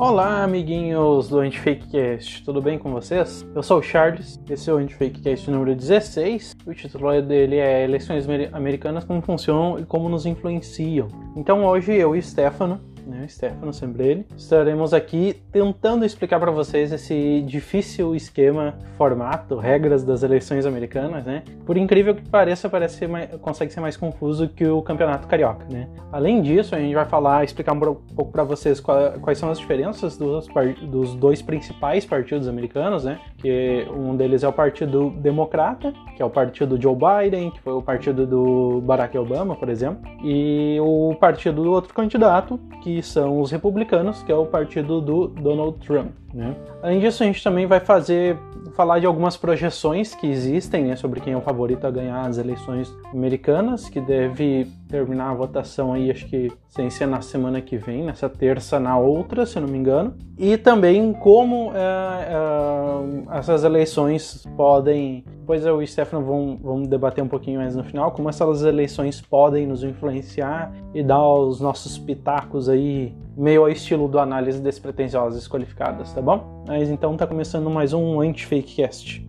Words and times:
Olá, 0.00 0.42
amiguinhos 0.42 1.28
do 1.28 1.40
Antifakecast, 1.40 2.42
tudo 2.42 2.62
bem 2.62 2.78
com 2.78 2.90
vocês? 2.90 3.46
Eu 3.54 3.62
sou 3.62 3.80
o 3.80 3.82
Charles, 3.82 4.40
esse 4.48 4.70
é 4.70 4.72
o 4.72 4.78
Antifakecast 4.78 5.50
número 5.50 5.76
16. 5.76 6.56
O 6.64 6.72
título 6.72 7.20
dele 7.20 7.56
é 7.56 7.84
Eleições 7.84 8.24
Americanas, 8.50 9.04
como 9.04 9.20
funcionam 9.20 9.78
e 9.78 9.84
como 9.84 10.08
nos 10.08 10.24
influenciam. 10.24 11.06
Então 11.36 11.66
hoje 11.66 11.92
eu 11.92 12.16
e 12.16 12.22
Stefano 12.22 12.80
né, 13.10 13.26
Stefano 13.28 13.72
Sembrelli. 13.72 14.24
Estaremos 14.36 14.94
aqui 14.94 15.42
tentando 15.52 16.04
explicar 16.04 16.38
para 16.38 16.50
vocês 16.50 16.92
esse 16.92 17.42
difícil 17.42 18.14
esquema, 18.14 18.78
formato, 18.96 19.56
regras 19.56 20.04
das 20.04 20.22
eleições 20.22 20.64
americanas, 20.64 21.26
né? 21.26 21.42
Por 21.66 21.76
incrível 21.76 22.14
que 22.14 22.26
pareça, 22.28 22.68
parece 22.68 22.96
ser 22.96 23.08
mais, 23.08 23.30
consegue 23.40 23.72
ser 23.72 23.80
mais 23.80 23.96
confuso 23.96 24.48
que 24.48 24.66
o 24.66 24.80
campeonato 24.80 25.26
carioca, 25.26 25.66
né? 25.70 25.88
Além 26.12 26.40
disso, 26.40 26.74
a 26.74 26.78
gente 26.78 26.94
vai 26.94 27.06
falar, 27.06 27.44
explicar 27.44 27.72
um 27.72 27.80
pouco 27.80 28.30
para 28.30 28.44
vocês 28.44 28.80
quais 28.80 29.38
são 29.38 29.50
as 29.50 29.58
diferenças 29.58 30.16
dos, 30.16 30.46
dos 30.82 31.14
dois 31.14 31.42
principais 31.42 32.06
partidos 32.06 32.46
americanos, 32.46 33.04
né? 33.04 33.18
Que 33.40 33.86
um 33.90 34.14
deles 34.16 34.42
é 34.42 34.48
o 34.48 34.52
Partido 34.52 35.10
Democrata, 35.10 35.94
que 36.14 36.22
é 36.22 36.24
o 36.24 36.30
partido 36.30 36.76
do 36.76 36.82
Joe 36.82 36.94
Biden, 36.94 37.50
que 37.50 37.60
foi 37.60 37.72
o 37.72 37.80
partido 37.80 38.26
do 38.26 38.82
Barack 38.82 39.16
Obama, 39.16 39.56
por 39.56 39.68
exemplo, 39.68 40.02
e 40.22 40.78
o 40.80 41.14
partido 41.18 41.62
do 41.62 41.70
outro 41.70 41.94
candidato, 41.94 42.60
que 42.82 43.02
são 43.02 43.40
os 43.40 43.50
republicanos, 43.50 44.22
que 44.22 44.30
é 44.30 44.34
o 44.34 44.44
partido 44.44 45.00
do 45.00 45.28
Donald 45.28 45.78
Trump. 45.78 46.19
Né? 46.32 46.54
Além 46.82 47.00
disso, 47.00 47.22
a 47.22 47.26
gente 47.26 47.42
também 47.42 47.66
vai 47.66 47.80
fazer 47.80 48.38
falar 48.74 48.98
de 48.98 49.06
algumas 49.06 49.36
projeções 49.36 50.14
que 50.14 50.26
existem 50.26 50.84
né, 50.84 50.96
sobre 50.96 51.20
quem 51.20 51.32
é 51.32 51.36
o 51.36 51.40
favorito 51.40 51.86
a 51.86 51.90
ganhar 51.90 52.26
as 52.26 52.38
eleições 52.38 52.94
americanas, 53.12 53.88
que 53.88 54.00
deve 54.00 54.66
terminar 54.88 55.30
a 55.30 55.34
votação 55.34 55.92
aí, 55.92 56.10
acho 56.10 56.26
que 56.26 56.50
sem 56.68 56.88
ser 56.88 57.06
na 57.06 57.20
semana 57.20 57.60
que 57.60 57.76
vem, 57.76 58.04
nessa 58.04 58.28
terça, 58.28 58.78
na 58.78 58.96
outra, 58.96 59.44
se 59.44 59.58
não 59.58 59.68
me 59.68 59.76
engano. 59.76 60.14
E 60.38 60.56
também 60.56 61.12
como 61.12 61.72
é, 61.74 62.28
é, 62.28 63.38
essas 63.38 63.64
eleições 63.64 64.46
podem. 64.56 65.24
Depois 65.40 65.66
eu 65.66 65.80
e 65.80 65.84
o 65.84 65.86
Stefano 65.86 66.24
vão, 66.24 66.58
vão 66.62 66.82
debater 66.82 67.22
um 67.22 67.28
pouquinho 67.28 67.60
mais 67.60 67.74
no 67.74 67.82
final, 67.82 68.12
como 68.12 68.28
essas 68.28 68.62
eleições 68.62 69.20
podem 69.20 69.66
nos 69.66 69.82
influenciar 69.82 70.72
e 70.94 71.02
dar 71.02 71.22
os 71.22 71.60
nossos 71.60 71.98
pitacos 71.98 72.68
aí 72.68 73.14
meio 73.40 73.62
ao 73.62 73.70
estilo 73.70 74.06
do 74.06 74.18
análise 74.18 74.60
despretensiosas 74.60 75.48
qualificadas, 75.48 76.12
tá 76.12 76.20
bom? 76.20 76.62
Mas 76.68 76.90
então 76.90 77.16
tá 77.16 77.26
começando 77.26 77.70
mais 77.70 77.94
um 77.94 78.20
Anti-Fakecast. 78.20 79.26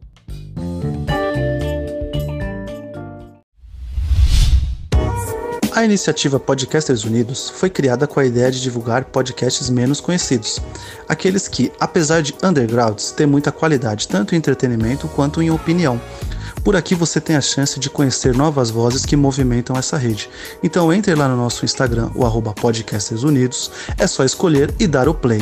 A 5.73 5.85
iniciativa 5.85 6.37
Podcasters 6.37 7.05
Unidos 7.05 7.49
foi 7.51 7.69
criada 7.69 8.05
com 8.05 8.19
a 8.19 8.25
ideia 8.25 8.51
de 8.51 8.61
divulgar 8.61 9.05
podcasts 9.05 9.69
menos 9.69 10.01
conhecidos, 10.01 10.59
aqueles 11.07 11.47
que, 11.47 11.71
apesar 11.79 12.21
de 12.21 12.35
undergrounds, 12.43 13.13
têm 13.13 13.25
muita 13.25 13.49
qualidade 13.53 14.09
tanto 14.09 14.35
em 14.35 14.37
entretenimento 14.37 15.07
quanto 15.07 15.41
em 15.41 15.49
opinião 15.49 15.99
por 16.63 16.75
aqui 16.75 16.95
você 16.95 17.19
tem 17.19 17.35
a 17.35 17.41
chance 17.41 17.79
de 17.79 17.89
conhecer 17.89 18.35
novas 18.35 18.69
vozes 18.69 19.05
que 19.05 19.15
movimentam 19.15 19.75
essa 19.75 19.97
rede. 19.97 20.29
Então 20.63 20.93
entre 20.93 21.15
lá 21.15 21.27
no 21.27 21.35
nosso 21.35 21.65
Instagram, 21.65 22.09
o 22.15 22.25
arroba 22.25 22.53
Podcasters 22.53 23.23
Unidos, 23.23 23.71
é 23.97 24.07
só 24.07 24.23
escolher 24.23 24.73
e 24.79 24.87
dar 24.87 25.07
o 25.09 25.13
play. 25.13 25.41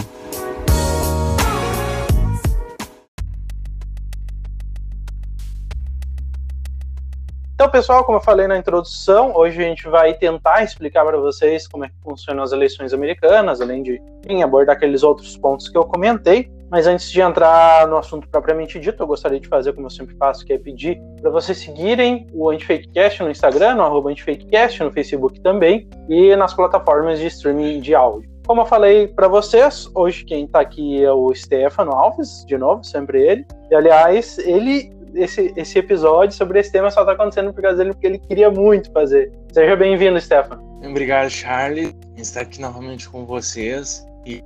Então, 7.59 7.69
pessoal, 7.69 8.05
como 8.05 8.19
eu 8.19 8.21
falei 8.21 8.47
na 8.47 8.57
introdução, 8.57 9.35
hoje 9.35 9.59
a 9.59 9.67
gente 9.67 9.85
vai 9.89 10.13
tentar 10.13 10.63
explicar 10.63 11.03
para 11.03 11.17
vocês 11.17 11.67
como 11.67 11.83
é 11.83 11.89
que 11.89 11.95
funcionam 12.01 12.41
as 12.41 12.53
eleições 12.53 12.93
americanas, 12.93 13.59
além 13.59 13.83
de 13.83 14.01
abordar 14.41 14.77
aqueles 14.77 15.03
outros 15.03 15.35
pontos 15.35 15.67
que 15.67 15.77
eu 15.77 15.83
comentei. 15.83 16.49
Mas 16.69 16.85
antes 16.85 17.11
de 17.11 17.19
entrar 17.21 17.87
no 17.87 17.97
assunto 17.97 18.27
propriamente 18.29 18.79
dito, 18.79 19.01
eu 19.01 19.07
gostaria 19.07 19.39
de 19.39 19.47
fazer 19.47 19.73
como 19.73 19.87
eu 19.87 19.91
sempre 19.91 20.15
faço, 20.15 20.45
que 20.45 20.53
é 20.53 20.57
pedir 20.57 20.99
para 21.21 21.31
vocês 21.31 21.57
seguirem 21.57 22.27
o 22.33 22.49
Antifakecast 22.49 23.23
no 23.23 23.31
Instagram, 23.31 23.75
no 23.75 23.83
arroba 23.83 24.11
Antifakecast, 24.11 24.83
no 24.83 24.91
Facebook 24.91 25.39
também, 25.41 25.87
e 26.07 26.35
nas 26.35 26.53
plataformas 26.53 27.19
de 27.19 27.27
streaming 27.27 27.79
de 27.79 27.95
áudio. 27.95 28.29
Como 28.45 28.61
eu 28.61 28.65
falei 28.65 29.07
para 29.07 29.27
vocês, 29.27 29.89
hoje 29.93 30.23
quem 30.25 30.45
está 30.45 30.59
aqui 30.59 31.03
é 31.03 31.11
o 31.11 31.33
Stefano 31.35 31.91
Alves, 31.91 32.43
de 32.47 32.57
novo, 32.57 32.83
sempre 32.83 33.21
ele. 33.21 33.45
E 33.69 33.75
aliás, 33.75 34.39
ele 34.39 34.91
esse, 35.15 35.53
esse 35.55 35.79
episódio 35.79 36.35
sobre 36.35 36.59
esse 36.59 36.71
tema 36.71 36.89
só 36.91 37.01
está 37.01 37.13
acontecendo 37.13 37.53
por 37.53 37.61
causa 37.61 37.77
dele, 37.77 37.93
porque 37.93 38.07
ele 38.07 38.19
queria 38.19 38.49
muito 38.49 38.91
fazer. 38.91 39.31
Seja 39.51 39.75
bem-vindo, 39.75 40.19
Stefano. 40.19 40.61
Obrigado, 40.83 41.29
Charlie, 41.29 41.95
estar 42.15 42.41
aqui 42.41 42.61
novamente 42.61 43.09
com 43.09 43.25
vocês 43.25 44.05
e 44.25 44.43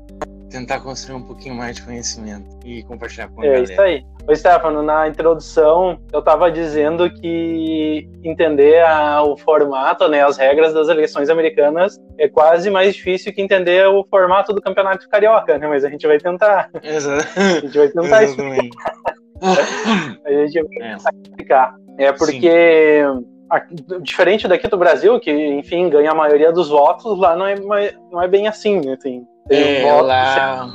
tentar 0.53 0.79
construir 0.81 1.15
um 1.15 1.23
pouquinho 1.23 1.55
mais 1.55 1.75
de 1.77 1.81
conhecimento 1.81 2.45
e 2.63 2.83
compartilhar 2.83 3.27
com 3.29 3.41
a 3.41 3.45
é, 3.45 3.47
galera. 3.47 3.61
É 3.61 3.73
isso 3.73 3.81
aí. 3.81 4.05
Oi, 4.27 4.35
Stefano, 4.35 4.83
na 4.83 5.07
introdução 5.07 5.99
eu 6.13 6.19
estava 6.19 6.51
dizendo 6.51 7.09
que 7.09 8.07
entender 8.23 8.81
a, 8.83 9.23
o 9.23 9.35
formato, 9.35 10.07
né, 10.07 10.23
as 10.23 10.37
regras 10.37 10.71
das 10.71 10.89
eleições 10.89 11.29
americanas 11.29 11.99
é 12.19 12.29
quase 12.29 12.69
mais 12.69 12.93
difícil 12.95 13.33
que 13.33 13.41
entender 13.41 13.87
o 13.87 14.05
formato 14.05 14.53
do 14.53 14.61
campeonato 14.61 15.09
carioca, 15.09 15.57
né? 15.57 15.67
Mas 15.67 15.83
a 15.83 15.89
gente 15.89 16.05
vai 16.05 16.19
tentar. 16.19 16.69
Exato. 16.83 17.27
A 17.35 17.59
gente 17.59 17.77
vai 17.77 17.87
tentar 17.89 18.23
explicar. 18.23 18.93
a 20.23 20.31
gente 20.31 20.61
vai 20.61 20.87
é. 20.87 20.95
tentar 20.95 21.11
explicar. 21.23 21.75
É 21.97 22.11
porque 22.11 23.01
diferente 24.01 24.47
daqui 24.47 24.67
do 24.67 24.77
Brasil, 24.77 25.19
que 25.19 25.31
enfim 25.31 25.89
ganha 25.89 26.11
a 26.11 26.15
maioria 26.15 26.51
dos 26.51 26.69
votos, 26.69 27.17
lá 27.19 27.35
não 27.35 27.45
é, 27.45 27.55
não 28.11 28.21
é 28.21 28.27
bem 28.27 28.47
assim, 28.47 28.79
né? 28.79 28.97
Tem 29.01 29.27
tem 29.47 29.87
é, 29.87 30.01
lá... 30.01 30.73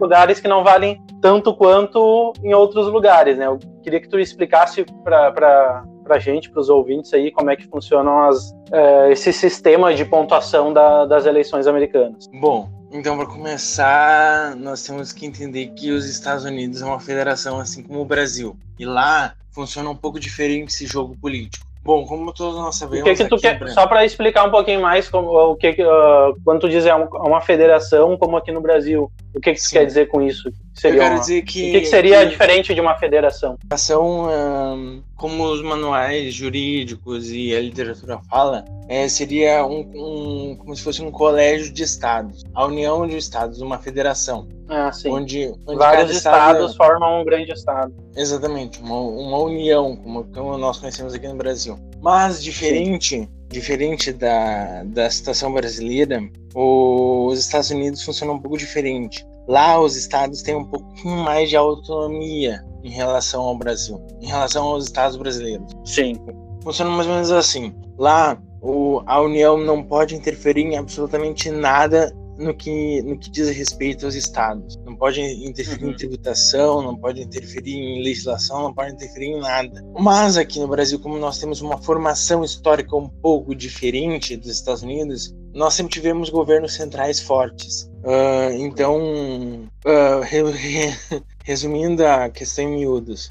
lugares 0.00 0.40
que 0.40 0.48
não 0.48 0.64
valem 0.64 1.02
tanto 1.20 1.54
quanto 1.54 2.32
em 2.42 2.54
outros 2.54 2.86
lugares, 2.86 3.36
né? 3.36 3.46
Eu 3.46 3.58
queria 3.82 4.00
que 4.00 4.08
tu 4.08 4.18
explicasse 4.18 4.84
para 5.04 5.84
a 6.08 6.18
gente, 6.18 6.50
para 6.50 6.60
os 6.60 6.68
ouvintes 6.68 7.12
aí, 7.12 7.30
como 7.30 7.50
é 7.50 7.56
que 7.56 7.66
funcionam 7.68 8.28
as, 8.28 8.52
é, 8.72 9.12
esse 9.12 9.32
sistema 9.32 9.94
de 9.94 10.04
pontuação 10.04 10.72
da, 10.72 11.04
das 11.04 11.26
eleições 11.26 11.66
americanas. 11.66 12.26
Bom, 12.40 12.68
então 12.90 13.16
para 13.16 13.26
começar, 13.26 14.56
nós 14.56 14.82
temos 14.82 15.12
que 15.12 15.26
entender 15.26 15.68
que 15.68 15.92
os 15.92 16.06
Estados 16.06 16.44
Unidos 16.44 16.82
é 16.82 16.84
uma 16.84 17.00
federação 17.00 17.60
assim 17.60 17.82
como 17.82 18.00
o 18.00 18.04
Brasil. 18.04 18.56
E 18.78 18.84
lá 18.84 19.34
funciona 19.52 19.90
um 19.90 19.96
pouco 19.96 20.18
diferente 20.18 20.72
esse 20.72 20.86
jogo 20.86 21.16
político. 21.20 21.69
Bom, 21.82 22.04
como 22.04 22.32
todos 22.32 22.58
nós 22.58 22.76
sabemos. 22.76 23.00
O 23.00 23.04
que, 23.04 23.14
que 23.14 23.28
tu 23.28 23.38
quer, 23.38 23.58
só 23.70 23.86
para 23.86 24.04
explicar 24.04 24.46
um 24.46 24.50
pouquinho 24.50 24.82
mais 24.82 25.08
como, 25.08 25.30
o 25.30 25.56
que, 25.56 25.70
uh, 25.82 26.36
quando 26.44 26.60
tu 26.60 26.68
diz 26.68 26.84
é 26.84 26.94
uma 26.94 27.40
federação, 27.40 28.18
como 28.18 28.36
aqui 28.36 28.52
no 28.52 28.60
Brasil, 28.60 29.10
o 29.34 29.40
que, 29.40 29.54
que 29.54 29.62
tu 29.62 29.70
quer 29.70 29.86
dizer 29.86 30.08
com 30.08 30.20
isso? 30.20 30.52
Seria 30.74 30.96
Eu 30.96 31.02
quero 31.02 31.14
uma, 31.14 31.20
dizer 31.20 31.42
que. 31.42 31.68
O 31.68 31.72
que, 31.72 31.80
que 31.80 31.86
seria 31.86 32.20
que, 32.20 32.30
diferente 32.30 32.74
de 32.74 32.80
uma 32.80 32.94
federação? 32.96 33.56
Federação, 33.60 34.28
um, 34.28 35.02
como 35.16 35.44
os 35.44 35.62
manuais 35.62 36.34
jurídicos 36.34 37.30
e 37.30 37.54
a 37.54 37.60
literatura 37.60 38.18
fala, 38.28 38.64
é, 38.88 39.06
seria 39.08 39.64
um, 39.64 39.80
um, 39.94 40.56
como 40.56 40.74
se 40.74 40.82
fosse 40.82 41.02
um 41.02 41.10
colégio 41.10 41.72
de 41.72 41.82
estados. 41.82 42.44
A 42.54 42.66
união 42.66 43.06
de 43.06 43.16
estados, 43.16 43.60
uma 43.60 43.78
federação. 43.78 44.48
Ah, 44.68 44.90
sim. 44.90 45.10
Onde, 45.10 45.52
onde 45.66 45.78
Vários 45.78 46.10
estados 46.10 46.70
estado, 46.70 46.76
formam 46.76 47.20
um 47.20 47.24
grande 47.24 47.52
estado. 47.52 47.92
Exatamente, 48.16 48.80
uma, 48.80 48.98
uma 49.00 49.38
união, 49.38 49.96
como, 49.96 50.24
como 50.24 50.58
nós 50.58 50.78
conhecemos 50.78 51.14
aqui 51.14 51.28
no 51.28 51.36
Brasil. 51.36 51.78
Mas 52.00 52.42
diferente. 52.42 53.20
Sim 53.20 53.39
diferente 53.50 54.12
da, 54.12 54.84
da 54.84 55.10
situação 55.10 55.52
brasileira, 55.52 56.22
os 56.54 57.38
Estados 57.38 57.70
Unidos 57.70 58.02
funcionam 58.02 58.34
um 58.34 58.38
pouco 58.38 58.56
diferente. 58.56 59.26
Lá, 59.48 59.80
os 59.80 59.96
estados 59.96 60.42
têm 60.42 60.54
um 60.54 60.64
pouquinho 60.64 61.16
mais 61.16 61.48
de 61.48 61.56
autonomia 61.56 62.64
em 62.84 62.90
relação 62.90 63.42
ao 63.42 63.56
Brasil, 63.56 64.00
em 64.20 64.26
relação 64.26 64.64
aos 64.64 64.84
estados 64.84 65.16
brasileiros. 65.16 65.66
Sim. 65.84 66.16
Funciona 66.62 66.90
mais 66.90 67.06
ou 67.08 67.14
menos 67.14 67.32
assim. 67.32 67.74
Lá, 67.98 68.40
o, 68.62 69.02
a 69.06 69.20
União 69.20 69.58
não 69.58 69.82
pode 69.82 70.14
interferir 70.14 70.62
em 70.62 70.76
absolutamente 70.76 71.50
nada 71.50 72.14
no 72.40 72.54
que, 72.54 73.02
no 73.02 73.18
que 73.18 73.30
diz 73.30 73.48
respeito 73.50 74.06
aos 74.06 74.14
estados. 74.14 74.76
Não 74.84 74.96
pode 74.96 75.20
interferir 75.20 75.84
uhum. 75.84 75.90
em 75.90 75.96
tributação, 75.96 76.82
não 76.82 76.96
pode 76.96 77.20
interferir 77.20 77.74
em 77.74 78.02
legislação, 78.02 78.62
não 78.62 78.74
pode 78.74 78.92
interferir 78.92 79.26
em 79.26 79.40
nada. 79.40 79.84
Mas 79.98 80.36
aqui 80.36 80.58
no 80.58 80.66
Brasil, 80.66 80.98
como 80.98 81.18
nós 81.18 81.38
temos 81.38 81.60
uma 81.60 81.78
formação 81.78 82.42
histórica 82.42 82.96
um 82.96 83.08
pouco 83.08 83.54
diferente 83.54 84.36
dos 84.36 84.50
Estados 84.50 84.82
Unidos, 84.82 85.34
nós 85.52 85.74
sempre 85.74 85.92
tivemos 85.92 86.30
governos 86.30 86.74
centrais 86.74 87.20
fortes. 87.20 87.90
Uh, 88.02 88.52
então, 88.58 89.68
uh, 89.84 90.20
re, 90.22 90.42
re, 90.50 90.96
resumindo 91.44 92.06
a 92.06 92.30
questão 92.30 92.64
em 92.64 92.78
miúdos, 92.78 93.30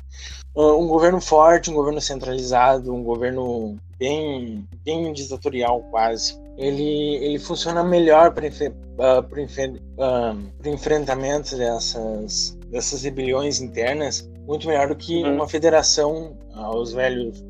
uh, 0.56 0.80
um 0.80 0.88
governo 0.88 1.20
forte, 1.20 1.72
um 1.72 1.74
governo 1.74 2.00
centralizado, 2.00 2.94
um 2.94 3.04
governo 3.04 3.78
bem, 3.98 4.68
bem 4.84 5.12
ditatorial 5.12 5.82
quase, 5.90 6.40
ele, 6.60 7.16
ele 7.24 7.40
funciona 7.40 7.82
melhor 7.84 8.32
para 8.32 8.46
uh, 8.46 9.22
uh, 9.22 10.70
enfrentamento 10.70 11.58
dessas, 11.58 12.58
dessas 12.68 13.04
rebeliões 13.04 13.62
internas, 13.62 14.30
muito 14.46 14.68
melhor 14.68 14.90
do 14.90 14.96
que 14.96 15.24
uhum. 15.24 15.36
uma 15.36 15.48
federação, 15.48 16.38
uh, 16.54 16.76
os 16.76 16.92
velhos 16.92 17.44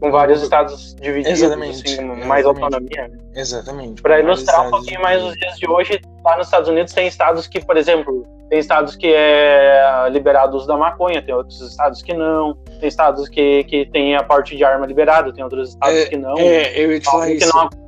com 0.00 0.10
vários 0.10 0.42
estados 0.42 0.96
divididos, 0.96 1.40
Exatamente, 1.40 1.86
assim, 1.86 2.04
mais 2.26 2.44
exatamente. 2.44 2.74
autonomia. 2.74 3.08
né? 3.08 3.18
Exatamente. 3.36 4.02
Para 4.02 4.18
ilustrar 4.18 4.66
um 4.66 4.70
pouquinho 4.70 5.00
mais 5.00 5.22
os 5.22 5.34
dias 5.34 5.56
de 5.58 5.70
hoje, 5.70 6.00
lá 6.24 6.36
nos 6.36 6.48
Estados 6.48 6.68
Unidos 6.68 6.92
tem 6.92 7.06
estados 7.06 7.46
que, 7.46 7.64
por 7.64 7.76
exemplo, 7.76 8.26
tem 8.50 8.58
estados 8.58 8.96
que 8.96 9.14
é 9.14 10.08
liberado 10.10 10.54
o 10.54 10.56
uso 10.56 10.66
da 10.66 10.76
maconha, 10.76 11.22
tem 11.22 11.32
outros 11.32 11.60
estados 11.60 12.02
que 12.02 12.12
não, 12.14 12.56
tem 12.80 12.88
estados 12.88 13.28
que, 13.28 13.62
que 13.64 13.86
tem 13.86 14.16
a 14.16 14.24
parte 14.24 14.56
de 14.56 14.64
arma 14.64 14.86
liberada, 14.86 15.32
tem 15.32 15.44
outros 15.44 15.68
estados 15.68 16.04
que 16.06 16.16
não. 16.16 16.36
É, 16.36 16.76
eu 16.76 16.90
ia 16.90 16.98
te 16.98 17.04
falar 17.04 17.30
isso. 17.30 17.48
não 17.54 17.81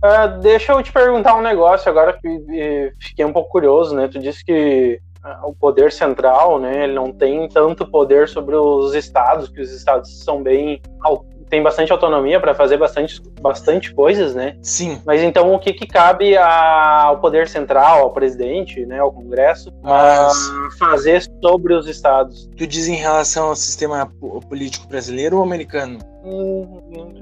Ah, 0.00 0.26
deixa 0.26 0.72
eu 0.72 0.82
te 0.82 0.92
perguntar 0.92 1.36
um 1.36 1.42
negócio 1.42 1.90
agora 1.90 2.12
que 2.12 2.92
fiquei 3.00 3.24
um 3.24 3.32
pouco 3.32 3.50
curioso, 3.50 3.94
né? 3.96 4.06
Tu 4.06 4.18
disse 4.20 4.44
que 4.44 5.00
ah, 5.22 5.40
o 5.44 5.54
poder 5.54 5.90
central, 5.90 6.60
né, 6.60 6.84
ele 6.84 6.94
não 6.94 7.12
tem 7.12 7.48
tanto 7.48 7.90
poder 7.90 8.28
sobre 8.28 8.54
os 8.54 8.94
estados, 8.94 9.48
que 9.48 9.60
os 9.60 9.72
estados 9.72 10.22
são 10.22 10.42
bem 10.42 10.80
tem 11.48 11.62
bastante 11.62 11.92
autonomia 11.92 12.38
para 12.40 12.54
fazer 12.54 12.76
bastante 12.76 13.20
bastante 13.40 13.94
coisas, 13.94 14.34
né? 14.34 14.56
Sim. 14.62 15.00
Mas 15.06 15.22
então 15.22 15.54
o 15.54 15.58
que, 15.58 15.72
que 15.72 15.86
cabe 15.86 16.36
a- 16.36 17.02
ao 17.04 17.20
poder 17.20 17.48
central, 17.48 18.00
ao 18.02 18.10
presidente, 18.12 18.84
né, 18.84 18.98
ao 18.98 19.12
Congresso, 19.12 19.72
Mas 19.82 20.36
fazer 20.78 21.22
sobre 21.42 21.74
os 21.74 21.86
estados? 21.88 22.48
tu 22.56 22.66
diz 22.66 22.88
em 22.88 22.94
relação 22.96 23.48
ao 23.48 23.56
sistema 23.56 24.10
po- 24.20 24.40
político 24.48 24.86
brasileiro 24.88 25.36
ou 25.38 25.42
americano? 25.42 25.98
Hum, 26.24 26.80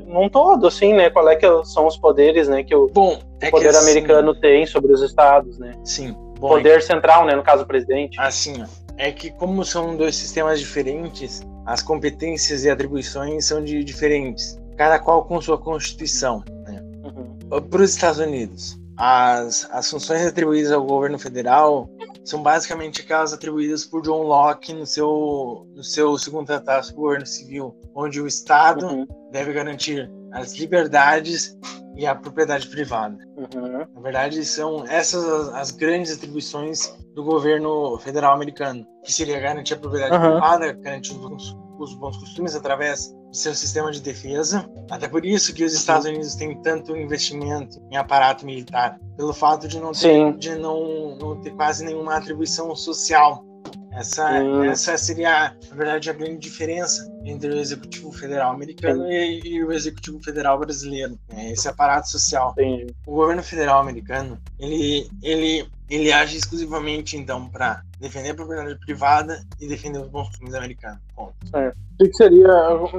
Não 0.09 0.29
todo, 0.31 0.67
assim, 0.67 0.95
né? 0.95 1.11
Qual 1.11 1.29
é 1.29 1.37
que 1.37 1.47
são 1.65 1.87
os 1.87 1.97
poderes, 1.99 2.49
né, 2.49 2.63
que 2.63 2.75
o 2.75 2.87
Bom, 2.87 3.19
é 3.41 3.51
poder 3.51 3.71
que 3.71 3.77
assim- 3.77 3.91
americano 3.91 4.35
tem 4.35 4.65
sobre 4.67 4.93
os 4.93 5.03
estados, 5.03 5.59
né? 5.59 5.75
Sim. 5.85 6.17
Bom, 6.39 6.49
poder 6.49 6.83
central, 6.83 7.27
né, 7.27 7.35
no 7.35 7.43
caso 7.43 7.65
o 7.65 7.67
presidente. 7.67 8.19
Assim, 8.21 8.63
ó, 8.63 8.67
é 8.97 9.11
que 9.13 9.31
como 9.31 9.65
são 9.65 9.95
dois 9.97 10.17
sistemas 10.17 10.59
diferentes, 10.61 11.46
as 11.67 11.83
competências 11.83 12.65
e 12.65 12.71
atribuições 12.71 13.45
são 13.45 13.63
de 13.63 13.83
diferentes, 13.83 14.59
cada 14.77 14.99
qual 14.99 15.25
com 15.25 15.41
sua 15.41 15.59
constituição. 15.59 16.45
Né? 16.65 16.81
Uhum. 17.03 17.61
Para 17.61 17.83
os 17.83 17.91
Estados 17.91 18.21
Unidos, 18.21 18.79
as, 18.97 19.69
as 19.71 19.91
funções 19.91 20.25
atribuídas 20.25 20.73
ao 20.73 20.85
governo 20.85 21.19
federal 21.19 21.91
são 22.25 22.43
basicamente 22.43 23.03
aquelas 23.03 23.33
atribuídas 23.33 23.85
por 23.85 24.03
John 24.03 24.23
Locke 24.23 24.73
no 24.73 24.87
seu, 24.87 25.67
no 25.75 25.85
seu 25.85 26.17
segundo 26.19 26.47
tratado 26.47 26.87
sobre 26.87 27.01
o 27.01 27.05
governo 27.05 27.27
civil, 27.27 27.77
onde 27.95 28.21
o 28.21 28.27
Estado 28.27 28.87
Uhum. 28.87 29.07
deve 29.31 29.53
garantir 29.53 30.11
as 30.33 30.55
liberdades 30.55 31.57
e 31.97 32.07
a 32.07 32.15
propriedade 32.15 32.69
privada. 32.69 33.17
Uhum. 33.37 33.87
Na 33.95 34.01
verdade, 34.01 34.45
são 34.45 34.85
essas 34.87 35.49
as, 35.55 35.71
grandes 35.71 36.13
atribuições 36.13 36.95
do 37.15 37.25
governo 37.25 37.99
federal 37.99 38.35
americano, 38.35 38.87
que 39.03 39.13
seria 39.13 39.41
garantir 39.41 39.75
a 39.75 39.79
propriedade 39.79 40.15
Aham. 40.15 40.33
privada, 40.33 40.73
garantir 40.75 41.13
os 41.13 41.19
bons, 41.19 41.57
os 41.79 41.95
bons 41.95 42.17
costumes 42.19 42.55
através 42.55 43.13
do 43.13 43.37
seu 43.37 43.55
sistema 43.55 43.91
de 43.91 44.01
defesa. 44.03 44.69
Até 44.91 45.09
por 45.09 45.25
isso 45.25 45.55
que 45.55 45.65
os 45.65 45.73
Estados 45.73 46.07
Unidos 46.07 46.35
têm 46.35 46.61
tanto 46.61 46.97
investimento 46.97 47.81
em 47.91 47.97
aparato 47.97 48.45
militar, 48.45 49.01
pelo 49.17 49.33
fato 49.33 49.67
de 49.67 49.81
não 49.81 49.93
ter, 49.93 49.99
Sim. 49.99 50.37
de 50.37 50.55
não, 50.57 51.17
não 51.17 51.41
ter 51.41 51.51
quase 51.53 51.85
nenhuma 51.85 52.17
atribuição 52.17 52.75
social. 52.77 53.43
Essa, 53.97 54.31
Hum. 54.43 54.65
essa 54.65 54.97
seria, 54.99 55.55
na 55.71 55.77
verdade, 55.77 56.11
a 56.11 56.13
grande 56.13 56.39
diferença 56.39 57.11
entre 57.25 57.49
o 57.51 57.57
Executivo 57.59 58.13
Federal 58.13 58.53
americano 58.53 59.11
e, 59.11 59.41
e 59.45 59.65
o 59.65 59.73
Executivo 59.73 60.23
Federal 60.23 60.59
brasileiro. 60.59 61.19
É 61.31 61.53
esse 61.53 61.67
aparato 61.69 62.09
social 62.11 62.53
Entendi. 62.59 62.95
o 63.07 63.15
governo 63.15 63.43
federal 63.43 63.81
americano 63.81 64.39
ele 64.59 65.09
ele 65.23 65.67
ele 65.89 66.13
age 66.13 66.37
exclusivamente 66.37 67.17
então 67.17 67.49
para 67.49 67.83
defender 68.01 68.31
a 68.31 68.35
propriedade 68.35 68.79
privada 68.81 69.41
e 69.61 69.69
defender 69.69 69.99
os 70.01 70.09
bons 70.09 70.29
costumes 70.29 70.55
americanos. 70.55 70.99
Ponto. 71.15 71.35
O 71.45 71.73
que, 71.99 72.09
que 72.11 72.17
seria. 72.17 72.49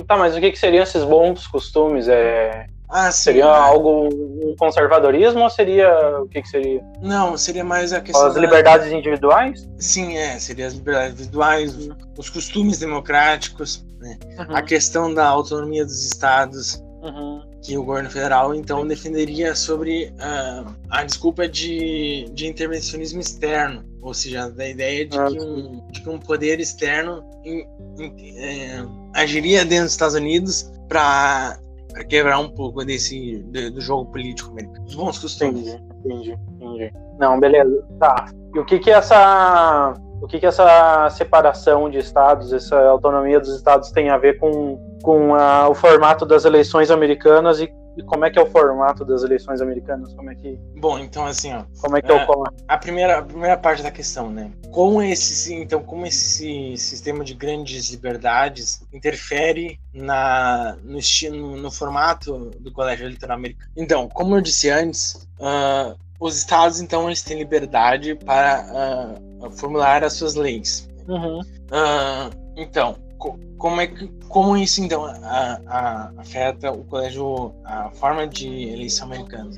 Tá, 0.08 0.18
mas 0.18 0.36
o 0.36 0.40
que, 0.40 0.52
que 0.52 0.58
seriam 0.58 0.84
esses 0.84 1.04
bons 1.04 1.46
costumes? 1.48 2.08
É, 2.08 2.68
Ah, 2.89 3.12
sim. 3.12 3.24
seria 3.24 3.44
é. 3.44 3.48
algo 3.48 4.07
um 4.07 4.56
conservadorismo 4.57 5.42
ou 5.42 5.50
seria. 5.50 6.19
O 6.22 6.28
que, 6.28 6.42
que 6.42 6.48
seria? 6.48 6.81
Não, 7.01 7.36
seria 7.38 7.63
mais 7.63 7.92
a 7.92 8.00
questão 8.01 8.28
As 8.28 8.36
da- 8.36 8.39
liberdades 8.42 8.92
individuais? 8.92 9.68
Sim, 9.78 10.18
é, 10.18 10.39
seria 10.39 10.68
as 10.68 10.74
liberdades 10.74 11.13
individuais, 11.16 11.75
os, 11.75 11.89
os 12.18 12.30
costumes 12.30 12.80
democráticos, 12.80 13.86
né? 14.00 14.18
Uhum. 14.39 14.56
a 14.56 14.62
questão 14.62 15.13
da 15.13 15.28
autonomia 15.28 15.84
dos 15.86 16.06
estados, 16.06 16.81
Uhum. 17.01 17.42
que 17.62 17.78
o 17.78 17.84
governo 17.84 18.10
federal 18.10 18.56
então 18.56 18.86
defenderia 18.88 19.54
sobre 19.54 20.12
ah, 20.19 20.63
a 20.89 21.04
desculpa 21.04 21.48
de, 21.48 22.25
de 22.34 22.48
intervencionismo 22.48 23.19
externo, 23.19 23.84
ou 24.01 24.13
seja, 24.13 24.50
da 24.50 24.68
ideia 24.68 25.06
de, 25.06 25.18
Ah, 25.19 25.28
que, 25.28 25.39
um, 25.39 25.86
de 25.92 26.01
que 26.01 26.10
um 26.10 26.18
poder 26.19 26.60
externo 26.60 27.24
em- 27.45 27.68
em- 28.00 28.39
é, 28.39 28.84
agiria 29.13 29.63
dentro 29.63 29.84
dos 29.86 29.94
Estados 29.94 30.16
Unidos 30.16 30.72
para 30.89 31.60
quebrar 32.06 32.40
um 32.40 32.50
pouco 32.50 32.84
desse 32.86 33.40
do, 33.44 33.72
do 33.72 33.82
jogo 33.82 34.12
político 34.12 34.52
americano, 34.52 34.86
dos 34.86 34.96
bons 34.96 35.20
costumes. 35.20 35.68
Entendi, 35.68 35.84
entendi, 36.06 36.40
entendi. 36.60 36.94
Não, 37.20 37.40
beleza. 37.40 37.84
Tá. 38.00 38.26
E 38.54 38.60
o 38.60 38.66
que 38.66 38.80
que 38.80 38.92
essa. 38.92 39.94
O 40.20 40.26
que 40.26 40.40
que 40.40 40.48
essa 40.48 41.08
separação 41.12 41.88
de 41.92 42.00
estados, 42.00 42.52
essa 42.52 42.76
autonomia 42.88 43.40
dos 43.40 43.56
estados 43.56 43.92
tem 43.92 44.10
a 44.10 44.18
ver 44.18 44.40
com, 44.40 44.80
com 45.04 45.36
a- 45.36 45.70
o 45.70 45.76
formato 45.76 46.26
das 46.26 46.44
eleições 46.44 46.90
americanas 46.90 47.60
e, 47.60 47.72
e 47.98 48.04
como 48.04 48.26
é 48.26 48.30
que 48.30 48.38
é 48.38 48.42
o 48.42 48.46
formato 48.46 49.04
das 49.04 49.24
eleições 49.24 49.60
americanas? 49.62 50.14
Como 50.14 50.30
é 50.30 50.36
que, 50.36 50.58
Bom, 50.78 51.00
então 51.00 51.26
assim, 51.26 51.54
ó, 51.54 51.64
como 51.82 51.98
é 51.98 52.02
que 52.02 52.12
É. 52.12 52.16
ocorre? 52.16 52.52
a 52.68 52.78
primeira, 52.78 53.18
a 53.20 53.22
primeira 53.24 53.58
parte 53.58 53.82
da 53.82 53.90
questão, 53.92 54.30
né? 54.30 54.52
Como 54.72 55.02
esse, 55.02 55.54
então, 55.54 55.82
como 55.82 56.06
esse 56.06 56.78
sistema 56.78 57.24
de 57.24 57.34
grandes 57.34 57.90
liberdades 57.90 58.82
interfere 58.94 59.80
na, 59.94 60.78
no, 60.84 61.00
estilo, 61.00 61.58
no 61.58 61.72
formato 61.72 62.52
do 62.60 62.72
colégio 62.72 63.06
eleitoral 63.06 63.38
americano? 63.38 63.72
Então, 63.76 64.08
como 64.10 64.36
eu 64.36 64.42
disse 64.42 64.70
antes, 64.70 65.28
ah, 65.42 65.96
os 66.20 66.38
estados, 66.38 66.80
então, 66.80 67.08
eles 67.08 67.22
têm 67.22 67.38
liberdade 67.38 68.16
para 68.16 68.66
ah, 68.72 69.50
formular 69.52 70.04
as 70.04 70.14
suas 70.14 70.36
leis. 70.36 70.88
Uhum. 71.08 71.40
Ah, 71.72 72.30
então, 72.56 72.96
co- 73.18 73.40
como 73.58 73.82
é 73.82 73.88
que 73.88 74.08
como 74.29 74.57
isso 74.57 74.81
então 74.81 75.06
a- 75.06 75.59
a- 75.68 76.12
afeta 76.18 76.71
o 76.71 76.83
colégio 76.85 77.53
a 77.65 77.89
forma 77.91 78.27
de 78.27 78.69
eleição 78.69 79.07
americana? 79.07 79.51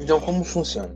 Então, 0.00 0.20
como 0.20 0.44
funciona? 0.44 0.94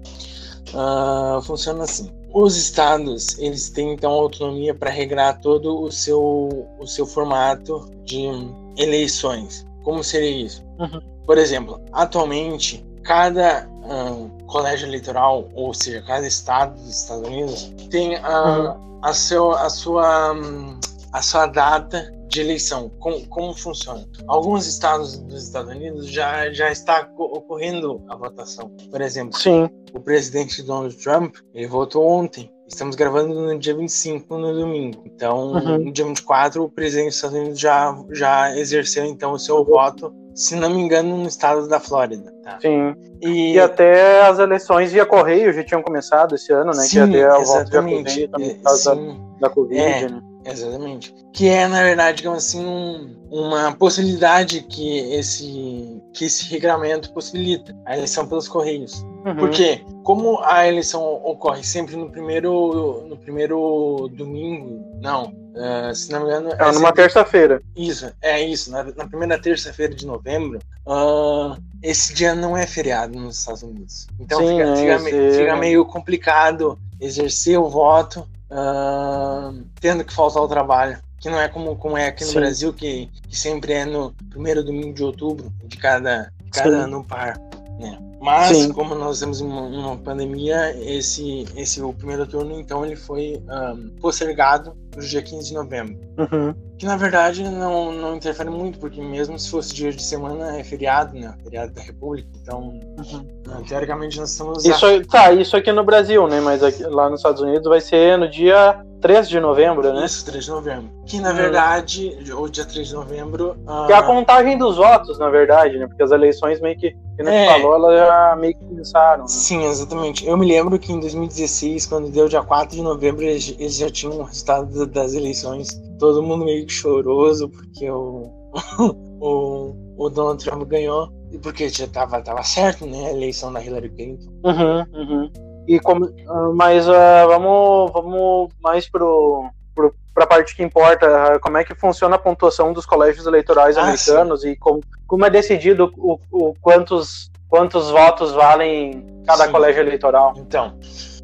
Ah, 0.74 1.40
funciona 1.42 1.84
assim. 1.84 2.10
Os 2.32 2.56
estados 2.56 3.38
eles 3.38 3.70
têm 3.70 3.92
então 3.92 4.12
autonomia 4.12 4.74
para 4.74 4.90
regrar 4.90 5.40
todo 5.40 5.80
o 5.82 5.90
seu 5.90 6.68
o 6.78 6.86
seu 6.86 7.06
formato 7.06 7.90
de 8.04 8.28
eleições. 8.76 9.66
Como 9.82 10.04
seria 10.04 10.46
isso? 10.46 10.62
Uhum. 10.78 11.00
Por 11.26 11.38
exemplo, 11.38 11.80
atualmente 11.92 12.84
cada 13.02 13.68
ah, 13.84 14.26
colégio 14.46 14.87
eleitoral, 14.87 15.49
ou 15.54 15.75
seja, 15.75 16.02
cada 16.02 16.26
estado 16.26 16.75
dos 16.80 17.02
Estados 17.02 17.26
Unidos 17.26 17.72
tem 17.90 18.16
a, 18.16 18.76
a, 19.02 19.12
seu, 19.12 19.52
a, 19.52 19.68
sua, 19.70 20.32
hum, 20.32 20.78
a 21.12 21.23
sua 21.23 21.47
data 21.47 22.11
de 22.29 22.40
eleição. 22.40 22.90
Como, 23.00 23.26
como 23.29 23.55
funciona? 23.55 24.05
Alguns 24.29 24.67
estados 24.67 25.19
dos 25.19 25.43
Estados 25.45 25.71
Unidos 25.75 26.07
já, 26.09 26.50
já 26.52 26.71
está 26.71 27.05
co- 27.05 27.25
ocorrendo 27.25 28.05
a 28.09 28.17
votação. 28.17 28.71
Por 28.90 29.00
exemplo, 29.00 29.37
Sim. 29.38 29.69
o 29.93 30.00
presidente 30.00 30.62
Donald 30.62 30.97
Trump, 30.97 31.35
ele 31.52 31.67
votou 31.67 32.07
ontem. 32.07 32.50
Estamos 32.69 32.95
gravando 32.95 33.35
no 33.35 33.59
dia 33.59 33.75
25, 33.76 34.38
no 34.38 34.52
domingo. 34.55 35.02
Então, 35.07 35.55
Uhum. 35.55 35.79
no 35.87 35.93
dia 35.93 36.05
24, 36.05 36.62
o 36.62 36.71
presidente 36.71 37.07
dos 37.09 37.17
Estados 37.17 37.37
Unidos 37.37 37.59
já, 37.61 37.99
já 38.12 38.57
exerceu, 38.57 39.05
então, 39.07 39.33
o 39.33 39.38
seu 39.40 39.64
voto, 39.64 40.14
se 40.37 40.55
não 40.55 40.71
me 40.71 40.81
engano, 40.81 41.17
no 41.17 41.26
estado 41.26 41.67
da 41.67 41.81
Flórida. 41.81 42.33
Tá? 42.45 42.61
Sim. 42.62 42.95
E, 43.21 43.55
E 43.55 43.59
até 43.61 44.23
as 44.23 44.38
eleições 44.38 44.93
via 44.93 45.05
correio 45.05 45.52
já 45.52 45.64
tinham 45.64 45.83
começado 45.83 46.37
esse 46.37 46.52
ano, 46.52 46.71
né? 46.71 46.87
que 46.88 46.97
ia 46.97 47.07
sim, 47.07 47.11
ter 47.12 47.25
a 47.29 47.38
volta 47.38 47.62
exatamente. 47.62 48.05
correio 48.12 48.29
também 48.31 48.50
É, 48.50 48.55
por 48.55 48.62
causa 48.62 48.95
da, 48.95 49.02
da 49.40 49.50
Covid, 49.50 49.81
É. 49.81 50.09
né? 50.09 50.23
Exatamente. 50.44 51.14
Que 51.32 51.49
é, 51.49 51.68
na 51.68 51.82
verdade, 51.82 52.18
digamos 52.18 52.38
assim, 52.47 52.64
um- 52.64 53.16
uma 53.30 53.73
possibilidade 53.73 54.62
que 54.62 54.99
esse, 55.14 56.02
que 56.12 56.25
esse 56.25 56.44
regramento 56.50 57.12
possibilita, 57.12 57.76
a 57.85 57.97
eleição 57.97 58.26
pelos 58.26 58.49
Correios. 58.49 59.02
Uhum. 59.25 59.37
Porque, 59.37 59.85
como 60.02 60.40
a 60.42 60.66
eleição 60.66 61.02
ocorre 61.25 61.62
sempre 61.62 61.94
no 61.94 62.11
primeiro, 62.11 63.04
no 63.06 63.16
primeiro 63.16 64.09
domingo, 64.14 64.99
não, 65.00 65.32
ah, 65.56 65.92
se 65.94 66.11
não 66.11 66.20
me 66.20 66.26
engano, 66.26 66.50
É 66.52 66.56
numa 66.59 66.73
sempre- 66.75 66.92
terça-feira. 66.94 67.62
isso, 67.76 68.11
é 68.23 68.40
isso, 68.42 68.70
na, 68.73 68.82
na 68.85 69.06
primeira 69.06 69.38
terça-feira 69.40 69.94
de 69.94 70.06
novembro, 70.06 70.59
ah, 70.87 71.56
esse 71.82 72.14
dia 72.14 72.35
não 72.35 72.56
é 72.56 72.66
feriado 72.66 73.18
nos 73.18 73.38
Estados 73.38 73.62
Unidos. 73.62 74.09
Então 74.18 74.38
Sim, 74.40 74.56
fica, 74.76 74.92
é, 74.94 74.99
fica 74.99 75.32
fica 75.38 75.56
meio 75.56 75.85
complicado 75.85 76.78
exercer 77.00 77.59
o 77.59 77.68
voto 77.68 78.26
ah, 78.50 79.52
tendo 79.80 80.04
que 80.04 80.12
faltar 80.12 80.42
ao 80.42 80.49
trabalho. 80.49 80.99
Que 81.19 81.28
não 81.28 81.38
é 81.38 81.49
como, 81.49 81.76
como 81.76 81.99
é 81.99 82.07
aqui 82.07 82.25
no 82.25 82.30
Sim. 82.30 82.38
Brasil, 82.38 82.73
que, 82.73 83.11
que 83.28 83.37
sempre 83.37 83.75
é 83.75 83.85
no 83.85 84.12
primeiro 84.30 84.64
domingo 84.64 84.95
de 84.95 85.04
outubro 85.04 85.52
de 85.64 85.76
cada, 85.76 86.33
de 86.42 86.50
cada 86.50 86.78
Sim. 86.78 86.83
ano 86.85 87.04
par. 87.04 87.38
Né? 87.78 88.10
Mas, 88.20 88.54
Sim. 88.56 88.72
como 88.72 88.94
nós 88.94 89.18
temos 89.18 89.40
uma, 89.40 89.62
uma 89.62 89.96
pandemia, 89.96 90.76
esse, 90.78 91.46
esse 91.56 91.80
o 91.80 91.92
primeiro 91.94 92.26
turno, 92.26 92.60
então, 92.60 92.84
ele 92.84 92.94
foi 92.94 93.42
um, 93.48 93.88
postergado 93.98 94.76
para 94.90 95.00
o 95.00 95.02
dia 95.02 95.22
15 95.22 95.48
de 95.48 95.54
novembro. 95.54 95.98
Uhum. 96.18 96.54
Que 96.76 96.84
na 96.84 96.96
verdade 96.96 97.42
não, 97.44 97.92
não 97.92 98.16
interfere 98.16 98.50
muito, 98.50 98.78
porque 98.78 99.00
mesmo 99.00 99.38
se 99.38 99.50
fosse 99.50 99.72
dia 99.72 99.90
de 99.92 100.02
semana 100.02 100.58
é 100.58 100.64
feriado, 100.64 101.18
né? 101.18 101.34
Feriado 101.42 101.72
da 101.72 101.80
República. 101.80 102.28
Então, 102.42 102.78
uh, 102.98 103.62
teoricamente, 103.66 104.18
nós 104.18 104.30
estamos. 104.32 104.64
Isso, 104.64 104.84
aí- 104.84 105.04
tá, 105.06 105.32
isso 105.32 105.56
aqui 105.56 105.72
no 105.72 105.84
Brasil, 105.84 106.26
né? 106.28 106.40
Mas 106.40 106.62
aqui- 106.62 106.82
lá 106.84 107.08
nos 107.08 107.20
Estados 107.20 107.40
Unidos 107.40 107.66
vai 107.68 107.80
ser 107.80 108.18
no 108.18 108.28
dia 108.30 108.84
3 109.00 109.28
de 109.28 109.40
novembro, 109.40 109.92
né? 109.92 110.04
Isso, 110.04 110.25
3 110.25 110.45
de 110.45 110.50
novembro. 110.50 110.90
Que 111.07 111.21
na 111.21 111.30
Hum. 111.30 111.35
verdade, 111.35 112.19
o 112.37 112.49
dia 112.49 112.64
3 112.64 112.88
de 112.88 112.95
novembro. 112.95 113.57
ah, 113.66 113.85
Que 113.87 113.92
é 113.92 113.97
a 113.97 114.02
contagem 114.02 114.59
dos 114.59 114.76
votos, 114.76 115.19
na 115.19 115.28
verdade, 115.30 115.78
né? 115.78 115.87
Porque 115.87 116.02
as 116.02 116.11
eleições 116.11 116.61
meio 116.61 116.76
que, 116.78 116.90
que 116.90 117.23
É. 117.28 117.47
falou, 117.47 117.75
elas 117.75 117.99
já 117.99 118.37
meio 118.37 118.54
que 118.57 118.64
começaram. 118.64 119.23
Né? 119.23 119.28
Sim, 119.28 119.64
exatamente. 119.64 120.26
Eu 120.26 120.37
me 120.37 120.47
lembro 120.47 120.78
que 120.78 120.92
em 120.92 121.00
2016, 121.00 121.87
quando 121.87 122.11
deu 122.11 122.28
dia 122.28 122.42
4 122.42 122.76
de 122.76 122.83
novembro, 122.83 123.23
eles, 123.23 123.54
eles 123.59 123.76
já 123.76 123.90
tinham 123.90 124.19
o 124.19 124.23
resultado 124.25 124.66
da- 124.87 125.00
das 125.02 125.14
eleições. 125.14 125.69
Todo 125.99 126.23
mundo 126.23 126.45
meio 126.45 126.66
que 126.66 126.73
choroso, 126.73 127.49
porque 127.49 127.90
o, 127.90 128.30
o, 129.21 129.75
o 129.97 130.11
Donald 130.11 130.42
Trump 130.45 130.62
ganhou. 130.64 131.09
E 131.33 131.38
porque 131.38 131.69
já 131.69 131.87
tava, 131.87 132.21
tava 132.21 132.42
certo, 132.42 132.85
né? 132.87 133.07
A 133.07 133.12
eleição 133.12 133.52
da 133.52 133.62
Hillary 133.62 133.88
Clinton. 133.90 134.30
Uhum, 134.45 134.85
uhum. 134.95 135.30
E 135.70 135.78
como, 135.78 136.04
ah, 136.28 136.50
mas 136.52 136.88
ah, 136.88 137.26
vamos, 137.26 137.92
vamos 137.92 138.50
mais 138.60 138.88
pro, 138.88 139.48
pro, 139.72 139.94
pra 140.12 140.26
parte 140.26 140.56
que 140.56 140.64
importa. 140.64 141.06
ah, 141.06 141.38
Como 141.38 141.56
é 141.58 141.62
que 141.64 141.76
funciona 141.76 142.16
a 142.16 142.18
pontuação 142.18 142.72
dos 142.72 142.84
colégios 142.84 143.24
eleitorais 143.24 143.76
Ah, 143.76 143.82
americanos 143.82 144.44
e 144.44 144.56
como, 144.56 144.80
como 145.06 145.24
é 145.24 145.30
decidido 145.30 145.92
o, 145.96 146.18
o 146.32 146.54
quantos, 146.60 147.30
quantos 147.48 147.88
votos 147.88 148.32
valem 148.32 149.22
cada 149.24 149.46
Sim. 149.46 149.52
colégio 149.52 149.80
eleitoral? 149.80 150.34
Então, 150.36 150.76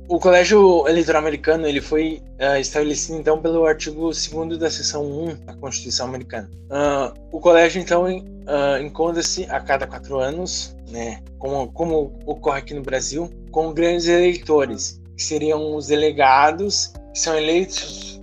o 0.09 0.19
Colégio 0.21 0.87
Eleitoral 0.89 1.21
Americano 1.23 1.67
ele 1.67 1.81
foi 1.81 2.23
ah, 2.39 2.59
estabelecido 2.61 3.19
então 3.19 3.41
pelo 3.41 3.67
artigo 3.67 4.01
2 4.03 4.59
da 4.59 4.71
seção 4.71 5.05
1 5.05 5.45
da 5.45 5.55
Constituição 5.55 6.07
Americana. 6.07 6.51
Ah, 6.71 7.13
o 7.33 7.41
colégio 7.41 7.81
então 7.81 8.09
en- 8.09 8.25
ah, 8.47 8.79
encontra-se 8.81 9.45
a 9.51 9.61
cada 9.61 9.87
quatro 9.87 10.19
anos, 10.19 10.77
né, 10.91 11.23
como, 11.39 11.71
como 11.73 12.13
ocorre 12.27 12.59
aqui 12.61 12.75
no 12.75 12.83
Brasil, 12.83 13.31
com 13.51 13.73
grandes 13.73 14.07
eleitores, 14.07 15.01
que 15.17 15.23
seriam 15.23 15.75
os 15.75 15.89
delegados, 15.89 16.93
que 17.13 17.19
são 17.19 17.37
eleitos 17.37 18.21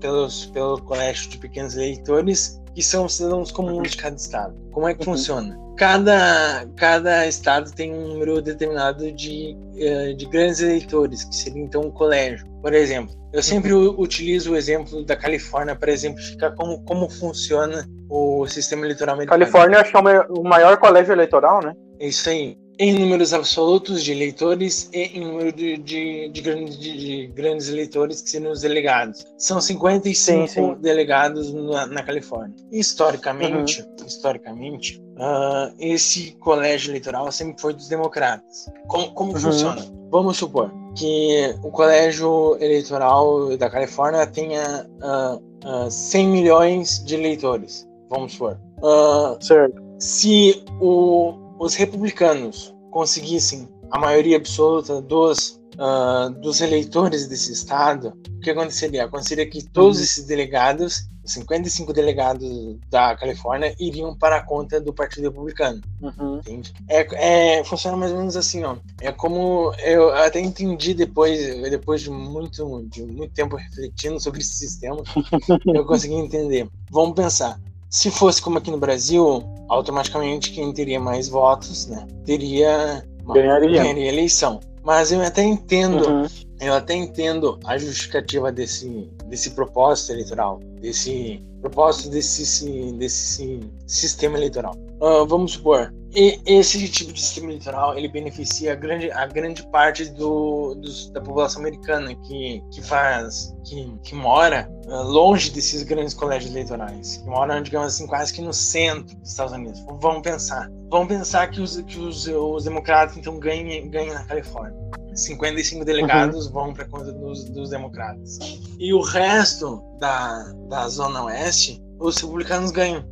pelos, 0.00 0.46
pelo 0.46 0.80
colégio 0.82 1.28
de 1.28 1.38
pequenos 1.38 1.76
eleitores, 1.76 2.60
que 2.76 2.82
são 2.82 3.08
cidadãos 3.08 3.50
comuns 3.50 3.92
de 3.92 3.96
cada 3.96 4.14
estado. 4.16 4.54
Como 4.70 4.86
é 4.86 4.92
que 4.92 5.00
Uhum. 5.00 5.14
funciona? 5.16 5.58
Cada, 5.78 6.66
cada 6.76 7.26
estado 7.26 7.72
tem 7.74 7.92
um 7.92 8.08
número 8.08 8.40
determinado 8.42 9.10
de, 9.12 9.56
eh, 9.78 10.12
de 10.12 10.26
grandes 10.26 10.60
eleitores, 10.60 11.24
que 11.24 11.34
seria 11.34 11.62
então 11.62 11.80
um 11.82 11.90
colégio. 11.90 12.46
Por 12.60 12.74
exemplo, 12.74 13.14
eu 13.32 13.42
sempre 13.42 13.72
u- 13.72 13.98
utilizo 13.98 14.52
o 14.52 14.56
exemplo 14.56 15.04
da 15.06 15.16
Califórnia 15.16 15.74
para 15.74 15.90
exemplificar 15.90 16.54
como, 16.54 16.82
como 16.84 17.08
funciona 17.08 17.86
o 18.10 18.46
sistema 18.46 18.84
eleitoral 18.84 19.14
americano. 19.14 19.40
Califórnia 19.40 19.80
acho 19.80 19.90
que 19.90 19.96
é 19.96 20.00
o 20.00 20.04
mai- 20.04 20.26
o 20.28 20.42
maior 20.42 20.76
colégio 20.76 21.12
eleitoral, 21.12 21.62
né? 21.62 21.72
Isso 21.98 22.28
aí. 22.28 22.58
Em 22.78 22.92
números 22.98 23.32
absolutos 23.32 24.04
de 24.04 24.12
eleitores 24.12 24.90
e 24.92 25.04
em 25.16 25.20
número 25.20 25.50
de, 25.50 25.78
de, 25.78 26.28
de, 26.28 26.40
grandes, 26.42 26.78
de, 26.78 26.92
de 26.98 27.26
grandes 27.28 27.68
eleitores, 27.70 28.20
que 28.20 28.28
seriam 28.28 28.52
os 28.52 28.60
delegados. 28.60 29.26
São 29.38 29.60
55 29.62 30.14
Sim, 30.14 30.46
sim. 30.46 30.74
delegados 30.82 31.54
na, 31.54 31.86
na 31.86 32.02
Califórnia. 32.02 32.54
Historicamente, 32.70 33.82
historicamente 34.06 35.02
ah, 35.18 35.72
esse 35.78 36.32
colégio 36.32 36.90
eleitoral 36.90 37.32
sempre 37.32 37.60
foi 37.62 37.72
dos 37.72 37.88
democratas. 37.88 38.66
Como, 38.88 39.10
como 39.12 39.32
Uhum. 39.32 39.40
funciona? 39.40 39.82
Vamos 40.10 40.36
supor 40.36 40.70
que 40.94 41.54
o 41.62 41.70
colégio 41.70 42.56
eleitoral 42.60 43.56
da 43.56 43.70
Califórnia 43.70 44.26
tenha 44.26 44.86
ah, 45.02 45.38
ah, 45.64 45.90
100 45.90 46.28
milhões 46.28 47.02
de 47.04 47.14
eleitores. 47.14 47.88
Vamos 48.10 48.32
supor. 48.32 48.58
Ah, 48.84 49.36
Certo. 49.40 49.82
se 49.98 50.62
o- 50.80 51.45
os 51.58 51.74
republicanos 51.74 52.74
conseguissem 52.90 53.68
a 53.90 53.98
maioria 53.98 54.36
absoluta 54.36 55.00
dos, 55.00 55.60
ah, 55.78 56.30
dos 56.40 56.60
eleitores 56.60 57.26
desse 57.28 57.52
estado, 57.52 58.12
o 58.36 58.40
que 58.40 58.50
aconteceria? 58.50 59.04
Aconteceria 59.04 59.48
que 59.48 59.62
todos 59.62 59.98
Uhum. 59.98 60.04
esses 60.04 60.24
delegados, 60.24 61.08
os 61.24 61.32
55 61.32 61.92
delegados 61.92 62.76
da 62.88 63.16
Califórnia, 63.16 63.74
iriam 63.78 64.16
para 64.16 64.36
a 64.36 64.42
conta 64.42 64.80
do 64.80 64.92
Partido 64.92 65.24
Republicano. 65.24 65.80
Uhum. 66.00 66.40
É, 66.88 67.58
é, 67.58 67.64
funciona 67.64 67.96
mais 67.96 68.12
ou 68.12 68.18
menos 68.18 68.36
assim, 68.36 68.64
ó. 68.64 68.76
É 69.00 69.12
como 69.12 69.72
eu 69.84 70.14
até 70.14 70.40
entendi 70.40 70.94
depois, 70.94 71.38
depois 71.70 72.00
de 72.00 72.10
muito, 72.10 72.86
de 72.88 73.02
muito 73.04 73.32
tempo 73.34 73.56
refletindo 73.56 74.20
sobre 74.20 74.40
esse 74.40 74.54
sistema, 74.54 75.02
eu 75.66 75.84
consegui 75.84 76.14
entender. 76.14 76.68
Vamos 76.90 77.14
pensar. 77.14 77.60
Se 77.96 78.10
fosse 78.10 78.42
como 78.42 78.58
aqui 78.58 78.70
no 78.70 78.76
Brasil, 78.76 79.42
automaticamente 79.70 80.50
quem 80.50 80.70
teria 80.70 81.00
mais 81.00 81.30
votos, 81.30 81.86
né, 81.86 82.06
teria 82.26 83.02
Ganharia. 83.24 83.80
ganharia 83.82 84.04
a 84.04 84.12
eleição. 84.12 84.60
Mas 84.84 85.12
eu 85.12 85.22
até 85.22 85.42
entendo 85.42 86.06
Uhum. 86.06 86.26
eu 86.60 86.74
até 86.74 86.92
entendo 86.94 87.58
a 87.64 87.78
justificativa 87.78 88.52
desse, 88.52 89.08
desse 89.28 89.48
propósito 89.52 90.12
eleitoral, 90.12 90.60
desse 90.78 91.42
propósito 91.62 92.10
desse, 92.10 92.92
desse 92.92 93.60
sistema 93.86 94.36
eleitoral. 94.36 94.74
Ah, 95.00 95.24
vamos 95.26 95.52
supor, 95.52 95.90
e- 96.16 96.40
esse 96.46 96.88
tipo 96.88 97.12
de 97.12 97.20
sistema 97.20 97.48
eleitoral 97.48 97.96
ele 97.96 98.08
beneficia 98.08 98.72
a 98.72 98.74
grande, 98.74 99.10
a 99.10 99.26
grande 99.26 99.62
parte 99.68 100.06
do, 100.06 100.74
dos- 100.76 101.10
da 101.10 101.20
população 101.20 101.60
americana 101.60 102.14
que, 102.14 102.62
que 102.72 102.80
faz, 102.82 103.54
que, 103.66 103.92
que 104.02 104.14
mora 104.14 104.68
ah, 104.88 105.02
longe 105.02 105.50
desses 105.50 105.82
grandes 105.82 106.14
colégios 106.14 106.50
eleitorais, 106.52 107.18
que 107.18 107.26
moram, 107.28 107.62
digamos 107.62 107.94
assim, 107.94 108.06
quase 108.06 108.32
que 108.32 108.40
no 108.40 108.52
centro 108.52 109.14
dos 109.16 109.30
Estados 109.30 109.52
Unidos. 109.52 109.84
Vamos 110.00 110.22
pensar, 110.22 110.70
vamos 110.90 111.08
pensar 111.08 111.48
que 111.50 111.60
os, 111.60 111.76
que 111.82 111.98
os, 111.98 112.26
os 112.26 112.64
democratas 112.64 113.16
então 113.16 113.38
ganhem, 113.38 113.88
ganhem 113.90 114.12
na 114.14 114.24
Califórnia. 114.24 114.74
55 115.14 115.82
delegados 115.84 116.46
vão 116.48 116.74
para 116.74 116.84
conta 116.86 117.10
dos, 117.12 117.44
dos 117.44 117.70
democratas. 117.70 118.38
E 118.78 118.92
o 118.92 119.00
resto 119.00 119.82
da, 119.98 120.52
da 120.68 120.86
Zona 120.88 121.24
Oeste, 121.24 121.82
os 121.98 122.16
republicanos 122.18 122.70
ganham. 122.70 123.02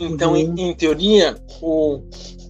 Então, 0.00 0.32
Uhum. 0.32 0.36
em, 0.36 0.60
em 0.70 0.74
teoria, 0.76 1.36
o, 1.62 2.02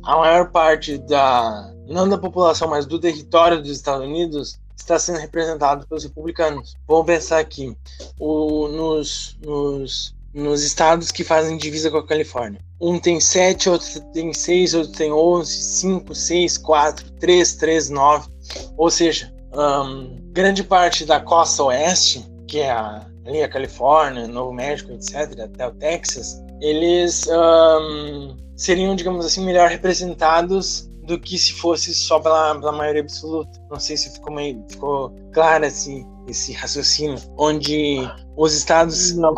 a 0.03 0.17
maior 0.17 0.51
parte 0.51 0.99
da. 0.99 1.73
não 1.87 2.09
da 2.09 2.19
população, 2.19 2.69
mas 2.69 2.87
do 2.87 2.99
território 2.99 3.61
dos 3.61 3.71
Estados 3.71 4.07
Unidos 4.07 4.59
está 4.77 4.99
sendo 4.99 5.19
representado 5.19 5.87
pelos 5.87 6.05
republicanos. 6.05 6.75
Vamos 6.87 7.07
pensar 7.07 7.39
aqui: 7.39 7.77
o, 8.19 8.69
nos, 8.69 9.37
nos, 9.45 10.15
nos 10.33 10.63
estados 10.63 11.11
que 11.11 11.25
fazem 11.25 11.57
divisa 11.57 11.91
com 11.91 11.99
a 11.99 12.07
Califórnia. 12.07 12.61
Um 12.81 12.99
tem 12.99 13.21
7, 13.21 13.69
outro 13.69 14.01
tem 14.13 14.33
6, 14.33 14.75
outro 14.75 14.93
tem 14.93 15.13
11, 15.13 15.53
5, 15.53 16.15
6, 16.15 16.59
4, 16.59 17.11
3, 17.13 17.55
3, 17.57 17.91
9. 17.91 18.29
Ou 18.77 18.91
seja, 18.91 19.33
ahn, 19.53 20.17
grande 20.33 20.63
parte 20.63 21.05
da 21.05 21.21
costa 21.21 21.65
oeste, 21.65 22.25
que 22.47 22.61
é 22.61 22.71
a, 22.71 23.05
ali 23.27 23.43
a 23.43 23.49
Califórnia, 23.49 24.27
Novo 24.29 24.53
México, 24.53 24.93
etc., 24.93 25.41
até 25.41 25.67
o 25.67 25.73
Texas, 25.73 26.41
eles 26.61 27.29
ahn, 27.29 28.37
seriam, 28.59 28.95
digamos 28.95 29.25
assim, 29.25 29.47
melhor 29.47 29.71
representados 29.71 30.91
do 31.05 31.19
que 31.19 31.39
se 31.39 31.55
fosse 31.55 31.95
só 31.95 32.21
pela, 32.21 32.55
pela 32.57 32.73
maioria 32.73 33.01
absoluta. 33.01 33.59
Não 33.71 33.81
sei 33.81 33.97
se 33.97 34.13
ficou, 34.13 34.35
meio, 34.35 34.63
ficou 34.69 35.15
claro 35.33 35.65
esse, 35.65 36.05
esse 36.27 36.53
raciocínio, 36.53 37.19
onde 37.39 38.07
os 38.37 38.55
estados, 38.55 39.17
Não. 39.17 39.35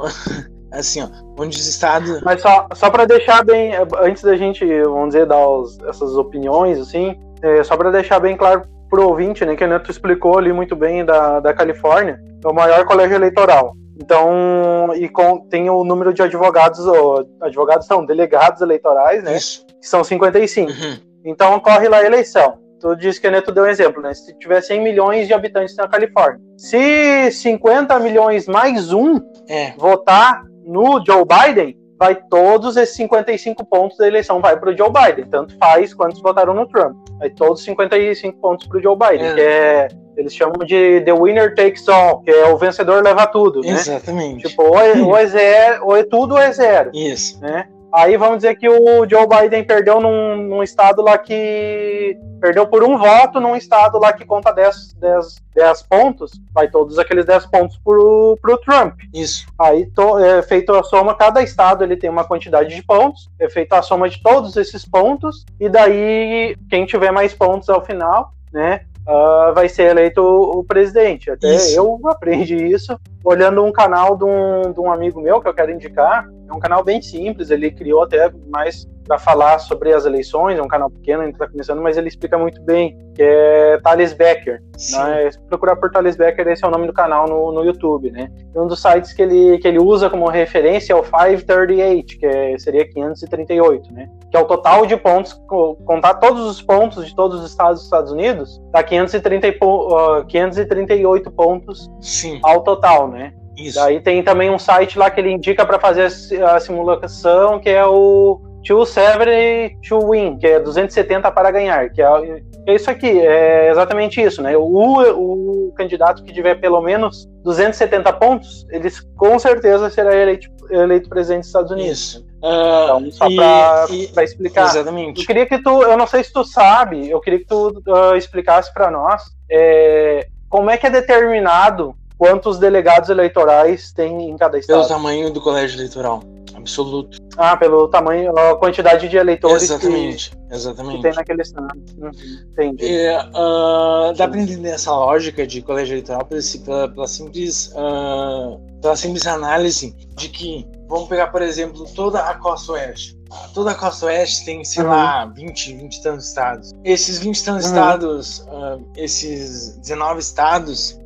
assim, 0.72 1.02
ó, 1.02 1.08
onde 1.38 1.58
os 1.58 1.66
estados 1.66 2.22
Mas 2.22 2.40
só, 2.40 2.66
só 2.74 2.88
para 2.88 3.04
deixar 3.04 3.44
bem, 3.44 3.72
antes 4.00 4.22
da 4.22 4.36
gente, 4.36 4.64
vamos 4.84 5.08
dizer, 5.08 5.26
dar 5.26 5.46
os- 5.46 5.78
essas 5.80 6.16
opiniões, 6.16 6.78
assim, 6.78 7.14
é, 7.42 7.62
só 7.62 7.76
para 7.76 7.90
deixar 7.90 8.18
bem 8.20 8.36
claro 8.36 8.62
pro 8.88 9.08
ouvinte, 9.08 9.44
né, 9.44 9.54
que 9.56 9.64
a 9.64 9.66
Neto 9.66 9.90
explicou 9.90 10.38
ali 10.38 10.52
muito 10.52 10.74
bem 10.76 11.04
da, 11.04 11.40
da 11.40 11.52
Califórnia, 11.52 12.18
é 12.42 12.48
o 12.48 12.54
maior 12.54 12.84
colégio 12.86 13.16
eleitoral. 13.16 13.74
Então, 14.02 14.90
e 14.96 15.08
com, 15.08 15.38
tem 15.48 15.70
o 15.70 15.84
número 15.84 16.12
de 16.12 16.22
advogados, 16.22 16.84
ou, 16.86 17.24
advogados 17.40 17.86
são 17.86 18.04
delegados 18.04 18.60
eleitorais, 18.60 19.22
né, 19.22 19.36
Isso. 19.36 19.64
que 19.80 19.86
são 19.88 20.02
55. 20.02 20.70
Uhum. 20.70 20.98
Então 21.24 21.54
ocorre 21.54 21.88
lá 21.88 21.98
a 21.98 22.04
eleição. 22.04 22.58
Tu 22.80 22.96
disse 22.96 23.20
que 23.20 23.28
a 23.28 23.30
Neto 23.30 23.52
deu 23.52 23.62
um 23.62 23.68
exemplo, 23.68 24.02
né? 24.02 24.12
Se 24.12 24.36
tiver 24.38 24.60
100 24.60 24.80
milhões 24.82 25.28
de 25.28 25.32
habitantes 25.34 25.76
na 25.76 25.86
Califórnia. 25.86 26.40
Se 26.56 27.30
50 27.30 27.96
milhões 28.00 28.48
mais 28.48 28.92
um 28.92 29.20
É, 29.48 29.72
votar 29.78 30.42
no 30.64 31.00
Joe 31.06 31.24
Biden, 31.24 31.76
vai 31.96 32.16
todos 32.28 32.76
esses 32.76 32.96
55 32.96 33.64
pontos 33.66 33.96
da 33.98 34.08
eleição 34.08 34.40
vai 34.40 34.58
para 34.58 34.70
o 34.70 34.76
Joe 34.76 34.90
Biden. 34.90 35.26
Tanto 35.30 35.56
faz 35.58 35.94
quantos 35.94 36.20
votaram 36.20 36.54
no 36.54 36.66
Trump. 36.66 36.96
Vai 37.20 37.30
todos 37.30 37.62
55 37.62 38.40
pontos 38.40 38.66
para 38.66 38.78
o 38.78 38.82
Joe 38.82 38.96
Biden, 38.96 39.28
É. 39.28 39.34
que 39.34 39.40
é 39.40 39.88
eles 40.16 40.34
chamam 40.34 40.64
de 40.66 41.00
the 41.00 41.12
winner 41.12 41.54
takes 41.54 41.88
all, 41.88 42.20
que 42.20 42.30
é 42.30 42.46
o 42.48 42.56
vencedor 42.56 43.02
leva 43.02 43.26
tudo, 43.26 43.60
né? 43.60 43.70
exatamente. 43.70 44.48
Tipo, 44.48 44.62
ou 44.62 44.78
é, 44.78 45.00
ou 45.00 45.16
é 45.16 45.26
zero, 45.26 45.86
ou 45.86 45.96
é 45.96 46.04
tudo 46.04 46.32
ou 46.32 46.40
é 46.40 46.52
zero, 46.52 46.90
Isso. 46.94 47.40
né? 47.40 47.66
Aí 47.92 48.16
vamos 48.16 48.38
dizer 48.38 48.56
que 48.56 48.66
o 48.66 49.06
Joe 49.06 49.26
Biden 49.26 49.64
perdeu 49.64 50.00
num, 50.00 50.36
num 50.36 50.62
estado 50.62 51.02
lá 51.02 51.18
que. 51.18 52.16
Perdeu 52.40 52.66
por 52.66 52.82
um 52.82 52.96
voto 52.96 53.38
num 53.38 53.54
estado 53.54 53.98
lá 53.98 54.12
que 54.12 54.24
conta 54.24 54.50
10, 54.50 54.94
10, 54.94 55.36
10 55.54 55.82
pontos. 55.82 56.32
Vai 56.52 56.68
todos 56.68 56.98
aqueles 56.98 57.26
10 57.26 57.46
pontos 57.46 57.78
pro, 57.84 58.38
pro 58.40 58.56
Trump. 58.58 58.94
Isso. 59.12 59.46
Aí 59.60 59.86
to, 59.86 60.18
é 60.18 60.42
feito 60.42 60.72
a 60.72 60.82
soma, 60.82 61.14
cada 61.14 61.42
estado 61.42 61.84
ele 61.84 61.96
tem 61.96 62.08
uma 62.08 62.24
quantidade 62.24 62.74
de 62.74 62.82
pontos. 62.82 63.30
É 63.38 63.48
feita 63.48 63.78
a 63.78 63.82
soma 63.82 64.08
de 64.08 64.22
todos 64.22 64.56
esses 64.56 64.86
pontos. 64.86 65.44
E 65.60 65.68
daí, 65.68 66.56
quem 66.70 66.86
tiver 66.86 67.12
mais 67.12 67.34
pontos 67.34 67.68
ao 67.68 67.84
final, 67.84 68.32
né? 68.50 68.86
Uh, 69.06 69.54
vai 69.54 69.68
ser 69.68 69.90
eleito 69.90 70.22
o, 70.22 70.60
o 70.60 70.64
presidente. 70.64 71.30
Até 71.30 71.54
isso. 71.54 71.76
eu 71.76 72.00
aprendi 72.06 72.56
isso 72.56 72.98
olhando 73.24 73.64
um 73.64 73.72
canal 73.72 74.16
de 74.16 74.24
um, 74.24 74.72
de 74.72 74.80
um 74.80 74.90
amigo 74.90 75.20
meu 75.20 75.40
que 75.40 75.48
eu 75.48 75.54
quero 75.54 75.72
indicar. 75.72 76.28
É 76.48 76.52
um 76.52 76.58
canal 76.58 76.84
bem 76.84 77.00
simples, 77.00 77.50
ele 77.50 77.70
criou 77.70 78.02
até 78.02 78.30
mais 78.48 78.86
para 79.12 79.18
falar 79.18 79.58
sobre 79.58 79.92
as 79.92 80.06
eleições, 80.06 80.58
é 80.58 80.62
um 80.62 80.68
canal 80.68 80.90
pequeno, 80.90 81.20
ainda 81.20 81.34
está 81.34 81.46
começando, 81.46 81.82
mas 81.82 81.98
ele 81.98 82.08
explica 82.08 82.38
muito 82.38 82.62
bem, 82.62 82.96
que 83.14 83.22
é 83.22 83.78
Thales 83.82 84.14
Becker. 84.14 84.62
Né? 84.92 85.28
Procurar 85.50 85.76
por 85.76 85.90
Thales 85.90 86.16
Becker, 86.16 86.48
esse 86.48 86.64
é 86.64 86.66
o 86.66 86.70
nome 86.70 86.86
do 86.86 86.94
canal 86.94 87.28
no, 87.28 87.52
no 87.52 87.62
YouTube, 87.62 88.10
né? 88.10 88.30
E 88.54 88.58
um 88.58 88.66
dos 88.66 88.80
sites 88.80 89.12
que 89.12 89.20
ele, 89.20 89.58
que 89.58 89.68
ele 89.68 89.78
usa 89.78 90.08
como 90.08 90.26
referência 90.30 90.94
é 90.94 90.96
o 90.96 91.02
538, 91.02 92.18
que 92.18 92.24
é, 92.24 92.58
seria 92.58 92.88
538, 92.88 93.92
né? 93.92 94.08
Que 94.30 94.36
é 94.38 94.40
o 94.40 94.46
total 94.46 94.86
de 94.86 94.96
pontos, 94.96 95.38
contar 95.84 96.14
todos 96.14 96.46
os 96.46 96.62
pontos 96.62 97.06
de 97.06 97.14
todos 97.14 97.40
os 97.40 97.50
estados 97.50 97.80
dos 97.80 97.84
Estados 97.84 98.12
Unidos, 98.12 98.62
dá 98.70 98.82
530, 98.82 99.48
uh, 99.62 100.24
538 100.26 101.30
pontos 101.32 101.90
Sim. 102.00 102.40
ao 102.42 102.62
total, 102.62 103.08
né? 103.08 103.34
Isso. 103.58 103.78
Daí 103.78 104.00
tem 104.00 104.22
também 104.22 104.50
um 104.50 104.58
site 104.58 104.98
lá 104.98 105.10
que 105.10 105.20
ele 105.20 105.30
indica 105.30 105.66
para 105.66 105.78
fazer 105.78 106.06
a 106.42 106.58
simulação, 106.58 107.60
que 107.60 107.68
é 107.68 107.84
o 107.84 108.40
to 108.64 108.84
seven 108.86 109.78
to 109.88 109.98
win, 110.10 110.38
que 110.38 110.46
é 110.46 110.60
270 110.60 111.30
para 111.30 111.50
ganhar, 111.50 111.90
que 111.90 112.02
é, 112.02 112.42
é 112.66 112.74
isso 112.74 112.90
aqui, 112.90 113.20
é 113.20 113.70
exatamente 113.70 114.20
isso, 114.20 114.42
né? 114.42 114.56
O, 114.56 115.68
o 115.68 115.72
candidato 115.76 116.22
que 116.22 116.32
tiver 116.32 116.56
pelo 116.56 116.80
menos 116.80 117.26
270 117.44 118.12
pontos, 118.14 118.66
ele 118.70 118.88
com 119.16 119.38
certeza 119.38 119.90
será 119.90 120.14
eleito, 120.14 120.48
eleito 120.70 121.08
presidente 121.08 121.40
dos 121.40 121.48
Estados 121.48 121.70
Unidos. 121.70 121.98
Isso. 121.98 122.32
Uh, 122.42 122.98
então, 122.98 123.10
só 123.12 123.28
para 123.30 124.24
explicar. 124.24 124.64
Exatamente. 124.64 125.20
Eu 125.20 125.26
queria 125.26 125.46
que 125.46 125.58
tu, 125.58 125.82
eu 125.82 125.96
não 125.96 126.06
sei 126.06 126.24
se 126.24 126.32
tu 126.32 126.44
sabe, 126.44 127.08
eu 127.08 127.20
queria 127.20 127.38
que 127.38 127.46
tu 127.46 127.68
uh, 127.86 128.16
explicasse 128.16 128.72
para 128.74 128.90
nós 128.90 129.22
é, 129.50 130.26
como 130.48 130.68
é 130.68 130.76
que 130.76 130.86
é 130.86 130.90
determinado 130.90 131.94
quantos 132.18 132.58
delegados 132.58 133.10
eleitorais 133.10 133.92
tem 133.92 134.30
em 134.30 134.36
cada 134.36 134.58
estado. 134.58 134.76
Pelo 134.76 134.88
tamanho 134.88 135.32
do 135.32 135.40
colégio 135.40 135.78
eleitoral 135.78 136.22
absoluto. 136.62 137.18
Ah, 137.36 137.56
pelo 137.56 137.88
tamanho, 137.88 138.36
a 138.36 138.56
quantidade 138.56 139.08
de 139.08 139.16
eleitores 139.16 139.62
exatamente, 139.62 140.30
que, 140.30 140.54
exatamente. 140.54 140.96
que 140.96 141.02
tem 141.02 141.14
naquele 141.14 141.42
estado. 141.42 141.68
Uhum, 141.98 142.10
entendi. 142.50 142.86
É, 142.86 143.18
uh, 143.18 144.12
dá 144.14 144.28
para 144.28 144.38
entender 144.38 144.70
essa 144.70 144.92
lógica 144.92 145.46
de 145.46 145.62
colégio 145.62 145.94
eleitoral 145.94 146.26
pela, 146.26 146.88
pela 146.88 147.08
simples, 147.08 147.72
uh, 147.74 148.60
pela 148.82 148.96
simples 148.96 149.26
análise 149.26 149.96
de 150.14 150.28
que, 150.28 150.66
vamos 150.88 151.08
pegar, 151.08 151.28
por 151.28 151.40
exemplo, 151.40 151.86
toda 151.94 152.20
a 152.20 152.34
costa 152.34 152.72
oeste. 152.72 153.18
Toda 153.54 153.70
a 153.70 153.74
costa 153.74 154.06
oeste 154.06 154.44
tem, 154.44 154.62
sei 154.62 154.82
uhum. 154.82 154.90
lá, 154.90 155.24
20, 155.24 155.74
20 155.74 155.94
e 155.94 156.02
tantos 156.02 156.28
estados. 156.28 156.72
Esses 156.84 157.18
20 157.18 157.38
e 157.38 157.44
tantos 157.44 157.64
uhum. 157.64 157.70
estados, 157.70 158.38
uh, 158.40 158.86
esses 158.94 159.78
19 159.78 160.20
estados, 160.20 161.00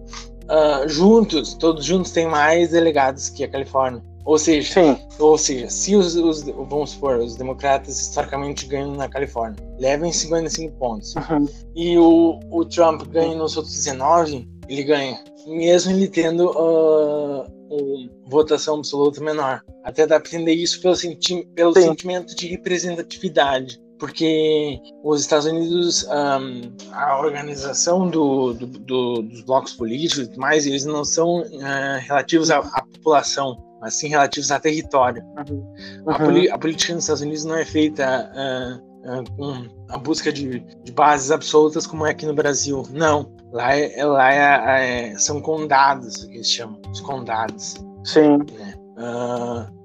juntos, 0.87 1.54
todos 1.54 1.85
juntos, 1.85 2.12
têm 2.12 2.26
mais 2.26 2.71
delegados 2.71 3.28
que 3.30 3.45
a 3.45 3.49
Califórnia. 3.49 4.02
Ou 4.26 4.38
seja, 4.38 4.75
Sim. 4.75 4.99
ou 5.21 5.38
seja, 5.38 5.71
se 5.71 5.95
os, 5.95 6.16
os, 6.16 6.42
vamos 6.42 6.90
supor, 6.90 7.18
os 7.18 7.37
democratas 7.37 8.00
historicamente 8.00 8.66
ganham 8.66 8.92
na 8.97 9.09
Califórnia, 9.09 9.56
levam 9.78 10.12
55 10.12 10.76
pontos, 10.78 11.14
uhum. 11.14 11.49
e 11.76 11.97
o, 11.97 12.40
o 12.50 12.64
Trump 12.64 13.02
ganha 13.04 13.37
nos 13.37 13.56
outros 13.56 13.75
19, 13.75 14.49
ele 14.68 14.83
ganha, 14.83 15.23
mesmo 15.47 15.92
ele 15.92 16.09
tendo 16.09 16.50
uh, 16.50 17.47
uma 17.71 18.11
votação 18.28 18.78
absoluta 18.78 19.23
menor. 19.23 19.62
Até 19.85 20.04
dá 20.09 20.18
para 20.18 20.28
entender 20.28 20.54
isso 20.54 20.83
pelo, 20.83 20.97
senti 20.97 21.47
pelo 21.54 21.73
sentimento 21.73 22.35
de 22.35 22.49
representatividade 22.49 23.80
porque 23.99 24.78
os 25.02 25.23
Estados 25.23 25.47
Unidos, 25.47 26.04
um, 26.04 26.93
a 26.93 27.19
organização 27.19 28.08
do, 28.08 28.52
do, 28.52 28.67
do, 28.67 29.23
dos 29.23 29.41
blocos 29.43 29.73
políticos 29.73 30.28
e 30.34 30.39
mais, 30.39 30.67
eles 30.67 30.84
não 30.84 31.04
são 31.04 31.41
uh, 31.41 31.99
relativos 32.00 32.50
à, 32.50 32.58
à 32.58 32.82
população, 32.82 33.56
mas 33.86 33.94
sim 33.94 34.08
relativos 34.08 34.50
a 34.50 34.58
território. 34.58 35.22
Uhum. 35.49 35.72
A, 36.08 36.54
a, 36.54 36.58
política 36.58 36.92
nos 36.92 37.04
Estados 37.04 37.22
Unidos 37.22 37.44
não 37.44 37.54
é 37.54 37.64
feita 37.64 38.28
uh, 38.34 39.20
uh, 39.20 39.36
com 39.36 39.68
a 39.88 39.96
busca 39.96 40.32
de, 40.32 40.58
de, 40.58 40.90
bases 40.90 41.30
absolutas 41.30 41.86
como 41.86 42.04
é 42.04 42.10
aqui 42.10 42.26
no 42.26 42.34
Brasil. 42.34 42.82
Não. 42.90 43.32
Lá, 43.52 43.76
é, 43.76 44.04
lá 44.04 44.32
é, 44.34 45.10
é, 45.12 45.18
são 45.18 45.40
condados, 45.40 46.25
que 46.25 46.34
eles 46.34 46.50
chamam, 46.50 46.80
os 46.90 47.00
condados. 47.00 47.76
Sim. 48.04 48.38
Né? 48.58 48.75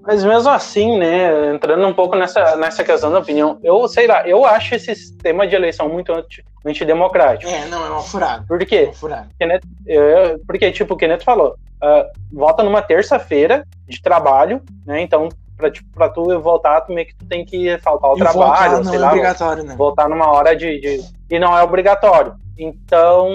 Mas 0.01 0.23
mesmo 0.23 0.49
assim, 0.49 0.97
né, 0.97 1.53
entrando 1.53 1.85
um 1.85 1.93
pouco 1.93 2.15
nessa, 2.15 2.55
nessa 2.55 2.83
questão 2.83 3.11
da 3.11 3.19
opinião, 3.19 3.59
eu 3.61 3.87
sei 3.87 4.07
lá, 4.07 4.27
eu 4.27 4.45
acho 4.45 4.75
esse 4.75 4.95
sistema 4.95 5.45
de 5.45 5.55
eleição 5.55 5.89
muito 5.89 6.11
anti, 6.11 6.43
antidemocrático. 6.65 7.51
É, 7.51 7.65
não, 7.67 7.85
é 7.85 7.89
uma 7.89 8.01
furada. 8.01 8.45
Por 8.47 8.57
quê? 8.65 8.75
É 8.75 8.83
uma 8.85 8.93
furada. 8.93 9.27
Kenneth, 9.39 9.61
é, 9.87 10.37
porque, 10.47 10.71
tipo, 10.71 10.93
o 10.93 10.97
Kenneth 10.97 11.23
falou, 11.23 11.55
uh, 11.83 12.09
volta 12.31 12.63
numa 12.63 12.81
terça-feira 12.81 13.65
de 13.87 14.01
trabalho, 14.01 14.61
né, 14.85 15.01
então 15.01 15.29
pra, 15.61 15.69
tipo, 15.69 15.89
pra 15.93 16.09
tu 16.09 16.39
voltar, 16.39 16.81
tu 16.81 16.91
meio 16.91 17.07
que 17.07 17.15
tu 17.15 17.25
tem 17.25 17.45
que 17.45 17.77
faltar 17.77 18.09
ao 18.09 18.17
e 18.17 18.19
trabalho, 18.19 18.71
voltar 18.71 18.83
não 18.83 18.83
sei 18.85 18.95
é 18.95 18.99
lá, 18.99 19.07
obrigatório, 19.09 19.63
né? 19.63 19.75
voltar 19.75 20.09
numa 20.09 20.31
hora 20.31 20.55
de, 20.55 20.79
de, 20.79 21.05
E 21.29 21.37
não 21.37 21.55
é 21.55 21.61
obrigatório. 21.61 22.33
Então, 22.57 23.29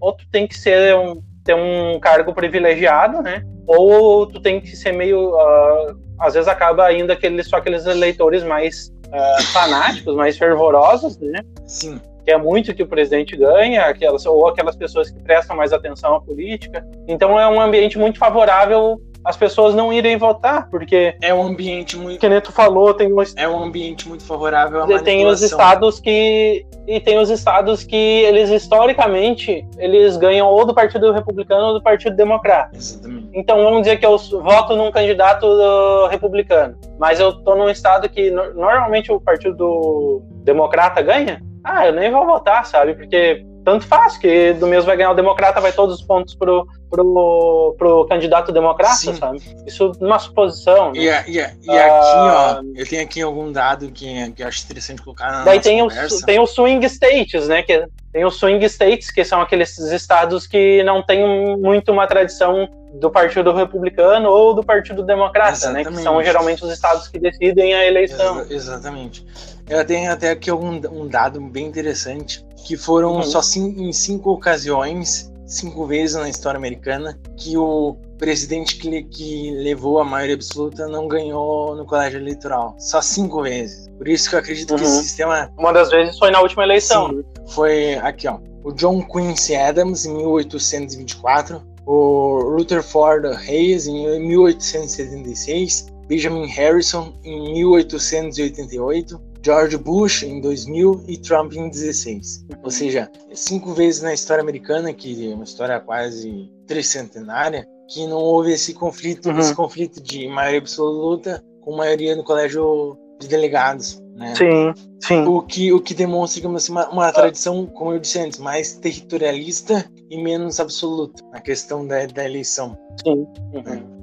ou 0.00 0.12
tu 0.12 0.24
tem 0.30 0.46
que 0.46 0.56
ser 0.56 0.94
um, 0.94 1.20
ter 1.46 1.54
um 1.54 1.98
cargo 2.00 2.34
privilegiado, 2.34 3.22
né? 3.22 3.42
Ou 3.66 4.26
tu 4.26 4.40
tem 4.40 4.60
que 4.60 4.76
ser 4.76 4.92
meio. 4.92 5.30
Uh, 5.30 5.96
às 6.18 6.34
vezes 6.34 6.48
acaba 6.48 6.84
ainda 6.84 7.12
aqueles, 7.12 7.48
só 7.48 7.56
aqueles 7.56 7.86
eleitores 7.86 8.42
mais 8.42 8.92
uh, 9.06 9.42
fanáticos, 9.52 10.14
mais 10.14 10.36
fervorosos, 10.36 11.18
né? 11.18 11.40
Sim. 11.66 12.00
Que 12.24 12.32
é 12.32 12.36
muito 12.36 12.74
que 12.74 12.82
o 12.82 12.86
presidente 12.86 13.36
ganha, 13.36 13.84
aquelas, 13.84 14.26
ou 14.26 14.48
aquelas 14.48 14.74
pessoas 14.74 15.10
que 15.10 15.20
prestam 15.20 15.56
mais 15.56 15.72
atenção 15.72 16.16
à 16.16 16.20
política. 16.20 16.84
Então 17.06 17.38
é 17.38 17.46
um 17.48 17.60
ambiente 17.60 17.96
muito 17.96 18.18
favorável 18.18 19.00
as 19.26 19.36
pessoas 19.36 19.74
não 19.74 19.92
irem 19.92 20.16
votar, 20.16 20.70
porque 20.70 21.16
é 21.20 21.34
um 21.34 21.42
ambiente 21.42 21.96
muito. 21.96 22.20
Que 22.20 22.28
nem 22.28 22.40
tu 22.40 22.52
falou, 22.52 22.94
tem 22.94 23.12
um... 23.12 23.16
É 23.36 23.48
um 23.48 23.64
ambiente 23.64 24.08
muito 24.08 24.24
favorável 24.24 24.84
à 24.84 25.02
Tem 25.02 25.26
os 25.26 25.42
estados 25.42 25.98
que. 25.98 26.64
E 26.86 27.00
tem 27.00 27.18
os 27.18 27.28
estados 27.28 27.82
que 27.82 27.96
eles 27.96 28.48
historicamente 28.48 29.66
eles 29.76 30.16
ganham 30.16 30.46
ou 30.46 30.64
do 30.64 30.72
Partido 30.72 31.10
Republicano 31.10 31.66
ou 31.66 31.74
do 31.74 31.82
Partido 31.82 32.14
Democrata. 32.14 32.76
Exatamente. 32.76 33.28
Então 33.34 33.64
vamos 33.64 33.80
dizer 33.80 33.96
que 33.96 34.06
eu 34.06 34.16
voto 34.16 34.76
num 34.76 34.92
candidato 34.92 36.06
republicano, 36.06 36.78
mas 36.96 37.18
eu 37.18 37.32
tô 37.42 37.56
num 37.56 37.68
estado 37.68 38.08
que 38.08 38.30
normalmente 38.30 39.10
o 39.10 39.20
Partido 39.20 40.22
Democrata 40.44 41.02
ganha. 41.02 41.42
Ah, 41.64 41.88
eu 41.88 41.92
nem 41.92 42.12
vou 42.12 42.24
votar, 42.24 42.64
sabe? 42.64 42.94
Porque 42.94 43.44
tanto 43.66 43.84
faz, 43.84 44.16
que 44.16 44.52
do 44.52 44.68
mesmo 44.68 44.86
vai 44.86 44.96
ganhar 44.96 45.10
o 45.10 45.14
democrata, 45.14 45.60
vai 45.60 45.72
todos 45.72 45.96
os 45.96 46.02
pontos 46.06 46.36
pro, 46.36 46.68
pro, 46.88 47.74
pro 47.76 48.06
candidato 48.06 48.52
democrata, 48.52 48.94
Sim. 48.94 49.16
sabe? 49.16 49.42
Isso 49.66 49.90
numa 50.00 50.20
suposição. 50.20 50.92
Né? 50.92 51.24
E, 51.26 51.32
e, 51.32 51.38
e 51.38 51.76
aqui, 51.76 52.14
ó, 52.14 52.62
eu 52.76 52.88
tenho 52.88 53.02
aqui 53.02 53.20
algum 53.20 53.50
dado 53.50 53.90
que, 53.90 54.30
que 54.30 54.44
acho 54.44 54.64
interessante 54.64 55.02
colocar 55.02 55.32
na 55.32 55.42
Daí 55.42 55.58
tem 55.58 55.82
os, 55.82 56.20
tem 56.22 56.38
os 56.38 56.50
swing 56.50 56.86
states, 56.86 57.48
né? 57.48 57.64
Que, 57.64 57.88
tem 58.12 58.24
os 58.24 58.36
swing 58.36 58.64
states, 58.66 59.10
que 59.10 59.24
são 59.24 59.40
aqueles 59.40 59.76
estados 59.78 60.46
que 60.46 60.84
não 60.84 61.02
têm 61.02 61.58
muito 61.58 61.90
uma 61.90 62.06
tradição 62.06 62.68
do 62.94 63.10
Partido 63.10 63.52
Republicano 63.52 64.30
ou 64.30 64.54
do 64.54 64.62
Partido 64.62 65.02
Democrata, 65.02 65.50
Exatamente. 65.50 65.90
né? 65.90 65.96
Que 65.96 66.02
são 66.04 66.22
geralmente 66.22 66.64
os 66.64 66.70
estados 66.70 67.08
que 67.08 67.18
decidem 67.18 67.74
a 67.74 67.84
eleição. 67.84 68.42
Ex 68.42 68.52
exatamente. 68.52 69.26
Eu 69.68 69.84
tenho 69.84 70.12
até 70.12 70.30
aqui 70.30 70.48
algum, 70.48 70.80
um 70.92 71.08
dado 71.08 71.40
bem 71.40 71.66
interessante, 71.66 72.45
que 72.66 72.76
foram 72.76 73.14
uhum. 73.14 73.22
só 73.22 73.40
cinco, 73.40 73.80
em 73.80 73.92
cinco 73.92 74.32
ocasiões, 74.32 75.32
cinco 75.46 75.86
vezes 75.86 76.16
na 76.16 76.28
história 76.28 76.58
americana, 76.58 77.16
que 77.36 77.56
o 77.56 77.96
presidente 78.18 78.76
que, 78.76 79.04
que 79.04 79.52
levou 79.52 80.00
a 80.00 80.04
maioria 80.04 80.34
absoluta 80.34 80.88
não 80.88 81.06
ganhou 81.06 81.76
no 81.76 81.86
colégio 81.86 82.18
eleitoral. 82.18 82.74
Só 82.80 83.00
cinco 83.00 83.42
vezes. 83.42 83.86
Por 83.96 84.08
isso 84.08 84.28
que 84.28 84.34
eu 84.34 84.40
acredito 84.40 84.72
uhum. 84.72 84.78
que 84.78 84.84
esse 84.84 85.04
sistema... 85.04 85.48
Uma 85.56 85.72
das 85.72 85.90
vezes 85.90 86.18
foi 86.18 86.32
na 86.32 86.40
última 86.40 86.64
eleição. 86.64 87.10
Sim, 87.10 87.22
foi 87.46 87.94
aqui, 87.94 88.26
ó. 88.26 88.40
O 88.64 88.72
John 88.72 89.00
Quincy 89.06 89.54
Adams, 89.54 90.04
em 90.04 90.16
1824, 90.16 91.62
o 91.86 92.56
Rutherford 92.56 93.28
Hayes, 93.28 93.86
em 93.86 94.26
1876, 94.26 95.86
Benjamin 96.08 96.46
Harrison, 96.48 97.14
em 97.22 97.52
1888, 97.52 99.20
George 99.46 99.76
Bush 99.76 100.24
em 100.24 100.40
2000 100.40 101.04
e 101.06 101.16
Trump 101.18 101.52
em 101.52 101.70
16. 101.70 102.46
Ou 102.64 102.70
seja, 102.70 103.08
cinco 103.32 103.72
vezes 103.74 104.02
na 104.02 104.12
história 104.12 104.42
americana, 104.42 104.92
que 104.92 105.30
é 105.30 105.32
uma 105.36 105.44
história 105.44 105.78
quase 105.78 106.50
tricentenária, 106.66 107.64
que 107.88 108.08
não 108.08 108.16
houve 108.16 108.50
esse 108.50 108.74
conflito, 108.74 109.30
uhum. 109.30 109.38
esse 109.38 109.54
conflito 109.54 110.02
de 110.02 110.26
maioria 110.26 110.58
absoluta 110.58 111.44
com 111.60 111.76
maioria 111.76 112.16
no 112.16 112.24
colégio 112.24 112.98
de 113.20 113.28
delegados. 113.28 114.02
Né? 114.16 114.34
Sim, 114.34 114.74
sim. 115.00 115.24
O 115.24 115.40
que, 115.40 115.72
o 115.72 115.80
que 115.80 115.94
demonstra 115.94 116.40
digamos 116.40 116.64
assim, 116.64 116.72
uma, 116.72 116.88
uma 116.88 117.12
tradição, 117.12 117.66
como 117.66 117.92
eu 117.92 118.00
disse 118.00 118.18
antes, 118.18 118.40
mais 118.40 118.72
territorialista 118.72 119.88
e 120.10 120.20
menos 120.20 120.58
absoluta 120.58 121.22
na 121.30 121.40
questão 121.40 121.86
da, 121.86 122.04
da 122.06 122.24
eleição. 122.24 122.76
Sim. 123.00 123.24
Uhum. 123.54 123.62
Um... 123.92 123.95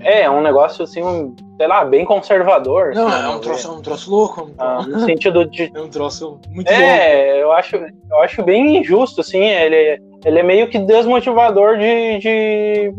É, 0.00 0.22
é 0.22 0.30
um 0.30 0.40
negócio 0.40 0.84
assim, 0.84 1.02
um, 1.02 1.34
sei 1.56 1.66
lá, 1.66 1.84
bem 1.84 2.04
conservador. 2.04 2.94
Não, 2.94 3.08
assim, 3.08 3.24
é 3.24 3.28
um 3.28 3.40
troço, 3.40 3.68
é 3.68 3.70
um 3.70 3.82
troço 3.82 4.10
louco. 4.10 4.50
Ah, 4.58 4.84
no 4.86 5.00
sentido 5.00 5.44
de. 5.44 5.70
É 5.74 5.80
um 5.80 5.88
troço 5.88 6.40
muito 6.50 6.70
é, 6.70 6.76
louco. 6.76 6.92
É, 6.92 7.42
eu 7.42 7.52
acho, 7.52 7.76
eu 7.76 8.22
acho 8.22 8.42
bem 8.42 8.78
injusto, 8.78 9.20
assim. 9.20 9.42
Ele, 9.42 10.00
ele 10.24 10.38
é 10.38 10.42
meio 10.42 10.68
que 10.68 10.78
desmotivador 10.78 11.78
de, 11.78 12.18
de. 12.18 12.92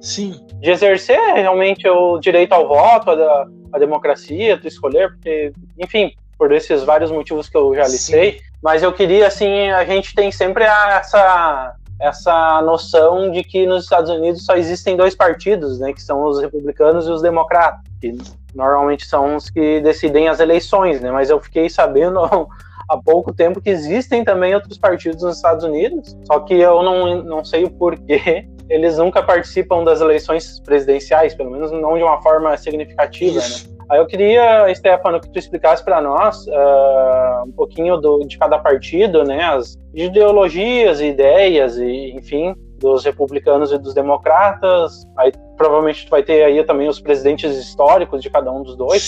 Sim. 0.00 0.34
De 0.60 0.70
exercer 0.70 1.18
realmente 1.34 1.88
o 1.88 2.18
direito 2.18 2.52
ao 2.52 2.68
voto, 2.68 3.10
a, 3.10 3.46
a 3.72 3.78
democracia, 3.78 4.58
tu 4.58 4.68
escolher, 4.68 5.10
porque, 5.10 5.52
enfim, 5.78 6.12
por 6.38 6.52
esses 6.52 6.82
vários 6.84 7.10
motivos 7.10 7.48
que 7.48 7.56
eu 7.56 7.74
já 7.74 7.84
listei. 7.84 8.32
Sim. 8.32 8.38
Mas 8.62 8.82
eu 8.82 8.92
queria, 8.92 9.26
assim, 9.26 9.70
a 9.70 9.84
gente 9.84 10.14
tem 10.14 10.32
sempre 10.32 10.64
essa 10.64 11.74
essa 12.00 12.60
noção 12.62 13.30
de 13.30 13.42
que 13.42 13.66
nos 13.66 13.84
Estados 13.84 14.10
Unidos 14.10 14.44
só 14.44 14.56
existem 14.56 14.96
dois 14.96 15.14
partidos, 15.14 15.78
né, 15.78 15.92
que 15.92 16.02
são 16.02 16.24
os 16.24 16.40
republicanos 16.40 17.06
e 17.06 17.10
os 17.10 17.22
democratas, 17.22 17.80
que 18.00 18.16
normalmente 18.54 19.06
são 19.06 19.36
os 19.36 19.48
que 19.48 19.80
decidem 19.80 20.28
as 20.28 20.40
eleições, 20.40 21.00
né, 21.00 21.10
mas 21.10 21.30
eu 21.30 21.40
fiquei 21.40 21.68
sabendo 21.68 22.20
há 22.88 22.98
pouco 22.98 23.32
tempo 23.32 23.60
que 23.60 23.70
existem 23.70 24.24
também 24.24 24.54
outros 24.54 24.76
partidos 24.76 25.22
nos 25.22 25.36
Estados 25.36 25.64
Unidos, 25.64 26.16
só 26.26 26.40
que 26.40 26.54
eu 26.54 26.82
não, 26.82 27.22
não 27.22 27.44
sei 27.44 27.64
o 27.64 27.70
porquê 27.70 28.48
eles 28.68 28.98
nunca 28.98 29.22
participam 29.22 29.84
das 29.84 30.00
eleições 30.00 30.60
presidenciais, 30.60 31.34
pelo 31.34 31.50
menos 31.50 31.70
não 31.70 31.96
de 31.96 32.02
uma 32.02 32.20
forma 32.22 32.56
significativa, 32.56 33.40
né? 33.40 33.73
Aí 33.90 33.98
eu 33.98 34.06
queria, 34.06 34.72
Stefano, 34.74 35.20
que 35.20 35.30
tu 35.30 35.38
explicasse 35.38 35.84
para 35.84 36.00
nós 36.00 36.46
uh, 36.46 37.44
um 37.46 37.52
pouquinho 37.52 37.96
do, 37.96 38.20
de 38.20 38.38
cada 38.38 38.58
partido, 38.58 39.24
né, 39.24 39.42
as 39.44 39.76
ideologias 39.94 41.00
e 41.00 41.06
ideias, 41.06 41.76
e, 41.78 42.12
enfim, 42.16 42.54
dos 42.78 43.04
republicanos 43.04 43.72
e 43.72 43.78
dos 43.78 43.94
democratas. 43.94 45.04
Aí 45.16 45.32
provavelmente 45.56 46.06
tu 46.06 46.10
vai 46.10 46.22
ter 46.22 46.44
aí 46.44 46.62
também 46.64 46.88
os 46.88 47.00
presidentes 47.00 47.56
históricos 47.56 48.22
de 48.22 48.30
cada 48.30 48.50
um 48.50 48.62
dos 48.62 48.76
dois 48.76 49.02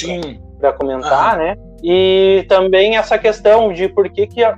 para 0.59 0.73
comentar, 0.73 1.37
né? 1.37 1.57
E 1.83 2.47
também 2.49 2.97
essa 2.97 3.19
questão 3.19 3.73
de 3.73 3.89
por 3.89 4.09
que, 4.09 4.27
que 4.27 4.43
uh, 4.45 4.57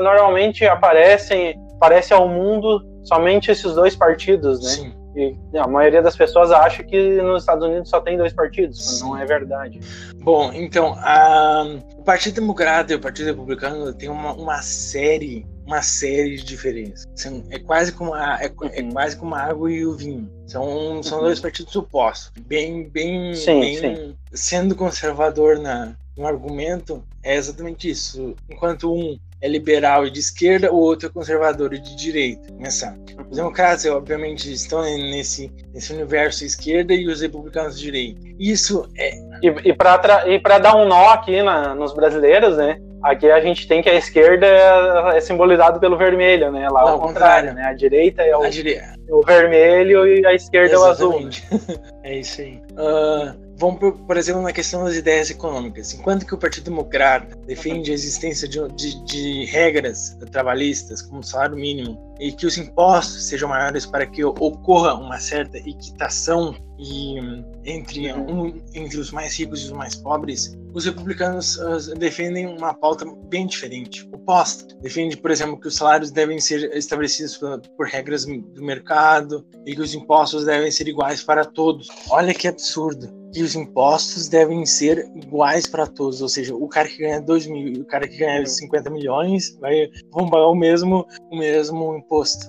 normalmente 0.00 0.64
aparecem 0.66 1.60
aparece 1.76 2.14
ao 2.14 2.28
mundo 2.28 2.80
somente 3.02 3.50
esses 3.50 3.74
dois 3.74 3.96
partidos, 3.96 4.62
né? 4.62 4.70
Sim. 4.70 5.01
E 5.14 5.36
a 5.58 5.66
maioria 5.66 6.00
das 6.00 6.16
pessoas 6.16 6.50
acha 6.50 6.82
que 6.82 7.20
nos 7.20 7.42
Estados 7.42 7.66
Unidos 7.66 7.90
só 7.90 8.00
tem 8.00 8.16
dois 8.16 8.32
partidos, 8.32 9.00
não 9.00 9.16
é 9.16 9.26
verdade. 9.26 9.78
Bom, 10.16 10.50
então, 10.52 10.94
a, 10.98 11.64
o 11.98 12.02
Partido 12.02 12.36
Democrata 12.36 12.92
e 12.92 12.96
o 12.96 13.00
Partido 13.00 13.26
Republicano 13.26 13.92
têm 13.92 14.08
uma, 14.08 14.32
uma 14.32 14.62
série 14.62 15.46
uma 15.66 15.80
série 15.80 16.36
de 16.36 16.44
diferenças. 16.44 17.06
São, 17.14 17.44
é 17.50 17.58
quase 17.58 17.92
como 17.92 18.14
a, 18.14 18.38
é, 18.42 18.46
é, 18.46 18.82
uhum. 18.82 18.90
quase 18.90 19.16
como 19.16 19.34
a 19.34 19.40
água 19.40 19.70
e 19.70 19.86
o 19.86 19.94
vinho. 19.94 20.30
São, 20.46 21.02
são 21.02 21.18
uhum. 21.18 21.24
dois 21.24 21.40
partidos 21.40 21.74
opostos. 21.76 22.32
Bem, 22.46 22.88
bem, 22.88 23.34
sim, 23.34 23.60
bem 23.60 23.76
sim. 23.76 24.16
sendo 24.32 24.74
conservador 24.74 25.58
na, 25.58 25.94
no 26.16 26.26
argumento, 26.26 27.02
é 27.22 27.36
exatamente 27.36 27.88
isso. 27.88 28.34
Enquanto 28.50 28.92
um 28.92 29.18
é 29.40 29.48
liberal 29.48 30.06
e 30.06 30.10
de 30.10 30.20
esquerda, 30.20 30.72
o 30.72 30.76
outro 30.76 31.08
é 31.08 31.12
conservador 31.12 31.74
e 31.74 31.80
de 31.80 31.96
direita. 31.96 32.52
Começar. 32.52 32.96
Os 33.28 33.36
democratas, 33.36 33.84
obviamente, 33.86 34.52
estão 34.52 34.82
nesse, 34.82 35.50
nesse 35.74 35.92
universo 35.92 36.44
esquerda 36.44 36.94
e 36.94 37.08
os 37.08 37.20
republicanos 37.20 37.76
de 37.76 37.84
direita. 37.84 38.20
Isso 38.38 38.88
é. 38.96 39.16
E, 39.42 39.70
e 39.70 39.74
para 39.74 40.58
dar 40.58 40.76
um 40.76 40.86
nó 40.86 41.10
aqui 41.10 41.42
na, 41.42 41.74
nos 41.74 41.92
brasileiros, 41.92 42.56
né? 42.56 42.78
Aqui 43.02 43.28
a 43.28 43.40
gente 43.40 43.66
tem 43.66 43.82
que 43.82 43.90
a 43.90 43.94
esquerda 43.94 44.46
é, 44.46 45.16
é 45.16 45.20
simbolizado 45.20 45.80
pelo 45.80 45.98
vermelho, 45.98 46.52
né? 46.52 46.68
Lá 46.68 46.82
é 46.82 46.92
o 46.92 47.00
contrário, 47.00 47.52
né? 47.52 47.64
A 47.64 47.72
direita 47.72 48.22
é 48.22 48.36
o, 48.36 48.48
dire... 48.48 48.80
o 49.10 49.22
vermelho 49.22 50.06
e 50.06 50.24
a 50.24 50.32
esquerda 50.32 50.74
Exatamente. 50.74 51.44
é 51.50 51.54
o 51.54 51.56
azul. 51.56 51.78
é 52.04 52.18
isso 52.20 52.40
aí. 52.40 52.62
Uh, 52.72 53.51
Vamos, 53.62 53.78
por, 53.78 53.92
por, 53.92 54.16
exemplo, 54.16 54.42
na 54.42 54.52
questão 54.52 54.82
das 54.82 54.96
ideias 54.96 55.30
econômicas. 55.30 55.94
Enquanto 55.94 56.26
que 56.26 56.34
o 56.34 56.38
Partido 56.38 56.64
Democrata 56.64 57.36
defende 57.46 57.92
a 57.92 57.94
existência 57.94 58.48
de, 58.48 58.58
de, 58.74 59.04
de 59.04 59.44
regras 59.44 60.18
trabalhistas, 60.32 61.00
como 61.00 61.22
salário 61.22 61.54
mínimo, 61.54 61.96
e 62.18 62.32
que 62.32 62.44
os 62.44 62.58
impostos 62.58 63.22
sejam 63.22 63.48
maiores 63.48 63.86
para 63.86 64.04
que 64.04 64.24
ocorra 64.24 64.94
uma 64.94 65.20
certa 65.20 65.58
equitação 65.58 66.56
e, 66.82 67.16
entre, 67.64 68.12
um, 68.12 68.60
entre 68.74 68.98
os 68.98 69.12
mais 69.12 69.38
ricos 69.38 69.62
e 69.62 69.64
os 69.66 69.72
mais 69.72 69.94
pobres, 69.94 70.58
os 70.74 70.84
republicanos 70.84 71.56
uh, 71.56 71.94
defendem 71.96 72.46
uma 72.46 72.74
pauta 72.74 73.04
bem 73.28 73.46
diferente, 73.46 74.08
oposta. 74.12 74.74
Defende, 74.80 75.16
por 75.16 75.30
exemplo, 75.30 75.60
que 75.60 75.68
os 75.68 75.76
salários 75.76 76.10
devem 76.10 76.40
ser 76.40 76.74
estabelecidos 76.76 77.36
por, 77.36 77.60
por 77.76 77.86
regras 77.86 78.24
do 78.24 78.62
mercado 78.62 79.46
e 79.64 79.74
que 79.74 79.80
os 79.80 79.94
impostos 79.94 80.44
devem 80.44 80.70
ser 80.70 80.88
iguais 80.88 81.22
para 81.22 81.44
todos. 81.44 81.88
Olha 82.10 82.34
que 82.34 82.48
absurdo 82.48 83.22
que 83.32 83.42
os 83.42 83.54
impostos 83.54 84.28
devem 84.28 84.66
ser 84.66 85.10
iguais 85.16 85.66
para 85.66 85.86
todos, 85.86 86.20
ou 86.20 86.28
seja, 86.28 86.54
o 86.54 86.68
cara 86.68 86.86
que 86.86 86.98
ganha 86.98 87.20
2 87.20 87.46
mil 87.46 87.68
e 87.68 87.80
o 87.80 87.84
cara 87.86 88.06
que 88.06 88.18
ganha 88.18 88.44
50 88.44 88.90
milhões 88.90 89.56
vai, 89.58 89.88
vão 90.12 90.28
pagar 90.28 90.48
o 90.48 90.54
mesmo, 90.54 91.06
o 91.30 91.36
mesmo 91.38 91.96
imposto. 91.96 92.46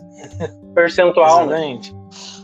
Percentual, 0.75 1.47
né? 1.47 1.55
Exatamente. 1.55 1.93
Né? 1.93 2.02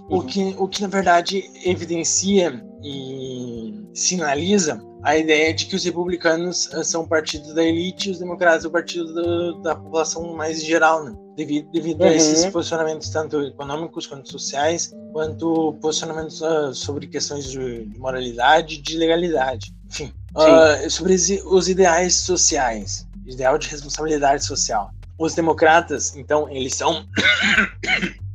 O, 0.09 0.23
que, 0.23 0.55
o 0.57 0.67
que 0.67 0.81
na 0.81 0.87
verdade 0.87 1.49
evidencia 1.63 2.63
e 2.83 3.85
sinaliza 3.93 4.81
a 5.03 5.17
ideia 5.17 5.53
de 5.53 5.65
que 5.65 5.75
os 5.75 5.83
republicanos 5.83 6.71
eh, 6.73 6.83
são 6.83 7.03
o 7.03 7.07
partido 7.07 7.53
da 7.53 7.63
elite 7.63 8.09
e 8.09 8.11
os 8.11 8.19
democratas 8.19 8.65
o 8.65 8.71
partido 8.71 9.13
do, 9.13 9.61
da 9.61 9.75
população 9.75 10.35
mais 10.35 10.63
geral, 10.63 11.03
né? 11.05 11.15
devido, 11.35 11.71
devido 11.71 12.01
uhum. 12.01 12.07
a 12.07 12.13
esses 12.13 12.45
posicionamentos 12.47 13.09
tanto 13.09 13.41
econômicos 13.41 14.05
quanto 14.05 14.29
sociais, 14.29 14.93
quanto 15.13 15.77
posicionamentos 15.81 16.41
uh, 16.41 16.73
sobre 16.73 17.07
questões 17.07 17.49
de, 17.49 17.85
de 17.85 17.99
moralidade 17.99 18.77
de 18.77 18.97
legalidade. 18.97 19.73
Enfim, 19.87 20.13
uh, 20.35 20.89
sobre 20.89 21.13
os 21.13 21.69
ideais 21.69 22.17
sociais, 22.17 23.07
ideal 23.25 23.57
de 23.57 23.67
responsabilidade 23.69 24.45
social. 24.45 24.91
Os 25.17 25.33
democratas, 25.33 26.15
então, 26.15 26.49
eles 26.49 26.75
são 26.75 27.05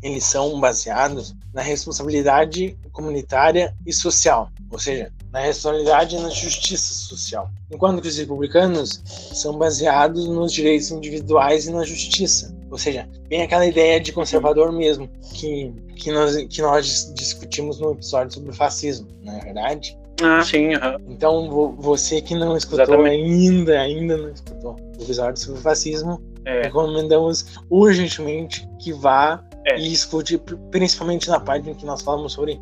eles 0.04 0.24
são 0.24 0.60
baseados 0.60 1.34
na 1.54 1.62
responsabilidade 1.62 2.76
comunitária 2.92 3.74
e 3.86 3.92
social, 3.92 4.50
ou 4.70 4.78
seja, 4.78 5.10
na 5.32 5.40
responsabilidade 5.40 6.14
e 6.14 6.20
na 6.20 6.28
justiça 6.28 6.92
social. 6.92 7.50
Enquanto 7.72 8.02
que 8.02 8.08
os 8.08 8.18
republicanos 8.18 9.00
são 9.32 9.56
baseados 9.56 10.28
nos 10.28 10.52
direitos 10.52 10.90
individuais 10.90 11.66
e 11.66 11.72
na 11.72 11.84
justiça, 11.84 12.54
ou 12.70 12.76
seja, 12.76 13.08
bem 13.28 13.42
aquela 13.42 13.64
ideia 13.64 13.98
de 13.98 14.12
conservador 14.12 14.70
mesmo 14.70 15.08
que, 15.32 15.72
que, 15.96 16.12
nós, 16.12 16.36
que 16.36 16.60
nós 16.60 17.10
discutimos 17.14 17.80
no 17.80 17.92
episódio 17.92 18.34
sobre 18.34 18.50
o 18.50 18.54
fascismo, 18.54 19.08
não 19.22 19.38
é 19.38 19.40
verdade? 19.40 19.96
Ah, 20.22 20.42
sim. 20.42 20.74
Uhum. 20.74 20.96
Então, 21.08 21.74
você 21.78 22.20
que 22.20 22.34
não 22.34 22.56
escutou 22.56 22.84
Exatamente. 22.84 23.22
ainda, 23.22 23.80
ainda 23.80 24.16
não 24.18 24.30
escutou 24.30 24.76
o 24.98 25.02
episódio 25.02 25.40
sobre 25.40 25.60
o 25.60 25.62
fascismo, 25.62 26.22
é. 26.44 26.62
recomendamos 26.62 27.46
urgentemente 27.70 28.68
que 28.78 28.92
vá 28.92 29.42
é. 29.66 29.79
e 29.79 29.92
escute, 29.92 30.38
principalmente 30.70 31.29
na 31.29 31.40
parte 31.40 31.70
em 31.70 31.74
que 31.74 31.87
nós 31.87 32.03
falamos 32.03 32.33
sobre, 32.33 32.61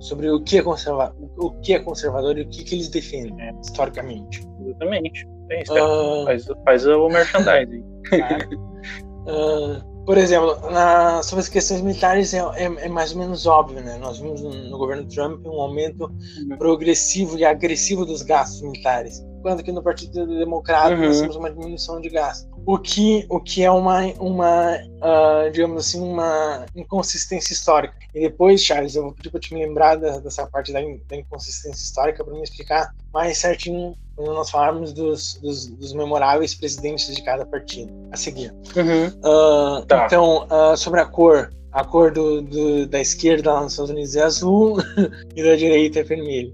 sobre 0.00 0.30
o, 0.30 0.40
que 0.42 0.58
é 0.58 0.62
conserva, 0.62 1.14
o 1.36 1.50
que 1.60 1.74
é 1.74 1.78
conservador 1.78 2.38
e 2.38 2.42
o 2.42 2.48
que, 2.48 2.64
que 2.64 2.74
eles 2.74 2.88
defendem 2.88 3.34
é. 3.40 3.52
historicamente. 3.60 4.46
Exatamente. 4.64 5.28
É 5.50 5.62
isso, 5.62 5.72
uh... 5.72 6.24
faz, 6.24 6.46
faz 6.64 6.86
o 6.86 7.08
merchandising. 7.08 7.84
Uh, 9.26 9.84
por 10.08 10.16
exemplo, 10.16 10.58
na, 10.70 11.22
sobre 11.22 11.40
as 11.40 11.50
questões 11.50 11.82
militares 11.82 12.32
é, 12.32 12.38
é, 12.38 12.64
é, 12.64 12.88
mais 12.88 13.12
ou 13.12 13.18
menos 13.18 13.46
óbvio, 13.46 13.82
né? 13.82 13.98
Nós 13.98 14.18
vimos 14.18 14.40
no, 14.40 14.50
no 14.70 14.78
governo 14.78 15.06
Trump 15.06 15.46
um 15.46 15.60
aumento 15.60 16.04
uhum. 16.04 16.56
progressivo 16.56 17.38
e 17.38 17.44
agressivo 17.44 18.06
dos 18.06 18.22
gastos 18.22 18.62
militares, 18.62 19.20
enquanto 19.38 19.62
que 19.62 19.70
no 19.70 19.82
Partido 19.82 20.26
Democrata 20.26 20.94
uhum. 20.94 21.04
nós 21.04 21.20
temos 21.20 21.36
uma 21.36 21.50
diminuição 21.50 22.00
de 22.00 22.08
gastos. 22.08 22.48
O 22.68 22.76
que, 22.76 23.24
o 23.30 23.40
que 23.40 23.64
é 23.64 23.70
uma, 23.70 24.02
uma 24.20 24.76
uh, 24.76 25.50
digamos 25.50 25.86
assim, 25.86 26.02
uma 26.02 26.66
inconsistência 26.76 27.54
histórica. 27.54 27.94
E 28.14 28.20
depois, 28.20 28.62
Charles, 28.62 28.94
eu 28.94 29.04
vou 29.04 29.12
pedir 29.12 29.30
para 29.30 29.40
te 29.40 29.54
me 29.54 29.64
lembrar 29.64 29.96
da, 29.96 30.18
dessa 30.18 30.46
parte 30.46 30.70
da, 30.70 30.80
da 31.08 31.16
inconsistência 31.16 31.82
histórica 31.82 32.22
para 32.22 32.34
me 32.34 32.42
explicar 32.42 32.94
mais 33.10 33.38
certinho 33.38 33.96
quando 34.14 34.34
nós 34.34 34.50
falarmos 34.50 34.92
dos, 34.92 35.40
dos, 35.40 35.66
dos, 35.68 35.94
memoráveis 35.94 36.54
presidentes 36.54 37.16
de 37.16 37.22
cada 37.22 37.46
partido. 37.46 37.90
A 38.12 38.18
seguir. 38.18 38.52
Uhum. 38.76 39.06
Uh, 39.06 39.86
tá. 39.86 40.04
Então, 40.04 40.46
uh, 40.50 40.76
sobre 40.76 41.00
a 41.00 41.06
cor. 41.06 41.50
A 41.72 41.84
cor 41.84 42.12
do, 42.12 42.42
do, 42.42 42.86
da 42.86 43.00
esquerda 43.00 43.50
lá 43.50 43.62
nos 43.62 43.72
Estados 43.72 43.90
Unidos 43.90 44.14
é 44.14 44.22
azul 44.22 44.76
e 45.34 45.42
da 45.42 45.56
direita 45.56 46.00
é 46.00 46.02
vermelho. 46.02 46.52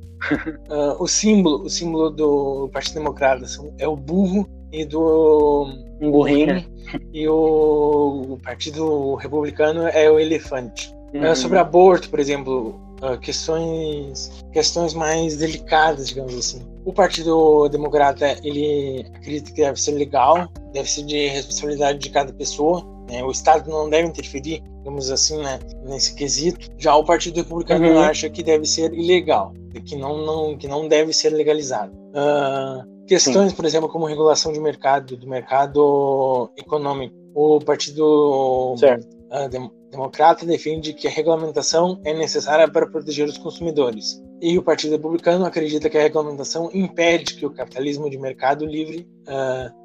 Uh, 0.69 0.95
o 1.03 1.09
símbolo, 1.09 1.65
o 1.65 1.69
símbolo 1.69 2.11
do 2.11 2.71
Partido 2.73 2.95
Democrata 2.95 3.45
é 3.79 3.89
o 3.89 3.97
burro 3.97 4.49
e 4.75 4.85
do 4.85 5.69
burrinho 6.01 6.65
e 7.13 7.29
o, 7.29 8.35
o 8.35 8.39
Partido 8.43 9.15
Republicano 9.15 9.87
é 9.89 10.11
o 10.11 10.19
elefante. 10.19 10.93
Uhum. 11.15 11.35
sobre 11.37 11.59
aborto, 11.59 12.11
por 12.11 12.19
exemplo, 12.19 12.75
questões 13.21 14.45
questões 14.53 14.95
mais 14.95 15.37
delicadas, 15.37 16.09
digamos 16.09 16.37
assim 16.37 16.75
o 16.85 16.93
Partido 16.93 17.69
Democrata 17.69 18.37
ele 18.45 19.07
acredita 19.15 19.51
que 19.51 19.63
deve 19.63 19.81
ser 19.81 19.93
legal, 19.93 20.49
deve 20.73 20.91
ser 20.91 21.05
de 21.05 21.29
responsabilidade 21.29 21.99
de 21.99 22.11
cada 22.11 22.33
pessoa. 22.33 22.85
Né? 23.09 23.23
O 23.23 23.31
Estado 23.31 23.71
não 23.71 23.89
deve 23.89 24.09
interferir, 24.09 24.63
digamos 24.79 25.11
assim, 25.11 25.39
né, 25.39 25.59
nesse 25.85 26.15
quesito. 26.15 26.69
Já 26.79 26.95
o 26.97 27.05
Partido 27.05 27.37
Republicano 27.37 27.87
uhum. 27.89 27.99
acha 27.99 28.29
que 28.31 28.43
deve 28.43 28.67
ser 28.67 28.93
ilegal, 28.93 29.53
que 29.85 29.97
não, 29.97 30.25
não, 30.25 30.57
que 30.57 30.69
não 30.69 30.89
deve 30.89 31.13
ser 31.13 31.31
legalizado. 31.31 31.93
Uh, 31.93 33.07
questões, 33.07 33.51
Sim. 33.51 33.57
por 33.57 33.65
exemplo, 33.65 33.89
como 33.89 34.07
regulação 34.07 34.53
de 34.53 34.61
mercado, 34.61 35.17
do 35.17 35.29
mercado 35.29 36.51
econômico. 36.57 37.15
O 37.35 37.59
Partido 37.59 38.75
uh, 38.75 39.75
Democrata 39.91 40.47
defende 40.47 40.93
que 40.93 41.09
a 41.09 41.11
regulamentação 41.11 42.01
é 42.05 42.15
necessária 42.15 42.71
para 42.71 42.87
proteger 42.87 43.29
os 43.29 43.39
consumidores. 43.39 44.23
E 44.41 44.59
o 44.59 44.63
Partido 44.63 44.93
Republicano 44.93 45.45
acredita 45.45 45.89
que 45.89 45.97
a 45.97 46.03
regulamentação 46.03 46.71
impede 46.73 47.35
que 47.35 47.47
o 47.47 47.51
capitalismo 47.51 48.11
de 48.11 48.19
mercado 48.19 48.67
livre 48.67 49.09
uh, 49.23 49.84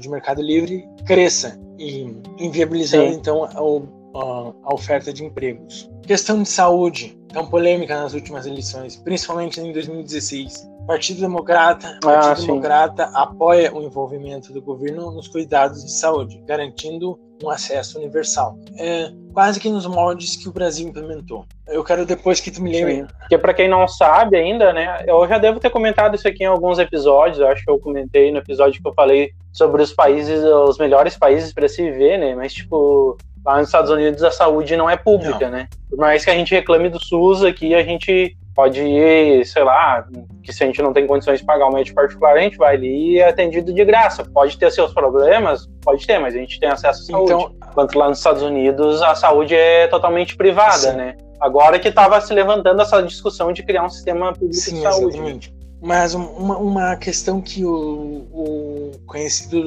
de 0.00 0.08
mercado 0.08 0.40
livre 0.40 0.88
cresça 1.06 1.60
e 1.78 2.16
inviabilizando 2.38 3.10
Sim. 3.10 3.16
então 3.16 3.44
a, 3.44 4.52
a, 4.64 4.74
oferta 4.74 5.12
de 5.12 5.24
empregos. 5.24 5.90
Questão 6.02 6.42
de 6.42 6.48
saúde, 6.48 7.18
tão 7.28 7.46
polêmica 7.46 8.00
nas 8.00 8.14
últimas 8.14 8.46
eleições, 8.46 8.96
principalmente 8.96 9.60
em 9.60 9.72
2016. 9.72 10.71
O 10.82 10.86
Partido 10.86 11.20
Democrata, 11.20 11.98
ah, 11.98 12.06
Partido 12.06 12.46
Democrata 12.46 13.04
apoia 13.14 13.72
o 13.72 13.82
envolvimento 13.82 14.52
do 14.52 14.60
governo 14.60 15.12
nos 15.12 15.28
cuidados 15.28 15.84
de 15.84 15.92
saúde, 15.92 16.42
garantindo 16.44 17.18
um 17.42 17.48
acesso 17.48 17.98
universal. 17.98 18.56
É, 18.76 19.10
quase 19.32 19.60
que 19.60 19.68
nos 19.68 19.86
moldes 19.86 20.36
que 20.36 20.48
o 20.48 20.52
Brasil 20.52 20.88
implementou. 20.88 21.44
Eu 21.68 21.84
quero 21.84 22.04
depois 22.04 22.40
que 22.40 22.50
tu 22.50 22.60
me 22.60 22.72
lembre. 22.72 23.06
Porque 23.20 23.38
para 23.38 23.54
quem 23.54 23.68
não 23.68 23.86
sabe 23.86 24.36
ainda, 24.36 24.72
né, 24.72 25.04
eu 25.06 25.26
já 25.28 25.38
devo 25.38 25.60
ter 25.60 25.70
comentado 25.70 26.16
isso 26.16 26.26
aqui 26.26 26.42
em 26.42 26.48
alguns 26.48 26.78
episódios, 26.78 27.38
eu 27.38 27.46
acho 27.46 27.64
que 27.64 27.70
eu 27.70 27.78
comentei 27.78 28.32
no 28.32 28.38
episódio 28.38 28.80
que 28.82 28.88
eu 28.88 28.94
falei 28.94 29.30
sobre 29.52 29.82
os 29.82 29.92
países, 29.92 30.42
os 30.42 30.78
melhores 30.78 31.16
países 31.16 31.52
para 31.52 31.68
se 31.68 31.82
viver, 31.82 32.18
né, 32.18 32.34
mas 32.34 32.52
tipo, 32.52 33.16
lá 33.44 33.58
nos 33.58 33.68
Estados 33.68 33.90
Unidos 33.90 34.22
a 34.22 34.30
saúde 34.30 34.76
não 34.76 34.88
é 34.88 34.96
pública, 34.96 35.46
não. 35.46 35.58
né? 35.58 35.68
Por 35.88 35.98
mais 35.98 36.24
que 36.24 36.30
a 36.30 36.34
gente 36.34 36.54
reclame 36.54 36.88
do 36.88 37.02
SUS, 37.04 37.44
aqui 37.44 37.74
a 37.74 37.82
gente 37.82 38.36
pode 38.54 38.80
ir, 38.80 39.46
sei 39.46 39.64
lá, 39.64 40.06
que 40.42 40.52
se 40.52 40.62
a 40.62 40.66
gente 40.66 40.82
não 40.82 40.92
tem 40.92 41.06
condições 41.06 41.40
de 41.40 41.46
pagar 41.46 41.68
um 41.68 41.72
médico 41.72 41.96
particular, 41.96 42.36
a 42.36 42.40
gente 42.40 42.56
vai 42.56 42.74
ali 42.74 43.14
e 43.14 43.18
é 43.18 43.28
atendido 43.28 43.72
de 43.72 43.84
graça. 43.84 44.24
Pode 44.24 44.58
ter 44.58 44.70
seus 44.70 44.92
problemas, 44.92 45.68
pode 45.82 46.06
ter, 46.06 46.18
mas 46.18 46.34
a 46.34 46.38
gente 46.38 46.60
tem 46.60 46.68
acesso 46.68 47.02
à 47.02 47.04
saúde. 47.06 47.32
Então, 47.32 47.54
Enquanto 47.70 47.98
lá 47.98 48.08
nos 48.08 48.18
Estados 48.18 48.42
Unidos 48.42 49.00
a 49.02 49.14
saúde 49.14 49.54
é 49.54 49.86
totalmente 49.86 50.36
privada, 50.36 50.90
sim. 50.90 50.96
né? 50.96 51.16
Agora 51.40 51.78
que 51.78 51.88
estava 51.88 52.20
se 52.20 52.32
levantando 52.32 52.80
essa 52.82 53.02
discussão 53.02 53.52
de 53.52 53.62
criar 53.62 53.84
um 53.84 53.88
sistema 53.88 54.32
público 54.32 54.54
sim, 54.54 54.76
de 54.76 54.82
saúde. 54.82 55.16
Exatamente. 55.16 55.54
Mas 55.80 56.14
uma, 56.14 56.58
uma 56.58 56.96
questão 56.96 57.40
que 57.40 57.64
o, 57.64 58.28
o 58.32 58.90
conhecido 59.04 59.62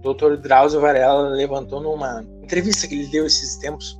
do 0.00 0.14
Dr. 0.14 0.36
Drauzio 0.36 0.80
Varela 0.80 1.28
levantou 1.28 1.80
numa 1.80 2.24
entrevista 2.42 2.86
que 2.86 2.94
ele 2.94 3.06
deu 3.08 3.26
esses 3.26 3.56
tempos 3.56 3.98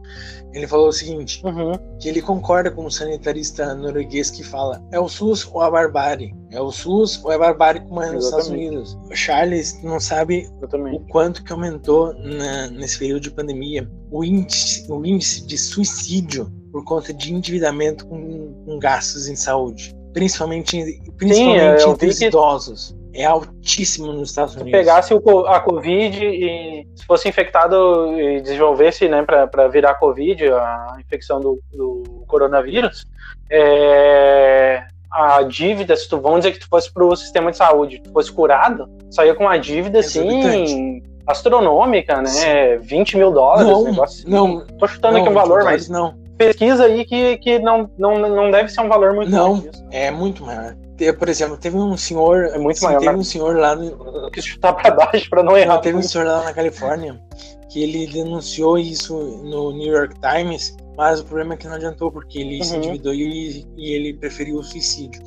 ele 0.53 0.67
falou 0.67 0.89
o 0.89 0.93
seguinte: 0.93 1.41
uhum. 1.45 1.73
que 1.99 2.09
ele 2.09 2.21
concorda 2.21 2.71
com 2.71 2.85
o 2.85 2.91
sanitarista 2.91 3.75
norueguês 3.75 4.31
que 4.31 4.43
fala: 4.43 4.83
é 4.93 5.01
o 5.01 5.09
SUS 5.09 5.49
ou 5.51 5.61
a 5.63 5.71
barbárie? 5.71 6.35
É 6.51 6.61
o 6.61 6.71
SUS 6.71 7.23
ou 7.25 7.33
é 7.33 7.37
a 7.37 7.39
barbárie 7.39 7.81
como 7.81 8.03
é 8.03 8.13
nos 8.13 8.27
Estados 8.27 8.49
Unidos? 8.49 8.97
O 9.11 9.15
Charles 9.15 9.83
não 9.83 9.99
sabe 9.99 10.51
Exatamente. 10.59 10.97
o 10.97 11.01
quanto 11.09 11.43
que 11.43 11.53
aumentou 11.53 12.13
na, 12.15 12.69
nesse 12.69 12.99
período 12.99 13.23
de 13.23 13.31
pandemia 13.31 13.91
o 14.11 14.23
índice, 14.23 14.87
o 14.91 15.05
índice 15.05 15.47
de 15.47 15.57
suicídio 15.57 16.53
por 16.71 16.85
conta 16.85 17.13
de 17.13 17.33
endividamento 17.33 18.07
com, 18.07 18.53
com 18.65 18.79
gastos 18.79 19.27
em 19.29 19.37
saúde, 19.37 19.95
principalmente, 20.13 21.01
principalmente 21.17 21.83
Sim, 21.83 21.91
entre 21.91 22.09
os 22.09 22.21
idosos 22.21 23.02
é 23.15 23.25
altíssimo 23.25 24.13
nos 24.13 24.31
Estados 24.31 24.55
Unidos. 24.55 24.71
Se 24.71 24.79
pegasse 24.79 25.15
a 25.15 25.61
Covid 25.61 26.25
e 26.25 26.87
se 26.95 27.05
fosse 27.05 27.29
infectado 27.29 28.19
e 28.19 28.41
desenvolvesse, 28.41 29.09
né, 29.09 29.23
para 29.23 29.69
virar 29.69 29.95
Covid, 29.95 30.51
a 30.53 30.97
infecção 31.01 31.41
do, 31.41 31.61
do 31.73 32.25
coronavírus, 32.27 33.07
é, 33.51 34.85
a 35.11 35.43
dívida, 35.43 35.95
se 35.95 36.09
tu 36.09 36.19
vamos 36.19 36.41
dizer 36.41 36.53
que 36.53 36.61
tu 36.61 36.69
fosse 36.69 36.93
para 36.93 37.05
o 37.05 37.15
sistema 37.15 37.51
de 37.51 37.59
saúde, 37.59 38.01
tu 38.03 38.11
fosse 38.13 38.33
curado, 38.33 38.89
saía 39.11 39.35
com 39.35 39.45
uma 39.45 39.59
dívida 39.59 39.99
assim 40.01 41.03
astronômica, 41.27 42.17
né? 42.17 42.29
Sim. 42.29 42.79
20 42.81 43.17
mil 43.19 43.31
dólares. 43.31 43.67
Não, 43.67 43.85
negócio, 43.85 44.29
não. 44.29 44.67
Tô 44.79 44.89
chutando 44.89 45.15
não, 45.15 45.21
aqui 45.21 45.31
um 45.31 45.35
valor, 45.35 45.65
mas 45.65 45.89
não. 45.89 46.15
pesquisa 46.37 46.87
aí 46.87 47.05
que, 47.05 47.37
que 47.39 47.59
não, 47.59 47.89
não, 47.99 48.19
não 48.19 48.51
deve 48.51 48.71
ser 48.71 48.81
um 48.81 48.89
valor 48.89 49.15
muito 49.15 49.31
Não, 49.31 49.63
é 49.91 50.11
muito 50.11 50.45
maior 50.45 50.75
por 51.11 51.29
exemplo, 51.31 51.57
teve 51.57 51.77
um 51.77 51.97
senhor. 51.97 52.45
É 52.53 52.59
muito 52.59 52.83
maior. 52.85 53.01
Teve 53.01 53.17
um 53.17 53.25
senhor 53.25 53.57
lá 53.57 53.75
no. 53.75 54.31
Que 54.31 54.43
chutar 54.43 54.75
pra 54.75 54.91
baixo 54.95 55.31
pra 55.31 55.43
não 55.43 55.57
errar. 55.57 55.79
Teve 55.79 55.97
um 55.97 56.03
senhor 56.03 56.27
lá 56.27 56.45
na 56.45 56.53
Califórnia 56.53 57.19
que 57.73 57.83
ele 57.83 58.07
denunciou 58.07 58.79
isso 58.79 59.17
no 59.17 59.73
New 59.73 59.91
York 59.91 60.15
Times, 60.21 60.77
mas 60.95 61.21
o 61.21 61.25
problema 61.25 61.55
é 61.55 61.57
que 61.57 61.67
não 61.67 61.75
adiantou, 61.75 62.13
porque 62.13 62.39
ele 62.39 62.59
uhum. 62.59 62.65
se 62.65 62.77
endividou 62.77 63.15
e, 63.15 63.67
e 63.79 63.95
ele 63.95 64.13
preferiu 64.13 64.59
o 64.59 64.63
suicídio. 64.63 65.23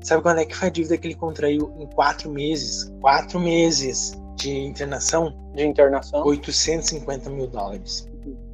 Sabe 0.00 0.22
quando 0.22 0.38
é 0.38 0.44
que 0.44 0.54
foi 0.54 0.68
a 0.68 0.70
dívida 0.70 0.96
que 0.96 1.08
ele 1.08 1.16
contraiu 1.16 1.74
em 1.78 1.86
quatro 1.86 2.30
meses? 2.30 2.92
Quatro 3.00 3.40
meses 3.40 4.16
de 4.36 4.50
internação? 4.50 5.34
De 5.52 5.66
internação? 5.66 6.24
850 6.24 7.28
mil 7.28 7.48
dólares. 7.48 8.08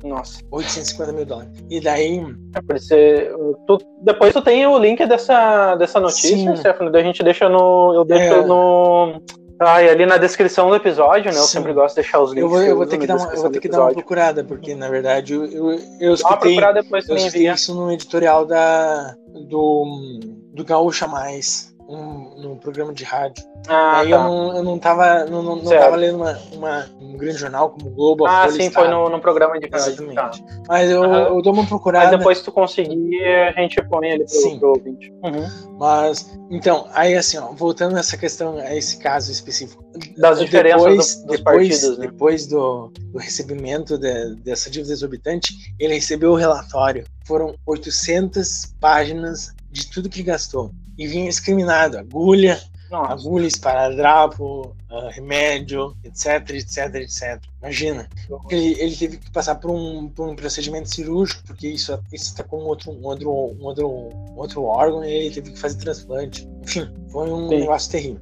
Nossa. 0.05 0.41
850 0.51 1.13
mil 1.13 1.27
dólares. 1.27 1.51
E 1.71 1.81
daí. 1.81 2.19
É 2.55 3.31
tu, 3.67 3.79
depois 4.03 4.33
tu 4.33 4.43
tem 4.43 4.67
o 4.67 4.79
link 4.79 5.05
dessa, 5.07 5.75
dessa 5.77 6.01
notícia, 6.01 6.57
Stefano. 6.57 6.97
A 6.97 7.03
gente 7.03 7.23
deixa 7.23 7.49
no. 7.49 7.95
Eu 7.95 8.05
deixo 8.05 8.35
é... 8.35 8.45
no. 8.45 9.21
Ah, 9.59 9.77
ali 9.77 10.05
na 10.05 10.19
descrição 10.19 10.69
do 10.69 10.77
episódio, 10.77 11.33
né? 11.33 11.39
Eu 11.39 11.45
Sim. 11.45 11.59
sempre 11.59 11.73
gosto 11.73 11.95
de 11.95 12.03
deixar 12.03 12.21
os 12.21 12.31
links. 12.31 12.43
Eu 12.43 12.49
vou, 12.51 12.63
eu 12.63 12.77
vou 12.77 12.87
ter, 12.87 12.99
que 12.99 13.07
dar, 13.07 13.17
uma, 13.17 13.33
eu 13.33 13.41
vou 13.41 13.51
ter 13.51 13.61
que 13.61 13.69
dar 13.69 13.81
uma 13.81 13.93
procurada, 13.93 14.45
porque 14.45 14.75
na 14.75 14.91
verdade 14.91 15.33
eu, 15.33 15.47
eu, 15.47 15.81
eu 15.99 16.13
escutei, 16.13 16.59
eu 16.59 17.17
escutei 17.17 17.49
isso 17.49 17.75
no 17.75 17.91
editorial 17.91 18.45
da, 18.45 19.15
do, 19.49 20.21
do 20.53 20.63
Gaúcha 20.63 21.07
Mais 21.07 21.75
um, 21.89 22.35
num 22.37 22.57
programa 22.57 22.93
de 22.93 23.05
rádio. 23.05 23.45
Ah, 23.69 24.01
Aí 24.01 24.11
tá. 24.11 24.17
eu, 24.17 24.23
não, 24.23 24.57
eu 24.57 24.63
não 24.63 24.79
tava, 24.79 25.25
não, 25.25 25.43
não, 25.43 25.57
não 25.57 25.71
tava 25.71 25.97
lendo 25.97 26.17
uma, 26.17 26.39
uma, 26.53 26.87
um 27.01 27.17
grande 27.17 27.39
jornal 27.39 27.71
como 27.71 27.89
o 27.89 27.91
Globo. 27.91 28.27
Ah, 28.27 28.49
sim, 28.49 28.71
foi 28.71 28.89
no, 28.89 29.09
no 29.09 29.21
programa 29.21 29.59
de 29.59 29.69
rádio. 29.69 30.05
Exatamente. 30.05 30.15
Tá. 30.15 30.63
Mas 30.69 30.91
eu, 30.91 31.03
uhum. 31.03 31.15
eu 31.15 31.43
dou 31.43 31.53
uma 31.53 31.67
procurada. 31.67 32.11
Mas 32.11 32.19
depois 32.19 32.43
tu 32.43 32.53
conseguir, 32.53 33.25
a 33.25 33.53
gente 33.61 33.83
põe 33.89 34.09
ele 34.09 34.25
pro, 34.25 34.35
sim. 34.35 34.59
pro 34.59 34.69
ouvinte. 34.71 35.13
Uhum. 35.25 35.79
Mas, 35.79 36.39
então, 36.51 36.87
aí 36.93 37.15
assim, 37.15 37.39
ó, 37.39 37.53
voltando 37.53 37.95
nessa 37.95 38.17
questão, 38.17 38.57
a 38.59 38.75
esse 38.75 38.99
caso 38.99 39.31
específico. 39.31 39.85
Das 40.19 40.39
diferenças 40.39 41.17
depois, 41.17 41.21
do, 41.21 41.27
dos 41.27 41.37
depois, 41.39 41.45
partidos, 41.45 41.99
né? 41.99 42.07
Depois 42.07 42.47
do, 42.47 42.93
do 43.13 43.19
recebimento 43.19 43.99
de, 43.99 44.35
dessa 44.37 44.71
dívida 44.71 44.93
exorbitante, 44.93 45.75
ele 45.79 45.95
recebeu 45.95 46.33
o 46.33 46.37
relatório. 46.37 47.05
Foram 47.25 47.55
800 47.67 48.75
páginas 48.81 49.55
de 49.71 49.91
tudo 49.91 50.09
que 50.09 50.23
gastou 50.23 50.71
e 50.97 51.07
vinha 51.07 51.29
discriminado, 51.29 51.99
agulha, 51.99 52.61
Nossa. 52.91 53.13
agulha, 53.13 53.47
esparadrapo, 53.47 54.75
uh, 54.91 55.09
remédio, 55.11 55.97
etc, 56.05 56.51
etc, 56.51 56.95
etc. 56.97 57.41
Imagina. 57.61 58.09
Ele, 58.51 58.81
ele 58.81 58.97
teve 58.97 59.17
que 59.19 59.31
passar 59.31 59.57
por 59.57 59.71
um, 59.71 60.09
por 60.09 60.29
um 60.29 60.37
procedimento 60.37 60.89
cirúrgico, 60.89 61.43
porque 61.47 61.69
isso 61.69 61.99
está 62.13 62.43
com 62.43 62.59
outro, 62.59 62.91
um 62.91 63.05
outro, 63.05 63.31
um 63.31 63.65
outro, 63.65 63.89
um 63.89 64.37
outro 64.37 64.63
órgão 64.65 65.05
e 65.05 65.11
ele 65.11 65.35
teve 65.35 65.53
que 65.53 65.59
fazer 65.59 65.79
transplante. 65.79 66.49
Enfim, 66.63 66.89
foi 67.11 67.31
um 67.31 67.49
Sim. 67.49 67.61
negócio 67.61 67.91
terrível. 67.91 68.21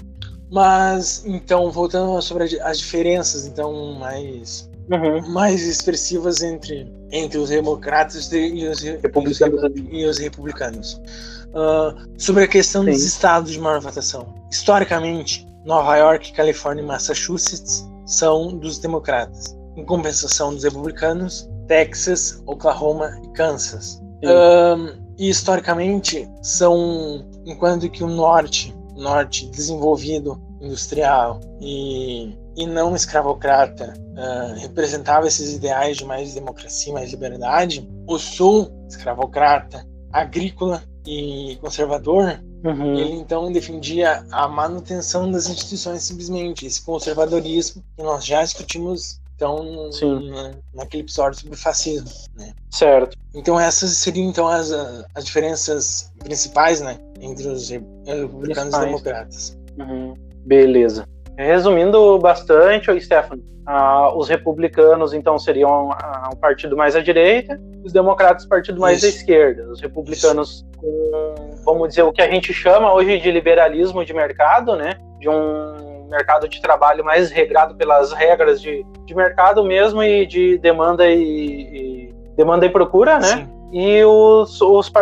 Mas, 0.50 1.24
então, 1.26 1.70
voltando 1.70 2.20
sobre 2.22 2.44
as 2.60 2.78
diferenças, 2.78 3.46
então, 3.46 3.94
mais 3.94 4.68
Uhum. 4.90 5.26
mais 5.30 5.62
expressivas 5.62 6.42
entre, 6.42 6.92
entre 7.10 7.38
os 7.38 7.48
democratas 7.48 8.30
e 8.32 8.66
os, 8.66 8.82
republicanos. 8.82 9.62
E 9.90 10.04
os 10.04 10.18
republicanos 10.18 11.00
uh, 11.54 12.20
sobre 12.20 12.44
a 12.44 12.48
questão 12.48 12.84
Sim. 12.84 12.90
dos 12.90 13.02
estados 13.02 13.52
de 13.52 13.60
maior 13.60 13.80
votação. 13.80 14.34
Historicamente, 14.50 15.46
Nova 15.64 15.96
York, 15.96 16.32
Califórnia 16.32 16.82
e 16.82 16.86
Massachusetts 16.86 17.88
são 18.06 18.58
dos 18.58 18.78
democratas. 18.78 19.56
Em 19.76 19.84
compensação 19.84 20.52
dos 20.52 20.64
republicanos, 20.64 21.48
Texas, 21.66 22.42
Oklahoma 22.46 23.18
e 23.24 23.28
Kansas. 23.32 24.02
Uh, 24.22 25.02
e 25.18 25.28
historicamente 25.28 26.28
são, 26.42 27.24
enquanto 27.46 27.88
que 27.88 28.02
o 28.02 28.08
norte, 28.08 28.74
norte 28.96 29.46
desenvolvido, 29.50 30.40
industrial 30.60 31.40
e, 31.60 32.34
e 32.56 32.66
não 32.66 32.96
escravocrata 32.96 33.94
uh, 33.98 34.60
representava 34.60 35.26
esses 35.26 35.54
ideais 35.54 35.98
de 35.98 36.04
mais 36.04 36.34
democracia, 36.34 36.92
mais 36.92 37.10
liberdade, 37.10 37.88
o 38.06 38.18
sul, 38.18 38.70
escravocrata, 38.88 39.86
agrícola 40.12 40.82
e 41.06 41.56
conservador, 41.60 42.40
uhum. 42.64 42.94
ele 42.94 43.12
então 43.14 43.52
defendia 43.52 44.24
a 44.30 44.48
manutenção 44.48 45.30
das 45.30 45.48
instituições 45.48 46.02
simplesmente, 46.02 46.66
esse 46.66 46.82
conservadorismo 46.82 47.82
que 47.96 48.02
nós 48.02 48.24
já 48.24 48.42
discutimos 48.42 49.20
então 49.36 49.90
na, 50.30 50.52
naquele 50.74 51.02
episódio 51.02 51.40
sobre 51.40 51.56
fascismo, 51.56 52.08
né? 52.36 52.54
Certo. 52.70 53.18
Então 53.34 53.58
essas 53.58 53.90
seriam 53.96 54.28
então 54.28 54.46
as, 54.46 54.70
as 55.14 55.24
diferenças 55.24 56.12
principais, 56.20 56.80
né, 56.80 56.98
entre 57.20 57.48
os 57.48 57.68
republicanos 57.68 58.74
e 58.74 58.80
democratas. 58.80 59.58
Uhum. 59.78 60.14
Beleza. 60.46 61.06
Resumindo 61.36 62.18
bastante, 62.18 62.98
Stefano, 63.00 63.42
ah, 63.66 64.12
os 64.14 64.28
republicanos 64.28 65.14
então 65.14 65.38
seriam 65.38 65.90
ah, 65.92 66.30
um 66.32 66.36
partido 66.36 66.76
mais 66.76 66.94
à 66.94 67.00
direita, 67.00 67.60
os 67.84 67.92
democratas 67.92 68.46
partido 68.46 68.80
mais 68.80 68.98
Isso. 68.98 69.06
à 69.06 69.08
esquerda. 69.08 69.70
Os 69.70 69.80
republicanos 69.80 70.66
com, 70.76 71.34
vamos 71.64 71.88
dizer, 71.88 72.02
o 72.02 72.12
que 72.12 72.22
a 72.22 72.30
gente 72.30 72.52
chama 72.52 72.92
hoje 72.92 73.18
de 73.18 73.30
liberalismo 73.30 74.04
de 74.04 74.12
mercado, 74.12 74.76
né? 74.76 74.96
De 75.18 75.28
um 75.28 76.06
mercado 76.08 76.46
de 76.46 76.60
trabalho 76.60 77.04
mais 77.04 77.30
regrado 77.30 77.74
pelas 77.74 78.12
regras 78.12 78.60
de, 78.60 78.84
de 79.04 79.14
mercado 79.14 79.64
mesmo 79.64 80.02
e 80.02 80.26
de 80.26 80.58
demanda 80.58 81.08
e, 81.08 82.10
e 82.10 82.14
demanda 82.36 82.66
e 82.66 82.68
procura, 82.68 83.18
né? 83.18 83.28
Sim 83.28 83.63
e 83.72 84.04
os, 84.04 84.60
os, 84.60 84.92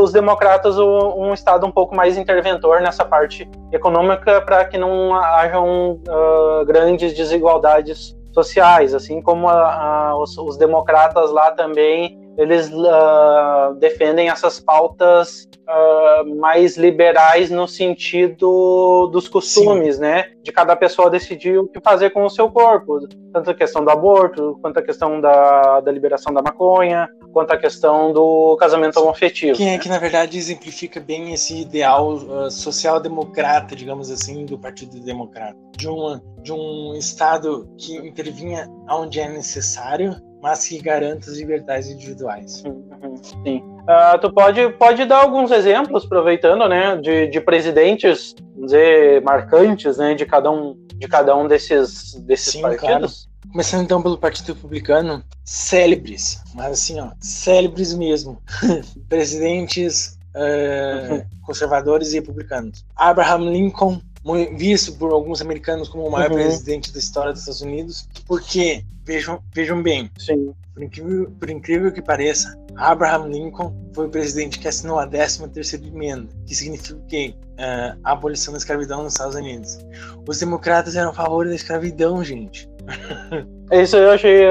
os 0.00 0.12
democratas 0.12 0.78
um 0.78 1.32
estado 1.32 1.66
um 1.66 1.70
pouco 1.70 1.94
mais 1.94 2.16
interventor 2.16 2.80
nessa 2.80 3.04
parte 3.04 3.48
econômica 3.72 4.40
para 4.40 4.64
que 4.64 4.78
não 4.78 5.14
hajam 5.14 6.00
uh, 6.08 6.64
grandes 6.64 7.14
desigualdades 7.14 8.16
sociais, 8.32 8.94
assim 8.94 9.20
como 9.20 9.48
a, 9.48 10.10
a, 10.10 10.18
os, 10.18 10.36
os, 10.38 10.56
democratas 10.56 11.30
lá 11.30 11.50
também 11.50 12.18
eles 12.36 12.70
uh, 12.70 13.74
defendem 13.78 14.30
essas 14.30 14.58
pautas 14.58 15.46
uh, 15.68 16.34
mais 16.36 16.78
liberais 16.78 17.50
no 17.50 17.68
sentido 17.68 19.08
dos 19.12 19.28
costumes, 19.28 19.96
Sim. 19.96 20.02
né? 20.02 20.30
De 20.42 20.50
cada 20.50 20.74
pessoa 20.74 21.10
decidir 21.10 21.58
o 21.58 21.68
que 21.68 21.78
fazer 21.80 22.10
com 22.10 22.24
o 22.24 22.30
seu 22.30 22.50
corpo, 22.50 23.00
tanto 23.32 23.50
a 23.50 23.54
questão 23.54 23.84
do 23.84 23.90
aborto, 23.90 24.58
quanto 24.62 24.78
a 24.78 24.82
questão 24.82 25.20
da, 25.20 25.80
da 25.80 25.92
liberação 25.92 26.32
da 26.32 26.40
maconha, 26.40 27.06
quanto 27.32 27.52
a 27.52 27.56
questão 27.56 28.12
do 28.12 28.56
casamento 28.58 28.98
homoafetivo. 29.00 29.56
Que, 29.56 29.64
é, 29.64 29.78
que 29.78 29.88
na 29.88 29.98
verdade 29.98 30.38
exemplifica 30.38 31.00
bem 31.00 31.32
esse 31.32 31.60
ideal 31.60 32.14
uh, 32.14 32.50
social-democrata, 32.50 33.74
digamos 33.74 34.10
assim, 34.10 34.44
do 34.44 34.58
Partido 34.58 35.00
Democrata, 35.00 35.56
de 35.76 35.88
uma 35.88 36.22
de 36.42 36.52
um 36.52 36.94
estado 36.96 37.68
que 37.78 37.96
intervinha 37.96 38.68
onde 38.90 39.20
é 39.20 39.28
necessário 39.28 40.16
mas 40.42 40.66
que 40.66 40.80
garanta 40.80 41.30
as 41.30 41.38
liberdades 41.38 41.88
individuais. 41.88 42.64
Uhum, 42.64 43.16
sim. 43.22 43.62
Uh, 43.82 44.18
tu 44.20 44.32
pode, 44.32 44.70
pode 44.70 45.04
dar 45.04 45.22
alguns 45.22 45.52
exemplos, 45.52 46.04
aproveitando, 46.04 46.68
né, 46.68 46.96
de, 46.96 47.28
de 47.28 47.40
presidentes, 47.40 48.34
vamos 48.54 48.72
dizer, 48.72 49.22
marcantes, 49.22 49.98
né, 49.98 50.14
de 50.14 50.26
cada 50.26 50.50
um, 50.50 50.76
de 50.96 51.06
cada 51.06 51.36
um 51.36 51.46
desses, 51.46 52.14
desses 52.24 52.54
Sim, 52.54 52.62
partidos? 52.62 53.28
Claro. 53.28 53.31
Começando 53.50 53.82
então 53.82 54.02
pelo 54.02 54.16
Partido 54.16 54.54
Republicano, 54.54 55.22
célebres, 55.44 56.40
mas 56.54 56.72
assim, 56.72 57.00
ó, 57.00 57.10
célebres 57.20 57.92
mesmo. 57.92 58.40
Presidentes 59.08 60.18
uh, 60.34 61.24
conservadores 61.42 62.12
e 62.12 62.16
republicanos. 62.16 62.84
Abraham 62.96 63.50
Lincoln, 63.50 64.00
visto 64.56 64.92
por 64.94 65.12
alguns 65.12 65.40
americanos 65.40 65.88
como 65.88 66.06
o 66.06 66.10
maior 66.10 66.30
uhum. 66.30 66.36
presidente 66.36 66.92
da 66.92 66.98
história 66.98 67.32
dos 67.32 67.40
Estados 67.40 67.62
Unidos, 67.62 68.08
porque, 68.26 68.84
vejam, 69.04 69.42
vejam 69.52 69.82
bem, 69.82 70.10
Sim. 70.18 70.54
Por, 70.72 70.82
incrível, 70.82 71.30
por 71.38 71.50
incrível 71.50 71.92
que 71.92 72.00
pareça, 72.00 72.56
Abraham 72.76 73.26
Lincoln 73.26 73.74
foi 73.94 74.06
o 74.06 74.10
presidente 74.10 74.58
que 74.58 74.66
assinou 74.66 74.98
a 74.98 75.06
13ª 75.06 75.86
emenda, 75.86 76.28
que 76.46 76.54
significa 76.54 76.98
o 76.98 77.06
quê? 77.06 77.34
Uh, 77.52 78.00
a 78.02 78.12
abolição 78.12 78.52
da 78.52 78.58
escravidão 78.58 79.02
nos 79.02 79.12
Estados 79.12 79.34
Unidos. 79.34 79.78
Os 80.26 80.38
democratas 80.38 80.96
eram 80.96 81.10
a 81.10 81.14
favor 81.14 81.46
da 81.46 81.54
escravidão, 81.54 82.24
gente. 82.24 82.68
Isso 83.70 83.96
eu 83.96 84.10
achei. 84.10 84.44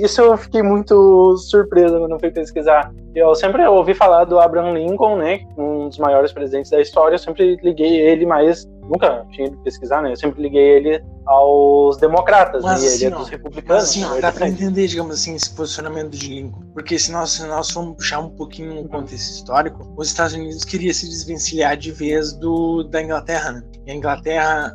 Isso 0.00 0.20
eu 0.20 0.36
fiquei 0.36 0.62
muito 0.62 1.36
surpreso 1.36 1.98
quando 1.98 2.20
fui 2.20 2.30
pesquisar. 2.30 2.92
Eu 3.14 3.34
sempre 3.34 3.66
ouvi 3.66 3.94
falar 3.94 4.24
do 4.24 4.38
Abraham 4.38 4.74
Lincoln, 4.74 5.16
né? 5.16 5.40
Um 5.58 5.88
dos 5.88 5.98
maiores 5.98 6.32
presidentes 6.32 6.70
da 6.70 6.80
história. 6.80 7.14
Eu 7.14 7.18
sempre 7.18 7.56
liguei 7.62 8.00
ele 8.00 8.24
mais 8.24 8.68
nunca 8.90 9.24
tinha 9.30 9.46
ido 9.46 9.56
pesquisar, 9.58 10.02
né? 10.02 10.10
Eu 10.12 10.16
sempre 10.16 10.42
liguei 10.42 10.76
ele 10.76 11.02
aos 11.24 11.96
democratas 11.98 12.62
mas, 12.62 12.82
e 12.82 12.86
assim, 12.86 13.04
ele 13.06 13.14
é 13.14 13.18
dos 13.18 13.28
republicanos. 13.28 13.82
Mas, 13.82 13.90
assim, 13.90 14.04
ó, 14.04 14.20
dá 14.20 14.32
pra 14.32 14.48
entender, 14.48 14.88
digamos 14.88 15.14
assim, 15.14 15.34
esse 15.36 15.54
posicionamento 15.54 16.10
de 16.10 16.28
Lincoln. 16.28 16.64
Porque 16.74 16.98
se 16.98 17.12
nós, 17.12 17.30
se 17.30 17.46
nós 17.46 17.70
formos 17.70 17.96
puxar 17.96 18.18
um 18.18 18.30
pouquinho 18.30 18.74
no 18.74 18.88
contexto 18.88 19.34
histórico, 19.34 19.94
os 19.96 20.08
Estados 20.08 20.34
Unidos 20.34 20.64
queria 20.64 20.92
se 20.92 21.08
desvencilhar 21.08 21.76
de 21.76 21.92
vez 21.92 22.32
do, 22.32 22.82
da 22.82 23.00
Inglaterra, 23.00 23.52
né? 23.52 23.62
E 23.86 23.92
a 23.92 23.94
Inglaterra, 23.94 24.72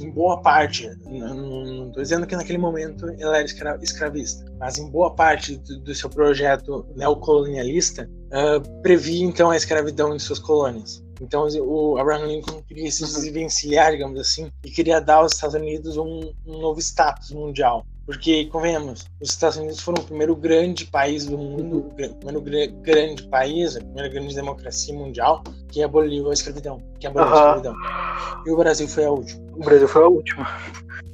em 0.00 0.10
boa 0.10 0.42
parte, 0.42 0.90
não 1.06 1.86
estou 1.86 2.02
dizendo 2.02 2.26
que 2.26 2.34
naquele 2.34 2.58
momento 2.58 3.06
ela 3.18 3.36
era 3.36 3.44
escra 3.44 3.78
escravista, 3.80 4.44
mas 4.58 4.76
em 4.78 4.90
boa 4.90 5.14
parte 5.14 5.56
do, 5.56 5.80
do 5.80 5.94
seu 5.94 6.10
projeto 6.10 6.86
neocolonialista, 6.96 8.08
uh, 8.26 8.82
previa 8.82 9.24
então 9.24 9.50
a 9.50 9.56
escravidão 9.56 10.14
em 10.14 10.18
suas 10.18 10.38
colônias. 10.38 11.01
Então 11.22 11.46
o 11.60 11.96
Abraham 11.98 12.26
Lincoln 12.26 12.62
queria 12.66 12.90
se 12.90 13.04
desvencilhar, 13.04 13.92
digamos 13.92 14.20
assim, 14.20 14.50
e 14.64 14.70
queria 14.70 15.00
dar 15.00 15.16
aos 15.16 15.32
Estados 15.32 15.54
Unidos 15.54 15.96
um, 15.96 16.32
um 16.44 16.58
novo 16.58 16.80
status 16.80 17.30
mundial. 17.30 17.86
Porque, 18.04 18.46
convenhamos, 18.46 19.06
os 19.20 19.30
Estados 19.30 19.56
Unidos 19.56 19.80
foram 19.80 20.02
o 20.02 20.04
primeiro 20.04 20.34
grande 20.34 20.84
país 20.86 21.24
do 21.24 21.38
mundo, 21.38 21.78
o 21.78 21.90
primeiro 21.94 22.72
grande 22.82 23.22
país, 23.28 23.76
a 23.76 23.80
primeira 23.80 24.08
grande 24.08 24.34
democracia 24.34 24.92
mundial 24.92 25.44
que 25.70 25.84
aboliu 25.84 26.28
a 26.28 26.32
escravidão. 26.32 26.82
Que 26.98 27.06
aboliu 27.06 27.28
uhum. 27.28 27.34
a 27.34 27.36
escravidão. 27.36 27.74
E 28.44 28.50
o 28.50 28.56
Brasil 28.56 28.88
foi 28.88 29.04
a 29.04 29.10
última. 29.10 29.42
O 29.52 29.60
Brasil 29.60 29.86
foi 29.86 30.02
a 30.02 30.08
última. 30.08 30.48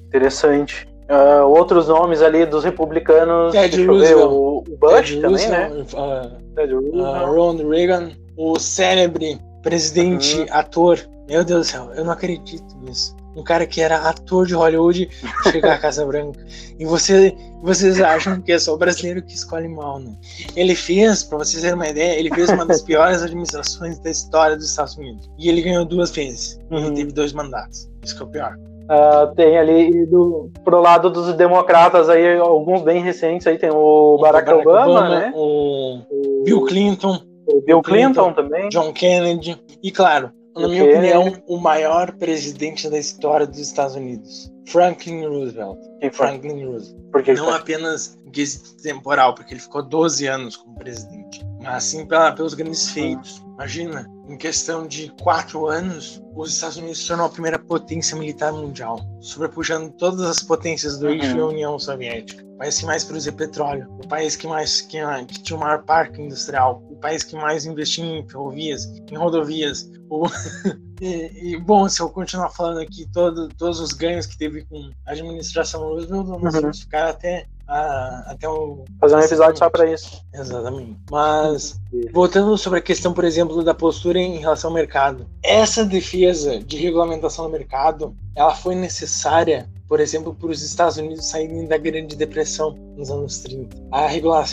Interessante. 0.07 0.88
Uh, 1.11 1.47
outros 1.47 1.88
nomes 1.88 2.23
ali 2.23 2.47
dos 2.47 2.64
republicanos. 2.64 3.53
Ted 3.53 3.85
Roosevelt. 3.85 4.33
o, 4.33 4.64
Bush 4.79 5.11
Ted 5.11 5.21
também, 5.21 5.49
né? 5.49 5.66
Roosevelt, 5.66 5.92
né? 5.92 6.01
Uh, 6.01 6.55
Ted 6.55 6.75
Roosevelt. 6.75 6.97
Uh, 6.97 7.27
Ronald 7.27 7.68
Reagan. 7.68 8.11
O 8.38 8.59
célebre 8.59 9.38
presidente, 9.62 10.38
uhum. 10.38 10.47
ator. 10.51 10.99
Meu 11.29 11.44
Deus 11.44 11.66
do 11.66 11.71
céu, 11.71 11.90
eu 11.94 12.05
não 12.05 12.12
acredito 12.12 12.77
nisso. 12.81 13.14
Um 13.37 13.44
cara 13.44 13.66
que 13.66 13.81
era 13.81 14.09
ator 14.09 14.47
de 14.47 14.55
Hollywood 14.55 15.09
chegar 15.53 15.75
à 15.75 15.79
Casa 15.79 16.05
Branca. 16.05 16.40
E 16.79 16.85
você, 16.85 17.37
vocês 17.62 18.01
acham 18.01 18.40
que 18.40 18.51
é 18.51 18.59
só 18.59 18.75
o 18.75 18.79
brasileiro 18.79 19.23
que 19.23 19.35
escolhe 19.35 19.68
mal, 19.68 20.01
né? 20.01 20.12
Ele 20.57 20.75
fez, 20.75 21.23
para 21.23 21.38
vocês 21.38 21.62
terem 21.62 21.77
uma 21.77 21.87
ideia, 21.87 22.18
ele 22.18 22.35
fez 22.35 22.49
uma 22.49 22.64
das 22.64 22.83
piores 22.83 23.23
administrações 23.23 23.99
da 24.01 24.11
história 24.11 24.57
dos 24.57 24.71
Estados 24.71 24.97
Unidos. 24.97 25.31
E 25.38 25.49
ele 25.49 25.62
ganhou 25.62 25.85
duas 25.85 26.11
vezes. 26.11 26.59
Uhum. 26.71 26.87
Ele 26.87 26.94
teve 26.97 27.12
dois 27.12 27.33
mandatos. 27.33 27.88
Isso 28.03 28.16
que 28.16 28.23
é 28.23 28.27
o 28.27 28.29
pior. 28.29 28.57
Uh, 28.90 29.35
tem 29.35 29.59
ali 29.59 30.07
do, 30.07 30.51
pro 30.64 30.81
lado 30.81 31.11
dos 31.11 31.35
democratas 31.35 32.09
aí, 32.09 32.38
alguns 32.38 32.81
bem 32.81 33.03
recentes 33.03 33.47
aí, 33.47 33.59
tem 33.59 33.71
o, 33.71 34.14
o 34.14 34.18
Barack, 34.18 34.47
Barack 34.47 34.66
Obama, 34.66 34.90
Obama, 34.90 35.09
né? 35.11 35.33
O 35.35 36.01
Bill 36.42 36.64
Clinton. 36.64 37.21
Bill 37.65 37.83
Clinton, 37.83 37.83
Clinton, 37.83 38.33
também. 38.33 38.69
John 38.69 38.93
Kennedy. 38.93 39.61
E 39.83 39.91
claro, 39.91 40.33
na 40.57 40.69
minha 40.69 40.85
opinião, 40.85 41.43
o 41.47 41.59
maior 41.59 42.13
presidente 42.13 42.91
da 42.91 42.99
história 42.99 43.47
dos 43.47 43.59
Estados 43.59 43.95
Unidos. 43.95 44.53
Franklin 44.67 45.25
Roosevelt. 45.27 45.79
Quem 46.01 46.11
Franklin 46.11 46.65
Roosevelt. 46.65 46.99
Porque 47.13 47.33
Não 47.35 47.55
apenas 47.55 48.19
em 48.27 48.31
quesito 48.31 48.77
temporal, 48.83 49.35
porque 49.35 49.55
ele 49.55 49.61
ficou 49.61 49.83
12 49.83 50.27
anos 50.27 50.57
como 50.57 50.77
presidente, 50.77 51.43
mas 51.63 51.85
sim 51.85 52.07
pela, 52.07 52.33
pelos 52.33 52.55
grandes 52.55 52.91
feitos. 52.91 53.43
Imagina, 53.55 54.07
em 54.29 54.37
questão 54.37 54.87
de 54.87 55.11
quatro 55.23 55.67
anos, 55.67 56.23
os 56.35 56.53
Estados 56.53 56.77
Unidos 56.77 56.99
se 56.99 57.09
tornou 57.09 57.27
a 57.27 57.31
primeira 57.31 57.59
potência 57.59 58.17
militar 58.17 58.53
mundial, 58.53 59.01
sobrepujando 59.21 59.91
todas 59.93 60.21
as 60.23 60.43
potências 60.43 60.99
do 60.99 61.09
eixo 61.09 61.33
uhum. 61.33 61.39
e 61.39 61.41
a 61.41 61.47
União 61.47 61.79
Soviética. 61.79 62.48
País 62.59 62.81
que 62.81 62.87
mais 62.87 63.05
produzia 63.05 63.33
petróleo, 63.33 63.87
o 64.03 64.09
país 64.09 64.35
que 64.35 64.47
mais 64.47 64.81
que, 64.81 64.99
que 65.29 65.42
tinha 65.42 65.57
o 65.57 65.61
maior 65.61 65.85
parque 65.85 66.21
industrial, 66.21 66.83
o 66.90 66.97
país 66.97 67.23
que 67.23 67.37
mais 67.37 67.64
investia 67.64 68.05
em 68.05 68.29
ferrovias, 68.29 68.85
em 69.11 69.16
rodovias. 69.16 69.88
O... 70.11 70.27
e, 71.01 71.53
e, 71.53 71.57
bom, 71.57 71.88
se 71.88 72.01
eu 72.01 72.11
continuar 72.11 72.51
falando 72.51 72.81
aqui 72.81 73.07
todo, 73.12 73.49
todos 73.57 73.79
os 73.79 73.92
ganhos 73.92 74.27
que 74.27 74.37
teve 74.37 74.64
com 74.64 74.90
a 75.07 75.12
administração 75.12 75.83
Roosevelt, 75.83 76.27
nós 76.27 76.55
uhum. 76.55 76.61
vamos 76.61 76.81
ficar 76.81 77.11
até 77.11 77.47
até 77.68 78.49
o. 78.49 78.85
Fazer 78.99 79.16
um 79.16 79.21
episódio 79.21 79.59
só 79.59 79.68
para 79.68 79.92
isso. 79.92 80.25
Exatamente. 80.33 80.99
Mas, 81.11 81.79
voltando 82.12 82.57
sobre 82.57 82.79
a 82.79 82.83
questão, 82.83 83.12
por 83.12 83.25
exemplo, 83.25 83.62
da 83.62 83.75
postura 83.75 84.18
em 84.18 84.38
relação 84.38 84.71
ao 84.71 84.75
mercado. 84.75 85.27
Essa 85.42 85.85
defesa 85.85 86.59
de 86.59 86.79
regulamentação 86.79 87.44
do 87.44 87.53
mercado, 87.53 88.16
ela 88.35 88.55
foi 88.55 88.75
necessária, 88.75 89.68
por 89.88 90.01
exemplo, 90.01 90.35
para 90.35 90.51
os 90.51 90.62
Estados 90.62 90.98
Unidos 90.98 91.31
saírem 91.31 91.66
da 91.66 91.79
Grande 91.79 92.14
Depressão 92.14 92.77
nos 92.96 93.10
anos 93.10 93.38
30. 93.38 93.77
A, 93.90 94.06
regula 94.06 94.44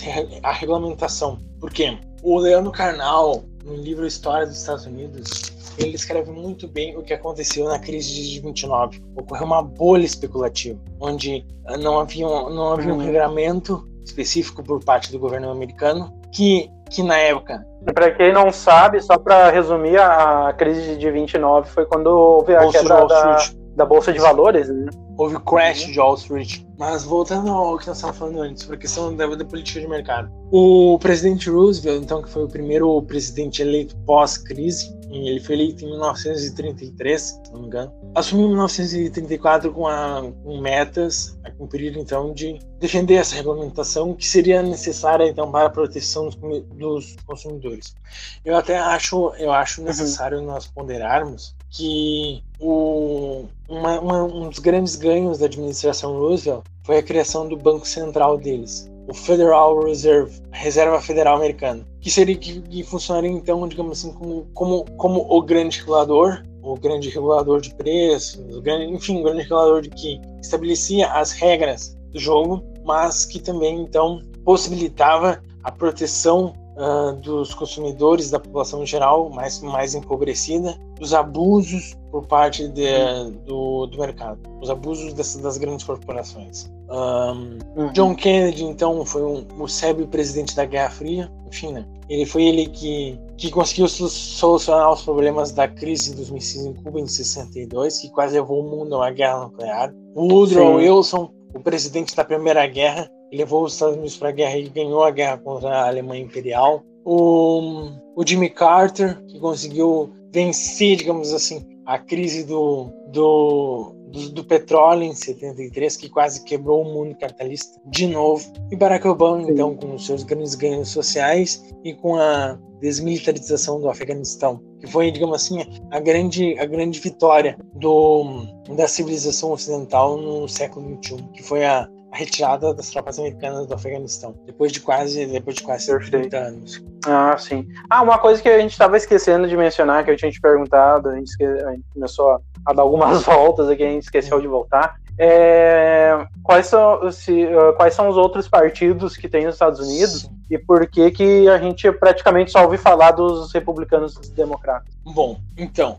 a 0.42 0.52
regulamentação. 0.52 1.40
Por 1.60 1.72
quê? 1.72 1.98
O 2.24 2.40
Leandro 2.40 2.72
Carnal, 2.72 3.44
no 3.64 3.76
livro 3.76 4.08
História 4.08 4.48
dos 4.48 4.58
Estados 4.58 4.86
Unidos, 4.86 5.54
ele 5.78 5.96
escreve 5.96 6.32
muito 6.32 6.68
bem 6.68 6.98
o 6.98 7.04
que 7.04 7.14
aconteceu 7.14 7.66
na 7.66 7.78
crise 7.78 8.14
de 8.14 8.40
29. 8.40 9.04
Ocorreu 9.16 9.46
uma 9.46 9.62
bolha 9.62 10.06
especulativa, 10.06 10.80
onde 11.00 11.46
não 11.80 12.00
havia, 12.00 12.26
não 12.26 12.72
havia 12.72 12.94
um 12.94 12.98
uhum. 12.98 13.04
regulamento 13.04 13.86
específico 14.06 14.64
por 14.64 14.84
parte 14.84 15.12
do 15.12 15.20
governo 15.20 15.50
americano 15.50 16.14
que 16.32 16.72
que 16.90 17.02
na 17.02 17.18
época. 17.18 17.66
Para 17.94 18.12
quem 18.12 18.32
não 18.32 18.52
sabe, 18.52 19.02
só 19.02 19.18
para 19.18 19.50
resumir, 19.50 19.98
a 19.98 20.54
crise 20.54 20.96
de 20.96 21.12
29 21.12 21.70
foi 21.70 21.86
quando 21.86 22.08
houve 22.08 22.56
a 22.56 22.62
Bolsa 22.62 22.80
quebra 22.80 23.06
da. 23.08 23.38
Da 23.76 23.86
bolsa 23.86 24.14
de 24.14 24.20
valores, 24.20 24.70
né? 24.70 24.90
Houve 25.18 25.36
o 25.36 25.40
crash 25.40 25.86
de 25.86 26.00
Wall 26.00 26.16
Street. 26.16 26.62
Mas 26.78 27.04
voltando 27.04 27.50
ao 27.50 27.78
que 27.78 27.88
nós 27.88 27.98
estávamos 27.98 28.20
falando 28.20 28.42
antes, 28.42 28.64
sobre 28.64 28.78
a 28.78 28.80
questão 28.80 29.16
da, 29.16 29.28
da 29.28 29.46
política 29.46 29.80
de 29.80 29.88
mercado. 29.88 30.32
O 30.52 30.98
presidente 31.00 31.50
Roosevelt, 31.50 32.04
então, 32.04 32.22
que 32.22 32.30
foi 32.30 32.44
o 32.44 32.48
primeiro 32.48 33.02
presidente 33.04 33.62
eleito 33.62 33.96
pós-crise, 34.06 34.95
ele 35.12 35.40
foi 35.40 35.56
eleito 35.56 35.84
em 35.86 35.90
1933, 35.90 37.22
se 37.22 37.52
não 37.52 37.62
me 37.62 37.68
engano, 37.68 37.94
assumiu 38.16 38.46
em 38.46 38.50
1934 38.50 39.72
com, 39.72 39.88
a, 39.88 40.24
com 40.44 40.60
metas 40.60 41.38
a 41.44 41.52
cumprir, 41.52 41.98
então, 41.98 42.34
de 42.34 42.60
defender 42.80 43.16
essa 43.16 43.36
regulamentação 43.36 44.14
que 44.14 44.28
seria 44.28 44.62
necessária, 44.62 45.28
então, 45.28 45.52
para 45.52 45.68
a 45.68 45.70
proteção 45.70 46.30
dos, 46.30 46.36
dos 46.76 47.16
consumidores. 47.26 47.96
Eu 48.44 48.56
até 48.58 48.78
acho, 48.78 49.34
eu 49.38 49.52
acho 49.52 49.82
necessário 49.84 50.42
nós 50.42 50.66
ponderarmos 50.68 51.56
que 51.70 52.44
o, 52.60 53.46
uma- 53.68 54.00
uma- 54.00 54.24
um 54.24 54.50
dos 54.50 54.60
grandes 54.60 54.96
ganhos 54.96 55.38
da 55.40 55.46
administração 55.46 56.18
Roosevelt 56.18 56.64
foi 56.84 56.98
a 57.00 57.04
criação 57.04 57.48
do 57.48 57.58
Banco 57.58 57.88
Central 57.88 58.38
deles, 58.38 58.90
o 59.08 59.14
Federal 59.14 59.80
Reserve, 59.84 60.42
Reserva 60.52 61.00
Federal 61.02 61.38
Americana, 61.38 61.86
que 62.02 62.10
seria 62.10 62.36
que, 62.36 62.62
que 62.62 62.84
funcionaria 62.84 63.30
então, 63.30 63.68
digamos 63.68 64.00
assim, 64.00 64.14
como, 64.14 64.48
como, 64.54 64.86
como 64.98 65.26
o 65.30 65.42
grande 65.42 65.80
regulador, 65.80 66.44
o 66.62 66.76
grande 66.76 67.10
regulador 67.10 67.62
de 67.62 67.74
preços, 67.76 68.56
o 68.56 68.62
grande, 68.62 68.92
enfim, 68.92 69.20
o 69.20 69.24
grande 69.24 69.44
regulador 69.44 69.82
de 69.82 69.90
que 69.90 70.20
estabelecia 70.42 71.12
as 71.12 71.32
regras 71.32 71.96
do 72.12 72.20
jogo, 72.20 72.64
mas 72.84 73.26
que 73.26 73.40
também 73.40 73.82
então 73.82 74.22
possibilitava 74.44 75.42
a 75.64 75.72
proteção 75.72 76.54
ah, 76.78 77.16
dos 77.22 77.54
consumidores, 77.54 78.30
da 78.30 78.40
população 78.40 78.84
em 78.84 78.86
geral, 78.86 79.30
mais, 79.30 79.60
mais 79.62 79.96
empobrecida, 79.96 80.78
dos 81.00 81.14
abusos 81.14 81.96
por 82.12 82.26
parte 82.28 82.68
de- 82.70 83.32
do, 83.46 83.86
do 83.88 83.98
mercado, 84.00 84.40
os 84.62 84.70
abusos 84.70 85.14
dessas, 85.14 85.42
das 85.42 85.58
grandes 85.58 85.86
corporações. 85.86 86.72
Ahn, 86.90 87.58
John 87.94 88.16
Kennedy, 88.16 88.64
então, 88.64 89.04
foi 89.06 89.24
um, 89.24 89.46
o 89.60 89.68
célebre 89.68 90.06
presidente 90.08 90.56
da 90.56 90.66
Guerra 90.66 90.90
Fria, 90.92 91.32
enfim, 91.48 91.72
né? 91.74 91.86
Ele 92.08 92.26
foi 92.26 92.44
ele 92.44 92.68
que, 92.68 93.20
que 93.38 93.50
conseguiu 93.50 93.88
so- 93.88 94.08
solucionar 94.08 94.92
os 94.94 95.02
problemas 95.02 95.52
da 95.52 95.68
crise 95.68 96.16
dos 96.16 96.30
mísseis 96.30 96.66
em 96.66 96.74
Cuba 96.74 97.00
em 97.00 97.08
62, 97.08 97.98
que 98.00 98.10
quase 98.12 98.36
levou 98.36 98.60
o 98.62 98.70
mundo 98.70 98.96
a 98.96 99.00
uma 99.00 99.12
guerra 99.12 99.46
nuclear. 99.46 99.92
Woodrow. 100.16 100.76
Wilson, 100.76 101.30
o 101.56 101.60
presidente 101.60 102.16
da 102.16 102.24
Primeira 102.24 102.66
Guerra, 102.68 103.10
levou 103.32 103.64
os 103.64 103.74
Estados 103.74 103.96
Unidos 103.96 104.18
para 104.18 104.30
a 104.30 104.34
guerra 104.34 104.58
e 104.58 104.70
ganhou 104.70 105.04
a 105.04 105.12
guerra 105.12 105.38
contra 105.38 105.70
a 105.70 105.88
Alemanha 105.88 106.24
Imperial. 106.24 106.84
O, 107.04 107.90
o 108.16 108.26
Jimmy 108.26 108.50
Carter, 108.50 109.24
que 109.26 109.40
conseguiu 109.40 110.12
vencer, 110.32 110.98
digamos 110.98 111.34
assim, 111.34 111.66
a 111.86 112.00
crise 112.00 112.44
do, 112.44 112.92
do, 113.12 113.96
do, 114.12 114.30
do 114.30 114.44
petróleo 114.44 115.04
em 115.04 115.14
73, 115.14 115.98
que 115.98 116.10
quase 116.10 116.44
quebrou 116.44 116.82
o 116.82 116.94
mundo 116.94 117.16
capitalista 117.16 117.80
de 117.86 118.08
novo. 118.08 118.52
E 118.72 118.76
Barack 118.76 119.08
Obama, 119.08 119.46
Sim. 119.46 119.52
então, 119.52 119.76
com 119.76 119.94
os 119.94 120.06
seus 120.06 120.24
grandes 120.24 120.56
ganhos 120.56 120.90
sociais 120.90 121.64
e 121.84 121.94
com 121.94 122.16
a 122.16 122.58
desmilitarização 122.82 123.80
do 123.80 123.90
Afeganistão, 123.90 124.62
que 124.80 124.88
foi, 124.88 125.12
digamos 125.12 125.36
assim, 125.36 125.64
a 125.92 126.00
grande, 126.00 126.58
a 126.60 126.66
grande 126.66 127.00
vitória 127.00 127.58
do, 127.76 128.46
da 128.76 128.88
civilização 128.88 129.52
ocidental 129.52 130.18
no 130.18 130.48
século 130.48 131.00
XXI, 131.02 131.24
que 131.34 131.44
foi 131.44 131.64
a, 131.64 131.88
a 132.16 132.18
retirada 132.18 132.74
das 132.74 132.90
tropas 132.90 133.20
americanas 133.20 133.68
do 133.68 133.74
Afeganistão, 133.74 134.34
depois 134.46 134.72
de 134.72 134.80
quase, 134.80 135.26
depois 135.26 135.58
de 135.58 135.64
quase 135.64 135.88
Perfeito. 135.88 136.30
30 136.30 136.38
anos. 136.38 136.84
Ah, 137.06 137.38
sim. 137.38 137.68
Ah, 137.90 138.02
uma 138.02 138.18
coisa 138.18 138.42
que 138.42 138.48
a 138.48 138.58
gente 138.58 138.72
estava 138.72 138.96
esquecendo 138.96 139.48
de 139.50 139.58
mencionar, 139.58 140.04
que 140.06 140.12
eu 140.12 140.16
tinha 140.16 140.32
te 140.32 140.40
perguntado, 140.40 141.10
a 141.10 141.16
gente, 141.16 141.28
esque- 141.28 141.44
a 141.44 141.72
gente 141.72 141.84
começou 141.94 142.40
a, 142.66 142.74
dar 142.74 142.82
algumas 142.84 143.22
voltas 143.24 143.68
aqui, 143.70 143.84
a 143.84 143.90
gente 143.90 144.04
esqueceu 144.04 144.40
de 144.40 144.48
voltar. 144.48 144.96
É, 145.18 146.26
quais, 146.44 146.68
são, 146.68 147.12
se, 147.12 147.48
ah, 147.48 147.74
quais 147.74 147.94
são 147.94 148.08
os 148.08 148.16
outros 148.18 148.48
partidos 148.48 149.18
que 149.18 149.28
tem 149.28 149.46
nos 149.46 149.56
Estados 149.56 149.80
Unidos 149.82 150.22
Sim. 150.22 150.30
E 150.50 150.58
por 150.58 150.86
que, 150.88 151.10
que 151.12 151.48
a 151.50 151.58
gente 151.58 151.92
praticamente 151.94 152.52
só 152.52 152.64
ouve 152.64 152.78
falar 152.78 153.12
dos 153.12 153.52
republicanos 153.52 154.14
e 154.16 154.20
dos 154.20 154.30
democratas? 154.30 154.94
Bom, 155.04 155.40
então, 155.58 155.98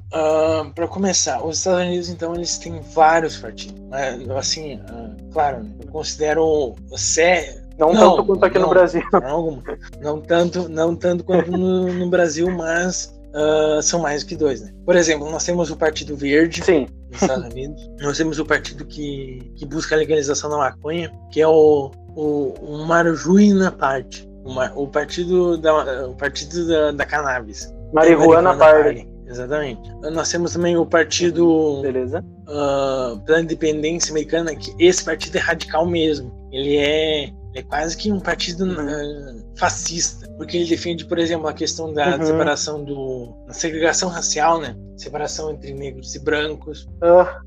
para 0.74 0.86
começar, 0.88 1.44
os 1.44 1.59
Estados 1.59 1.86
Unidos, 1.86 2.09
então, 2.09 2.34
eles 2.34 2.59
têm 2.59 2.80
vários 2.94 3.36
partidos. 3.36 3.80
né? 3.88 4.18
Assim, 4.36 4.80
ah, 4.88 5.11
claro, 5.32 5.66
eu 5.80 5.90
considero 5.90 6.74
sé- 6.97 7.62
Não, 7.78 7.92
Não, 7.92 8.16
tanto 8.16 8.24
quanto 8.26 8.44
aqui 8.44 8.59
no 8.59 8.64
não. 8.64 8.70
Brasil. 8.70 9.03
não, 9.22 9.62
não 10.01 10.20
tanto, 10.20 10.68
não 10.68 10.97
tanto 10.97 11.24
quanto 11.24 11.51
no, 11.51 11.92
no 11.92 12.09
Brasil, 12.09 12.51
mas 12.51 13.16
ah, 13.36 13.80
são 13.82 14.01
mais 14.01 14.22
do 14.24 14.28
que 14.28 14.36
dois, 14.36 14.62
né? 14.62 14.72
Por 14.84 14.97
exemplo, 14.97 15.30
nós 15.30 15.44
temos 15.44 15.70
o 15.70 15.76
Partido 15.76 16.16
Verde 16.16 16.64
Sim, 16.64 16.88
nos 17.11 17.20
Estados 17.20 17.44
Unidos, 17.44 17.90
nós 18.01 18.16
temos 18.16 18.38
o 18.38 18.47
partido 18.47 18.84
que, 18.86 19.53
que 19.57 19.66
busca 19.66 19.94
a 19.94 19.99
legalização 19.99 20.49
da 20.49 20.57
maconha, 20.57 21.12
que 21.30 21.40
é 21.40 21.47
o, 21.47 21.90
o, 22.16 22.55
o 22.61 23.72
Party, 23.78 24.26
o, 24.47 24.53
ma- 24.53 24.72
o 24.74 24.86
partido 24.86 25.59
da, 25.59 26.07
o 26.09 26.14
partido 26.14 26.66
da, 26.68 26.92
da 26.92 27.05
cannabis. 27.05 27.72
Marihuana 27.92 28.57
Party. 28.57 29.09
Exatamente. 29.28 29.90
Nós 30.12 30.30
temos 30.30 30.53
também 30.53 30.76
o 30.76 30.86
partido 30.86 31.80
Beleza? 31.82 32.24
pela 33.24 33.40
independência 33.40 34.12
americana, 34.12 34.55
que 34.55 34.72
esse 34.78 35.05
partido 35.05 35.36
é 35.36 35.40
radical 35.40 35.84
mesmo. 35.84 36.32
Ele 36.53 36.76
é, 36.76 37.30
é 37.57 37.62
quase 37.62 37.96
que 37.96 38.12
um 38.12 38.20
partido 38.20 38.64
ah, 38.78 39.57
fascista, 39.59 40.28
porque 40.36 40.59
ele 40.59 40.68
defende, 40.68 41.07
por 41.07 41.18
exemplo, 41.18 41.48
a 41.48 41.52
questão 41.54 41.92
da 41.92 42.16
Uhum. 42.18 42.26
separação 42.26 42.84
do. 42.84 43.34
da 43.46 43.54
segregação 43.54 44.09
racial, 44.11 44.61
né? 44.61 44.76
Separação 44.96 45.50
entre 45.52 45.72
negros 45.74 46.14
e 46.14 46.18
brancos, 46.18 46.86
Ah, 47.02 47.40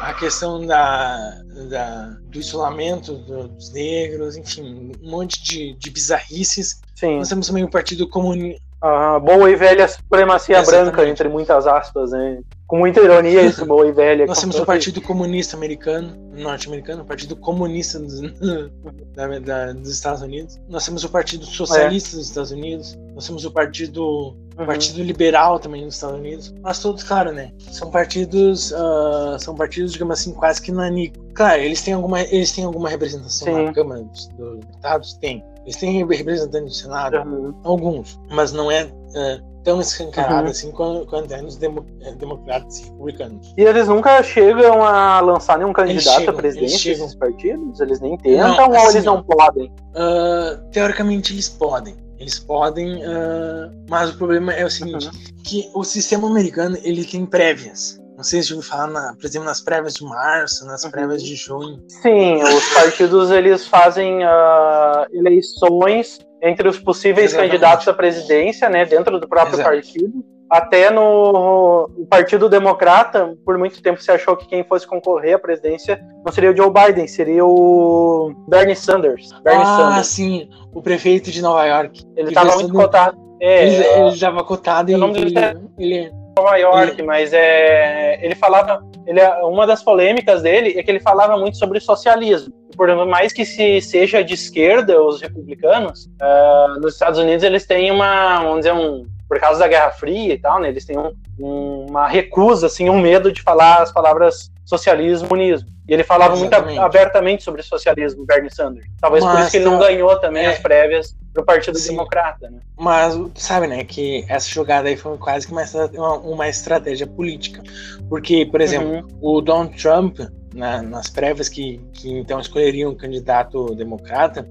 a 0.00 0.14
questão 0.14 0.64
da, 0.66 1.40
da- 1.70 2.16
do 2.30 2.38
isolamento 2.40 3.14
do- 3.18 3.48
dos 3.48 3.72
negros, 3.72 4.36
enfim, 4.36 4.92
um 5.02 5.10
monte 5.10 5.42
de, 5.44 5.74
de 5.78 5.90
bizarrices. 5.90 6.80
sim. 6.96 7.18
Nós 7.18 7.28
temos 7.28 7.46
também 7.46 7.64
o 7.64 7.70
Partido 7.70 8.08
Comunista. 8.08 8.61
A 8.82 9.20
boa 9.20 9.48
e 9.48 9.54
velha 9.54 9.86
supremacia 9.86 10.58
Exatamente. 10.58 10.92
branca, 10.94 11.08
entre 11.08 11.28
muitas 11.28 11.68
aspas, 11.68 12.10
né? 12.10 12.40
Com 12.66 12.78
muita 12.78 13.00
ironia 13.00 13.42
isso, 13.42 13.64
boa 13.64 13.86
e 13.86 13.92
velha. 13.92 14.26
Nós 14.26 14.40
temos 14.40 14.58
o 14.58 14.64
Partido 14.66 15.00
Comunista 15.00 15.56
Americano, 15.56 16.16
norte-americano, 16.32 17.02
o 17.02 17.04
Partido 17.04 17.36
Comunista 17.36 18.00
dos, 18.00 18.20
da- 19.14 19.38
da- 19.38 19.72
dos 19.72 19.88
Estados 19.88 20.20
Unidos. 20.22 20.58
Nós 20.68 20.84
temos 20.84 21.04
o 21.04 21.08
Partido 21.08 21.44
Socialista 21.44 22.16
dos 22.16 22.26
Estados 22.28 22.50
Unidos. 22.50 22.98
Nós 23.14 23.26
temos 23.26 23.44
o 23.44 23.50
Partido, 23.52 24.34
Uhum. 24.58 24.66
Partido 24.66 25.02
Liberal 25.02 25.58
também 25.60 25.84
nos 25.84 25.94
Estados 25.94 26.18
Unidos. 26.18 26.52
Mas 26.60 26.78
todos, 26.80 27.02
claro, 27.04 27.30
né? 27.32 27.52
São 27.70 27.90
partidos, 27.90 28.72
ah, 28.74 29.36
são 29.38 29.54
partidos, 29.54 29.92
digamos 29.92 30.18
assim, 30.18 30.32
quase 30.32 30.60
que 30.60 30.72
nanico. 30.72 31.24
Claro, 31.34 31.60
eles 31.62 31.80
têm 31.82 31.94
alguma, 31.94 32.20
eles 32.22 32.52
têm 32.52 32.64
alguma 32.64 32.88
representação 32.88 33.46
Sim. 33.54 33.64
na 33.66 33.72
Câmara 33.72 34.02
dos, 34.02 34.26
dos 34.28 34.58
Deputados? 34.60 35.14
Tem. 35.14 35.42
Eles 35.64 35.76
têm 35.76 36.04
representante 36.06 36.64
do 36.64 36.70
Senado? 36.74 37.16
Uhum. 37.18 37.54
Alguns. 37.64 38.18
Mas 38.30 38.52
não 38.52 38.70
é 38.70 38.90
ah, 39.16 39.40
tão 39.62 39.80
escancarado 39.80 40.44
Uhum. 40.44 40.50
assim 40.50 40.70
quanto, 40.72 41.06
quanto 41.06 41.32
é 41.32 41.40
nos 41.40 41.56
demo- 41.56 41.86
eh, 42.00 42.12
democratas 42.12 42.80
e 42.80 42.84
republicanos. 42.86 43.54
E 43.56 43.62
eles 43.62 43.86
nunca 43.86 44.20
chegam 44.24 44.82
a 44.82 45.20
lançar 45.20 45.58
nenhum 45.58 45.72
candidato 45.72 46.18
chegam, 46.18 46.34
à 46.34 46.36
presidência 46.36 46.96
desses 46.96 47.14
partidos? 47.14 47.78
Eles 47.80 48.00
nem 48.00 48.16
tentam 48.18 48.56
Não, 48.56 48.68
ou 48.70 48.74
assim, 48.76 48.88
eles 48.88 49.04
não 49.04 49.22
podem? 49.22 49.72
Ah, 49.94 50.58
teoricamente 50.72 51.32
eles 51.32 51.48
podem. 51.48 51.94
Eles 52.18 52.38
podem, 52.40 53.04
ah, 53.04 53.70
mas 53.88 54.10
o 54.10 54.16
problema 54.18 54.52
é 54.52 54.64
o 54.64 54.70
seguinte, 54.70 55.06
Uhum. 55.06 55.12
que 55.44 55.70
o 55.74 55.84
sistema 55.84 56.28
americano 56.28 56.76
ele 56.82 57.04
tem 57.04 57.24
prévias. 57.24 58.01
Não 58.22 58.24
sei 58.28 58.40
se 58.40 58.50
já 58.50 58.54
ouviu 58.54 58.70
falar, 58.70 58.86
na, 58.86 59.14
por 59.18 59.26
exemplo, 59.26 59.48
nas 59.48 59.60
prévias 59.60 59.94
de 59.94 60.04
março, 60.04 60.64
nas 60.64 60.84
Uhum. 60.84 60.92
prévias 60.92 61.24
de 61.24 61.34
junho. 61.34 61.82
Sim, 61.88 62.40
os 62.40 62.72
partidos 62.72 63.32
eles 63.32 63.66
fazem 63.66 64.22
ah, 64.22 65.08
eleições 65.12 66.20
entre 66.40 66.68
os 66.68 66.78
possíveis 66.78 67.32
Exatamente. 67.32 67.50
candidatos 67.50 67.88
à 67.88 67.92
presidência, 67.92 68.68
né, 68.68 68.84
dentro 68.84 69.18
do 69.18 69.28
próprio 69.28 69.56
Exato. 69.56 69.68
partido. 69.68 70.24
Até 70.48 70.88
no 70.88 71.88
o 71.96 72.06
Partido 72.06 72.48
Democrata, 72.48 73.34
por 73.44 73.58
muito 73.58 73.82
tempo 73.82 74.00
se 74.00 74.12
achou 74.12 74.36
que 74.36 74.46
quem 74.46 74.62
fosse 74.62 74.86
concorrer 74.86 75.34
à 75.34 75.38
presidência 75.38 76.00
não 76.24 76.32
seria 76.32 76.52
o 76.52 76.56
Joe 76.56 76.70
Biden, 76.70 77.08
seria 77.08 77.44
o 77.44 78.32
Bernie 78.48 78.76
Sanders. 78.76 79.32
Bernie 79.42 79.64
ah, 79.66 79.76
Sanders. 79.78 80.06
sim, 80.06 80.48
o 80.72 80.80
prefeito 80.80 81.28
de 81.32 81.42
Nova 81.42 81.64
York. 81.66 82.04
Ele 82.16 82.28
estava 82.28 82.54
muito 82.54 82.72
cotado. 82.72 83.18
É, 83.40 83.66
Ele 83.66 83.84
ele 83.84 84.08
estava 84.10 84.44
cotado 84.44 84.90
e 84.90 84.94
ele, 84.94 85.36
é- 85.38 85.54
ele, 85.76 86.12
Nova 86.36 86.56
York, 86.56 87.02
mas 87.02 87.32
é, 87.32 88.24
ele 88.24 88.34
falava, 88.34 88.82
ele, 89.06 89.20
uma 89.42 89.66
das 89.66 89.82
polêmicas 89.82 90.42
dele 90.42 90.78
é 90.78 90.82
que 90.82 90.90
ele 90.90 91.00
falava 91.00 91.36
muito 91.36 91.56
sobre 91.56 91.80
socialismo. 91.80 92.52
Por 92.76 92.88
mais 93.06 93.32
que 93.32 93.44
se 93.44 93.82
seja 93.82 94.24
de 94.24 94.32
esquerda 94.32 95.02
os 95.02 95.20
republicanos, 95.20 96.08
ah, 96.20 96.76
nos 96.80 96.94
Estados 96.94 97.18
Unidos 97.18 97.44
eles 97.44 97.66
têm 97.66 97.90
uma, 97.90 98.40
vamos 98.42 98.60
dizer, 98.60 98.72
um, 98.72 99.06
por 99.32 99.40
causa 99.40 99.58
da 99.60 99.66
Guerra 99.66 99.90
Fria 99.92 100.34
e 100.34 100.38
tal, 100.38 100.60
né, 100.60 100.68
eles 100.68 100.84
têm 100.84 100.98
um- 100.98 101.14
um- 101.40 101.86
uma 101.88 102.06
recusa, 102.06 102.66
assim, 102.66 102.90
um 102.90 103.00
medo 103.00 103.32
de 103.32 103.40
falar 103.40 103.80
as 103.80 103.90
palavras 103.90 104.50
socialismo, 104.62 105.26
comunismo. 105.26 105.66
E 105.88 105.94
ele 105.94 106.04
falava 106.04 106.34
Exatamente. 106.34 106.66
muito 106.74 106.80
abertamente 106.82 107.42
sobre 107.42 107.62
socialismo, 107.62 108.26
Bernie 108.26 108.50
Sanders. 108.54 108.84
Talvez 109.00 109.24
por 109.24 109.32
Mas, 109.32 109.40
isso 109.44 109.50
que 109.52 109.56
ele 109.56 109.64
não 109.64 109.78
ganhou 109.78 110.14
também 110.20 110.44
é. 110.44 110.48
as 110.50 110.58
prévias 110.58 111.16
pro 111.32 111.42
Partido 111.46 111.78
Sim. 111.78 111.92
Democrata, 111.92 112.50
né? 112.50 112.58
Mas 112.78 113.18
sabe, 113.36 113.66
né, 113.66 113.82
que 113.84 114.22
essa 114.28 114.50
jogada 114.50 114.90
aí 114.90 114.96
foi 114.98 115.16
quase 115.16 115.46
que 115.46 115.52
uma, 115.54 115.64
uma, 115.94 116.14
uma 116.18 116.48
estratégia 116.48 117.06
política. 117.06 117.62
Porque, 118.10 118.44
por 118.44 118.60
exemplo, 118.60 118.90
Uhum. 118.90 119.38
o 119.38 119.40
Donald 119.40 119.74
Trump, 119.82 120.18
na- 120.54 120.82
nas 120.82 121.08
prévias 121.08 121.48
que, 121.48 121.80
que 121.94 122.12
então 122.18 122.38
escolheriam 122.38 122.90
um 122.90 122.94
candidato 122.96 123.74
democrata, 123.74 124.46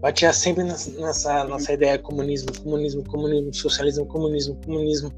batia 0.00 0.32
sempre 0.32 0.64
nessa, 0.64 1.44
nessa 1.44 1.72
ideia 1.72 1.98
comunismo, 1.98 2.48
comunismo, 2.62 3.04
comunismo, 3.04 3.52
socialismo, 3.54 4.06
comunismo, 4.06 4.56
comunismo, 4.64 5.12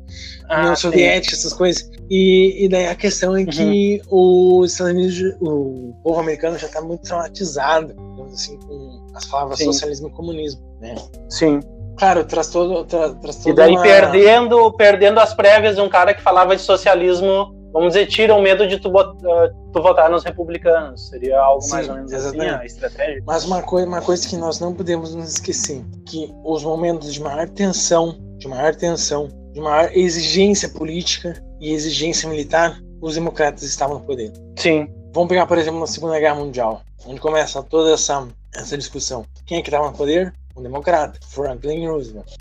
União 0.50 0.72
Ah, 0.72 0.76
sim. 0.76 0.82
Soviética, 0.82 1.34
essas 1.34 1.52
coisas. 1.52 1.90
E, 2.08 2.64
e 2.64 2.68
daí 2.68 2.86
a 2.86 2.94
questão 2.94 3.36
é 3.36 3.44
que 3.44 4.00
Uhum. 4.10 4.60
os 4.60 4.72
Estados 4.72 4.92
Unidos, 4.94 5.36
o 5.40 5.94
povo 6.02 6.20
americano 6.20 6.58
já 6.58 6.66
está 6.66 6.80
muito 6.80 7.02
traumatizado, 7.02 7.88
digamos 7.88 8.32
assim, 8.34 8.58
com 8.58 9.06
as 9.14 9.24
palavras 9.26 9.58
Sim. 9.58 9.64
socialismo 9.66 10.08
e 10.08 10.12
comunismo, 10.12 10.60
né? 10.80 10.94
Sim. 11.28 11.60
Claro, 11.98 12.24
traz 12.24 12.48
todo, 12.48 12.84
tra, 12.86 13.10
traz 13.14 13.40
E 13.40 13.44
toda 13.44 13.54
daí 13.56 13.72
uma... 13.72 13.82
perdendo, 13.82 14.72
perdendo 14.72 15.20
as 15.20 15.34
prévias, 15.34 15.78
um 15.78 15.88
cara 15.88 16.14
que 16.14 16.22
falava 16.22 16.56
de 16.56 16.62
socialismo, 16.62 17.54
vamos 17.72 17.94
dizer, 17.94 18.06
tira 18.06 18.34
o 18.34 18.42
medo 18.42 18.66
de 18.66 18.78
tu, 18.78 18.96
ah, 18.98 19.50
tu 19.72 19.82
votar 19.82 20.10
nos 20.10 20.24
republicanos. 20.24 21.08
Seria 21.08 21.40
algo 21.40 21.60
Sim, 21.60 21.72
mais 21.72 21.88
ou 21.88 21.94
menos 21.94 22.12
assim, 22.12 22.26
exatamente. 22.28 22.62
a 22.62 22.66
estratégia. 22.66 23.22
Mas 23.26 23.44
uma 23.44 23.62
coisa, 23.62 23.86
uma 23.86 24.02
coisa 24.02 24.28
que 24.28 24.36
nós 24.36 24.60
não 24.60 24.74
podemos 24.74 25.14
nos 25.14 25.30
esquecer, 25.30 25.82
que 26.06 26.32
os 26.44 26.64
momentos 26.64 27.12
de 27.12 27.20
maior 27.20 27.48
tensão, 27.48 28.16
de 28.38 28.48
maior 28.48 28.74
tensão, 28.74 29.28
de 29.52 29.60
maior 29.60 29.90
exigência 29.92 30.68
política 30.68 31.42
e 31.60 31.72
exigência 31.72 32.28
militar, 32.28 32.80
os 33.00 33.14
democratas 33.14 33.62
estavam 33.62 33.98
no 33.98 34.04
poder. 34.04 34.32
Sim. 34.56 34.88
Vamos 35.12 35.28
pegar, 35.28 35.46
por 35.46 35.58
exemplo, 35.58 35.80
na 35.80 35.86
Segunda 35.86 36.18
Guerra 36.20 36.36
Mundial, 36.36 36.82
onde 37.06 37.20
começa 37.20 37.62
toda 37.62 37.92
essa, 37.92 38.28
essa 38.54 38.76
discussão. 38.76 39.24
Quem 39.46 39.58
é 39.58 39.62
que 39.62 39.68
estava 39.68 39.90
no 39.90 39.96
poder? 39.96 40.32
Um 40.56 40.62
democrata, 40.62 41.18
Franklin 41.28 41.86
Roosevelt. 41.86 42.36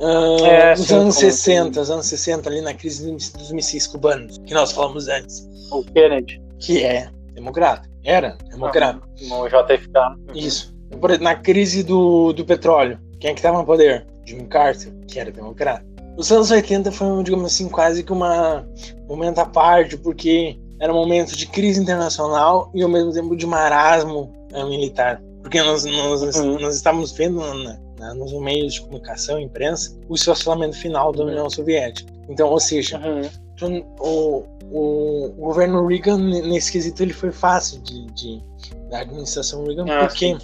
Ah, 0.00 0.46
É, 0.46 0.70
nos 0.76 0.90
anos 0.92 1.14
como- 1.16 1.30
60, 1.30 1.80
os 1.80 1.90
anos 1.90 2.06
60, 2.06 2.48
ali 2.50 2.60
na 2.60 2.74
crise 2.74 3.10
dos 3.12 3.52
mísseis 3.52 3.86
cubanos, 3.86 4.38
que 4.38 4.52
nós 4.52 4.72
falamos 4.72 5.08
antes, 5.08 5.48
O 5.70 5.84
Kennedy. 5.84 6.40
que 6.58 6.82
é 6.84 7.08
democrata. 7.32 7.88
Era 8.04 8.36
democrata. 8.50 9.00
O 9.30 9.48
JFK. 9.48 10.16
Isso. 10.34 10.74
Por 11.00 11.10
exemplo, 11.10 11.24
na 11.24 11.34
crise 11.36 11.82
do, 11.82 12.32
do 12.32 12.44
petróleo, 12.44 12.98
quem 13.20 13.30
é 13.30 13.34
que 13.34 13.38
estava 13.40 13.58
no 13.58 13.64
poder? 13.64 14.06
Jimmy 14.26 14.46
Carter, 14.46 14.92
que 15.06 15.18
era 15.18 15.30
democrata. 15.30 15.84
Os 16.16 16.30
anos 16.30 16.50
80 16.50 16.90
foi, 16.92 17.22
digamos 17.24 17.46
assim, 17.52 17.68
quase 17.68 18.02
que 18.02 18.12
uma 18.12 18.66
um 19.04 19.08
momento 19.16 19.38
à 19.40 19.46
parte, 19.46 19.96
porque 19.96 20.58
era 20.80 20.92
um 20.92 20.96
momento 20.96 21.36
de 21.36 21.46
crise 21.46 21.80
internacional 21.80 22.70
e 22.74 22.82
ao 22.82 22.88
mesmo 22.88 23.12
tempo 23.12 23.36
de 23.36 23.46
marasmo 23.46 24.32
eh, 24.52 24.64
militar. 24.64 25.20
Porque 25.42 25.60
nós, 25.62 25.84
nós, 25.84 26.36
Uhum. 26.36 26.58
nós 26.60 26.76
estávamos 26.76 27.12
vendo 27.12 27.40
na- 27.40 27.78
na- 28.04 28.14
nos 28.14 28.32
meios 28.40 28.74
de 28.74 28.80
comunicação, 28.82 29.38
imprensa, 29.40 29.96
o 30.08 30.14
esfacelamento 30.14 30.76
final 30.76 31.12
da 31.12 31.24
União 31.24 31.48
Soviética. 31.48 32.12
Então, 32.28 32.48
ou 32.48 32.60
seja, 32.60 32.98
Uhum. 33.62 33.84
o, 34.00 34.44
o, 34.70 35.28
governo 35.36 35.86
Reagan, 35.86 36.18
nesse 36.18 36.72
quesito, 36.72 37.02
ele 37.02 37.12
foi 37.12 37.30
fácil 37.32 37.80
de, 37.82 38.06
de- 38.12 38.42
da 38.90 39.00
administração 39.00 39.64
Reagan, 39.64 39.84
Ah, 39.88 40.06
porque 40.06 40.36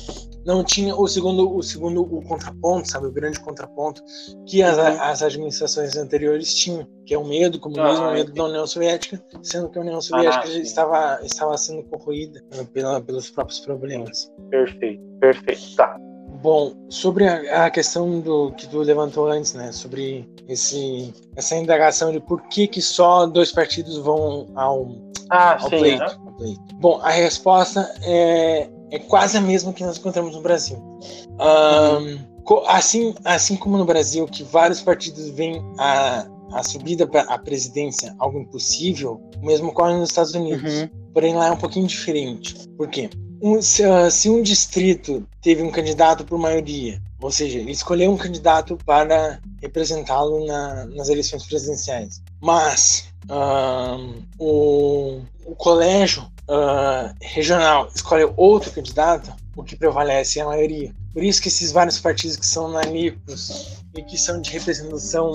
não 0.44 0.62
tinha 0.64 0.94
o 0.96 1.06
segundo, 1.08 1.54
o 1.56 1.62
segundo, 1.62 2.02
o 2.02 2.22
contraponto, 2.22 2.90
sabe, 2.90 3.06
o 3.06 3.12
grande 3.12 3.38
contraponto 3.40 4.02
que 4.46 4.62
as, 4.62 4.76
Uhum. 4.76 5.02
as 5.02 5.22
administrações 5.22 5.96
anteriores 5.96 6.54
tinham, 6.54 6.86
que 7.06 7.14
é 7.14 7.18
o 7.18 7.24
medo 7.24 7.52
do 7.58 7.60
comunismo, 7.60 8.04
Ah, 8.04 8.10
o 8.10 8.12
medo 8.14 8.32
da 8.32 8.44
União 8.44 8.66
Soviética, 8.66 9.22
sendo 9.42 9.68
que 9.70 9.78
a 9.78 9.82
União 9.82 10.00
Soviética 10.00 10.46
sim. 10.46 10.60
estava, 10.60 11.20
estava 11.24 11.56
sendo 11.58 11.82
corroída 11.84 12.42
eh, 12.52 12.64
pela, 12.72 13.00
pelos 13.00 13.30
próprios 13.30 13.60
problemas. 13.60 14.30
Perfeito, 14.50 15.02
perfeito. 15.20 15.76
Tá. 15.76 15.96
Bom, 16.42 16.72
sobre 16.88 17.26
a, 17.26 17.66
a 17.66 17.70
questão 17.70 18.20
do 18.20 18.52
que 18.52 18.66
tu 18.68 18.78
levantou 18.78 19.28
antes, 19.28 19.52
né, 19.54 19.72
sobre 19.72 20.28
esse, 20.48 21.12
essa 21.36 21.54
indagação 21.56 22.10
de 22.12 22.20
por 22.20 22.40
que, 22.48 22.66
que 22.66 22.80
só 22.80 23.26
dois 23.26 23.52
partidos 23.52 23.98
vão 23.98 24.46
ao, 24.54 24.88
Ah, 25.28 25.54
ao 25.60 25.68
sim. 25.68 25.78
pleito, 25.78 25.98
né? 26.02 26.16
ao 26.26 26.32
pleito. 26.32 26.74
Bom, 26.76 26.98
a 27.02 27.10
resposta 27.10 27.92
é, 28.02 28.68
é 28.90 28.98
quase 29.00 29.36
a 29.36 29.40
mesma 29.40 29.72
que 29.72 29.84
nós 29.84 29.98
encontramos 29.98 30.34
no 30.34 30.40
Brasil. 30.40 30.78
Co- 32.44 32.64
assim, 32.66 33.14
assim 33.24 33.56
como 33.56 33.76
no 33.76 33.84
Brasil, 33.84 34.26
que 34.26 34.42
vários 34.42 34.80
partidos 34.80 35.28
veem 35.30 35.62
a, 35.78 36.26
a 36.52 36.62
subida 36.62 37.06
para 37.06 37.22
a 37.22 37.38
presidência 37.38 38.14
algo 38.18 38.40
impossível, 38.40 39.20
o 39.42 39.46
mesmo 39.46 39.68
ocorre 39.68 39.94
nos 39.94 40.08
Estados 40.08 40.34
Unidos. 40.34 40.80
Uhum. 40.82 40.88
Porém, 41.12 41.34
lá 41.34 41.48
é 41.48 41.52
um 41.52 41.56
pouquinho 41.56 41.86
diferente. 41.86 42.54
Por 42.76 42.88
quê? 42.88 43.10
Um- 43.42 43.62
se, 43.62 43.82
ah, 43.84 44.10
se 44.10 44.28
um 44.28 44.42
distrito 44.42 45.26
teve 45.42 45.62
um 45.62 45.70
candidato 45.70 46.24
por 46.24 46.38
maioria, 46.38 47.00
ou 47.20 47.30
seja, 47.30 47.58
ele 47.58 47.72
escolheu 47.72 48.10
um 48.10 48.16
candidato 48.16 48.76
para 48.84 49.40
representá-lo 49.62 50.46
na- 50.46 50.84
nas 50.86 51.08
eleições 51.08 51.44
presidenciais, 51.46 52.20
mas 52.40 53.08
ahn, 53.28 54.22
o, 54.38 55.20
o 55.46 55.54
colégio 55.56 56.30
ah, 56.48 57.14
regional 57.20 57.88
escolhe 57.94 58.28
outro 58.36 58.72
candidato, 58.72 59.32
o 59.56 59.62
que 59.62 59.76
prevalece 59.76 60.38
é 60.38 60.42
a 60.42 60.46
maioria. 60.46 60.92
Por 61.12 61.22
isso 61.22 61.40
que 61.40 61.48
esses 61.48 61.70
vários 61.72 61.98
partidos 61.98 62.36
que 62.36 62.46
são 62.46 62.68
nanicos 62.68 63.78
e 63.96 64.02
que 64.02 64.18
são 64.18 64.40
de 64.40 64.50
representação, 64.50 65.32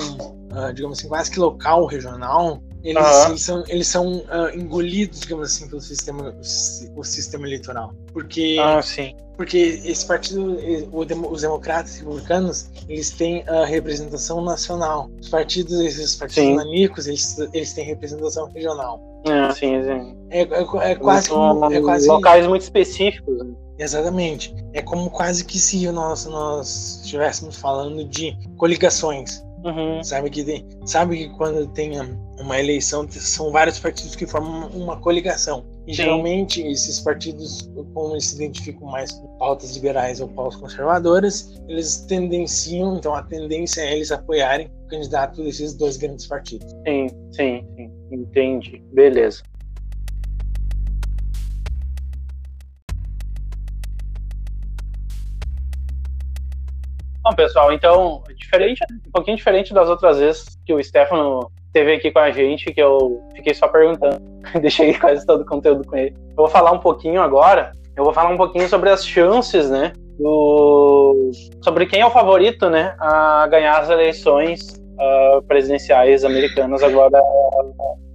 ah, 0.51 0.71
digamos 0.71 0.99
assim, 0.99 1.07
quase 1.07 1.31
que 1.31 1.39
local, 1.39 1.85
regional, 1.85 2.61
eles, 2.85 3.03
Aham. 3.03 3.29
eles 3.29 3.41
são, 3.41 3.63
eles 3.67 3.87
são 3.87 4.23
ah, 4.29 4.51
engolidos, 4.55 5.19
digamos 5.21 5.51
assim, 5.53 5.67
pelo 5.67 5.81
sistema, 5.81 6.29
o, 6.39 6.43
si- 6.43 6.91
o 6.95 7.03
sistema 7.03 7.45
eleitoral. 7.47 7.93
Porque, 8.13 8.55
Ah, 8.59 8.81
sim. 8.81 9.15
porque 9.35 9.81
esse 9.83 10.05
partido, 10.05 10.57
o 10.91 10.99
os 11.31 11.41
democratas 11.41 11.95
e 11.95 11.99
republicanos, 11.99 12.69
eles 12.87 13.09
têm 13.11 13.43
a 13.49 13.65
representação 13.65 14.41
nacional. 14.43 15.09
Os 15.19 15.27
partidos, 15.29 15.73
esses 15.81 16.15
partidos 16.15 16.49
Sim. 16.49 16.55
nanicos, 16.55 17.07
eles, 17.07 17.37
eles 17.53 17.73
têm 17.73 17.85
representação 17.85 18.49
regional. 18.51 19.01
Ah, 19.27 19.51
sim, 19.51 19.81
sim. 19.83 20.15
É, 20.29 20.41
é, 20.41 20.91
é 20.91 20.95
quase 20.95 21.27
São 21.27 21.37
como, 21.59 21.73
é 21.73 21.81
quase 21.81 22.07
locais 22.07 22.45
muito 22.47 22.61
específicos. 22.61 23.37
né? 23.39 23.53
Exatamente. 23.79 24.55
É 24.73 24.81
como 24.81 25.09
quase 25.09 25.43
que 25.43 25.57
se 25.59 25.89
nós, 25.91 26.25
nós 26.25 27.01
estivéssemos 27.03 27.55
falando 27.57 28.05
de 28.05 28.37
coligações. 28.57 29.43
Uhum. 29.65 30.03
Sabe 30.03 30.29
que, 30.29 30.43
tem, 30.43 30.65
sabe 30.85 31.17
que 31.17 31.29
quando 31.37 31.65
tem 31.67 31.99
um, 31.99 32.15
uma 32.39 32.59
eleição, 32.59 33.07
são 33.09 33.51
vários 33.51 33.79
partidos 33.79 34.15
que 34.15 34.25
formam 34.25 34.69
uma 34.69 34.99
coligação. 34.99 35.65
E 35.87 35.95
Sim. 35.95 36.03
geralmente 36.03 36.61
esses 36.61 36.99
partidos, 36.99 37.69
como 37.93 38.13
eles 38.13 38.25
se 38.25 38.35
identificam 38.35 38.87
mais 38.87 39.11
com 39.11 39.27
pautas 39.37 39.75
liberais 39.75 40.19
ou 40.19 40.27
pautas 40.27 40.59
conservadoras, 40.59 41.53
eles 41.67 42.05
tendenciam, 42.07 42.97
então 42.97 43.13
a 43.13 43.23
tendência 43.23 43.81
é 43.81 43.93
eles 43.93 44.11
apoiarem 44.11 44.67
o 44.85 44.87
candidato 44.87 45.43
desses 45.43 45.73
dois 45.73 45.97
grandes 45.97 46.27
partidos. 46.27 46.69
Sim, 46.87 47.07
sim, 47.31 47.65
sim. 47.75 47.91
Entendi. 48.11 48.83
Beleza. 48.93 49.43
Bom, 57.23 57.33
pessoal, 57.33 57.73
então, 57.73 58.21
diferente, 58.37 58.79
um 59.07 59.11
pouquinho 59.11 59.35
diferente 59.35 59.73
das 59.73 59.89
outras 59.89 60.19
vezes 60.19 60.45
que 60.63 60.71
o 60.71 60.83
Stefano 60.83 61.51
esteve 61.75 61.93
aqui 61.93 62.09
com 62.09 62.19
a 62.19 62.31
gente, 62.31 62.73
que 62.73 62.81
eu 62.81 63.21
fiquei 63.35 63.53
só 63.53 63.67
perguntando, 63.67 64.21
deixei 64.61 64.93
quase 64.93 65.25
todo 65.25 65.41
o 65.41 65.45
conteúdo 65.45 65.85
com 65.85 65.97
ele. 65.97 66.15
Eu 66.29 66.35
vou 66.37 66.47
falar 66.47 66.71
um 66.71 66.79
pouquinho 66.79 67.21
agora, 67.21 67.73
eu 67.97 68.03
vou 68.05 68.13
falar 68.13 68.29
um 68.29 68.37
pouquinho 68.37 68.67
sobre 68.69 68.89
as 68.89 69.05
chances, 69.05 69.69
né, 69.69 69.91
do... 70.17 71.31
sobre 71.61 71.85
quem 71.85 71.99
é 71.99 72.05
o 72.05 72.11
favorito, 72.11 72.69
né, 72.69 72.95
a 72.97 73.45
ganhar 73.47 73.77
as 73.79 73.89
eleições 73.89 74.81
ah, 74.97 75.41
presidenciais 75.45 76.23
americanas 76.23 76.81
agora 76.81 77.19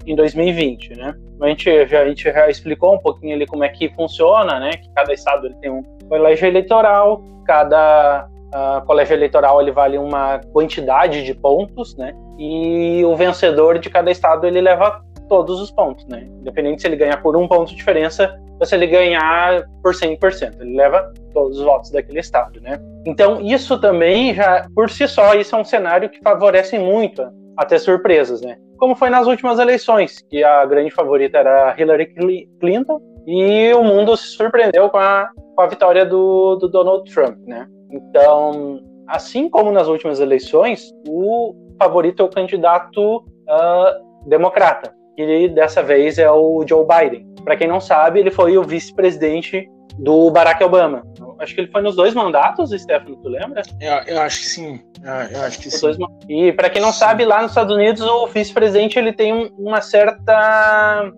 em 0.06 0.16
2020, 0.16 0.96
né? 0.96 1.14
A 1.42 1.48
gente, 1.48 1.86
já, 1.86 2.00
a 2.00 2.08
gente 2.08 2.24
já 2.24 2.48
explicou 2.48 2.94
um 2.94 2.98
pouquinho 2.98 3.34
ali 3.34 3.46
como 3.46 3.64
é 3.64 3.68
que 3.68 3.90
funciona, 3.90 4.58
né? 4.58 4.70
Que 4.72 4.88
cada 4.94 5.12
estado 5.12 5.46
ele 5.46 5.54
tem 5.56 5.70
um 5.70 5.82
colégio 6.08 6.46
eleitoral, 6.46 7.22
cada 7.46 8.26
ah, 8.52 8.82
colégio 8.86 9.14
eleitoral 9.14 9.60
ele 9.60 9.70
vale 9.70 9.98
uma 9.98 10.40
quantidade 10.52 11.22
de 11.22 11.34
pontos, 11.34 11.94
né? 11.96 12.14
E 12.40 13.04
o 13.04 13.14
vencedor 13.14 13.78
de 13.78 13.90
cada 13.90 14.10
estado 14.10 14.46
ele 14.46 14.62
leva 14.62 15.04
todos 15.28 15.60
os 15.60 15.70
pontos, 15.70 16.06
né? 16.06 16.26
Independente 16.40 16.80
se 16.80 16.88
ele 16.88 16.96
ganhar 16.96 17.22
por 17.22 17.36
um 17.36 17.46
ponto 17.46 17.68
de 17.68 17.76
diferença 17.76 18.34
ou 18.58 18.66
se 18.66 18.74
ele 18.74 18.86
ganhar 18.86 19.64
por 19.82 19.94
100%, 19.94 20.60
ele 20.60 20.76
leva 20.76 21.12
todos 21.32 21.58
os 21.58 21.64
votos 21.64 21.90
daquele 21.90 22.20
estado, 22.20 22.60
né? 22.60 22.78
Então 23.06 23.40
isso 23.40 23.78
também 23.78 24.34
já 24.34 24.66
por 24.74 24.90
si 24.90 25.06
só 25.06 25.34
isso 25.34 25.54
é 25.54 25.58
um 25.58 25.64
cenário 25.64 26.08
que 26.08 26.18
favorece 26.22 26.78
muito 26.78 27.22
a 27.58 27.64
ter 27.64 27.78
surpresas, 27.78 28.40
né? 28.40 28.56
Como 28.78 28.96
foi 28.96 29.10
nas 29.10 29.26
últimas 29.26 29.58
eleições, 29.58 30.20
que 30.30 30.42
a 30.42 30.64
grande 30.64 30.90
favorita 30.90 31.36
era 31.36 31.74
Hillary 31.78 32.06
Cli- 32.06 32.48
Clinton 32.58 33.00
e 33.26 33.72
o 33.74 33.84
mundo 33.84 34.16
se 34.16 34.28
surpreendeu 34.28 34.88
com 34.88 34.96
a, 34.96 35.28
com 35.54 35.62
a 35.62 35.66
vitória 35.66 36.06
do, 36.06 36.56
do 36.56 36.68
Donald 36.68 37.12
Trump, 37.12 37.36
né? 37.46 37.66
Então, 37.90 38.80
assim 39.06 39.48
como 39.50 39.70
nas 39.70 39.88
últimas 39.88 40.20
eleições, 40.20 40.90
o 41.06 41.54
favorito 41.80 42.22
é 42.22 42.26
o 42.26 42.28
candidato 42.28 43.24
ah, 43.48 43.96
democrata. 44.26 44.92
que 45.16 45.48
dessa 45.48 45.82
vez 45.82 46.18
é 46.18 46.30
o 46.30 46.62
Joe 46.68 46.86
Biden. 46.86 47.26
Para 47.44 47.56
quem 47.56 47.66
não 47.66 47.80
sabe, 47.80 48.20
ele 48.20 48.30
foi 48.30 48.56
o 48.58 48.62
vice-presidente 48.62 49.66
do 49.98 50.30
Barack 50.30 50.62
Obama. 50.62 51.02
Acho 51.38 51.54
que 51.54 51.60
ele 51.62 51.70
foi 51.70 51.80
nos 51.82 51.96
dois 51.96 52.14
mandatos, 52.14 52.70
Stefano, 52.70 53.16
tu 53.16 53.28
lembra? 53.28 53.62
Eu, 53.80 54.14
eu 54.14 54.20
acho 54.20 54.40
que 54.40 54.46
sim. 54.46 54.80
Eu, 55.02 55.38
eu 55.38 55.44
acho 55.44 55.58
que 55.58 55.70
sim. 55.70 55.98
e 56.28 56.52
para 56.52 56.68
quem 56.70 56.80
não 56.82 56.92
sabe, 56.92 57.24
lá 57.24 57.40
nos 57.42 57.50
Estados 57.52 57.74
Unidos 57.74 58.02
o 58.02 58.26
vice-presidente 58.26 58.98
ele 58.98 59.12
tem 59.12 59.32
um- 59.32 59.48
uma 59.58 59.80
certa 59.80 61.10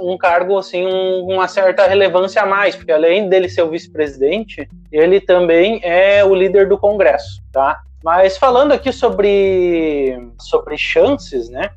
um 0.00 0.18
cargo 0.18 0.58
assim, 0.58 0.84
um- 0.86 1.24
uma 1.34 1.46
certa 1.46 1.86
relevância 1.86 2.42
a 2.42 2.46
mais, 2.46 2.74
porque 2.74 2.90
além 2.90 3.28
dele 3.28 3.48
ser 3.48 3.62
o 3.62 3.70
vice-presidente, 3.70 4.68
ele 4.90 5.20
também 5.20 5.80
é 5.84 6.24
o 6.24 6.34
líder 6.34 6.68
do 6.68 6.76
Congresso, 6.76 7.40
tá? 7.52 7.80
Mas 8.02 8.38
falando 8.38 8.72
aqui 8.72 8.92
sobre 8.92 10.16
sobre 10.38 10.76
chances, 10.76 11.48
né? 11.48 11.70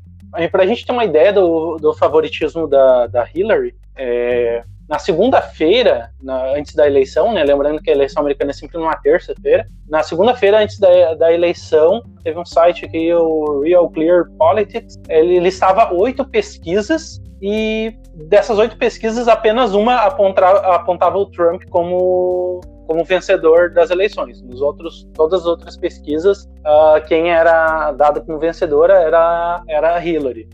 Para 0.50 0.62
a 0.62 0.66
gente 0.66 0.86
ter 0.86 0.92
uma 0.92 1.04
ideia 1.04 1.32
do, 1.32 1.76
do 1.76 1.92
favoritismo 1.92 2.66
da, 2.66 3.06
da 3.06 3.28
Hillary, 3.34 3.74
é, 3.94 4.64
na 4.88 4.98
segunda-feira, 4.98 6.10
antes 6.54 6.74
da 6.74 6.86
eleição, 6.86 7.32
né, 7.32 7.42
lembrando 7.44 7.80
que 7.80 7.90
a 7.90 7.94
eleição 7.94 8.20
americana 8.20 8.50
é 8.50 8.54
sempre 8.54 8.78
numa 8.78 8.96
terça-feira, 8.96 9.66
na 9.88 10.02
segunda-feira 10.02 10.58
antes 10.58 10.78
da, 10.78 11.14
da 11.14 11.32
eleição, 11.32 12.02
teve 12.22 12.38
um 12.38 12.44
site 12.44 12.84
aqui, 12.84 13.12
o 13.14 13.60
Real 13.60 13.88
Clear 13.88 14.30
Politics, 14.38 15.00
ele 15.08 15.38
listava 15.38 15.94
oito 15.94 16.24
pesquisas 16.24 17.20
e 17.40 17.94
dessas 18.14 18.58
oito 18.58 18.76
pesquisas, 18.76 19.28
apenas 19.28 19.72
uma 19.72 19.96
apontava, 19.96 20.58
apontava 20.74 21.16
o 21.16 21.26
Trump 21.26 21.62
como 21.70 22.60
como 22.86 23.04
vencedor 23.04 23.70
das 23.70 23.90
eleições. 23.90 24.42
Nos 24.42 24.60
outros, 24.60 25.08
todas 25.14 25.40
as 25.40 25.46
outras 25.46 25.76
pesquisas, 25.76 26.48
ah, 26.64 27.00
quem 27.06 27.30
era 27.30 27.92
dado 27.92 28.22
como 28.24 28.38
vencedora 28.38 28.94
era 28.94 29.62
era 29.68 30.04
Hillary. 30.04 30.48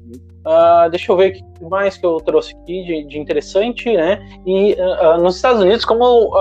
Ah, 0.45 0.89
deixa 0.89 1.13
eu 1.13 1.17
ver 1.17 1.31
o 1.31 1.33
que 1.33 1.65
mais 1.69 1.99
que 1.99 2.07
eu 2.07 2.17
trouxe 2.19 2.55
aqui 2.57 2.85
de, 2.85 3.05
de 3.05 3.19
interessante, 3.19 3.95
né? 3.95 4.19
E 4.47 4.77
ah, 4.81 5.19
nos 5.19 5.37
Estados 5.37 5.61
Unidos, 5.61 5.85
como 5.85 6.33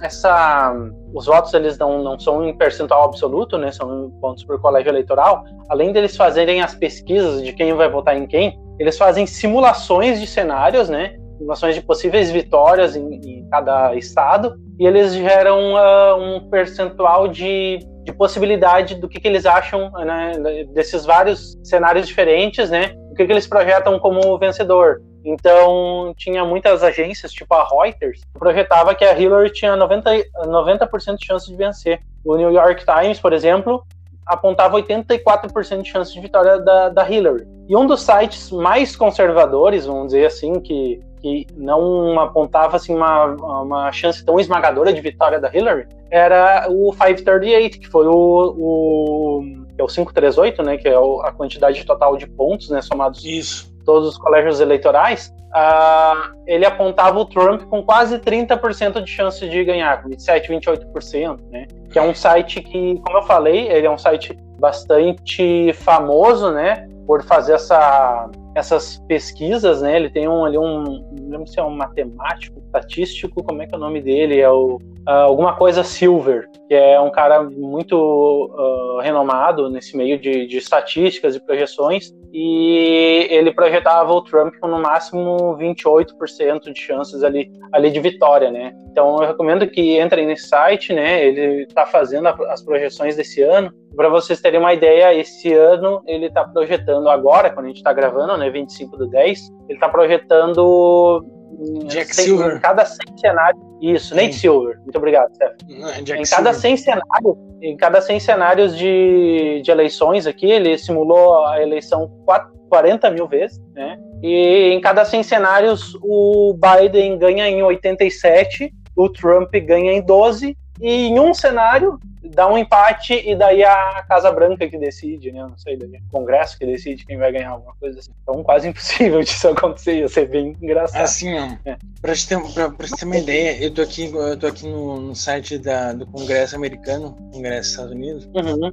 essa, 0.00 0.74
os 1.12 1.26
votos 1.26 1.52
eles 1.52 1.76
não, 1.78 2.02
não 2.02 2.18
são 2.18 2.46
em 2.46 2.56
percentual 2.56 3.04
absoluto, 3.04 3.58
né? 3.58 3.70
São 3.72 4.10
pontos 4.20 4.44
por 4.44 4.60
colégio 4.60 4.90
eleitoral. 4.90 5.44
Além 5.68 5.92
deles 5.92 6.16
fazerem 6.16 6.62
as 6.62 6.74
pesquisas 6.74 7.42
de 7.42 7.52
quem 7.52 7.74
vai 7.74 7.90
votar 7.90 8.16
em 8.16 8.26
quem, 8.26 8.58
eles 8.78 8.96
fazem 8.96 9.26
simulações 9.26 10.20
de 10.20 10.26
cenários, 10.26 10.88
né? 10.88 11.16
Simulações 11.36 11.74
de 11.74 11.82
possíveis 11.82 12.30
vitórias 12.30 12.96
em, 12.96 13.14
em 13.14 13.48
cada 13.48 13.94
estado 13.94 14.56
e 14.78 14.86
eles 14.86 15.12
geram 15.12 15.76
ah, 15.76 16.16
um 16.16 16.48
percentual 16.48 17.28
de 17.28 17.80
de 18.06 18.12
possibilidade 18.12 18.94
do 18.94 19.08
que, 19.08 19.18
que 19.18 19.26
eles 19.26 19.44
acham 19.44 19.90
né, 19.90 20.64
desses 20.72 21.04
vários 21.04 21.58
cenários 21.64 22.06
diferentes, 22.06 22.70
né? 22.70 22.94
O 23.10 23.14
que, 23.14 23.26
que 23.26 23.32
eles 23.32 23.48
projetam 23.48 23.98
como 23.98 24.38
vencedor. 24.38 25.02
Então, 25.24 26.14
tinha 26.16 26.44
muitas 26.44 26.84
agências, 26.84 27.32
tipo 27.32 27.52
a 27.52 27.66
Reuters, 27.68 28.20
que 28.20 28.38
projetava 28.38 28.94
que 28.94 29.04
a 29.04 29.18
Hillary 29.18 29.50
tinha 29.52 29.76
90%, 29.76 30.22
90 30.46 30.88
de 31.18 31.26
chance 31.26 31.50
de 31.50 31.56
vencer. 31.56 32.00
O 32.24 32.36
New 32.36 32.52
York 32.52 32.84
Times, 32.84 33.18
por 33.18 33.32
exemplo, 33.32 33.84
apontava 34.24 34.80
84% 34.80 35.82
de 35.82 35.90
chance 35.90 36.14
de 36.14 36.20
vitória 36.20 36.60
da, 36.60 36.90
da 36.90 37.10
Hillary. 37.10 37.44
E 37.68 37.76
um 37.76 37.88
dos 37.88 38.02
sites 38.02 38.52
mais 38.52 38.94
conservadores, 38.94 39.84
vamos 39.84 40.12
dizer 40.12 40.26
assim, 40.26 40.60
que, 40.60 41.00
que 41.20 41.46
não 41.56 42.18
apontava 42.20 42.76
assim, 42.76 42.94
uma, 42.94 43.26
uma 43.62 43.92
chance 43.92 44.24
tão 44.24 44.38
esmagadora 44.38 44.92
de 44.92 45.00
vitória 45.00 45.40
da 45.40 45.50
Hillary, 45.52 45.86
era 46.10 46.66
o 46.68 46.92
538, 46.92 47.80
que 47.80 47.88
foi 47.88 48.06
o, 48.06 48.54
o 48.56 49.66
é 49.78 49.82
o 49.82 49.86
538, 49.86 50.62
né, 50.62 50.78
que 50.78 50.88
é 50.88 50.94
a 50.94 51.32
quantidade 51.32 51.84
total 51.84 52.16
de 52.16 52.26
pontos, 52.26 52.70
né, 52.70 52.80
somados 52.80 53.24
Isso. 53.24 53.70
todos 53.84 54.08
os 54.08 54.18
colégios 54.18 54.60
eleitorais, 54.60 55.34
ah, 55.58 56.32
ele 56.46 56.66
apontava 56.66 57.18
o 57.18 57.24
Trump 57.24 57.62
com 57.62 57.82
quase 57.82 58.18
30% 58.18 59.02
de 59.02 59.10
chance 59.10 59.48
de 59.48 59.64
ganhar, 59.64 60.02
com 60.02 60.10
27, 60.10 60.50
28%, 60.52 61.40
né? 61.50 61.66
Que 61.90 61.98
é 61.98 62.02
um 62.02 62.14
site 62.14 62.60
que, 62.60 63.00
como 63.00 63.18
eu 63.18 63.22
falei, 63.22 63.66
ele 63.68 63.86
é 63.86 63.90
um 63.90 63.96
site 63.96 64.38
bastante 64.58 65.72
famoso, 65.72 66.52
né? 66.52 66.86
Por 67.06 67.22
fazer 67.22 67.54
essa, 67.54 68.28
essas 68.56 68.98
pesquisas, 69.06 69.82
né? 69.82 69.96
Ele 69.96 70.08
tem 70.08 70.26
um 70.26 70.42
ali 70.42 70.56
um, 70.56 70.82
não 70.82 71.28
lembro 71.28 71.46
se 71.46 71.60
é 71.60 71.62
um 71.62 71.70
matemático, 71.70 72.58
estatístico, 72.64 73.42
como 73.42 73.60
é 73.60 73.66
que 73.66 73.74
é 73.74 73.76
o 73.76 73.80
nome 73.80 74.00
dele? 74.00 74.40
É 74.40 74.50
o 74.50 74.78
ah, 75.06 75.22
alguma 75.22 75.54
coisa 75.54 75.84
Silver, 75.84 76.48
que 76.66 76.74
é 76.74 77.00
um 77.00 77.10
cara 77.10 77.42
muito 77.44 78.50
ah, 78.58 79.02
renomado 79.02 79.70
nesse 79.70 79.96
meio 79.96 80.18
de, 80.18 80.46
de 80.46 80.56
estatísticas 80.56 81.36
e 81.36 81.40
projeções, 81.40 82.12
e 82.32 83.28
ele 83.30 83.52
projetava 83.52 84.12
o 84.12 84.20
Trump 84.22 84.54
com 84.60 84.66
no 84.66 84.80
máximo 84.80 85.56
28% 85.56 86.72
de 86.72 86.80
chances 86.80 87.22
ali, 87.22 87.50
ali 87.72 87.90
de 87.90 88.00
vitória, 88.00 88.50
né? 88.50 88.74
Então 88.90 89.22
eu 89.22 89.28
recomendo 89.28 89.66
que 89.68 90.00
entrem 90.00 90.26
nesse 90.26 90.48
site, 90.48 90.92
né? 90.92 91.24
Ele 91.24 91.62
está 91.62 91.86
fazendo 91.86 92.26
a- 92.28 92.36
as 92.50 92.62
projeções 92.62 93.14
desse 93.14 93.42
ano. 93.42 93.72
Para 93.94 94.08
vocês 94.08 94.40
terem 94.40 94.58
uma 94.58 94.74
ideia, 94.74 95.14
esse 95.14 95.52
ano 95.52 96.02
ele 96.06 96.26
está 96.26 96.44
projetando 96.44 97.08
agora, 97.08 97.50
quando 97.50 97.66
a 97.66 97.68
gente 97.68 97.78
está 97.78 97.92
gravando, 97.92 98.36
né? 98.36 98.45
25 98.50 98.96
do 98.96 99.06
10, 99.08 99.50
ele 99.68 99.76
está 99.76 99.88
projetando 99.88 101.24
em 101.60 101.86
Jack 101.86 102.14
Silver. 102.14 102.56
em 102.56 102.60
cada 102.60 102.84
100 102.84 102.98
cenários. 103.18 103.62
Isso, 103.80 104.14
Nate 104.14 104.32
Sim. 104.34 104.40
Silver. 104.40 104.78
Muito 104.82 104.96
obrigado, 104.96 105.34
Steph 105.34 105.52
é 105.68 106.02
Jack 106.02 106.20
em 106.20 106.24
cada 106.24 106.52
Silver. 106.52 106.54
100 106.54 106.76
cenários, 106.78 107.36
em 107.62 107.76
cada 107.76 108.00
100 108.00 108.20
cenários 108.20 108.76
de, 108.76 109.60
de 109.62 109.70
eleições 109.70 110.26
aqui, 110.26 110.50
ele 110.50 110.76
simulou 110.78 111.44
a 111.46 111.62
eleição 111.62 112.10
quat- 112.24 112.50
40 112.68 113.10
mil 113.10 113.28
vezes, 113.28 113.60
né? 113.74 113.96
E 114.22 114.72
em 114.72 114.80
cada 114.80 115.04
100 115.04 115.22
cenários, 115.22 115.96
o 116.02 116.54
Biden 116.54 117.16
ganha 117.18 117.48
em 117.48 117.62
87, 117.62 118.72
o 118.96 119.08
Trump 119.08 119.50
ganha 119.64 119.92
em 119.92 120.02
12, 120.02 120.56
e 120.80 121.06
em 121.06 121.20
um 121.20 121.32
cenário 121.32 121.98
dá 122.28 122.48
um 122.48 122.58
empate 122.58 123.14
e 123.14 123.34
daí 123.36 123.62
a 123.64 124.04
Casa 124.08 124.30
Branca 124.32 124.68
que 124.68 124.78
decide, 124.78 125.32
né? 125.32 125.42
Não 125.42 125.56
sei, 125.58 125.76
daí 125.76 125.88
o 125.88 126.10
Congresso 126.10 126.58
que 126.58 126.66
decide 126.66 127.04
quem 127.04 127.16
vai 127.16 127.32
ganhar 127.32 127.50
alguma 127.50 127.74
coisa 127.80 127.98
assim. 128.00 128.10
Então 128.22 128.42
quase 128.42 128.68
impossível 128.68 129.20
disso 129.24 129.48
acontecer, 129.48 129.98
ia 129.98 130.08
ser 130.08 130.28
bem 130.28 130.56
engraçado. 130.60 131.02
Assim, 131.02 131.34
ó, 131.38 131.48
É. 131.64 131.76
pra, 132.00 132.14
te 132.14 132.28
ter, 132.28 132.40
pra, 132.52 132.70
pra 132.70 132.86
te 132.86 132.96
ter 132.96 133.04
uma 133.04 133.16
ideia, 133.16 133.62
eu 133.62 133.72
tô 133.72 133.82
aqui, 133.82 134.10
eu 134.12 134.36
tô 134.38 134.46
aqui 134.46 134.66
no, 134.68 135.00
no 135.00 135.14
site 135.14 135.58
da, 135.58 135.92
do 135.92 136.06
Congresso 136.06 136.56
americano, 136.56 137.14
Congresso 137.32 137.60
dos 137.60 137.70
Estados 137.70 137.92
Unidos, 137.92 138.24
Uhum. 138.34 138.72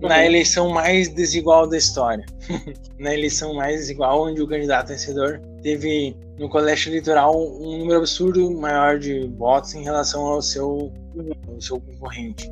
na 0.00 0.16
Uhum. 0.16 0.22
eleição 0.22 0.68
mais 0.70 1.08
desigual 1.08 1.66
da 1.68 1.76
história. 1.76 2.24
na 2.98 3.12
eleição 3.14 3.54
mais 3.54 3.76
desigual, 3.80 4.22
onde 4.22 4.40
o 4.42 4.46
candidato 4.48 4.88
vencedor 4.88 5.40
teve 5.64 6.14
no 6.38 6.48
colégio 6.48 6.90
eleitoral 6.90 7.34
um 7.36 7.78
número 7.78 7.98
absurdo 7.98 8.48
maior 8.52 8.98
de 8.98 9.26
votos 9.36 9.74
em 9.74 9.82
relação 9.82 10.24
ao 10.26 10.40
seu, 10.42 10.92
ao 11.52 11.60
seu 11.60 11.80
concorrente. 11.80 12.48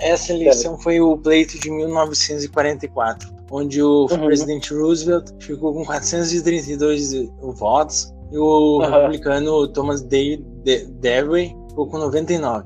Essa 0.00 0.32
eleição 0.32 0.78
foi 0.78 1.00
o 1.00 1.16
pleito 1.18 1.58
de 1.60 1.70
1944, 1.70 3.28
onde 3.50 3.82
o 3.82 4.06
Uhum. 4.10 4.26
presidente 4.26 4.72
Roosevelt 4.72 5.30
ficou 5.40 5.74
com 5.74 5.84
432 5.84 7.12
votos 7.58 8.12
e 8.32 8.38
o 8.38 8.78
Uhum. 8.78 8.90
republicano 8.90 9.68
Thomas 9.68 10.02
Day, 10.02 10.42
De, 10.64 10.86
Dewey 10.86 11.54
ficou 11.68 11.86
com 11.88 11.98
99. 11.98 12.64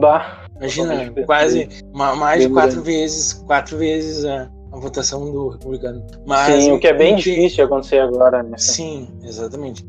Bah. 0.00 0.44
Imagina, 0.56 1.12
quase 1.26 1.68
ma- 1.94 2.16
mais 2.16 2.42
de 2.42 2.48
quatro 2.48 2.82
vezes, 2.82 3.34
quatro 3.34 3.76
vezes 3.76 4.24
a, 4.24 4.50
a 4.76 4.80
votação 4.80 5.30
do 5.30 5.48
republicano. 5.48 6.06
Mas 6.26 6.64
Sim, 6.64 6.72
o 6.72 6.78
que 6.78 6.86
é 6.86 6.92
bem 6.92 7.16
que- 7.16 7.22
difícil 7.22 7.64
acontecer 7.64 7.98
agora, 7.98 8.42
né? 8.42 8.56
Sim, 8.58 9.08
exatamente. 9.22 9.84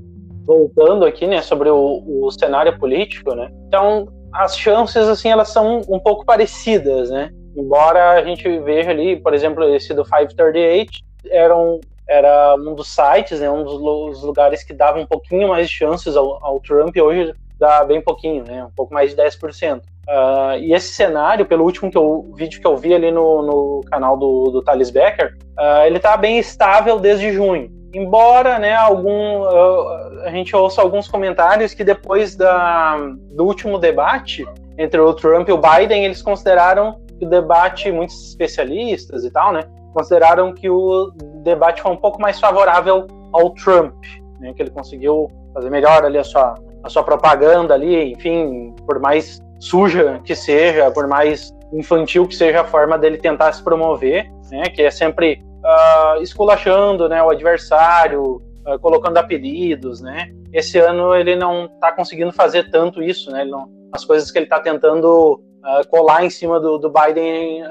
Voltando 0.46 1.06
aqui, 1.06 1.28
né, 1.28 1.42
sobre 1.42 1.70
o, 1.70 2.04
o 2.26 2.32
cenário 2.32 2.78
político, 2.80 3.36
né? 3.36 3.50
Então, 3.68 4.08
as 4.34 4.58
chances, 4.58 5.08
assim, 5.08 5.30
elas 5.30 5.50
são 5.50 5.82
um 5.90 6.00
pouco 6.00 6.26
parecidas, 6.26 7.10
né? 7.10 7.30
Embora 7.56 8.12
a 8.12 8.24
gente 8.24 8.48
veja 8.60 8.92
ali, 8.92 9.18
por 9.20 9.34
exemplo, 9.34 9.64
esse 9.76 9.94
do 9.94 10.04
538 10.04 10.92
era 11.30 11.58
um, 11.58 11.80
era 12.08 12.56
um 12.56 12.74
dos 12.76 12.88
sites, 12.88 13.40
né, 13.42 13.50
um 13.50 13.64
dos 13.64 13.74
lu- 13.74 14.10
os 14.10 14.24
lugares 14.24 14.64
que 14.64 14.74
dava 14.74 15.00
um 15.00 15.06
pouquinho 15.06 15.50
mais 15.50 15.68
de 15.68 15.74
chances 15.76 16.16
ao, 16.16 16.44
ao 16.46 16.60
Trump, 16.62 16.96
e 16.96 17.02
hoje 17.02 17.34
dá 17.60 17.84
bem 17.84 18.00
pouquinho, 18.00 18.44
né? 18.46 18.64
Um 18.64 18.72
pouco 18.72 18.94
mais 18.94 19.10
de 19.10 19.18
10%. 19.18 19.82
Ah, 20.10 20.55
e 20.58 20.74
esse 20.74 20.93
cenário, 20.93 21.45
pelo 21.45 21.66
último 21.66 21.91
que 21.91 21.97
eu, 21.97 22.32
vídeo 22.36 22.62
que 22.62 22.68
eu 22.68 22.78
vi 22.78 22.93
ali 22.93 23.12
no, 23.12 23.41
no 23.41 23.82
canal 23.89 24.18
do, 24.18 24.49
do 24.51 24.64
Thales 24.64 24.89
Becker, 24.89 25.38
ah, 25.58 25.86
ele 25.86 25.97
está 25.97 26.16
bem 26.16 26.38
estável 26.38 26.99
desde 26.99 27.34
junho. 27.34 27.70
Embora, 27.93 28.58
né, 28.58 28.74
algum, 28.74 29.43
ah, 29.43 30.24
a 30.26 30.32
gente 30.32 30.55
ouça 30.55 30.82
alguns 30.82 31.08
comentários 31.08 31.74
que 31.74 31.84
depois 31.84 32.36
da, 32.36 32.97
do 33.32 33.45
último 33.45 33.78
debate 33.78 34.45
entre 34.78 34.99
o 34.99 35.14
Trump 35.14 35.49
e 35.49 35.51
o 35.51 35.58
Biden, 35.58 36.05
eles 36.05 36.22
consideraram 36.22 37.01
que 37.20 37.26
o 37.26 37.30
debate, 37.30 37.91
muitos 37.91 38.30
especialistas 38.30 39.26
e 39.26 39.32
tal, 39.32 39.51
né, 39.51 39.64
consideraram 39.93 40.53
que 40.53 40.70
o 40.70 41.12
debate 41.43 41.82
foi 41.82 41.91
um 41.91 41.97
pouco 41.97 42.22
mais 42.22 42.39
favorável 42.39 43.08
ao 43.34 43.49
Trump, 43.51 43.95
né, 44.39 44.53
que 44.53 44.62
ele 44.62 44.70
conseguiu 44.70 45.28
fazer 45.53 45.70
melhor 45.70 46.05
ali 46.05 46.20
a 46.20 46.24
sua, 46.24 46.53
a 46.84 46.89
sua 46.89 47.03
propaganda 47.03 47.74
ali, 47.74 48.14
enfim, 48.14 48.76
por 48.86 48.99
mais 48.99 49.41
suja 49.60 50.20
que 50.24 50.36
seja, 50.36 50.91
por 50.91 51.08
mais 51.08 51.53
infantil 51.74 52.28
que 52.28 52.36
seja 52.36 52.62
a 52.62 52.66
forma 52.66 52.97
dele 52.97 53.18
tentar 53.18 53.51
se 53.51 53.64
promover, 53.64 54.30
né, 54.49 54.70
que 54.70 54.82
é 54.82 54.91
sempre 54.91 55.41
uh, 55.64 56.22
esculachando 56.22 57.10
né, 57.10 57.22
o 57.22 57.30
adversário, 57.30 58.41
uh, 58.66 58.80
colocando 58.80 59.18
apelidos, 59.18 60.01
né? 60.01 60.32
Esse 60.53 60.80
ano 60.80 61.14
ele 61.14 61.36
não 61.36 61.66
está 61.66 61.91
conseguindo 61.91 62.32
fazer 62.32 62.70
tanto 62.72 63.03
isso, 63.03 63.30
né? 63.32 63.43
Não, 63.43 63.70
as 63.93 64.05
coisas 64.05 64.32
que 64.32 64.38
ele 64.38 64.45
está 64.45 64.60
tentando 64.60 65.41
uh, 65.64 65.88
colar 65.89 66.24
em 66.24 66.30
cima 66.30 66.60
do, 66.60 66.78
do 66.78 66.89
Biden 66.89 67.64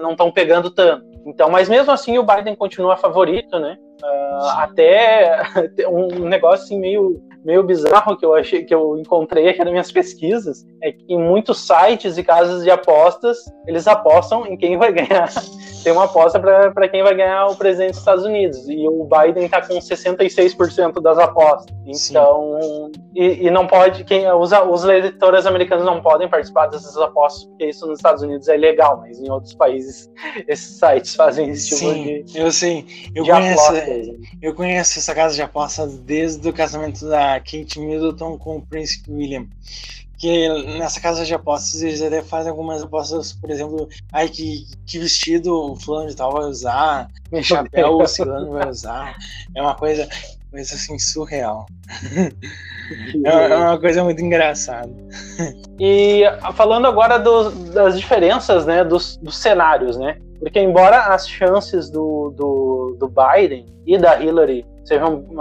não 0.00 0.12
estão 0.12 0.30
pegando 0.30 0.70
tanto. 0.70 1.04
Então, 1.26 1.50
mas 1.50 1.68
mesmo 1.68 1.92
assim 1.92 2.18
o 2.18 2.24
Biden 2.24 2.56
continua 2.56 2.96
favorito, 2.96 3.58
né? 3.58 3.76
até 4.56 5.40
um 5.88 6.28
negócio 6.28 6.64
assim 6.64 6.80
meio 6.80 7.22
meio 7.44 7.62
bizarro 7.62 8.16
que 8.16 8.24
eu 8.24 8.34
achei 8.34 8.64
que 8.64 8.74
eu 8.74 8.98
encontrei 8.98 9.48
aqui 9.48 9.58
nas 9.58 9.70
minhas 9.70 9.92
pesquisas 9.92 10.64
é 10.82 10.92
que 10.92 11.04
em 11.08 11.18
muitos 11.18 11.66
sites 11.66 12.16
e 12.16 12.22
casas 12.22 12.62
de 12.62 12.70
apostas 12.70 13.38
eles 13.66 13.86
apostam 13.86 14.46
em 14.46 14.56
quem 14.56 14.76
vai 14.76 14.92
ganhar. 14.92 15.30
Tem 15.82 15.92
uma 15.92 16.04
aposta 16.04 16.38
para 16.38 16.88
quem 16.88 17.02
vai 17.02 17.12
ganhar 17.12 17.46
o 17.46 17.56
presidente 17.56 17.90
dos 17.90 17.98
Estados 17.98 18.24
Unidos 18.24 18.68
e 18.68 18.86
o 18.86 19.04
Biden 19.04 19.46
está 19.46 19.60
com 19.60 19.74
66% 19.74 21.02
das 21.02 21.18
apostas. 21.18 21.74
Então, 21.84 22.90
e, 23.14 23.46
e, 23.46 23.50
não 23.50 23.66
pode 23.66 24.04
quem 24.04 24.30
os, 24.30 24.52
os 24.52 24.84
eleitores 24.84 25.44
americanos 25.44 25.84
não 25.84 26.00
podem 26.00 26.28
participar 26.28 26.68
dessas 26.68 26.96
apostas 26.96 27.44
porque 27.46 27.66
isso 27.66 27.84
nos 27.86 27.98
Estados 27.98 28.22
Unidos 28.22 28.46
é 28.46 28.56
legal, 28.56 28.98
mas 28.98 29.20
em 29.20 29.28
outros 29.28 29.54
países 29.54 30.08
esses 30.46 30.78
sites 30.78 31.16
fazem 31.16 31.50
esse 31.50 31.70
tipo 31.70 31.80
sim, 31.80 32.22
de 32.22 32.38
eu 32.38 32.52
sim, 32.52 32.86
eu 33.14 33.24
conheço, 33.26 33.72
eu 34.40 34.54
conheço 34.54 34.98
essa 35.00 35.14
casa 35.14 35.34
de 35.34 35.42
apostas 35.42 35.98
desde 35.98 36.48
o 36.48 36.52
casamento 36.52 37.08
da 37.08 37.31
Kate 37.40 37.78
Middleton 37.78 38.38
com 38.38 38.56
o 38.56 38.62
Príncipe 38.62 39.10
William. 39.10 39.46
Que 40.18 40.48
nessa 40.78 41.00
casa 41.00 41.24
de 41.24 41.34
apostas 41.34 41.82
eles 41.82 42.00
até 42.00 42.22
fazem 42.22 42.50
algumas 42.50 42.82
apostas, 42.82 43.32
por 43.32 43.50
exemplo, 43.50 43.88
ai, 44.12 44.28
que, 44.28 44.66
que 44.86 44.98
vestido 44.98 45.72
o 45.72 45.76
fulano 45.76 46.08
de 46.08 46.14
tal 46.14 46.32
vai 46.32 46.44
usar, 46.44 47.08
que 47.28 47.42
chapéu 47.42 47.98
o 47.98 48.06
cigano 48.06 48.52
vai 48.52 48.68
usar. 48.68 49.16
É 49.54 49.60
uma 49.60 49.74
coisa, 49.74 50.08
coisa 50.50 50.74
assim 50.74 50.96
surreal. 50.98 51.66
é 53.24 53.56
uma 53.56 53.80
coisa 53.80 54.04
muito 54.04 54.22
engraçada. 54.22 54.92
E 55.80 56.22
falando 56.54 56.86
agora 56.86 57.18
do, 57.18 57.50
das 57.72 57.98
diferenças 57.98 58.64
né, 58.64 58.84
dos, 58.84 59.16
dos 59.16 59.36
cenários, 59.36 59.96
né? 59.96 60.18
Porque 60.38 60.60
embora 60.60 61.14
as 61.14 61.28
chances 61.28 61.88
do, 61.88 62.32
do, 62.36 62.96
do 62.98 63.08
Biden 63.08 63.66
e 63.86 63.96
da 63.96 64.20
Hillary 64.20 64.66
sejam, 64.84 65.24
uh, 65.32 65.40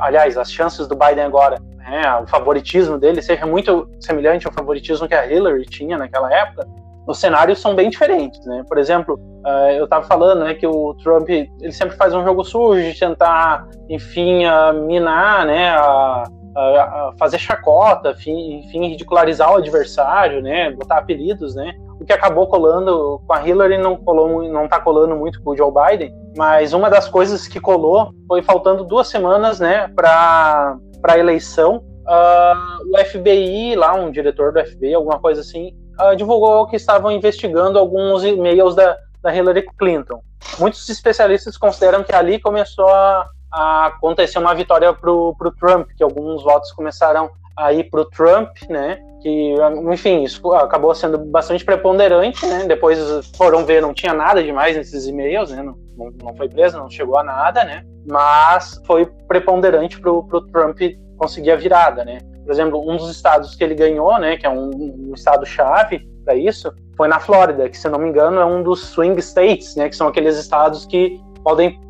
aliás, 0.00 0.36
as 0.36 0.50
chances 0.50 0.86
do 0.86 0.96
Biden 0.96 1.24
agora, 1.24 1.58
né, 1.76 2.02
o 2.22 2.26
favoritismo 2.26 2.98
dele 2.98 3.20
seja 3.22 3.46
muito 3.46 3.88
semelhante 4.00 4.46
ao 4.46 4.52
favoritismo 4.52 5.08
que 5.08 5.14
a 5.14 5.26
Hillary 5.26 5.66
tinha 5.66 5.98
naquela 5.98 6.32
época, 6.32 6.66
os 7.06 7.18
cenários 7.18 7.60
são 7.60 7.74
bem 7.74 7.90
diferentes, 7.90 8.44
né? 8.46 8.64
Por 8.68 8.78
exemplo, 8.78 9.18
uh, 9.44 9.70
eu 9.72 9.84
estava 9.84 10.06
falando, 10.06 10.44
né, 10.44 10.54
que 10.54 10.66
o 10.66 10.94
Trump 11.02 11.28
ele 11.28 11.72
sempre 11.72 11.96
faz 11.96 12.14
um 12.14 12.22
jogo 12.24 12.44
sujo 12.44 12.80
de 12.80 12.98
tentar, 12.98 13.66
enfim, 13.88 14.46
uh, 14.46 14.72
minar, 14.86 15.44
né, 15.44 15.70
a, 15.70 16.24
a, 16.56 17.12
fazer 17.18 17.38
chacota, 17.38 18.10
enfim, 18.12 18.88
ridicularizar 18.88 19.52
o 19.52 19.56
adversário, 19.56 20.40
né, 20.40 20.70
botar 20.70 20.98
apelidos, 20.98 21.54
né? 21.54 21.74
O 22.02 22.04
que 22.04 22.12
acabou 22.12 22.48
colando 22.48 23.22
com 23.24 23.32
a 23.32 23.46
Hillary 23.46 23.78
não 23.78 23.96
colou, 23.96 24.42
não 24.48 24.64
está 24.64 24.80
colando 24.80 25.14
muito 25.14 25.40
com 25.40 25.50
o 25.50 25.56
Joe 25.56 25.70
Biden, 25.72 26.12
mas 26.36 26.72
uma 26.72 26.90
das 26.90 27.08
coisas 27.08 27.46
que 27.46 27.60
colou 27.60 28.12
foi 28.26 28.42
faltando 28.42 28.82
duas 28.82 29.06
semanas, 29.06 29.60
né, 29.60 29.86
para 29.94 30.76
para 31.00 31.18
eleição, 31.18 31.76
uh, 32.06 32.92
o 32.92 33.04
FBI 33.04 33.76
lá, 33.76 33.94
um 33.94 34.10
diretor 34.10 34.52
do 34.52 34.64
FBI, 34.64 34.94
alguma 34.94 35.20
coisa 35.20 35.42
assim, 35.42 35.76
uh, 36.00 36.16
divulgou 36.16 36.66
que 36.66 36.76
estavam 36.76 37.10
investigando 37.10 37.78
alguns 37.78 38.24
e-mails 38.24 38.74
da, 38.74 38.96
da 39.20 39.34
Hillary 39.34 39.64
Clinton. 39.78 40.20
Muitos 40.58 40.88
especialistas 40.88 41.56
consideram 41.56 42.02
que 42.04 42.14
ali 42.14 42.40
começou 42.40 42.88
a, 42.88 43.26
a 43.52 43.86
acontecer 43.86 44.38
uma 44.38 44.54
vitória 44.54 44.92
para 44.92 45.10
o 45.10 45.54
Trump, 45.58 45.88
que 45.96 46.02
alguns 46.02 46.42
votos 46.42 46.70
começaram 46.72 47.30
a 47.56 47.72
ir 47.72 47.84
para 47.90 48.00
o 48.00 48.04
Trump, 48.04 48.50
né? 48.68 48.98
Que, 49.20 49.54
enfim, 49.92 50.24
isso 50.24 50.52
acabou 50.52 50.94
sendo 50.94 51.18
bastante 51.18 51.64
preponderante, 51.64 52.44
né? 52.46 52.64
Depois 52.66 52.98
foram 53.36 53.64
ver, 53.64 53.80
não 53.80 53.94
tinha 53.94 54.12
nada 54.12 54.42
demais 54.42 54.76
nesses 54.76 55.06
e-mails, 55.06 55.50
né? 55.50 55.62
Não, 55.62 55.76
não 56.22 56.34
foi 56.34 56.48
preso, 56.48 56.78
não 56.78 56.90
chegou 56.90 57.18
a 57.18 57.22
nada, 57.22 57.64
né? 57.64 57.84
Mas 58.10 58.80
foi 58.84 59.06
preponderante 59.28 60.00
para 60.00 60.10
o 60.10 60.22
Trump 60.52 60.78
conseguir 61.16 61.52
a 61.52 61.56
virada, 61.56 62.04
né? 62.04 62.18
Por 62.44 62.52
exemplo, 62.52 62.90
um 62.90 62.96
dos 62.96 63.10
estados 63.10 63.54
que 63.54 63.62
ele 63.62 63.74
ganhou, 63.74 64.18
né? 64.18 64.36
Que 64.36 64.46
é 64.46 64.50
um, 64.50 64.70
um 64.70 65.12
estado-chave 65.14 66.04
para 66.24 66.34
isso, 66.34 66.72
foi 66.96 67.08
na 67.08 67.20
Flórida, 67.20 67.68
que 67.68 67.76
se 67.76 67.88
não 67.88 67.98
me 67.98 68.08
engano 68.08 68.40
é 68.40 68.44
um 68.44 68.62
dos 68.62 68.80
swing 68.80 69.20
states, 69.20 69.76
né? 69.76 69.88
Que 69.88 69.96
são 69.96 70.08
aqueles 70.08 70.36
estados 70.36 70.84
que 70.84 71.20
podem 71.42 71.80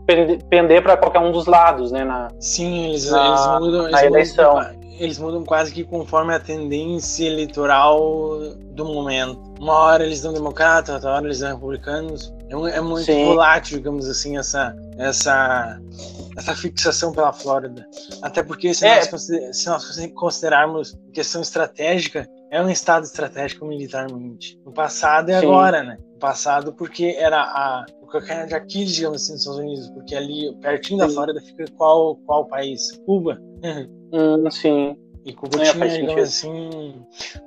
pender 0.48 0.82
para 0.82 0.96
qualquer 0.96 1.20
um 1.20 1.32
dos 1.32 1.46
lados, 1.46 1.92
né? 1.92 2.04
Na, 2.04 2.28
Sim, 2.40 2.90
eles, 2.90 3.10
na, 3.10 3.28
eles 3.28 3.46
mudam. 3.60 3.82
Eles 3.82 3.92
na 3.92 4.04
eleição. 4.04 4.54
Mudam, 4.54 4.81
eles 4.98 5.18
mudam 5.18 5.44
quase 5.44 5.72
que 5.72 5.84
conforme 5.84 6.34
a 6.34 6.40
tendência 6.40 7.26
eleitoral 7.26 8.38
do 8.72 8.84
momento. 8.84 9.40
Uma 9.60 9.74
hora 9.74 10.04
eles 10.04 10.22
dão 10.22 10.32
democrata, 10.32 10.94
outra 10.94 11.12
hora 11.12 11.24
eles 11.24 11.40
dão 11.40 11.54
republicanos. 11.54 12.32
É, 12.48 12.76
é 12.76 12.80
muito 12.80 13.06
Sim. 13.06 13.24
volátil, 13.24 13.78
digamos 13.78 14.08
assim, 14.08 14.36
essa, 14.36 14.76
essa, 14.98 15.80
essa 16.36 16.54
fixação 16.54 17.12
pela 17.12 17.32
Flórida. 17.32 17.86
Até 18.20 18.42
porque 18.42 18.74
se, 18.74 18.86
é. 18.86 18.98
nós, 19.10 19.28
se 19.52 19.68
nós 19.68 20.12
considerarmos 20.14 20.98
questão 21.12 21.40
estratégica, 21.40 22.28
é 22.50 22.62
um 22.62 22.68
estado 22.68 23.04
estratégico 23.04 23.64
militarmente. 23.64 24.60
No 24.64 24.72
passado 24.72 25.30
e 25.30 25.40
Sim. 25.40 25.46
agora, 25.46 25.82
né? 25.82 25.96
No 26.12 26.18
passado 26.18 26.72
porque 26.72 27.16
era 27.18 27.40
a, 27.40 27.86
o 28.02 28.06
calcanhar 28.06 28.46
de 28.46 28.54
Aquiles, 28.54 28.94
digamos 28.94 29.22
assim, 29.22 29.32
dos 29.32 29.40
Estados 29.40 29.60
Unidos, 29.60 29.90
porque 29.90 30.14
ali, 30.14 30.54
pertinho 30.60 31.00
Sim. 31.00 31.06
da 31.06 31.12
Flórida, 31.12 31.40
fica 31.40 31.64
qual, 31.76 32.16
qual 32.26 32.46
país? 32.46 32.92
Cuba. 33.06 33.40
Hum, 34.12 34.50
sim. 34.50 34.96
E 35.24 35.32
Cuba 35.32 35.62
é, 35.62 35.88
digamos 35.88 36.22
assim, 36.22 37.06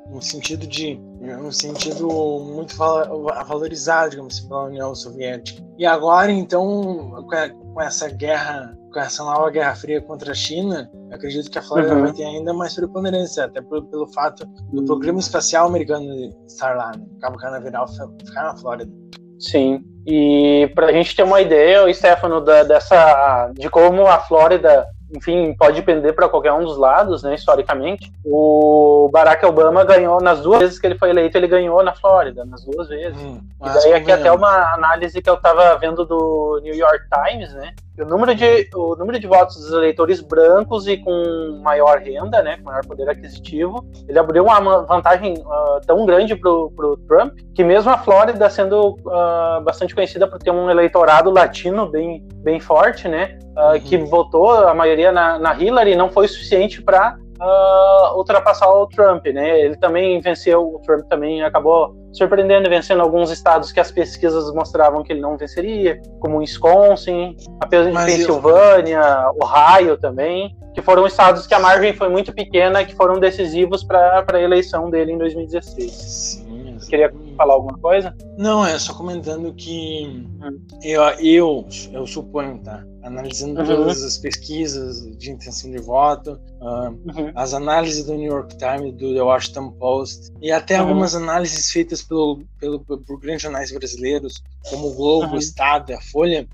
um 0.09 0.21
sentido 0.21 0.65
de. 0.65 0.97
um 1.21 1.51
sentido 1.51 2.07
muito 2.39 2.75
valorizado, 2.77 4.11
digamos 4.11 4.37
assim, 4.37 4.47
pela 4.47 4.65
União 4.65 4.95
Soviética. 4.95 5.61
E 5.77 5.85
agora, 5.85 6.31
então, 6.31 7.25
com 7.73 7.81
essa 7.81 8.07
guerra, 8.07 8.73
com 8.93 8.99
essa 8.99 9.25
nova 9.25 9.49
Guerra 9.49 9.75
Fria 9.75 10.01
contra 10.01 10.31
a 10.31 10.35
China, 10.35 10.89
acredito 11.11 11.51
que 11.51 11.59
a 11.59 11.61
Flórida 11.61 11.93
uhum. 11.93 12.03
vai 12.03 12.13
ter 12.13 12.23
ainda 12.23 12.53
mais 12.53 12.73
preponderância, 12.75 13.43
até 13.43 13.61
pelo, 13.61 13.83
pelo 13.87 14.07
fato 14.07 14.45
do 14.71 14.85
programa 14.85 15.19
espacial 15.19 15.67
americano 15.67 16.33
estar 16.47 16.77
lá, 16.77 16.93
né? 16.95 17.05
Cabo 17.19 17.37
Canaveral 17.37 17.87
ficar 17.89 18.43
na 18.43 18.55
Flórida. 18.55 18.91
Sim. 19.37 19.83
E 20.07 20.71
para 20.75 20.87
a 20.87 20.93
gente 20.93 21.13
ter 21.13 21.23
uma 21.23 21.41
ideia, 21.41 21.93
Stefano, 21.93 22.39
da, 22.39 22.63
dessa, 22.63 23.51
de 23.53 23.69
como 23.69 24.07
a 24.07 24.19
Flórida 24.19 24.87
enfim, 25.13 25.53
pode 25.53 25.81
pender 25.81 26.13
para 26.13 26.29
qualquer 26.29 26.53
um 26.53 26.63
dos 26.63 26.77
lados, 26.77 27.23
né, 27.23 27.35
historicamente. 27.35 28.11
O 28.23 29.09
Barack 29.11 29.45
Obama 29.45 29.83
ganhou, 29.83 30.21
nas 30.21 30.41
duas 30.41 30.59
vezes 30.59 30.79
que 30.79 30.87
ele 30.87 30.97
foi 30.97 31.09
eleito, 31.09 31.37
ele 31.37 31.47
ganhou 31.47 31.83
na 31.83 31.93
Flórida, 31.93 32.45
nas 32.45 32.63
duas 32.65 32.87
vezes. 32.87 33.21
Hum, 33.21 33.39
e 33.63 33.69
daí 33.69 33.93
aqui 33.93 34.11
até 34.11 34.31
uma 34.31 34.73
análise 34.73 35.21
que 35.21 35.29
eu 35.29 35.35
estava 35.35 35.77
vendo 35.77 36.05
do 36.05 36.59
New 36.63 36.73
York 36.73 37.05
Times, 37.09 37.53
né, 37.53 37.73
o 37.97 38.05
número 38.05 38.35
de, 38.35 38.69
o 38.75 38.95
número 38.95 39.17
de 39.19 39.25
votos 39.25 39.55
dos 39.55 39.71
eleitores 39.71 40.19
brancos 40.19 40.85
e 40.87 40.97
com 40.97 41.61
maior 41.63 41.99
renda, 41.99 42.41
né, 42.41 42.57
com 42.57 42.63
maior 42.63 42.85
poder 42.85 43.09
aquisitivo, 43.09 43.85
ele 44.07 44.19
abriu 44.19 44.43
uma 44.43 44.81
vantagem 44.81 45.35
uh, 45.35 45.79
tão 45.85 46.05
grande 46.05 46.35
para 46.35 46.49
o 46.49 46.97
Trump, 47.07 47.37
que 47.53 47.63
mesmo 47.63 47.89
a 47.91 47.97
Flórida 47.97 48.49
sendo 48.49 48.97
uh, 49.05 49.61
bastante 49.63 49.95
conhecida 49.95 50.27
por 50.27 50.39
ter 50.39 50.51
um 50.51 50.69
eleitorado 50.69 51.29
latino 51.29 51.87
bem, 51.87 52.21
bem 52.43 52.59
forte, 52.59 53.07
né, 53.07 53.37
uh, 53.55 53.73
uhum. 53.73 53.79
que 53.79 53.97
votou 53.97 54.51
a 54.51 54.73
maioria 54.73 54.94
na, 55.11 55.39
na 55.39 55.53
Hillary, 55.53 55.95
não 55.95 56.09
foi 56.09 56.27
suficiente 56.27 56.81
para 56.81 57.17
uh, 57.39 58.17
ultrapassar 58.17 58.69
o 58.69 58.87
Trump, 58.87 59.25
né? 59.27 59.59
Ele 59.61 59.75
também 59.75 60.19
venceu, 60.21 60.75
o 60.75 60.79
Trump 60.79 61.05
também 61.07 61.43
acabou 61.43 61.95
surpreendendo, 62.13 62.69
vencendo 62.69 63.01
alguns 63.01 63.29
estados 63.29 63.71
que 63.71 63.79
as 63.79 63.91
pesquisas 63.91 64.53
mostravam 64.53 65.03
que 65.03 65.11
ele 65.11 65.19
não 65.19 65.37
venceria, 65.37 66.01
como 66.19 66.37
Wisconsin, 66.37 67.35
a 67.59 67.67
Pensilvânia, 67.67 69.01
eu... 69.01 69.45
Ohio 69.45 69.97
também, 69.97 70.55
que 70.73 70.81
foram 70.81 71.05
estados 71.05 71.45
que 71.45 71.53
a 71.53 71.59
margem 71.59 71.93
foi 71.93 72.09
muito 72.09 72.33
pequena, 72.33 72.85
que 72.85 72.95
foram 72.95 73.19
decisivos 73.19 73.83
para 73.83 74.25
a 74.31 74.41
eleição 74.41 74.89
dele 74.89 75.11
em 75.11 75.17
2016. 75.17 75.91
Sim, 75.91 76.77
queria 76.89 77.11
falar 77.35 77.55
alguma 77.55 77.77
coisa? 77.79 78.15
Não, 78.37 78.65
é 78.65 78.77
só 78.79 78.93
comentando 78.93 79.53
que 79.53 80.29
hum. 80.41 80.59
eu, 80.83 81.01
eu, 81.19 81.65
eu 81.91 82.07
suponho, 82.07 82.59
tá? 82.59 82.83
Analisando 83.05 83.61
uhum. 83.61 83.67
todas 83.67 84.01
as 84.01 84.17
pesquisas 84.17 85.15
de 85.17 85.31
intenção 85.31 85.69
de 85.69 85.77
voto, 85.77 86.39
uh, 86.59 86.89
uhum. 86.89 87.31
as 87.35 87.53
análises 87.53 88.03
do 88.03 88.15
New 88.15 88.31
York 88.31 88.57
Times, 88.57 88.93
do 88.95 89.13
The 89.13 89.21
Washington 89.21 89.71
Post, 89.73 90.31
e 90.41 90.51
até 90.51 90.81
uhum. 90.81 90.87
algumas 90.87 91.13
análises 91.13 91.69
feitas 91.69 92.01
pelo, 92.01 92.43
pelo, 92.59 92.79
por 92.79 93.19
grandes 93.19 93.43
jornais 93.43 93.71
brasileiros, 93.71 94.41
como 94.69 94.87
o 94.87 94.95
Globo, 94.95 95.27
o 95.27 95.31
uhum. 95.33 95.37
Estado, 95.37 95.93
a 95.93 96.01
Folha, 96.01 96.47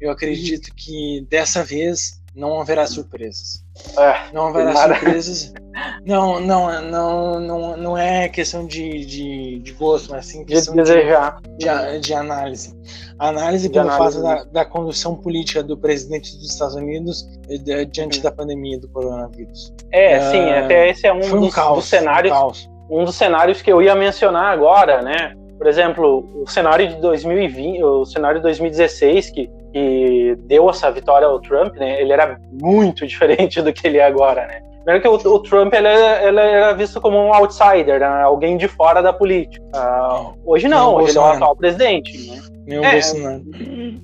eu 0.00 0.10
acredito 0.10 0.72
que 0.74 1.26
dessa 1.28 1.64
vez 1.64 2.22
não 2.32 2.60
haverá 2.60 2.86
surpresas. 2.86 3.64
É, 3.98 4.32
não 4.32 4.48
haverá 4.48 4.74
surpresas, 4.74 5.52
Não, 6.04 6.40
não, 6.40 6.82
não, 6.82 7.40
não, 7.40 7.76
não 7.76 7.98
é 7.98 8.28
questão 8.28 8.66
de, 8.66 9.04
de, 9.04 9.58
de 9.58 9.72
gosto, 9.72 10.10
mas 10.10 10.26
sim 10.26 10.44
questão 10.44 10.74
de 10.74 10.82
desejar. 10.82 11.40
De, 11.56 12.00
de 12.00 12.14
análise. 12.14 12.74
A 13.18 13.28
análise 13.28 13.68
pelo 13.68 13.90
fato 13.90 14.22
da, 14.22 14.44
da 14.44 14.64
condução 14.64 15.14
política 15.14 15.62
do 15.62 15.76
presidente 15.76 16.36
dos 16.36 16.50
Estados 16.52 16.74
Unidos 16.74 17.22
de, 17.46 17.84
diante 17.86 18.20
da 18.20 18.30
pandemia 18.30 18.78
do 18.78 18.88
coronavírus. 18.88 19.72
É, 19.92 20.18
uh, 20.18 20.30
sim, 20.30 20.50
até 20.50 20.90
esse 20.90 21.06
é 21.06 21.12
um, 21.12 21.36
um 21.36 21.40
dos, 21.42 21.54
caos, 21.54 21.78
dos, 21.78 21.84
cenários. 21.86 22.68
Um, 22.90 23.00
um 23.00 23.04
dos 23.04 23.14
cenários 23.14 23.60
que 23.60 23.70
eu 23.70 23.82
ia 23.82 23.94
mencionar 23.94 24.52
agora, 24.52 25.02
né? 25.02 25.34
Por 25.58 25.66
exemplo, 25.66 26.24
o 26.42 26.48
cenário 26.48 26.88
de 26.88 26.96
2020, 27.00 27.82
o 27.82 28.04
cenário 28.04 28.38
de 28.38 28.44
2016, 28.44 29.30
que, 29.30 29.50
que 29.72 30.36
deu 30.46 30.68
essa 30.68 30.90
vitória 30.90 31.26
ao 31.26 31.40
Trump, 31.40 31.74
né? 31.76 32.00
Ele 32.00 32.12
era 32.12 32.38
muito 32.60 33.04
diferente 33.06 33.60
do 33.62 33.72
que 33.72 33.86
ele 33.86 33.98
é 33.98 34.04
agora, 34.04 34.46
né? 34.46 34.62
Primeiro 34.84 35.02
que 35.02 35.28
o, 35.28 35.34
o 35.34 35.38
Trump 35.40 35.74
ele, 35.74 35.88
ele 35.88 36.40
era 36.40 36.72
visto 36.72 36.98
como 37.00 37.18
um 37.18 37.34
outsider, 37.34 38.00
né? 38.00 38.22
alguém 38.22 38.56
de 38.56 38.66
fora 38.68 39.02
da 39.02 39.12
política. 39.12 39.62
Uh, 39.76 40.34
hoje 40.46 40.66
não, 40.66 40.94
hoje 40.94 41.10
ele 41.10 41.18
é 41.18 41.20
o 41.20 41.24
atual 41.24 41.54
presidente. 41.54 42.16
Né? 42.30 42.40
Meio 42.66 42.84
é, 42.84 42.92
Bolsonaro. 42.92 43.44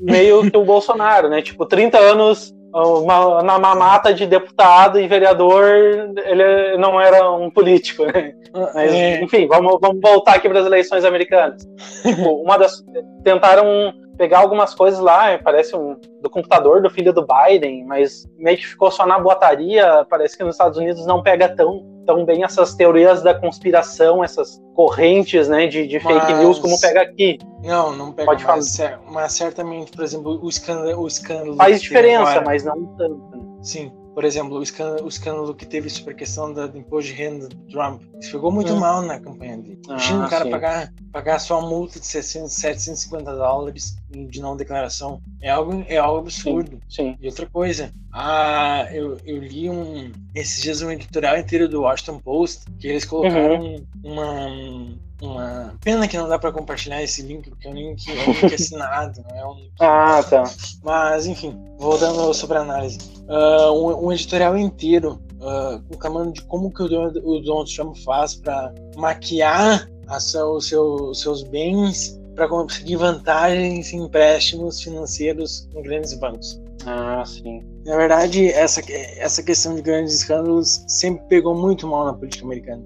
Meio 0.01 0.51
que 0.51 0.57
o 0.59 0.65
Bolsonaro, 0.65 1.29
né? 1.31 1.41
Tipo, 1.41 1.65
30 1.65 1.99
anos 1.99 2.55
uma, 2.75 3.43
na 3.43 3.59
mamata 3.59 4.13
de 4.13 4.27
deputado 4.27 4.99
e 4.99 5.07
vereador, 5.07 5.65
ele 5.65 6.77
não 6.77 7.01
era 7.01 7.31
um 7.31 7.49
político, 7.49 8.05
né? 8.05 8.35
Mas, 8.75 8.93
é. 8.93 9.23
enfim, 9.23 9.47
vamos, 9.47 9.79
vamos 9.81 10.01
voltar 10.01 10.35
aqui 10.35 10.49
para 10.49 10.61
as 10.61 10.67
eleições 10.67 11.05
americanas. 11.05 11.67
tipo, 12.03 12.31
uma 12.43 12.57
das. 12.57 12.85
Tentaram 13.23 13.93
pegar 14.17 14.39
algumas 14.39 14.75
coisas 14.75 15.01
lá, 15.01 15.39
parece 15.39 15.75
um 15.75 15.97
do 16.21 16.31
computador 16.31 16.81
do 16.81 16.89
filho 16.89 17.13
do 17.13 17.27
Biden, 17.27 17.85
mas 17.85 18.25
meio 18.39 18.57
que 18.57 18.67
ficou 18.67 18.91
só 18.91 19.05
na 19.05 19.19
boataria. 19.19 20.07
Parece 20.09 20.37
que 20.37 20.45
nos 20.45 20.55
Estados 20.55 20.79
Unidos 20.79 21.05
não 21.05 21.23
pega 21.23 21.49
tão, 21.49 21.85
tão 22.05 22.25
bem 22.25 22.45
essas 22.45 22.75
teorias 22.75 23.23
da 23.23 23.35
conspiração, 23.35 24.23
essas 24.23 24.63
correntes 24.75 25.49
né, 25.49 25.67
de, 25.67 25.87
de 25.87 26.01
fake 26.01 26.33
mas... 26.33 26.39
news 26.39 26.59
como 26.59 26.81
pega 26.81 27.03
aqui. 27.03 27.39
Não, 27.63 27.95
não 27.97 28.13
pega. 28.13 28.27
Pode 28.27 28.45
mas, 28.45 28.77
falar. 28.77 29.01
mas 29.11 29.33
certamente, 29.33 29.93
por 29.93 30.05
exemplo, 30.05 30.41
o 30.43 30.49
escândalo. 30.49 31.03
O 31.03 31.07
escândalo 31.07 31.57
Faz 31.57 31.81
diferença, 31.81 32.31
agora... 32.31 32.45
mas 32.45 32.65
não 32.65 32.85
tanto. 32.97 33.37
Né? 33.37 33.45
Sim. 33.63 33.93
Por 34.15 34.25
exemplo, 34.25 34.59
o 34.59 34.63
escândalo, 34.63 35.05
o 35.05 35.09
escândalo, 35.09 35.55
que 35.55 35.67
teve 35.67 35.91
sobre 35.91 36.13
a 36.13 36.17
questão 36.17 36.53
da, 36.53 36.69
do 36.69 36.79
imposto 36.79 37.11
de 37.11 37.17
renda 37.17 37.49
do 37.49 37.57
Trump. 37.67 38.03
Isso 38.21 38.31
pegou 38.31 38.53
muito 38.53 38.73
hum. 38.73 38.79
mal 38.79 39.03
na 39.03 39.19
campanha 39.19 39.59
dele. 39.59 39.81
Ah, 39.89 39.95
Imagina 39.95 40.27
o 40.27 40.31
cara 40.31 40.49
pagar, 40.49 40.93
pagar 41.13 41.39
só 41.41 41.59
uma 41.59 41.69
multa 41.69 41.99
de 41.99 42.07
600, 42.07 42.53
750 42.53 43.35
dólares 43.35 43.97
de 44.15 44.41
não 44.41 44.57
declaração. 44.57 45.21
É 45.41 45.51
algo, 45.51 45.85
é 45.89 45.97
algo 45.97 46.21
absurdo. 46.21 46.81
Sim, 46.89 47.13
sim. 47.13 47.19
E 47.21 47.27
outra 47.27 47.47
coisa, 47.47 47.93
ah, 48.13 48.87
eu, 48.93 49.19
eu 49.25 49.39
li 49.39 49.69
um, 49.69 50.13
esses 50.35 50.63
dias 50.63 50.83
um 50.83 50.91
editorial 50.91 51.37
inteiro 51.37 51.69
do 51.69 51.83
Washington 51.83 52.19
Post 52.21 52.65
que 52.79 52.89
eles 52.89 53.05
colocaram 53.05 53.61
uhum. 53.63 53.87
uma 54.05 55.05
uma 55.25 55.75
pena 55.81 56.07
que 56.07 56.17
não 56.17 56.29
dá 56.29 56.39
para 56.39 56.53
compartilhar 56.53 57.03
esse 57.03 57.23
link 57.23 57.49
porque 57.49 57.67
é 57.67 57.71
um 57.71 57.75
link, 57.75 58.11
é 58.11 58.29
um 58.29 58.33
link 58.33 58.45
assinado, 58.55 59.25
não 59.29 59.37
é 59.37 59.47
um 59.47 59.55
link... 59.55 59.73
Ah, 59.81 60.23
tá. 60.23 60.45
Mas 60.83 61.27
enfim, 61.27 61.59
voltando 61.79 62.33
sobre 62.35 62.59
a 62.59 62.61
análise, 62.61 62.99
uh, 63.29 63.73
um, 63.73 64.07
um, 64.07 64.13
editorial 64.13 64.57
inteiro 64.59 65.21
uh, 65.41 65.83
reclamando 65.91 66.33
de 66.33 66.43
como 66.43 66.73
que 66.73 66.83
o 66.83 66.89
Donald, 66.89 67.19
o 67.21 67.41
Donald 67.41 67.75
Trump 67.75 67.97
faz 67.99 68.35
para 68.35 68.73
maquiar 68.97 69.89
a 70.09 70.21
seu, 70.21 70.61
seu, 70.61 71.15
seus 71.15 71.43
bens 71.43 72.21
para 72.35 72.49
conseguir 72.49 72.97
vantagens 72.97 73.93
em 73.93 74.03
empréstimos 74.03 74.81
financeiros 74.81 75.69
em 75.75 75.83
grandes 75.83 76.15
bancos. 76.15 76.61
Ah, 76.87 77.25
sim. 77.25 77.63
Na 77.87 77.97
verdade, 77.97 78.49
essa, 78.49 78.81
essa 78.91 79.43
questão 79.43 79.75
de 79.75 79.83
grandes 79.83 80.15
escândalos 80.15 80.85
sempre 80.87 81.25
pegou 81.29 81.55
muito 81.55 81.87
mal 81.87 82.05
na 82.05 82.15
política 82.15 82.45
americana. 82.45 82.83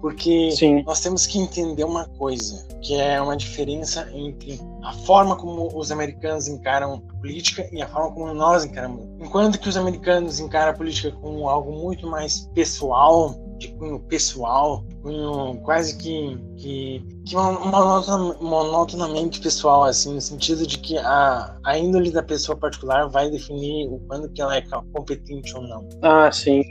Porque 0.00 0.50
Sim. 0.52 0.82
nós 0.84 1.00
temos 1.00 1.26
que 1.26 1.38
entender 1.38 1.84
uma 1.84 2.06
coisa, 2.06 2.66
que 2.80 2.94
é 2.98 3.20
uma 3.20 3.36
diferença 3.36 4.08
entre 4.14 4.58
a 4.82 4.94
forma 4.94 5.36
como 5.36 5.68
os 5.78 5.92
americanos 5.92 6.48
encaram 6.48 6.94
a 6.94 7.16
política 7.18 7.68
e 7.70 7.82
a 7.82 7.86
forma 7.86 8.10
como 8.12 8.32
nós 8.32 8.64
encaramos. 8.64 9.06
Enquanto 9.20 9.60
que 9.60 9.68
os 9.68 9.76
americanos 9.76 10.40
encaram 10.40 10.72
a 10.72 10.74
política 10.74 11.12
como 11.20 11.46
algo 11.50 11.70
muito 11.72 12.06
mais 12.06 12.48
pessoal, 12.54 13.34
de 13.60 13.68
cunho 13.74 14.00
pessoal, 14.00 14.84
cunho 15.02 15.60
quase 15.62 15.96
que, 15.98 16.36
que, 16.56 17.04
que 17.26 17.36
monotonamente 17.36 19.40
pessoal, 19.40 19.84
assim, 19.84 20.14
no 20.14 20.20
sentido 20.20 20.66
de 20.66 20.78
que 20.78 20.96
a, 20.98 21.56
a 21.62 21.78
índole 21.78 22.10
da 22.10 22.22
pessoa 22.22 22.56
particular 22.56 23.08
vai 23.08 23.30
definir 23.30 23.86
o 23.88 23.98
quanto 24.00 24.30
que 24.30 24.40
ela 24.40 24.56
é 24.56 24.62
competente 24.92 25.54
ou 25.54 25.62
não. 25.62 25.86
Ah, 26.02 26.32
sim. 26.32 26.62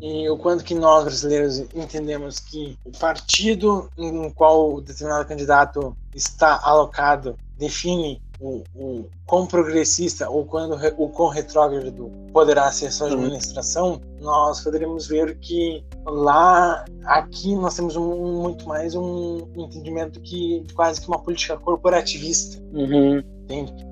E 0.00 0.28
o 0.30 0.38
quanto 0.38 0.64
que 0.64 0.74
nós, 0.74 1.04
brasileiros, 1.04 1.58
entendemos 1.74 2.40
que 2.40 2.78
o 2.84 2.90
partido 2.98 3.90
em 3.98 4.30
qual 4.30 4.80
determinado 4.80 5.28
candidato 5.28 5.94
está 6.14 6.58
alocado 6.64 7.36
define 7.58 8.22
o, 8.40 8.62
o 8.74 9.06
quão 9.26 9.46
progressista 9.46 10.28
ou 10.28 10.44
quando 10.44 10.74
o 10.96 11.08
quão 11.08 11.28
retrógrado 11.28 12.10
poderá 12.32 12.70
ser 12.72 12.90
sua 12.90 13.08
uhum. 13.08 13.14
administração, 13.14 14.00
nós 14.20 14.60
poderíamos 14.62 15.06
ver 15.06 15.36
que 15.38 15.84
lá, 16.06 16.84
aqui 17.04 17.54
nós 17.54 17.76
temos 17.76 17.96
um, 17.96 18.42
muito 18.42 18.66
mais 18.66 18.94
um 18.94 19.48
entendimento 19.56 20.20
que 20.20 20.64
quase 20.74 21.00
que 21.00 21.08
uma 21.08 21.18
política 21.18 21.56
corporativista, 21.56 22.62
uhum. 22.72 23.22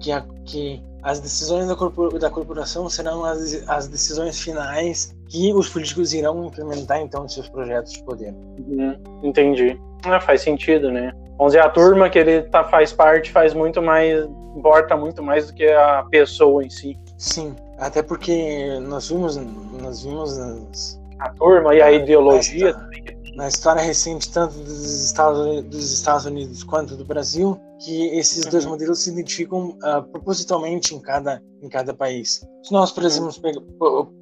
Que, 0.01 0.13
a, 0.13 0.25
que 0.45 0.81
as 1.03 1.19
decisões 1.19 1.67
da, 1.67 1.75
corpor, 1.75 2.17
da 2.17 2.31
corporação 2.31 2.89
serão 2.89 3.25
as, 3.25 3.69
as 3.69 3.89
decisões 3.89 4.41
finais 4.41 5.17
que 5.29 5.53
os 5.53 5.69
políticos 5.69 6.15
irão 6.15 6.47
implementar 6.47 7.01
então 7.01 7.25
em 7.25 7.29
seus 7.29 7.49
projetos 7.49 7.93
de 7.93 8.03
poder. 8.05 8.33
Uhum. 8.33 8.97
Entendi. 9.23 9.79
Ah, 10.05 10.21
faz 10.21 10.43
sentido, 10.43 10.93
né? 10.93 11.13
Vamos 11.37 11.53
dizer, 11.53 11.65
a 11.65 11.71
turma 11.71 12.11
que 12.11 12.19
ele 12.19 12.43
tá, 12.43 12.65
faz 12.65 12.93
parte 12.93 13.31
faz 13.31 13.55
muito 13.55 13.81
mais, 13.81 14.29
importa 14.59 14.97
muito 14.97 15.23
mais 15.23 15.47
do 15.47 15.55
que 15.55 15.67
a 15.67 16.05
pessoa 16.11 16.65
em 16.65 16.71
si. 16.71 16.99
Sim, 17.17 17.55
até 17.79 18.03
porque 18.03 18.79
nós 18.81 19.09
vimos, 19.09 19.37
nós 19.37 20.03
vimos 20.03 20.37
nas, 20.37 21.01
a 21.21 21.31
turma 21.31 21.75
e 21.75 21.83
a 21.83 21.91
ideologia 21.91 22.73
na, 22.73 22.89
na 23.37 23.49
história 23.49 23.81
recente 23.81 24.31
tanto 24.33 24.55
dos 24.59 25.05
Estados, 25.05 25.65
dos 25.65 25.93
Estados 25.93 26.27
Unidos 26.27 26.63
quanto 26.65 26.97
do 26.97 27.05
Brasil 27.05 27.59
que 27.81 28.07
esses 28.19 28.45
dois 28.47 28.65
uhum. 28.65 28.73
modelos 28.73 29.01
se 29.01 29.11
identificam 29.11 29.79
uh, 29.85 30.03
propositalmente 30.11 30.95
em 30.95 31.01
cada 31.01 31.41
em 31.63 31.69
cada 31.69 31.95
país. 31.95 32.47
Se 32.63 32.73
nós, 32.73 32.93
por 32.93 33.05
exemplo, 33.05 33.33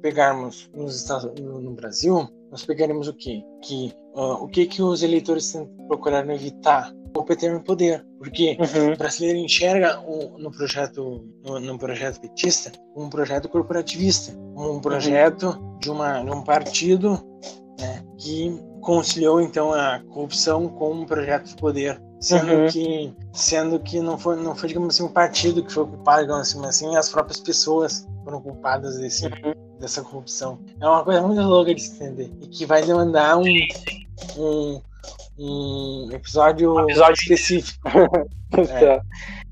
pegarmos 0.01 0.69
nos 0.73 0.95
Estados, 0.95 1.31
no, 1.39 1.59
no 1.59 1.71
Brasil, 1.71 2.27
nós 2.51 2.65
pegaremos 2.65 3.07
o 3.07 3.13
quê? 3.13 3.43
Que 3.61 3.93
uh, 4.15 4.43
o 4.43 4.47
que 4.47 4.65
que 4.65 4.81
os 4.81 5.03
eleitores 5.03 5.53
procuraram 5.87 6.31
evitar 6.31 6.93
o 7.15 7.23
PT 7.23 7.49
no 7.49 7.63
poder, 7.63 8.05
porque 8.17 8.57
uhum. 8.59 8.93
o 8.93 8.97
brasileiro 8.97 9.39
enxerga 9.39 9.99
o, 10.01 10.37
no 10.37 10.51
projeto 10.51 11.25
no, 11.43 11.59
no, 11.59 11.77
projeto 11.77 12.21
petista 12.21 12.71
um 12.95 13.09
projeto 13.09 13.49
corporativista, 13.49 14.33
um 14.55 14.79
projeto 14.79 15.47
uhum. 15.47 15.79
de 15.79 15.89
uma 15.89 16.23
de 16.23 16.31
um 16.31 16.43
partido 16.43 17.19
né, 17.79 18.03
que 18.17 18.59
conciliou 18.81 19.41
então 19.41 19.73
a 19.73 19.99
corrupção 20.09 20.69
com 20.69 20.93
um 20.93 21.05
projeto 21.05 21.47
de 21.47 21.55
poder, 21.55 22.01
sendo 22.19 22.53
uhum. 22.53 22.67
que 22.67 23.15
sendo 23.33 23.79
que 23.79 23.99
não 23.99 24.17
foi 24.17 24.35
não 24.35 24.55
foi 24.55 24.69
digamos 24.69 24.95
assim 24.95 25.03
um 25.03 25.11
partido 25.11 25.63
que 25.63 25.73
foi 25.73 25.87
culpado, 25.87 26.21
digamos 26.21 26.49
assim, 26.49 26.65
assim 26.65 26.95
as 26.95 27.09
próprias 27.09 27.39
pessoas 27.39 28.07
foram 28.23 28.41
culpadas 28.41 28.97
desse 28.97 29.25
uhum. 29.25 29.66
Dessa 29.79 30.01
corrupção. 30.01 30.59
É 30.79 30.87
uma 30.87 31.03
coisa 31.03 31.21
muito 31.21 31.41
louca 31.41 31.73
de 31.73 31.81
se 31.81 31.95
entender 31.95 32.31
e 32.41 32.47
que 32.47 32.65
vai 32.65 32.83
demandar 32.83 33.37
um, 33.37 33.45
um 34.37 34.81
um 35.37 36.09
episódio, 36.11 36.73
um 36.73 36.81
episódio 36.81 37.21
específico. 37.21 37.87
é. 38.57 39.01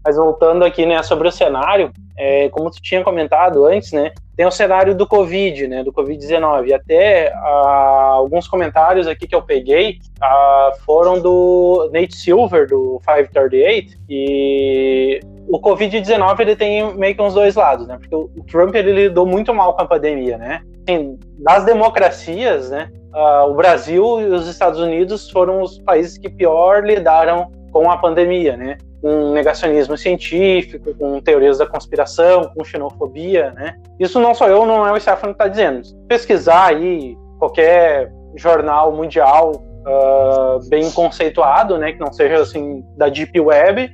Mas 0.06 0.18
voltando 0.18 0.64
aqui, 0.64 0.86
né, 0.86 1.02
sobre 1.02 1.28
o 1.28 1.32
cenário, 1.32 1.92
é, 2.16 2.48
como 2.50 2.70
tu 2.70 2.80
tinha 2.80 3.04
comentado 3.04 3.66
antes, 3.66 3.92
né, 3.92 4.14
tem 4.38 4.46
o 4.46 4.52
cenário 4.52 4.94
do 4.94 5.08
Covid, 5.08 5.68
né, 5.68 5.84
do 5.84 5.92
Covid-19. 5.92 6.74
Até 6.74 7.34
ah, 7.34 8.12
alguns 8.14 8.48
comentários 8.48 9.08
aqui 9.08 9.28
que 9.28 9.34
eu 9.34 9.42
peguei 9.42 9.98
ah, 10.22 10.74
foram 10.86 11.20
do 11.20 11.90
Nate 11.92 12.16
Silver, 12.16 12.68
do 12.68 13.02
538, 13.04 13.98
e 14.08 15.20
o 15.48 15.60
Covid-19 15.60 16.40
ele 16.40 16.56
tem 16.56 16.96
meio 16.96 17.16
que 17.16 17.22
uns 17.22 17.34
dois 17.34 17.56
lados, 17.56 17.88
né, 17.88 17.98
porque 17.98 18.16
o 18.16 18.30
Trump 18.46 18.76
ele 18.76 18.92
lidou 18.92 19.26
muito 19.26 19.56
mal 19.56 19.74
com 19.74 19.82
a 19.82 19.88
pandemia, 19.88 20.38
né. 20.38 20.62
Assim, 20.88 21.18
das 21.40 21.66
democracias, 21.66 22.70
né, 22.70 22.92
uh, 23.12 23.50
o 23.50 23.56
Brasil 23.56 24.22
e 24.22 24.26
os 24.26 24.48
Estados 24.48 24.80
Unidos 24.80 25.32
foram 25.32 25.64
os 25.64 25.80
países 25.80 26.16
que 26.16 26.30
pior 26.30 26.86
lidaram 26.86 27.52
com 27.76 27.92
a 27.92 27.98
pandemia, 27.98 28.56
né? 28.56 28.78
Com 29.02 29.34
negacionismo 29.34 29.98
científico, 29.98 30.96
com 30.96 31.20
teorias 31.20 31.58
da 31.58 31.68
conspiração, 31.68 32.50
com 32.56 32.64
xenofobia, 32.64 33.52
né? 33.52 33.76
Isso 34.00 34.18
não 34.18 34.34
sou 34.34 34.48
eu, 34.48 34.66
não 34.66 34.88
é 34.88 34.94
o 34.94 34.98
Stefano 34.98 35.34
que 35.34 35.44
está 35.44 35.50
dizendo. 35.50 35.82
Pesquisar 36.08 36.68
aí 36.68 37.18
qualquer 37.38 38.14
jornal 38.38 38.94
mundial 38.94 39.52
uh, 39.52 40.70
bem 40.70 40.90
conceituado, 40.90 41.78
né? 41.78 41.92
Que 41.92 42.00
não 42.00 42.14
seja 42.14 42.38
assim 42.38 42.82
da 42.96 43.10
deep 43.10 43.38
web, 43.38 43.94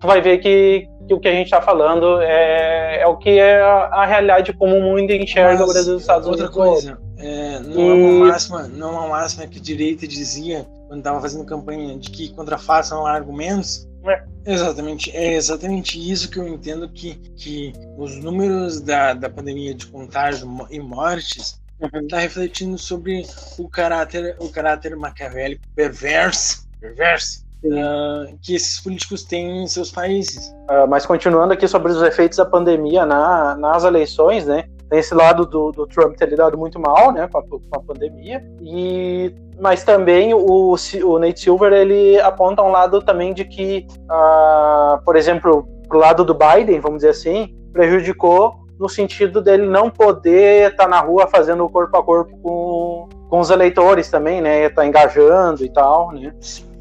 tu 0.00 0.06
vai 0.08 0.20
ver 0.20 0.38
que, 0.38 0.88
que 1.06 1.14
o 1.14 1.20
que 1.20 1.28
a 1.28 1.32
gente 1.32 1.44
está 1.44 1.62
falando 1.62 2.20
é, 2.22 3.02
é 3.02 3.06
o 3.06 3.16
que 3.16 3.38
é 3.38 3.60
a, 3.60 3.84
a, 3.84 4.04
realidade 4.04 4.52
como 4.52 4.76
o 4.76 4.82
mundo 4.82 5.12
enxerga 5.12 5.60
Mas, 5.60 5.70
o 5.70 5.72
Brasil 5.72 5.92
e 5.92 5.96
os 5.96 6.02
Estados 6.02 6.26
outra 6.26 6.46
Unidos. 6.46 6.56
Outra 6.56 6.96
coisa, 6.96 6.98
É, 7.18 7.60
não, 7.60 7.88
é 7.88 7.94
uma 7.94 8.26
máxima, 8.26 8.62
não 8.66 8.88
é 8.88 8.90
uma 8.90 9.08
máxima 9.10 9.46
que 9.46 9.60
a 9.60 9.62
direita 9.62 10.08
dizia 10.08 10.66
quando 10.92 10.98
estava 10.98 11.22
fazendo 11.22 11.46
campanha 11.46 11.98
de 11.98 12.10
que 12.10 12.34
contra 12.34 12.58
fatos 12.58 12.90
não 12.90 13.06
há 13.06 13.12
argumentos. 13.12 13.88
É. 14.04 14.24
Exatamente, 14.44 15.10
é 15.16 15.32
exatamente 15.32 15.98
isso 15.98 16.28
que 16.30 16.38
eu 16.38 16.46
entendo 16.46 16.86
que, 16.86 17.14
que 17.34 17.72
os 17.96 18.16
números 18.16 18.78
da, 18.82 19.14
da 19.14 19.30
pandemia 19.30 19.74
de 19.74 19.86
contágio 19.86 20.46
e 20.70 20.78
mortes 20.78 21.62
está 21.80 22.16
uhum. 22.16 22.22
refletindo 22.22 22.76
sobre 22.76 23.24
o 23.56 23.68
caráter, 23.70 24.36
o 24.38 24.50
caráter 24.50 24.94
maquiavélico 24.94 25.62
perverso, 25.74 26.68
perverso 26.78 27.42
uh, 27.64 28.36
que 28.42 28.54
esses 28.54 28.80
políticos 28.80 29.24
têm 29.24 29.62
em 29.62 29.66
seus 29.68 29.90
países. 29.90 30.48
Uh, 30.68 30.86
mas 30.88 31.06
continuando 31.06 31.54
aqui 31.54 31.66
sobre 31.66 31.90
os 31.90 32.02
efeitos 32.02 32.36
da 32.36 32.44
pandemia 32.44 33.06
na, 33.06 33.56
nas 33.56 33.84
eleições, 33.84 34.46
né? 34.46 34.68
Tem 34.92 34.98
esse 34.98 35.14
lado 35.14 35.46
do, 35.46 35.72
do 35.72 35.86
Trump 35.86 36.14
ter 36.16 36.28
lidado 36.28 36.58
muito 36.58 36.78
mal, 36.78 37.12
né, 37.12 37.26
com 37.26 37.38
a, 37.38 37.42
com 37.42 37.60
a 37.74 37.80
pandemia, 37.80 38.44
e 38.60 39.34
mas 39.58 39.82
também 39.84 40.34
o, 40.34 40.74
o 40.74 41.18
Nate 41.18 41.40
Silver 41.40 41.72
ele 41.72 42.20
aponta 42.20 42.60
um 42.60 42.70
lado 42.70 43.00
também 43.00 43.32
de 43.32 43.46
que, 43.46 43.86
uh, 44.02 45.02
por 45.02 45.16
exemplo, 45.16 45.66
pro 45.88 45.98
lado 45.98 46.26
do 46.26 46.34
Biden, 46.34 46.78
vamos 46.78 46.98
dizer 46.98 47.08
assim, 47.08 47.56
prejudicou 47.72 48.66
no 48.78 48.86
sentido 48.86 49.40
dele 49.40 49.66
não 49.66 49.88
poder 49.88 50.72
estar 50.72 50.84
tá 50.84 50.88
na 50.90 51.00
rua 51.00 51.26
fazendo 51.26 51.66
corpo 51.70 51.96
a 51.96 52.02
corpo 52.02 52.36
com, 52.42 53.08
com 53.30 53.40
os 53.40 53.48
eleitores 53.48 54.10
também, 54.10 54.42
né, 54.42 54.68
tá 54.68 54.84
engajando 54.84 55.64
e 55.64 55.72
tal, 55.72 56.12
né, 56.12 56.34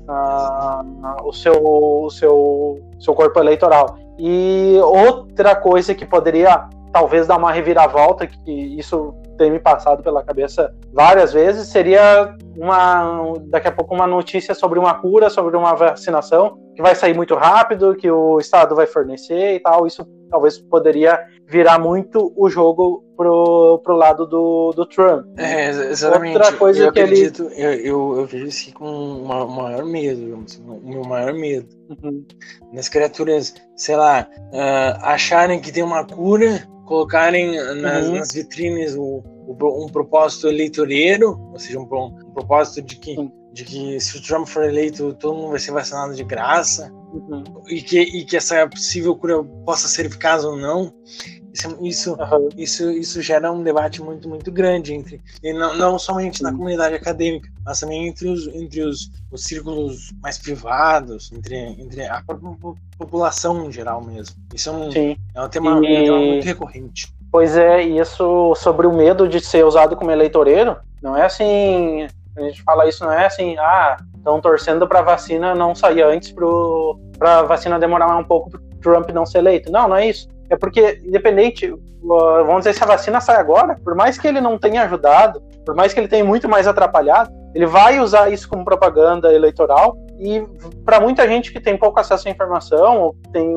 uh, 0.10 1.26
o 1.26 1.32
seu 1.32 1.64
o 1.64 2.10
seu 2.10 2.78
seu 3.00 3.14
corpo 3.14 3.40
eleitoral. 3.40 3.96
E 4.20 4.78
outra 4.84 5.56
coisa 5.56 5.96
que 5.96 6.06
poderia 6.06 6.68
talvez 6.92 7.28
dar 7.28 7.38
uma 7.38 7.52
reviravolta, 7.52 8.28
que 8.28 8.52
isso 8.78 9.14
tem 9.38 9.50
me 9.50 9.60
passado 9.60 10.04
pela 10.04 10.24
cabeça 10.24 10.74
várias 10.94 11.34
vezes, 11.34 11.68
seria 11.68 12.36
uma 12.56 13.34
daqui 13.48 13.68
a 13.68 13.72
pouco 13.72 13.96
uma 13.96 14.06
notícia 14.06 14.54
sobre 14.54 14.78
uma 14.78 14.94
cura, 14.96 15.30
sobre 15.30 15.58
uma 15.58 15.74
vacinação 15.74 16.60
que 16.76 16.82
vai 16.82 16.96
sair 16.96 17.14
muito 17.14 17.36
rápido, 17.36 17.96
que 17.96 18.10
o 18.10 18.40
Estado 18.40 18.76
vai 18.76 18.86
fornecer 18.86 19.56
e 19.56 19.60
tal. 19.60 19.86
Isso 19.86 20.06
talvez 20.30 20.58
poderia 20.58 21.20
virar 21.48 21.78
muito 21.78 22.32
o 22.36 22.50
jogo 22.50 23.04
pro, 23.18 23.82
pro 23.84 23.96
lado 23.96 24.26
do, 24.26 24.72
do 24.72 24.86
Trump. 24.86 25.26
É, 25.38 25.70
exatamente. 25.70 26.38
Outra 26.38 26.54
coisa 26.54 26.86
eu 26.86 26.92
que 26.92 27.00
acredito, 27.02 27.50
ele... 27.52 27.62
eu, 27.62 27.74
eu, 27.74 28.20
eu 28.20 28.26
vejo 28.26 28.46
isso 28.46 28.74
com 28.74 28.86
o 28.86 29.28
maior 29.28 29.84
medo, 29.86 30.46
o 30.60 30.90
meu 30.90 31.04
maior 31.04 31.34
medo. 31.34 31.68
Uhum. 31.90 32.26
Nas 32.72 32.88
criaturas, 32.88 33.54
sei 33.76 33.98
lá, 33.98 34.28
uh, 34.54 35.06
acharem 35.06 35.60
que 35.60 35.72
tem 35.72 35.84
uma 35.84 36.06
cura 36.06 36.66
colocarem 36.92 37.56
nas, 37.78 38.06
uhum. 38.06 38.16
nas 38.16 38.32
vitrines 38.34 38.96
o, 38.96 39.24
o, 39.48 39.86
um 39.86 39.88
propósito 39.88 40.50
eleitoreiro, 40.50 41.40
ou 41.54 41.58
seja, 41.58 41.80
um, 41.80 41.84
um 41.84 42.34
propósito 42.34 42.82
de 42.82 42.98
que, 42.98 43.16
de 43.54 43.64
que 43.64 44.00
se 44.02 44.18
o 44.18 44.22
Trump 44.22 44.46
for 44.46 44.66
eleito, 44.66 45.14
todo 45.14 45.38
mundo 45.38 45.52
vai 45.52 45.60
ser 45.60 45.72
vacinado 45.72 46.14
de 46.14 46.24
graça, 46.26 46.92
uhum. 47.14 47.46
e, 47.70 47.82
que, 47.82 48.02
e 48.02 48.26
que 48.26 48.36
essa 48.36 48.68
possível 48.68 49.16
cura 49.16 49.42
possa 49.66 49.88
ser 49.88 50.08
eficaz 50.08 50.44
ou 50.44 50.58
não. 50.58 50.94
Isso, 51.54 51.78
isso, 51.82 52.14
uhum. 52.14 52.50
isso, 52.56 52.90
isso 52.92 53.22
gera 53.22 53.52
um 53.52 53.62
debate 53.62 54.02
muito, 54.02 54.28
muito 54.28 54.50
grande 54.52 54.94
entre, 54.94 55.22
e 55.44 55.52
não, 55.52 55.76
não 55.76 56.00
somente 56.00 56.42
na 56.42 56.52
comunidade 56.52 56.96
acadêmica, 56.96 57.50
mas 57.66 57.80
também 57.80 58.08
entre 58.08 58.30
os, 58.30 58.48
entre 58.48 58.82
os, 58.82 59.12
os 59.30 59.44
círculos 59.44 60.14
mais 60.22 60.38
privados, 60.38 61.30
entre, 61.34 61.58
entre 61.58 62.04
a 62.04 62.24
população 62.98 63.66
em 63.66 63.72
geral 63.72 64.02
mesmo. 64.02 64.36
Isso 64.54 64.70
é 64.70 64.72
um, 64.72 64.92
Sim. 64.92 65.18
é 65.36 65.42
um, 65.42 65.50
tema, 65.50 65.72
e... 65.72 65.76
um 65.76 66.06
tema 66.06 66.20
muito 66.20 66.46
recorrente. 66.46 67.14
Pois 67.30 67.58
é, 67.58 67.82
isso 67.82 68.56
sobre 68.56 68.88
o 68.88 68.94
medo 68.94 69.28
de 69.28 69.42
ser 69.42 69.66
usado 69.66 69.96
como 69.96 70.12
eleitoreiro, 70.12 70.78
não 71.02 71.18
é 71.18 71.26
assim. 71.26 72.08
A 72.36 72.42
gente 72.44 72.64
fala 72.64 72.88
isso, 72.88 73.04
não 73.04 73.12
é 73.12 73.26
assim, 73.26 73.58
ah, 73.58 73.98
estão 74.16 74.40
torcendo 74.40 74.88
para 74.88 75.00
a 75.00 75.04
vacina 75.04 75.54
não 75.54 75.76
sair 75.76 76.02
antes, 76.02 76.34
para 77.18 77.40
a 77.40 77.44
vacina 77.44 77.78
demorar 77.78 78.16
um 78.18 78.24
pouco 78.24 78.50
para 78.50 78.62
Trump 78.82 79.10
não 79.10 79.26
ser 79.26 79.40
eleito. 79.40 79.70
Não, 79.70 79.90
não 79.90 79.96
é 79.98 80.08
isso 80.08 80.30
é 80.52 80.58
porque, 80.58 81.02
independente, 81.06 81.74
vamos 82.04 82.58
dizer, 82.58 82.74
se 82.74 82.84
a 82.84 82.86
vacina 82.86 83.22
sai 83.22 83.38
agora, 83.38 83.80
por 83.82 83.96
mais 83.96 84.18
que 84.18 84.28
ele 84.28 84.42
não 84.42 84.60
tenha 84.60 84.84
ajudado, 84.84 85.42
por 85.66 85.74
mais 85.74 85.94
que 85.94 86.00
ele 86.00 86.10
tenha 86.10 86.26
muito 86.26 86.50
mais 86.50 86.68
atrapalhado, 86.68 87.32
ele 87.56 87.66
vai 87.66 88.02
usar 88.02 88.30
isso 88.30 88.50
como 88.50 88.66
propaganda 88.66 89.34
eleitoral 89.34 89.96
e 90.20 90.46
para 90.84 91.00
muita 91.00 91.26
gente 91.26 91.54
que 91.54 91.60
tem 91.60 91.78
pouco 91.78 92.02
acesso 92.02 92.28
à 92.28 92.32
informação 92.32 93.02
ou 93.02 93.16
tem 93.32 93.48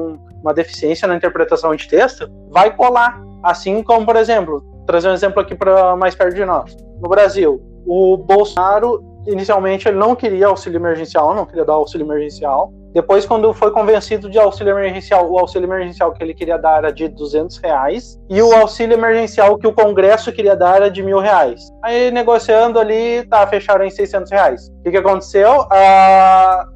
uma 0.40 0.54
deficiência 0.54 1.08
na 1.08 1.16
interpretação 1.16 1.74
de 1.74 1.88
texto, 1.88 2.30
vai 2.50 2.74
colar. 2.74 3.20
Assim 3.42 3.82
como, 3.82 4.06
por 4.06 4.14
exemplo, 4.14 4.62
trazer 4.86 5.08
um 5.08 5.12
exemplo 5.14 5.40
aqui 5.40 5.56
para 5.56 5.96
mais 5.96 6.14
perto 6.14 6.36
de 6.36 6.44
nós. 6.44 6.76
No 7.02 7.08
Brasil, 7.08 7.60
o 7.84 8.16
Bolsonaro 8.16 9.02
inicialmente 9.26 9.88
ele 9.88 9.98
não 9.98 10.14
queria 10.14 10.46
auxílio 10.46 10.78
emergencial, 10.78 11.34
não 11.34 11.44
queria 11.44 11.64
dar 11.64 11.72
auxílio 11.72 12.06
emergencial. 12.06 12.72
Depois, 12.94 13.26
quando 13.26 13.52
foi 13.52 13.72
convencido 13.72 14.30
de 14.30 14.38
auxílio 14.38 14.70
emergencial, 14.70 15.28
o 15.28 15.36
auxílio 15.36 15.66
emergencial 15.66 16.12
que 16.12 16.22
ele 16.22 16.32
queria 16.32 16.56
dar 16.56 16.78
era 16.78 16.92
de 16.92 17.08
200 17.08 17.58
reais 17.58 18.16
e 18.30 18.40
o 18.40 18.54
auxílio 18.54 18.94
emergencial 18.94 19.58
que 19.58 19.66
o 19.66 19.72
Congresso 19.72 20.30
queria 20.30 20.54
dar 20.54 20.76
era 20.76 20.88
de 20.88 21.02
mil 21.02 21.18
reais. 21.18 21.60
Aí, 21.82 22.12
negociando 22.12 22.78
ali, 22.78 23.26
tá, 23.28 23.44
fecharam 23.48 23.84
em 23.84 23.90
600 23.90 24.30
reais. 24.30 24.68
O 24.68 24.82
que, 24.84 24.92
que 24.92 24.96
aconteceu? 24.96 25.66
A, 25.72 26.66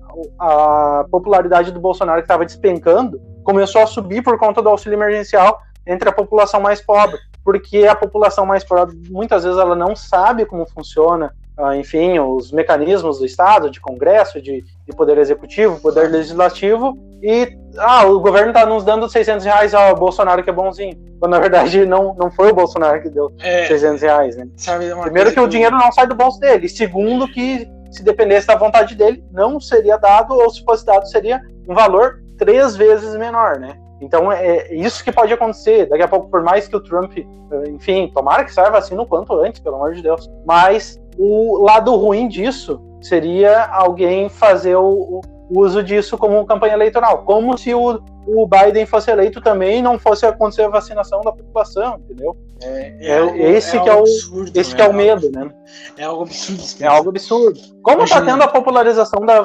a 0.41 1.05
popularidade 1.09 1.71
do 1.71 1.79
Bolsonaro, 1.79 2.19
que 2.19 2.25
estava 2.25 2.45
despencando, 2.45 3.21
começou 3.45 3.83
a 3.83 3.87
subir 3.87 4.21
por 4.21 4.37
conta 4.39 4.61
do 4.61 4.69
auxílio 4.69 4.97
emergencial 4.97 5.57
entre 5.87 6.09
a 6.09 6.13
população 6.13 6.61
mais 6.61 6.81
pobre 6.81 7.17
porque 7.49 7.87
a 7.87 7.97
população 7.97 8.45
mais 8.45 8.63
pobre 8.63 8.95
muitas 9.09 9.43
vezes 9.43 9.59
ela 9.59 9.75
não 9.75 9.97
sabe 9.97 10.45
como 10.45 10.69
funciona 10.69 11.35
enfim, 11.77 12.19
os 12.19 12.53
mecanismos 12.53 13.19
do 13.19 13.27
Estado, 13.27 13.71
de 13.71 13.81
Congresso, 13.81 14.41
de, 14.41 14.63
de 14.63 14.97
Poder 14.97 15.19
Executivo, 15.19 15.81
Poder 15.81 16.09
Legislativo, 16.09 16.97
e 17.21 17.49
ah, 17.77 18.07
o 18.07 18.21
governo 18.21 18.51
está 18.51 18.65
nos 18.65 18.85
dando 18.85 19.09
600 19.09 19.45
reais 19.45 19.75
ao 19.75 19.97
Bolsonaro 19.97 20.43
que 20.43 20.51
é 20.51 20.53
bonzinho. 20.53 20.97
Quando 21.19 21.33
na 21.33 21.41
verdade 21.41 21.85
não, 21.85 22.15
não 22.15 22.31
foi 22.31 22.53
o 22.53 22.55
Bolsonaro 22.55 23.03
que 23.03 23.09
deu 23.09 23.33
é, 23.41 23.67
600 23.67 24.03
reais, 24.03 24.37
né? 24.37 24.47
Primeiro 25.03 25.33
que 25.33 25.41
o 25.41 25.49
dinheiro 25.49 25.77
não 25.77 25.91
sai 25.91 26.07
do 26.07 26.15
bolso 26.15 26.39
dele, 26.39 26.69
segundo 26.69 27.27
que 27.27 27.69
se 27.91 28.03
dependesse 28.05 28.47
da 28.47 28.55
vontade 28.55 28.95
dele, 28.95 29.25
não 29.33 29.59
seria 29.59 29.97
dado, 29.97 30.35
ou 30.35 30.49
se 30.51 30.63
fosse 30.63 30.85
dado, 30.85 31.09
seria 31.09 31.41
um 31.69 31.75
valor 31.75 32.21
três 32.37 32.77
vezes 32.77 33.17
menor, 33.17 33.59
né? 33.59 33.77
Então 34.01 34.31
é 34.31 34.73
isso 34.73 35.03
que 35.03 35.11
pode 35.11 35.33
acontecer. 35.33 35.87
Daqui 35.87 36.03
a 36.03 36.09
pouco, 36.09 36.31
por 36.31 36.43
mais 36.43 36.69
que 36.69 36.77
o 36.77 36.81
Trump, 36.81 37.19
enfim, 37.69 38.11
tomara 38.15 38.45
que 38.45 38.53
saia 38.53 38.71
vacina 38.71 39.03
o 39.03 39.07
quanto 39.07 39.33
antes, 39.41 39.61
pelo 39.61 39.77
amor 39.77 39.95
de 39.95 40.03
Deus. 40.03 40.31
Mas 40.47 41.01
o 41.19 41.59
lado 41.63 41.95
ruim 41.97 42.29
disso 42.29 42.81
seria 43.01 43.67
alguém 43.67 44.29
fazer 44.29 44.77
o, 44.77 45.21
uso 45.51 45.83
disso 45.83 46.19
como 46.19 46.45
campanha 46.45 46.75
eleitoral, 46.75 47.25
como 47.25 47.57
se 47.57 47.75
o, 47.75 48.01
o 48.27 48.47
Biden 48.47 48.85
fosse 48.87 49.11
eleito 49.11 49.41
também 49.41 49.79
e 49.79 49.83
não 49.83 49.99
fosse 49.99 50.27
acontecer 50.27 50.63
a 50.63 50.69
vacinação 50.69 51.21
da 51.23 51.33
população, 51.33 51.99
entendeu? 51.99 52.37
É, 52.63 52.97
é, 53.01 53.11
é 53.11 53.19
algo, 53.19 53.37
esse 53.37 53.77
é 53.77 53.81
que 53.81 53.89
é 53.89 53.95
o 53.95 54.01
absurdo, 54.01 54.53
esse 54.55 54.71
né? 54.71 54.77
que 54.77 54.83
é 54.83 54.89
o 54.89 54.93
medo, 54.93 55.31
né? 55.31 55.51
É 55.97 56.05
algo 56.05 56.25
absurdo. 56.25 56.63
É 56.81 56.87
algo 56.87 57.09
absurdo. 57.11 57.61
Como 57.83 58.03
está 58.03 58.21
tendo 58.21 58.43
a 58.43 58.49
popularização 58.49 59.25
da 59.25 59.39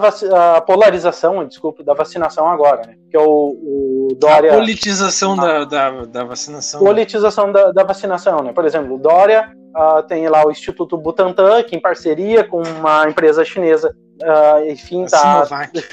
a 0.57 0.61
polarização, 0.61 1.45
desculpe, 1.45 1.83
da 1.83 1.93
vacinação 1.93 2.49
agora, 2.49 2.87
né? 2.87 2.95
Que 3.09 3.17
é 3.17 3.19
o, 3.19 4.07
o 4.09 4.15
Dória. 4.15 4.53
A 4.53 4.57
politização 4.57 5.39
a, 5.39 5.63
da, 5.63 5.65
da, 5.65 6.05
da, 6.05 6.23
vacinação. 6.23 6.79
Politização 6.79 7.51
da, 7.51 7.71
da 7.71 7.83
vacinação, 7.83 8.41
né? 8.41 8.51
Por 8.51 8.65
exemplo, 8.65 8.95
o 8.95 8.99
Dória 8.99 9.51
Uh, 9.75 10.03
tem 10.03 10.29
lá 10.29 10.45
o 10.45 10.51
Instituto 10.51 10.95
Butantan, 10.95 11.63
que 11.63 11.75
em 11.75 11.79
parceria 11.79 12.43
com 12.43 12.61
uma 12.61 13.09
empresa 13.09 13.43
chinesa, 13.43 13.95
uh, 14.23 14.69
enfim, 14.69 15.03
está 15.03 15.45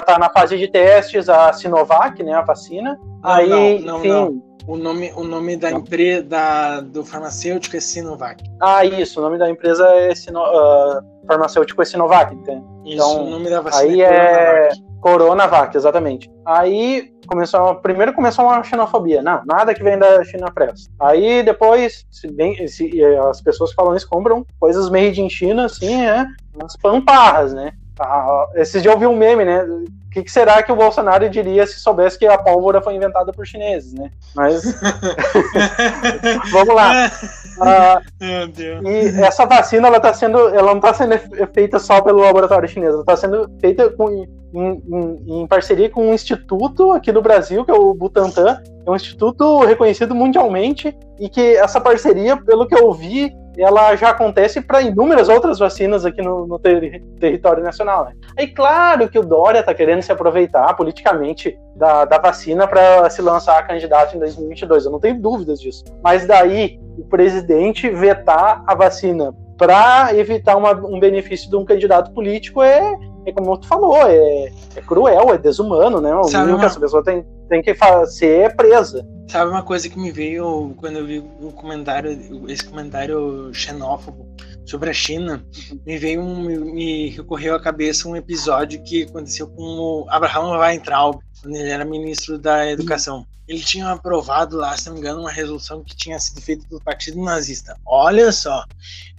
tá 0.05 0.19
na 0.19 0.29
fase 0.29 0.57
de 0.57 0.67
testes, 0.67 1.29
a 1.29 1.51
Sinovac, 1.53 2.23
né, 2.23 2.33
a 2.33 2.41
vacina. 2.41 2.99
Não, 3.23 3.31
Aí, 3.31 3.79
não, 3.79 3.99
não, 3.99 4.25
enfim. 4.27 4.43
O 4.67 4.77
nome, 4.77 5.11
o 5.15 5.23
nome 5.23 5.57
da 5.57 5.71
empresa 5.71 6.23
da, 6.23 6.81
do 6.81 7.03
farmacêutico 7.03 7.75
é 7.75 7.79
Sinovac. 7.79 8.43
Ah, 8.61 8.85
isso, 8.85 9.19
o 9.19 9.23
nome 9.23 9.37
da 9.37 9.49
empresa 9.49 9.85
é 9.87 10.13
Sino, 10.13 10.39
uh, 10.39 11.01
farmacêutico 11.27 11.81
é 11.81 11.85
Sinovac. 11.85 12.33
Então, 12.33 12.63
isso, 12.85 13.03
o 13.03 13.29
nome 13.29 13.49
da 13.49 13.61
vacina 13.61 13.91
aí 13.91 14.01
é, 14.01 14.07
é 14.07 14.69
Coronavac, 15.01 15.75
exatamente. 15.75 16.31
Aí 16.45 17.11
começou, 17.27 17.75
primeiro 17.75 18.13
começou 18.13 18.45
uma 18.45 18.63
xenofobia. 18.63 19.21
Não, 19.21 19.41
nada 19.45 19.73
que 19.73 19.83
vem 19.83 19.97
da 19.97 20.23
China 20.23 20.51
presta. 20.51 20.91
Aí 20.99 21.41
depois, 21.43 22.05
se 22.11 22.31
bem, 22.31 22.67
se, 22.67 23.03
as 23.29 23.41
pessoas 23.41 23.71
que 23.71 23.75
falam 23.75 23.95
isso 23.95 24.07
compram 24.07 24.45
coisas 24.59 24.89
made 24.89 25.21
in 25.21 25.29
China, 25.29 25.65
assim, 25.65 25.97
né? 25.97 26.27
Umas 26.53 26.77
pamparras, 26.77 27.53
né? 27.53 27.73
Ah, 27.99 28.47
esses 28.55 28.81
dias 28.81 28.93
eu 28.93 28.99
vi 28.99 29.05
um 29.05 29.15
meme, 29.15 29.45
né? 29.45 29.63
O 29.63 30.09
que, 30.11 30.23
que, 30.23 30.31
será 30.31 30.61
que 30.63 30.71
o 30.71 30.75
Bolsonaro 30.75 31.29
diria 31.29 31.65
se 31.65 31.79
soubesse 31.79 32.17
que 32.17 32.25
a 32.25 32.37
pólvora 32.37 32.81
foi 32.81 32.95
inventada 32.95 33.31
por 33.31 33.45
chineses, 33.45 33.93
né? 33.93 34.11
Mas. 34.35 34.63
Vamos 36.51 36.75
lá. 36.75 37.11
Ah, 37.63 38.01
e 38.19 39.21
essa 39.21 39.45
vacina, 39.45 39.87
ela 39.87 39.99
tá 39.99 40.11
sendo. 40.13 40.39
Ela 40.49 40.71
não 40.71 40.77
está 40.77 40.95
sendo 40.95 41.15
feita 41.53 41.77
só 41.77 42.01
pelo 42.01 42.21
laboratório 42.21 42.67
chinês, 42.67 42.91
ela 42.91 43.01
está 43.01 43.15
sendo 43.15 43.47
feita 43.59 43.87
com, 43.91 44.09
em, 44.09 44.27
em, 44.51 45.41
em, 45.41 45.47
parceria 45.47 45.87
com 45.87 46.09
um 46.09 46.13
instituto 46.13 46.91
aqui 46.91 47.11
no 47.11 47.21
Brasil, 47.21 47.63
que 47.63 47.69
é 47.69 47.73
o 47.73 47.93
Butantan. 47.93 48.59
É 48.83 48.89
um 48.89 48.95
instituto 48.95 49.63
reconhecido 49.63 50.15
mundialmente 50.15 50.97
e 51.19 51.29
que 51.29 51.55
essa 51.55 51.79
parceria, 51.79 52.35
pelo 52.35 52.65
que 52.65 52.73
eu 52.73 52.91
vi, 52.93 53.31
ela 53.57 53.95
já 53.95 54.09
acontece 54.09 54.61
para 54.61 54.81
inúmeras 54.81 55.29
outras 55.29 55.59
vacinas 55.59 56.05
aqui 56.05 56.21
no, 56.21 56.47
no 56.47 56.59
ter, 56.59 57.01
território 57.19 57.63
nacional. 57.63 58.05
Né? 58.05 58.13
Aí, 58.37 58.47
claro 58.47 59.09
que 59.09 59.19
o 59.19 59.23
Dória 59.23 59.59
está 59.59 59.73
querendo 59.73 60.01
se 60.01 60.11
aproveitar 60.11 60.73
politicamente 60.75 61.57
da, 61.75 62.05
da 62.05 62.17
vacina 62.17 62.67
para 62.67 63.09
se 63.09 63.21
lançar 63.21 63.65
candidato 63.67 64.15
em 64.15 64.19
2022, 64.19 64.85
eu 64.85 64.91
não 64.91 64.99
tenho 64.99 65.19
dúvidas 65.19 65.59
disso. 65.59 65.83
Mas 66.03 66.25
daí, 66.25 66.79
o 66.97 67.05
presidente 67.05 67.89
vetar 67.89 68.63
a 68.65 68.75
vacina 68.75 69.33
para 69.57 70.15
evitar 70.15 70.55
uma, 70.55 70.73
um 70.73 70.99
benefício 70.99 71.49
de 71.49 71.55
um 71.55 71.63
candidato 71.63 72.11
político 72.11 72.63
é, 72.63 72.97
é 73.25 73.31
como 73.31 73.57
tu 73.57 73.67
falou, 73.67 73.95
é, 74.07 74.51
é 74.75 74.81
cruel, 74.81 75.33
é 75.33 75.37
desumano, 75.37 76.01
né? 76.01 76.13
O 76.15 76.25
mínimo 76.25 76.59
que 76.59 76.65
essa 76.65 76.79
pessoa 76.79 77.03
tem, 77.03 77.23
tem 77.51 77.61
que 77.61 77.75
ser 78.05 78.55
presa. 78.55 79.05
Sabe 79.27 79.51
uma 79.51 79.61
coisa 79.61 79.89
que 79.89 79.99
me 79.99 80.09
veio 80.09 80.73
quando 80.77 80.99
eu 80.99 81.05
vi 81.05 81.19
o 81.19 81.51
comentário, 81.51 82.17
esse 82.47 82.63
comentário 82.63 83.53
xenófobo 83.53 84.33
sobre 84.65 84.89
a 84.89 84.93
China, 84.93 85.45
me 85.85 85.97
veio 85.97 86.21
um, 86.21 86.43
me 86.73 87.09
recorreu 87.09 87.53
à 87.53 87.61
cabeça 87.61 88.07
um 88.07 88.15
episódio 88.15 88.81
que 88.83 89.03
aconteceu 89.03 89.47
com 89.47 89.63
o 89.63 90.05
Abraham 90.09 90.57
Weintraub, 90.57 91.19
quando 91.41 91.55
ele 91.55 91.69
era 91.69 91.83
ministro 91.83 92.39
da 92.39 92.71
Educação. 92.71 93.25
Ele 93.49 93.59
tinha 93.59 93.89
aprovado 93.89 94.55
lá, 94.55 94.77
se 94.77 94.87
não 94.87 94.93
me 94.93 95.01
engano, 95.01 95.19
uma 95.19 95.31
resolução 95.31 95.83
que 95.83 95.93
tinha 95.93 96.17
sido 96.19 96.41
feita 96.41 96.65
pelo 96.69 96.81
Partido 96.81 97.21
Nazista. 97.21 97.75
Olha 97.85 98.31
só, 98.31 98.63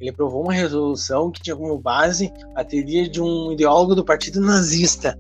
ele 0.01 0.09
aprovou 0.09 0.43
uma 0.43 0.55
resolução 0.55 1.31
que 1.31 1.43
tinha 1.43 1.57
como 1.57 1.77
base 1.77 2.33
a 2.55 2.65
teoria 2.65 3.07
de 3.07 3.21
um 3.21 3.53
ideólogo 3.53 3.95
do 3.95 4.05
Partido 4.05 4.41
Nazista. 4.41 5.19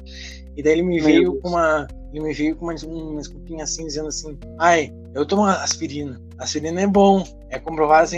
E 0.56 0.62
daí 0.62 0.72
ele 0.72 0.82
me 0.82 0.98
veio 0.98 1.38
com 1.40 1.50
uma 1.50 1.86
ele 2.12 2.20
me 2.20 2.34
veio 2.34 2.54
com 2.54 2.66
uma, 2.66 2.74
uma 2.84 3.18
desculpinha 3.18 3.64
assim, 3.64 3.86
dizendo 3.86 4.08
assim: 4.08 4.38
ai, 4.58 4.92
eu 5.14 5.24
tomo 5.24 5.44
aspirina. 5.44 6.20
Aspirina 6.38 6.82
é 6.82 6.86
bom, 6.86 7.24
é 7.50 7.58
comprovado 7.58 8.10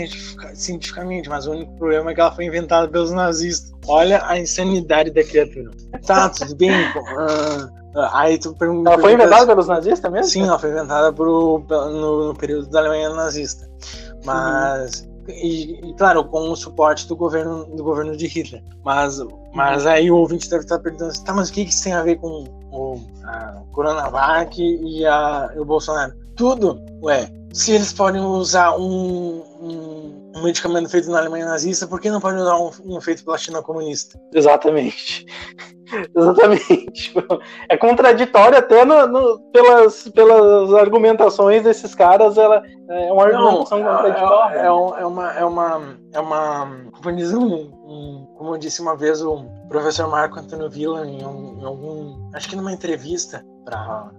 cientificamente, 0.53 1.29
mas 1.29 1.47
o 1.47 1.51
único 1.51 1.71
problema 1.77 2.11
é 2.11 2.13
que 2.13 2.21
ela 2.21 2.31
foi 2.31 2.45
inventada 2.45 2.87
pelos 2.87 3.11
nazistas. 3.11 3.71
Olha 3.87 4.25
a 4.25 4.37
insanidade 4.37 5.11
da 5.11 5.23
criatura. 5.23 5.71
Tá, 6.05 6.29
tudo 6.29 6.55
bem. 6.55 6.71
Uh, 6.71 7.99
aí 8.11 8.37
tu 8.37 8.53
pergunta. 8.55 8.91
Ela 8.91 9.01
foi 9.01 9.13
inventada 9.13 9.45
pelos 9.47 9.67
nazistas 9.67 10.11
mesmo? 10.11 10.31
Sim, 10.31 10.43
ela 10.43 10.59
foi 10.59 10.71
inventada 10.71 11.13
pro, 11.13 11.63
no, 11.69 12.27
no 12.27 12.35
período 12.35 12.69
da 12.69 12.79
Alemanha 12.79 13.09
nazista. 13.09 13.69
Mas. 14.25 15.01
Uhum. 15.01 15.15
E, 15.27 15.89
e, 15.89 15.93
claro, 15.95 16.23
com 16.25 16.51
o 16.51 16.55
suporte 16.55 17.07
do 17.07 17.15
governo 17.15 17.65
do 17.65 17.83
governo 17.83 18.15
de 18.15 18.27
Hitler. 18.27 18.63
Mas, 18.83 19.19
mas 19.55 19.83
uhum. 19.83 19.89
aí 19.89 20.11
o 20.11 20.17
ouvinte 20.17 20.47
deve 20.47 20.63
estar 20.63 20.77
perguntando, 20.77 21.11
tá, 21.23 21.33
mas 21.33 21.49
o 21.49 21.53
que, 21.53 21.65
que 21.65 21.71
isso 21.71 21.83
tem 21.83 21.93
a 21.93 22.03
ver 22.03 22.17
com 22.17 22.45
o 22.75 23.01
a 23.25 23.63
Coronavac 23.71 24.61
e, 24.61 25.05
a, 25.05 25.49
e 25.55 25.59
o 25.59 25.65
Bolsonaro? 25.65 26.13
Tudo, 26.35 26.79
ué. 27.01 27.29
Se 27.53 27.71
eles 27.71 27.93
podem 27.93 28.21
usar 28.21 28.75
um, 28.77 29.41
um, 29.61 30.43
medicamento 30.43 30.89
feito 30.89 31.09
na 31.09 31.19
Alemanha 31.19 31.45
nazista, 31.45 31.87
por 31.87 32.01
que 32.01 32.09
não 32.09 32.19
podem 32.19 32.41
usar 32.41 32.57
um, 32.57 32.71
um 32.83 32.99
feito 32.99 33.23
pela 33.23 33.37
China 33.37 33.61
comunista? 33.61 34.19
Exatamente. 34.33 35.25
Exatamente. 36.15 37.13
É 37.69 37.77
contraditório 37.77 38.57
até 38.57 38.83
no, 38.85 39.07
no, 39.07 39.39
pelas, 39.51 40.07
pelas 40.09 40.73
argumentações 40.73 41.63
desses 41.63 41.93
caras. 41.95 42.37
Ela, 42.37 42.61
é 42.89 43.11
uma 43.11 43.23
argumentação 43.23 43.79
não, 43.79 43.89
é, 43.89 43.95
contraditória. 43.95 44.57
É, 44.57 44.61
é, 44.61 44.65
é, 44.65 44.69
uma, 44.69 45.33
é 45.33 45.45
uma. 45.45 45.97
É 46.13 46.19
uma. 46.19 46.71
Como 47.01 47.15
diz 47.15 47.33
um, 47.33 47.45
um, 47.45 48.27
como 48.37 48.55
eu 48.55 48.57
disse 48.57 48.81
uma 48.81 48.95
vez 48.95 49.21
o 49.21 49.45
professor 49.69 50.07
Marco 50.07 50.39
Antônio 50.39 50.69
Villa 50.69 51.05
em, 51.05 51.25
um, 51.25 51.59
em 51.59 51.65
algum. 51.65 52.29
Acho 52.33 52.49
que 52.49 52.55
numa 52.55 52.73
entrevista 52.73 53.43
para 53.65 54.11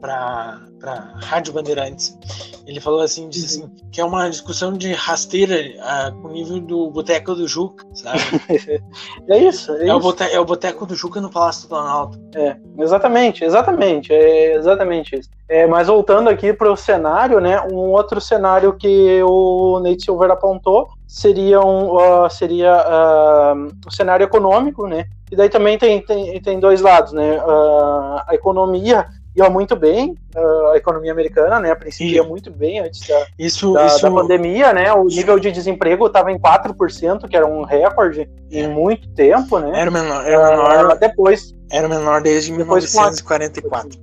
para 0.00 1.14
Rádio 1.22 1.52
Bandeirantes. 1.52 2.18
Ele 2.66 2.80
falou 2.80 3.00
assim, 3.00 3.28
disse 3.28 3.60
assim, 3.60 3.70
que 3.92 4.00
é 4.00 4.04
uma 4.04 4.28
discussão 4.28 4.72
de 4.72 4.92
rasteira 4.92 5.56
uh, 5.56 6.20
com 6.20 6.28
o 6.28 6.32
nível 6.32 6.60
do 6.60 6.90
Boteco 6.90 7.34
do 7.34 7.46
Juca, 7.46 7.86
sabe? 7.94 8.20
é 9.28 9.38
isso. 9.38 9.72
É, 9.72 9.82
é, 9.82 9.86
isso. 9.86 9.96
O 9.96 10.00
boteco, 10.00 10.34
é 10.34 10.40
o 10.40 10.44
Boteco 10.56 10.86
do 10.86 10.94
Juca 10.94 11.20
no 11.20 11.30
Palácio 11.30 11.62
do 11.62 11.68
Planalto. 11.68 12.18
É, 12.34 12.56
exatamente, 12.78 13.44
exatamente, 13.44 14.12
é 14.12 14.54
exatamente 14.54 15.14
isso. 15.16 15.28
É, 15.46 15.66
mas 15.66 15.86
voltando 15.86 16.30
aqui 16.30 16.52
para 16.52 16.72
o 16.72 16.76
cenário, 16.76 17.40
né, 17.40 17.60
um 17.70 17.92
outro 17.92 18.20
cenário 18.20 18.72
que 18.72 19.22
o 19.22 19.78
Nate 19.80 20.04
Silver 20.04 20.30
apontou 20.30 20.88
seria, 21.06 21.60
um, 21.60 21.94
uh, 21.94 22.30
seria 22.30 22.74
uh, 22.74 23.68
o 23.86 23.90
cenário 23.90 24.24
econômico, 24.24 24.86
né, 24.86 25.04
e 25.30 25.36
daí 25.36 25.50
também 25.50 25.76
tem, 25.76 26.00
tem, 26.00 26.40
tem 26.40 26.58
dois 26.58 26.80
lados, 26.80 27.12
né? 27.12 27.38
Uh, 27.38 28.22
a 28.26 28.30
economia 28.32 29.06
ia 29.36 29.50
muito 29.50 29.76
bem, 29.76 30.14
uh, 30.34 30.68
a 30.72 30.76
economia 30.76 31.12
americana, 31.12 31.60
né? 31.60 31.70
A 31.70 31.76
princípio 31.76 32.14
ia 32.14 32.22
muito 32.22 32.50
bem 32.50 32.80
antes 32.80 33.06
da, 33.06 33.26
isso, 33.38 33.72
da, 33.74 33.86
isso... 33.86 34.02
da 34.02 34.10
pandemia, 34.10 34.72
né? 34.72 34.92
O 34.92 35.04
nível 35.04 35.38
de 35.38 35.52
desemprego 35.52 36.06
estava 36.06 36.32
em 36.32 36.38
4%, 36.38 37.28
que 37.28 37.36
era 37.36 37.46
um 37.46 37.62
recorde 37.62 38.28
em 38.50 38.64
é. 38.64 38.68
muito 38.68 39.08
tempo, 39.10 39.58
né? 39.58 39.80
Era 39.80 39.90
menor, 39.90 40.26
era 40.26 40.50
menor 40.50 40.94
uh, 40.94 40.98
depois. 40.98 41.54
Era 41.70 41.88
menor 41.88 42.22
desde 42.22 42.56
depois 42.56 42.84
1944. 42.84 43.98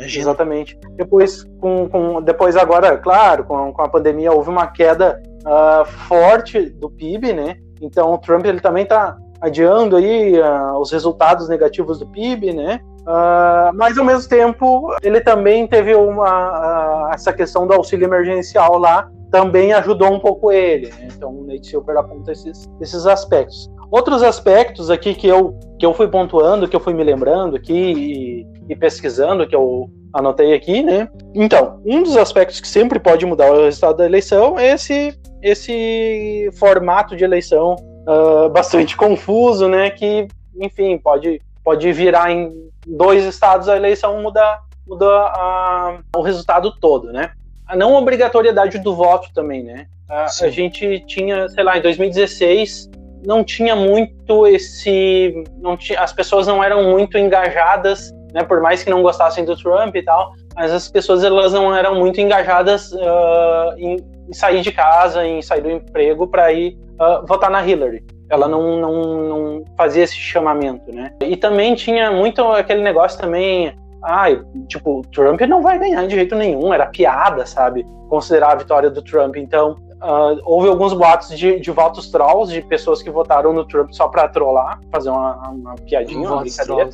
Imagina. 0.00 0.22
Exatamente. 0.22 0.78
Depois, 0.96 1.44
com, 1.60 1.88
com, 1.88 2.22
depois 2.22 2.56
agora, 2.56 2.96
claro, 2.96 3.44
com, 3.44 3.72
com 3.72 3.82
a 3.82 3.88
pandemia 3.88 4.32
houve 4.32 4.48
uma 4.48 4.66
queda 4.66 5.20
uh, 5.40 5.84
forte 5.84 6.70
do 6.70 6.88
PIB, 6.88 7.32
né? 7.32 7.56
Então 7.80 8.12
o 8.12 8.18
Trump 8.18 8.44
ele 8.46 8.60
também 8.60 8.84
está 8.84 9.16
adiando 9.40 9.96
aí 9.96 10.38
uh, 10.38 10.78
os 10.78 10.90
resultados 10.92 11.48
negativos 11.48 11.98
do 11.98 12.06
PIB, 12.06 12.52
né? 12.52 12.80
Uh, 13.00 13.74
mas 13.74 13.96
ao 13.96 14.04
mesmo 14.04 14.28
tempo 14.28 14.94
ele 15.02 15.20
também 15.20 15.66
teve 15.66 15.94
uma 15.94 17.08
uh, 17.08 17.14
essa 17.14 17.32
questão 17.32 17.66
do 17.66 17.72
auxílio 17.72 18.06
emergencial 18.06 18.76
lá 18.78 19.10
também 19.30 19.72
ajudou 19.72 20.12
um 20.12 20.18
pouco 20.18 20.52
ele. 20.52 20.88
Né? 20.88 21.08
Então 21.14 21.30
o 21.30 21.46
Nate 21.46 21.68
Silver 21.68 21.96
aponta 21.96 22.32
esses, 22.32 22.68
esses 22.80 23.06
aspectos. 23.06 23.70
Outros 23.90 24.22
aspectos 24.22 24.90
aqui 24.90 25.14
que 25.14 25.26
eu, 25.26 25.58
que 25.78 25.86
eu 25.86 25.94
fui 25.94 26.08
pontuando, 26.08 26.68
que 26.68 26.76
eu 26.76 26.80
fui 26.80 26.94
me 26.94 27.02
lembrando 27.02 27.56
aqui 27.56 27.72
e, 27.72 28.46
e 28.68 28.76
pesquisando, 28.76 29.46
que 29.46 29.54
eu 29.54 29.90
anotei 30.12 30.54
aqui, 30.54 30.82
né? 30.82 31.08
Então, 31.34 31.80
um 31.84 32.02
dos 32.02 32.16
aspectos 32.16 32.60
que 32.60 32.68
sempre 32.68 32.98
pode 32.98 33.24
mudar 33.26 33.50
o 33.50 33.64
resultado 33.64 33.96
da 33.96 34.06
eleição 34.06 34.58
é 34.58 34.74
esse, 34.74 35.18
esse 35.42 36.50
formato 36.54 37.16
de 37.16 37.24
eleição 37.24 37.76
uh, 38.08 38.48
bastante 38.48 38.96
confuso, 38.96 39.68
né? 39.68 39.90
Que, 39.90 40.28
enfim, 40.56 40.98
pode, 40.98 41.40
pode 41.64 41.92
virar 41.92 42.30
em 42.30 42.52
dois 42.86 43.24
estados 43.24 43.68
a 43.68 43.76
eleição 43.76 44.20
muda, 44.22 44.60
muda 44.86 45.06
a, 45.06 45.98
o 46.16 46.22
resultado 46.22 46.72
todo, 46.80 47.12
né? 47.12 47.32
A 47.66 47.76
não 47.76 47.94
obrigatoriedade 47.94 48.78
do 48.78 48.94
voto 48.94 49.28
também, 49.34 49.62
né? 49.62 49.86
A, 50.08 50.24
a 50.24 50.48
gente 50.48 51.00
tinha, 51.06 51.48
sei 51.48 51.62
lá, 51.62 51.78
em 51.78 51.82
2016 51.82 52.90
não 53.24 53.44
tinha 53.44 53.76
muito 53.76 54.46
esse, 54.46 55.44
não 55.58 55.76
tinha, 55.76 56.00
as 56.00 56.12
pessoas 56.12 56.46
não 56.46 56.64
eram 56.64 56.90
muito 56.90 57.18
engajadas, 57.18 58.12
né? 58.32 58.42
Por 58.42 58.60
mais 58.60 58.82
que 58.82 58.90
não 58.90 59.02
gostassem 59.02 59.44
do 59.44 59.56
Trump 59.56 59.94
e 59.94 60.02
tal, 60.02 60.34
mas 60.54 60.72
as 60.72 60.88
pessoas 60.88 61.22
elas 61.22 61.52
não 61.52 61.74
eram 61.74 61.94
muito 61.96 62.20
engajadas 62.20 62.92
uh, 62.92 63.76
em, 63.76 63.96
em, 64.28 64.32
sair 64.32 64.62
de 64.62 64.72
casa, 64.72 65.24
em 65.26 65.42
sair 65.42 65.62
do 65.62 65.70
emprego 65.70 66.26
para 66.26 66.52
ir 66.52 66.78
uh, 66.94 67.26
votar 67.26 67.50
na 67.50 67.66
Hillary. 67.66 68.02
Ela 68.30 68.46
não, 68.48 68.80
não, 68.80 69.04
não 69.28 69.64
fazia 69.76 70.04
esse 70.04 70.16
chamamento, 70.16 70.94
né? 70.94 71.12
E 71.20 71.36
também 71.36 71.74
tinha 71.74 72.10
muito 72.10 72.40
aquele 72.42 72.80
negócio 72.80 73.20
também 73.20 73.76
ai, 74.02 74.40
ah, 74.42 74.66
tipo, 74.66 75.02
Trump 75.12 75.40
não 75.42 75.62
vai 75.62 75.78
ganhar 75.78 76.06
de 76.06 76.14
jeito 76.14 76.34
nenhum, 76.34 76.72
era 76.72 76.86
piada, 76.86 77.44
sabe? 77.46 77.86
Considerar 78.08 78.52
a 78.52 78.56
vitória 78.56 78.90
do 78.90 79.02
Trump. 79.02 79.36
Então, 79.36 79.76
uh, 80.02 80.40
houve 80.44 80.68
alguns 80.68 80.92
boatos 80.92 81.36
de, 81.38 81.60
de 81.60 81.70
votos 81.70 82.10
trolls, 82.10 82.52
de 82.52 82.62
pessoas 82.62 83.02
que 83.02 83.10
votaram 83.10 83.52
no 83.52 83.64
Trump 83.64 83.90
só 83.92 84.08
pra 84.08 84.28
trollar, 84.28 84.80
fazer 84.90 85.10
uma, 85.10 85.48
uma 85.50 85.74
piadinha, 85.76 86.28
uma 86.28 86.40
brincadeira. 86.40 86.90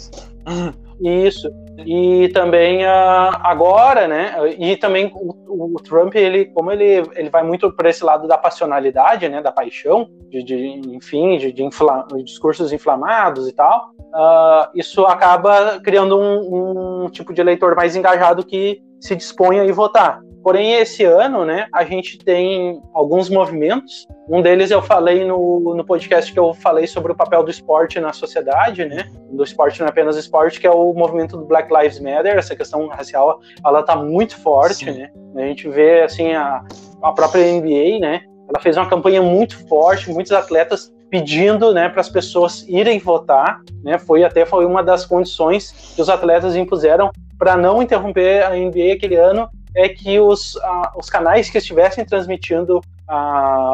Isso. 1.00 1.50
E 1.84 2.28
também 2.30 2.84
uh, 2.84 3.30
agora, 3.42 4.08
né? 4.08 4.34
E 4.58 4.76
também 4.76 5.12
o, 5.14 5.74
o, 5.74 5.80
Trump, 5.82 6.14
ele, 6.14 6.46
como 6.46 6.72
ele, 6.72 7.06
ele 7.14 7.28
vai 7.28 7.42
muito 7.42 7.70
para 7.70 7.90
esse 7.90 8.02
lado 8.02 8.26
da 8.26 8.38
passionalidade, 8.38 9.28
né? 9.28 9.42
Da 9.42 9.52
paixão, 9.52 10.08
de, 10.30 10.42
de 10.42 10.56
enfim, 10.94 11.36
de, 11.36 11.52
de 11.52 11.62
infla, 11.62 12.06
discursos 12.24 12.72
inflamados 12.72 13.46
e 13.48 13.52
tal. 13.52 13.90
Uh, 13.98 14.70
isso 14.74 15.04
acaba 15.04 15.78
criando 15.80 16.18
um, 16.18 17.04
um 17.04 17.10
tipo 17.10 17.34
de 17.34 17.40
eleitor 17.40 17.76
mais 17.76 17.94
engajado 17.94 18.44
que 18.44 18.80
se 19.00 19.14
dispõe 19.14 19.60
a 19.60 19.64
ir 19.64 19.72
votar. 19.72 20.20
Porém, 20.46 20.74
esse 20.74 21.02
ano, 21.02 21.44
né, 21.44 21.66
a 21.72 21.82
gente 21.82 22.18
tem 22.18 22.80
alguns 22.94 23.28
movimentos. 23.28 24.06
Um 24.28 24.40
deles 24.40 24.70
eu 24.70 24.80
falei 24.80 25.24
no, 25.24 25.74
no 25.74 25.84
podcast 25.84 26.32
que 26.32 26.38
eu 26.38 26.54
falei 26.54 26.86
sobre 26.86 27.10
o 27.10 27.16
papel 27.16 27.42
do 27.42 27.50
esporte 27.50 27.98
na 27.98 28.12
sociedade, 28.12 28.84
né? 28.84 29.10
Do 29.32 29.42
esporte 29.42 29.80
não 29.80 29.88
é 29.88 29.90
apenas 29.90 30.16
esporte, 30.16 30.60
que 30.60 30.66
é 30.68 30.70
o 30.70 30.94
movimento 30.94 31.36
do 31.36 31.44
Black 31.46 31.68
Lives 31.74 31.98
Matter. 31.98 32.38
Essa 32.38 32.54
questão 32.54 32.86
racial, 32.86 33.40
ela 33.66 33.82
tá 33.82 33.96
muito 33.96 34.36
forte, 34.36 34.84
Sim. 34.84 34.92
né? 34.92 35.10
A 35.34 35.40
gente 35.48 35.68
vê, 35.68 36.02
assim, 36.02 36.32
a, 36.32 36.64
a 37.02 37.10
própria 37.10 37.42
NBA, 37.52 37.98
né? 37.98 38.20
Ela 38.48 38.62
fez 38.62 38.76
uma 38.76 38.88
campanha 38.88 39.20
muito 39.20 39.58
forte, 39.66 40.12
muitos 40.12 40.30
atletas 40.30 40.92
pedindo 41.10 41.74
né, 41.74 41.88
para 41.88 42.02
as 42.02 42.08
pessoas 42.08 42.64
irem 42.68 43.00
votar. 43.00 43.62
Né, 43.82 43.98
foi 43.98 44.22
até 44.22 44.46
foi 44.46 44.64
uma 44.64 44.84
das 44.84 45.04
condições 45.04 45.92
que 45.96 46.00
os 46.00 46.08
atletas 46.08 46.54
impuseram 46.54 47.10
para 47.36 47.56
não 47.56 47.82
interromper 47.82 48.44
a 48.44 48.50
NBA 48.50 48.92
aquele 48.94 49.16
ano 49.16 49.50
é 49.76 49.88
que 49.90 50.18
os, 50.18 50.58
os 50.96 51.08
canais 51.10 51.50
que 51.50 51.58
estivessem 51.58 52.04
transmitindo 52.04 52.80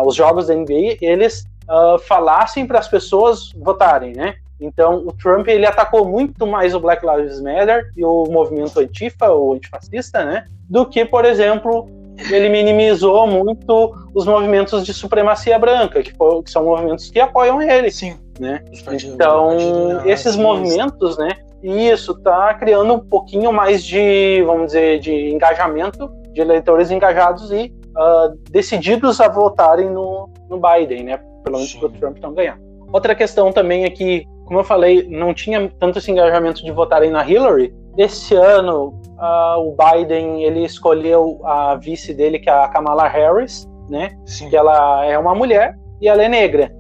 os 0.05 0.15
jogos 0.15 0.49
da 0.49 0.55
NBA, 0.55 0.99
eles 1.01 1.47
uh, 1.71 1.99
falassem 2.01 2.67
para 2.67 2.79
as 2.79 2.89
pessoas 2.89 3.53
votarem, 3.57 4.13
né? 4.13 4.35
Então, 4.61 5.05
o 5.07 5.13
Trump 5.13 5.49
ele 5.49 5.67
atacou 5.67 6.05
muito 6.05 6.47
mais 6.47 6.75
o 6.75 6.81
Black 6.81 7.05
Lives 7.05 7.41
Matter 7.41 7.91
e 7.97 8.05
o 8.05 8.27
movimento 8.27 8.79
antifa 8.79 9.31
ou 9.31 9.55
antifascista, 9.55 10.25
né? 10.25 10.47
Do 10.69 10.87
que, 10.87 11.05
por 11.05 11.25
exemplo, 11.25 11.89
ele 12.31 12.49
minimizou 12.49 13.27
muito 13.27 13.95
os 14.15 14.25
movimentos 14.25 14.85
de 14.85 14.95
supremacia 14.95 15.59
branca, 15.59 16.03
que, 16.03 16.13
que 16.13 16.51
são 16.51 16.65
movimentos 16.65 17.11
que 17.11 17.19
apoiam 17.19 17.61
ele. 17.61 17.91
Sim. 17.91 18.17
Né? 18.39 18.63
Então, 19.03 20.07
esses 20.07 20.37
movimentos, 20.37 21.19
né? 21.19 21.31
Isso 21.63 22.15
tá 22.23 22.55
criando 22.55 22.95
um 22.95 22.99
pouquinho 22.99 23.53
mais 23.53 23.85
de, 23.85 24.43
vamos 24.45 24.67
dizer, 24.67 24.99
de 24.99 25.31
engajamento 25.31 26.11
de 26.33 26.41
eleitores 26.41 26.91
engajados 26.91 27.53
e 27.53 27.73
uh, 27.97 28.37
decididos 28.51 29.21
a 29.21 29.29
votarem 29.29 29.89
no, 29.91 30.29
no 30.49 30.61
Biden, 30.61 31.05
né? 31.05 31.19
Pelo 31.45 31.57
menos 31.57 31.75
para 31.75 31.87
o 31.87 31.93
Trump 31.93 32.19
não 32.21 32.35
ganhar. 32.35 32.59
Outra 32.93 33.15
questão 33.15 33.53
também 33.53 33.85
é 33.85 33.91
que, 33.91 34.27
como 34.45 34.61
eu 34.61 34.65
falei, 34.65 35.07
não 35.09 35.33
tinha 35.33 35.71
tanto 35.79 35.99
esse 35.99 36.11
engajamento 36.11 36.65
de 36.65 36.73
votarem 36.73 37.11
na 37.11 37.29
Hillary. 37.29 37.75
Esse 37.97 38.35
ano, 38.35 38.95
uh, 39.19 39.59
o 39.59 39.77
Biden 39.77 40.43
ele 40.43 40.65
escolheu 40.65 41.41
a 41.45 41.77
vice 41.77 42.13
dele, 42.13 42.39
que 42.39 42.49
é 42.49 42.53
a 42.53 42.69
Kamala 42.69 43.07
Harris, 43.07 43.69
né? 43.89 44.11
Sim. 44.25 44.49
Que 44.49 44.57
ela 44.57 45.05
é 45.05 45.19
uma 45.19 45.35
mulher 45.35 45.77
e 46.01 46.09
ela 46.09 46.23
é 46.23 46.29
negra. 46.29 46.75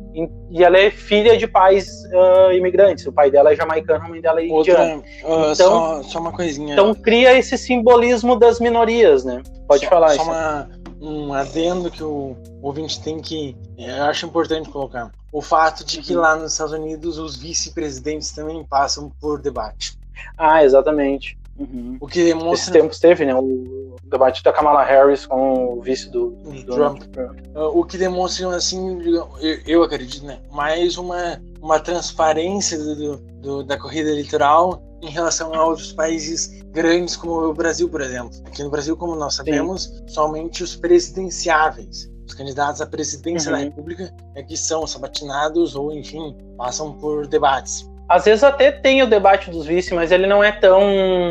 E 0.51 0.63
ela 0.63 0.79
é 0.79 0.91
filha 0.91 1.37
de 1.37 1.47
pais 1.47 2.05
uh, 2.13 2.53
imigrantes. 2.53 3.07
O 3.07 3.13
pai 3.13 3.31
dela 3.31 3.53
é 3.53 3.57
jamaicano, 3.57 4.05
a 4.05 4.09
mãe 4.09 4.21
dela 4.21 4.41
é 4.41 4.47
indiana. 4.47 5.03
Uh, 5.25 5.53
então, 5.53 5.55
só, 5.55 6.03
só, 6.03 6.21
uma 6.21 6.33
coisinha. 6.33 6.75
Então 6.75 6.95
cria 6.95 7.37
esse 7.39 7.57
simbolismo 7.57 8.37
das 8.37 8.61
minorias, 8.61 9.25
né? 9.25 9.43
Pode 9.67 9.85
só, 9.85 9.91
falar 9.91 10.09
só 10.11 10.15
isso. 10.15 10.25
Uma, 10.25 10.69
um 11.01 11.33
adendo 11.33 11.91
que 11.91 12.05
o 12.05 12.37
ouvinte 12.61 13.03
tem 13.03 13.21
que. 13.21 13.57
Eu 13.79 14.05
acho 14.05 14.27
importante 14.27 14.69
colocar. 14.69 15.11
O 15.33 15.41
fato 15.41 15.85
de 15.85 16.03
que 16.03 16.15
uhum. 16.15 16.21
lá 16.21 16.37
nos 16.37 16.53
Estados 16.53 16.75
Unidos 16.75 17.19
os 17.19 17.37
vice-presidentes 17.37 18.31
também 18.33 18.63
passam 18.65 19.11
por 19.21 19.41
debate. 19.41 19.99
Ah, 20.37 20.63
exatamente. 20.63 21.39
Uhum. 21.59 21.97
O 22.01 22.07
que 22.07 22.25
demonstra. 22.25 22.55
Esses 22.55 22.71
tempos 22.71 22.99
teve, 22.99 23.25
né? 23.25 23.35
O 23.35 23.97
debate 24.05 24.43
da 24.43 24.53
Kamala 24.53 24.83
Harris 24.83 25.27
com 25.27 25.79
o 25.79 25.83
vice 25.83 26.11
do, 26.11 26.31
do 26.31 26.75
Trump. 26.75 27.03
Trump. 27.13 27.39
Uh, 27.55 27.79
o 27.79 27.85
que 27.85 27.97
demonstra, 27.97 28.55
assim, 28.55 29.01
eu, 29.03 29.29
eu, 29.67 29.83
acredito, 29.83 30.25
né? 30.25 30.41
Mais 30.51 30.97
uma, 30.97 31.41
uma 31.61 31.79
transparência 31.79 32.79
do, 32.79 33.17
do, 33.17 33.63
da 33.65 33.79
corrida 33.79 34.11
eleitoral 34.11 34.83
em 35.03 35.11
relação 35.11 35.55
a 35.55 35.67
outros 35.67 35.93
países 35.93 36.63
grandes, 36.71 37.17
como 37.17 37.49
o 37.49 37.55
Brasil, 37.55 37.89
por 37.89 38.01
exemplo. 38.01 38.31
Aqui 38.45 38.63
no 38.63 38.71
Brasil, 38.71 38.97
como 38.97 39.15
nós 39.17 39.35
sabemos, 39.35 39.85
Sim. 39.85 40.09
somente 40.09 40.63
os 40.63 40.77
presidenciáveis 40.77 42.13
os 42.33 42.35
candidatos 42.35 42.81
à 42.81 42.87
presidência 42.87 43.53
uhum. 43.53 43.59
da 43.59 43.65
República 43.65 44.15
é 44.35 44.43
que 44.43 44.57
são 44.57 44.87
sabatinados 44.87 45.75
ou, 45.75 45.93
enfim, 45.93 46.35
passam 46.57 46.95
por 46.95 47.27
debates. 47.27 47.89
Às 48.09 48.25
vezes 48.25 48.45
até 48.45 48.71
tem 48.71 49.03
o 49.03 49.07
debate 49.07 49.51
dos 49.51 49.67
vice, 49.67 49.95
mas 49.95 50.13
ele 50.13 50.27
não 50.27 50.43
é 50.43 50.53
tão. 50.53 50.81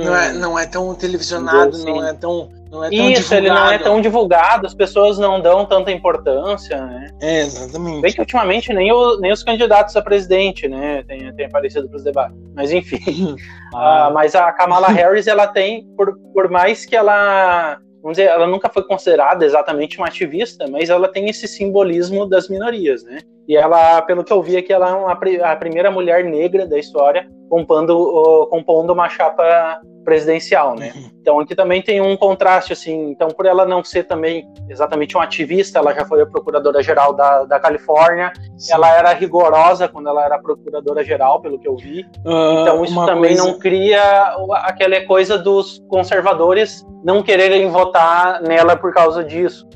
Não 0.03 0.15
é, 0.15 0.34
não 0.34 0.60
é 0.60 0.65
tão 0.65 0.93
televisionado, 0.95 1.77
não 1.80 2.06
é 2.06 2.14
tão. 2.14 2.49
Não 2.72 2.85
é 2.85 2.89
tão 2.89 3.10
Isso, 3.10 3.22
divulgado. 3.22 3.35
ele 3.35 3.49
não 3.49 3.72
é 3.72 3.77
tão 3.77 4.02
divulgado, 4.02 4.65
as 4.65 4.73
pessoas 4.73 5.18
não 5.19 5.41
dão 5.41 5.65
tanta 5.65 5.91
importância, 5.91 6.81
né? 6.81 7.10
É, 7.22 7.41
exatamente. 7.41 8.02
Bem 8.02 8.14
que 8.14 8.22
ultimamente 8.22 8.72
nem, 8.72 8.89
o, 8.93 9.19
nem 9.19 9.30
os 9.30 9.43
candidatos 9.43 9.93
a 9.98 10.02
presidente, 10.02 10.69
né, 10.69 11.03
tem, 11.06 11.34
tem 11.35 11.45
aparecido 11.48 11.89
para 11.89 11.98
os 11.98 12.03
debates. 12.03 12.38
Mas 12.56 12.72
enfim. 12.72 13.35
ah. 13.76 14.10
mas 14.14 14.35
a 14.35 14.49
Kamala 14.53 14.88
Harris, 14.89 15.27
ela 15.27 15.48
tem, 15.48 15.85
por, 15.98 16.18
por 16.34 16.49
mais 16.49 16.85
que 16.85 16.95
ela 16.95 17.77
vamos 18.02 18.18
dizer, 18.18 18.30
ela 18.30 18.48
nunca 18.48 18.69
foi 18.69 18.84
considerada 18.84 19.45
exatamente 19.45 19.98
uma 19.98 20.07
ativista, 20.07 20.65
mas 20.69 20.90
ela 20.90 21.07
tem 21.07 21.30
esse 21.30 21.48
simbolismo 21.48 22.26
das 22.26 22.49
minorias, 22.49 23.03
né? 23.03 23.19
E 23.48 23.56
ela, 23.56 24.02
pelo 24.03 24.23
que 24.23 24.32
eu 24.32 24.41
vi 24.41 24.57
aqui, 24.57 24.72
ela 24.72 24.90
é 24.90 24.94
uma, 24.94 25.11
a 25.11 25.56
primeira 25.56 25.91
mulher 25.91 26.23
negra 26.23 26.65
da 26.65 26.78
história 26.78 27.28
compondo, 27.49 28.48
compondo 28.49 28.94
uma 28.94 29.10
chapa 29.10 29.82
presidencial, 30.03 30.76
né? 30.76 30.91
Uhum. 30.95 31.10
Então 31.22 31.40
aqui 31.40 31.56
também 31.56 31.82
tem 31.82 32.02
um 32.02 32.18
contraste, 32.18 32.73
assim, 32.73 33.10
então 33.10 33.30
por 33.30 33.45
ela 33.45 33.65
não 33.65 33.84
ser 33.84 34.03
também 34.03 34.48
exatamente 34.69 35.15
uma 35.15 35.23
ativista, 35.23 35.80
ela 35.80 35.94
já 35.94 36.06
foi 36.06 36.22
a 36.22 36.26
procuradora-geral 36.26 37.14
da, 37.14 37.45
da 37.45 37.60
Califórnia, 37.60 38.32
Sim. 38.57 38.73
ela 38.73 38.90
era 38.90 39.14
rigorosa 39.14 39.88
quando 39.88 40.10
ela 40.10 40.26
era 40.26 40.40
procuradora-geral, 40.40 41.41
pelo 41.41 41.60
que 41.60 41.68
eu 41.68 41.76
vi, 41.76 42.02
uh, 42.26 42.61
então 42.61 42.84
isso 42.84 43.06
também 43.06 43.36
coisa... 43.36 43.44
não 43.44 43.60
cria 43.60 44.36
aquela 44.64 45.02
coisa 45.06 45.38
dos 45.38 45.84
conservadores 45.88 46.86
não 47.03 47.23
quererem 47.23 47.69
votar 47.69 48.41
nela 48.41 48.76
por 48.76 48.94
causa 48.94 49.23
disso. 49.23 49.68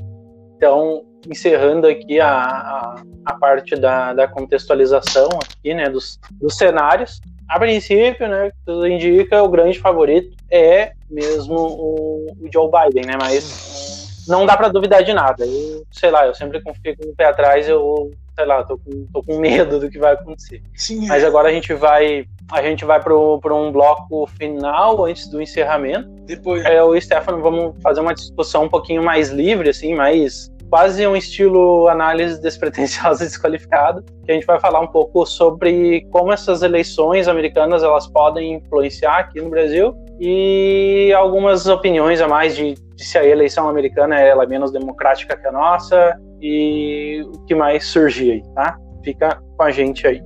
Então, 0.56 1.02
encerrando 1.28 1.86
aqui 1.86 2.20
a, 2.20 2.30
a, 2.30 3.02
a 3.24 3.34
parte 3.34 3.76
da, 3.76 4.12
da, 4.14 4.28
contextualização 4.28 5.28
aqui, 5.42 5.74
né, 5.74 5.88
dos, 5.88 6.18
dos 6.32 6.56
cenários. 6.56 7.20
A 7.48 7.58
princípio, 7.58 8.28
né, 8.28 8.50
tudo 8.64 8.86
indica 8.86 9.42
o 9.42 9.48
grande 9.48 9.78
favorito 9.78 10.36
é 10.50 10.92
mesmo 11.10 11.54
o, 11.56 12.26
o 12.40 12.48
Joe 12.52 12.70
Biden, 12.70 13.06
né, 13.06 13.14
mas 13.20 14.24
não 14.26 14.44
dá 14.44 14.56
para 14.56 14.68
duvidar 14.68 15.02
de 15.02 15.12
nada. 15.12 15.44
Eu, 15.44 15.84
sei 15.90 16.10
lá, 16.10 16.26
eu 16.26 16.34
sempre 16.34 16.60
confio 16.60 16.96
com 16.96 17.10
o 17.10 17.14
pé 17.14 17.26
atrás, 17.26 17.68
eu, 17.68 18.10
sei 18.34 18.44
lá, 18.44 18.64
tô 18.64 18.76
com, 18.78 19.06
tô 19.12 19.22
com 19.22 19.38
medo 19.38 19.78
do 19.78 19.88
que 19.88 19.98
vai 19.98 20.14
acontecer. 20.14 20.62
Sim, 20.74 21.04
é. 21.04 21.08
Mas 21.08 21.24
agora 21.24 21.48
a 21.48 21.52
gente 21.52 21.72
vai 21.74 22.26
a 22.50 22.62
gente 22.62 22.84
vai 22.84 23.02
para 23.02 23.14
um 23.14 23.72
bloco 23.72 24.26
final 24.38 25.04
antes 25.04 25.26
do 25.28 25.42
encerramento. 25.42 26.08
Depois. 26.26 26.64
É, 26.64 26.82
o 26.82 26.98
Stefano, 27.00 27.42
vamos 27.42 27.74
fazer 27.82 28.00
uma 28.00 28.14
discussão 28.14 28.64
um 28.64 28.68
pouquinho 28.68 29.02
mais 29.02 29.30
livre, 29.30 29.68
assim, 29.68 29.94
mais 29.94 30.50
quase 30.76 31.06
um 31.06 31.16
estilo 31.16 31.88
análise 31.88 32.38
despretensiosa 32.38 33.24
e 33.24 33.26
desqualificada, 33.26 34.04
que 34.26 34.30
a 34.30 34.34
gente 34.34 34.44
vai 34.44 34.60
falar 34.60 34.80
um 34.80 34.86
pouco 34.86 35.24
sobre 35.24 36.06
como 36.10 36.30
essas 36.30 36.62
eleições 36.62 37.28
americanas 37.28 37.82
elas 37.82 38.06
podem 38.06 38.56
influenciar 38.56 39.20
aqui 39.20 39.40
no 39.40 39.48
Brasil 39.48 39.94
e 40.20 41.14
algumas 41.16 41.66
opiniões 41.66 42.20
a 42.20 42.28
mais 42.28 42.54
de, 42.54 42.74
de 42.74 43.04
se 43.04 43.16
a 43.16 43.24
eleição 43.24 43.70
americana 43.70 44.20
ela 44.20 44.44
é 44.44 44.46
menos 44.46 44.70
democrática 44.70 45.34
que 45.34 45.46
a 45.46 45.52
nossa 45.52 46.14
e 46.42 47.24
o 47.26 47.46
que 47.46 47.54
mais 47.54 47.86
surgir 47.86 48.32
aí, 48.32 48.42
tá? 48.54 48.76
Fica 49.02 49.40
com 49.56 49.62
a 49.62 49.70
gente 49.70 50.06
aí. 50.06 50.22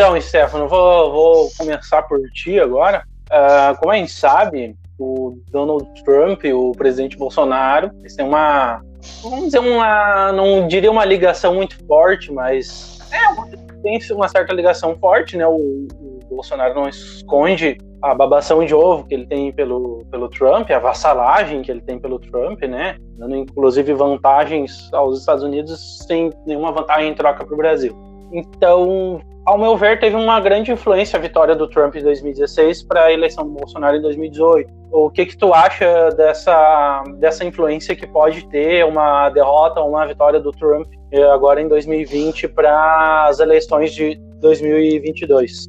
Então, 0.00 0.18
Stefano, 0.18 0.66
vou, 0.66 1.12
vou 1.12 1.50
começar 1.58 2.00
por 2.04 2.18
ti 2.30 2.58
agora. 2.58 3.04
Uh, 3.26 3.78
como 3.78 3.92
a 3.92 3.96
gente 3.96 4.10
sabe, 4.10 4.74
o 4.98 5.38
Donald 5.50 5.86
Trump, 6.02 6.42
o 6.46 6.72
presidente 6.72 7.18
Bolsonaro, 7.18 7.90
eles 7.98 8.16
têm 8.16 8.24
uma, 8.24 8.80
vamos 9.22 9.44
dizer, 9.44 9.58
uma, 9.58 10.32
não 10.32 10.66
diria 10.66 10.90
uma 10.90 11.04
ligação 11.04 11.54
muito 11.54 11.76
forte, 11.84 12.32
mas 12.32 12.98
é, 13.12 13.78
tem 13.82 14.00
uma 14.12 14.26
certa 14.26 14.54
ligação 14.54 14.96
forte, 14.98 15.36
né? 15.36 15.46
O, 15.46 15.86
o, 15.92 16.20
Bolsonaro 16.30 16.74
não 16.74 16.88
esconde 16.88 17.76
a 18.00 18.14
babação 18.14 18.64
de 18.64 18.74
ovo 18.74 19.06
que 19.06 19.12
ele 19.12 19.26
tem 19.26 19.52
pelo, 19.52 20.06
pelo 20.10 20.30
Trump, 20.30 20.70
a 20.70 20.78
vassalagem 20.78 21.60
que 21.60 21.70
ele 21.70 21.82
tem 21.82 21.98
pelo 21.98 22.18
Trump, 22.18 22.62
né? 22.62 22.96
Dando 23.18 23.36
inclusive 23.36 23.92
vantagens 23.92 24.88
aos 24.94 25.18
Estados 25.18 25.44
Unidos 25.44 25.98
sem 26.06 26.30
nenhuma 26.46 26.72
vantagem 26.72 27.10
em 27.10 27.14
troca 27.14 27.44
para 27.44 27.54
o 27.54 27.58
Brasil. 27.58 28.09
Então, 28.32 29.20
ao 29.46 29.58
meu 29.58 29.76
ver, 29.76 29.98
teve 29.98 30.14
uma 30.14 30.38
grande 30.40 30.70
influência 30.70 31.18
a 31.18 31.22
vitória 31.22 31.56
do 31.56 31.68
Trump 31.68 31.96
em 31.96 32.02
2016 32.02 32.82
para 32.84 33.06
a 33.06 33.12
eleição 33.12 33.44
do 33.44 33.50
Bolsonaro 33.50 33.96
em 33.96 34.02
2018. 34.02 34.70
O 34.92 35.10
que 35.10 35.26
que 35.26 35.36
tu 35.36 35.54
acha 35.54 36.10
dessa, 36.10 37.02
dessa 37.18 37.44
influência 37.44 37.96
que 37.96 38.06
pode 38.06 38.46
ter 38.48 38.84
uma 38.84 39.28
derrota 39.30 39.80
ou 39.80 39.90
uma 39.90 40.06
vitória 40.06 40.40
do 40.40 40.50
Trump 40.52 40.86
eh, 41.12 41.22
agora 41.30 41.60
em 41.60 41.68
2020 41.68 42.48
para 42.48 43.26
as 43.26 43.40
eleições 43.40 43.92
de 43.92 44.16
2022? 44.40 45.66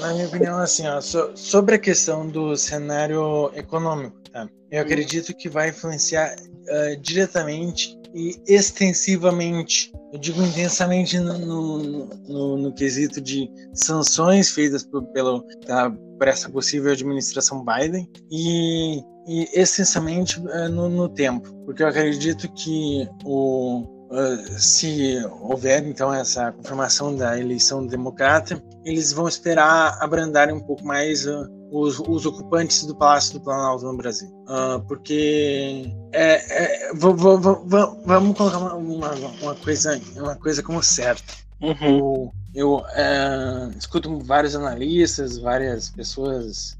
Na 0.00 0.12
minha 0.14 0.26
opinião, 0.26 0.58
assim, 0.58 0.86
ó, 0.88 1.00
so, 1.00 1.30
sobre 1.34 1.76
a 1.76 1.78
questão 1.78 2.26
do 2.26 2.56
cenário 2.56 3.50
econômico, 3.54 4.16
tá? 4.32 4.48
eu 4.70 4.78
uhum. 4.78 4.84
acredito 4.84 5.34
que 5.34 5.48
vai 5.48 5.68
influenciar 5.68 6.34
uh, 6.34 7.00
diretamente 7.00 7.96
e 8.14 8.40
extensivamente, 8.46 9.92
eu 10.12 10.18
digo 10.18 10.42
intensamente 10.42 11.18
no, 11.18 11.38
no, 11.38 12.06
no, 12.28 12.56
no 12.58 12.74
quesito 12.74 13.20
de 13.20 13.50
sanções 13.72 14.50
feitas 14.50 14.84
por, 14.84 15.02
pelo, 15.12 15.42
tá, 15.66 15.90
por 15.90 16.28
essa 16.28 16.50
possível 16.50 16.92
administração 16.92 17.64
Biden 17.64 18.08
e, 18.30 18.98
e 19.26 19.48
extensamente 19.54 20.38
uh, 20.40 20.68
no, 20.68 20.88
no 20.88 21.08
tempo, 21.08 21.52
porque 21.64 21.82
eu 21.82 21.88
acredito 21.88 22.52
que 22.52 23.08
o, 23.24 24.00
Uh, 24.12 24.58
se 24.58 25.24
houver 25.40 25.86
então 25.86 26.12
essa 26.12 26.52
confirmação 26.52 27.16
da 27.16 27.40
eleição 27.40 27.86
democrata, 27.86 28.62
eles 28.84 29.10
vão 29.10 29.26
esperar 29.26 29.96
abrandar 30.02 30.52
um 30.52 30.60
pouco 30.60 30.84
mais 30.84 31.26
uh, 31.26 31.48
os, 31.72 31.98
os, 32.00 32.26
ocupantes 32.26 32.84
do 32.84 32.94
Palácio 32.94 33.32
do 33.32 33.40
Planalto 33.40 33.84
no 33.84 33.96
Brasil. 33.96 34.28
Uh, 34.28 34.80
porque 34.86 35.90
é, 36.12 36.88
é, 36.88 36.94
vamos 36.94 38.36
colocar 38.36 38.58
uma, 38.58 38.74
uma, 38.74 39.10
uma, 39.40 39.54
coisa, 39.54 40.00
uma 40.16 40.36
coisa 40.36 40.62
como 40.62 40.82
certa. 40.82 41.32
Uhum. 41.60 41.74
Eu, 41.82 42.32
eu 42.54 42.84
é, 42.90 43.70
escuto 43.78 44.18
vários 44.18 44.54
analistas, 44.54 45.38
várias 45.38 45.88
pessoas 45.88 46.78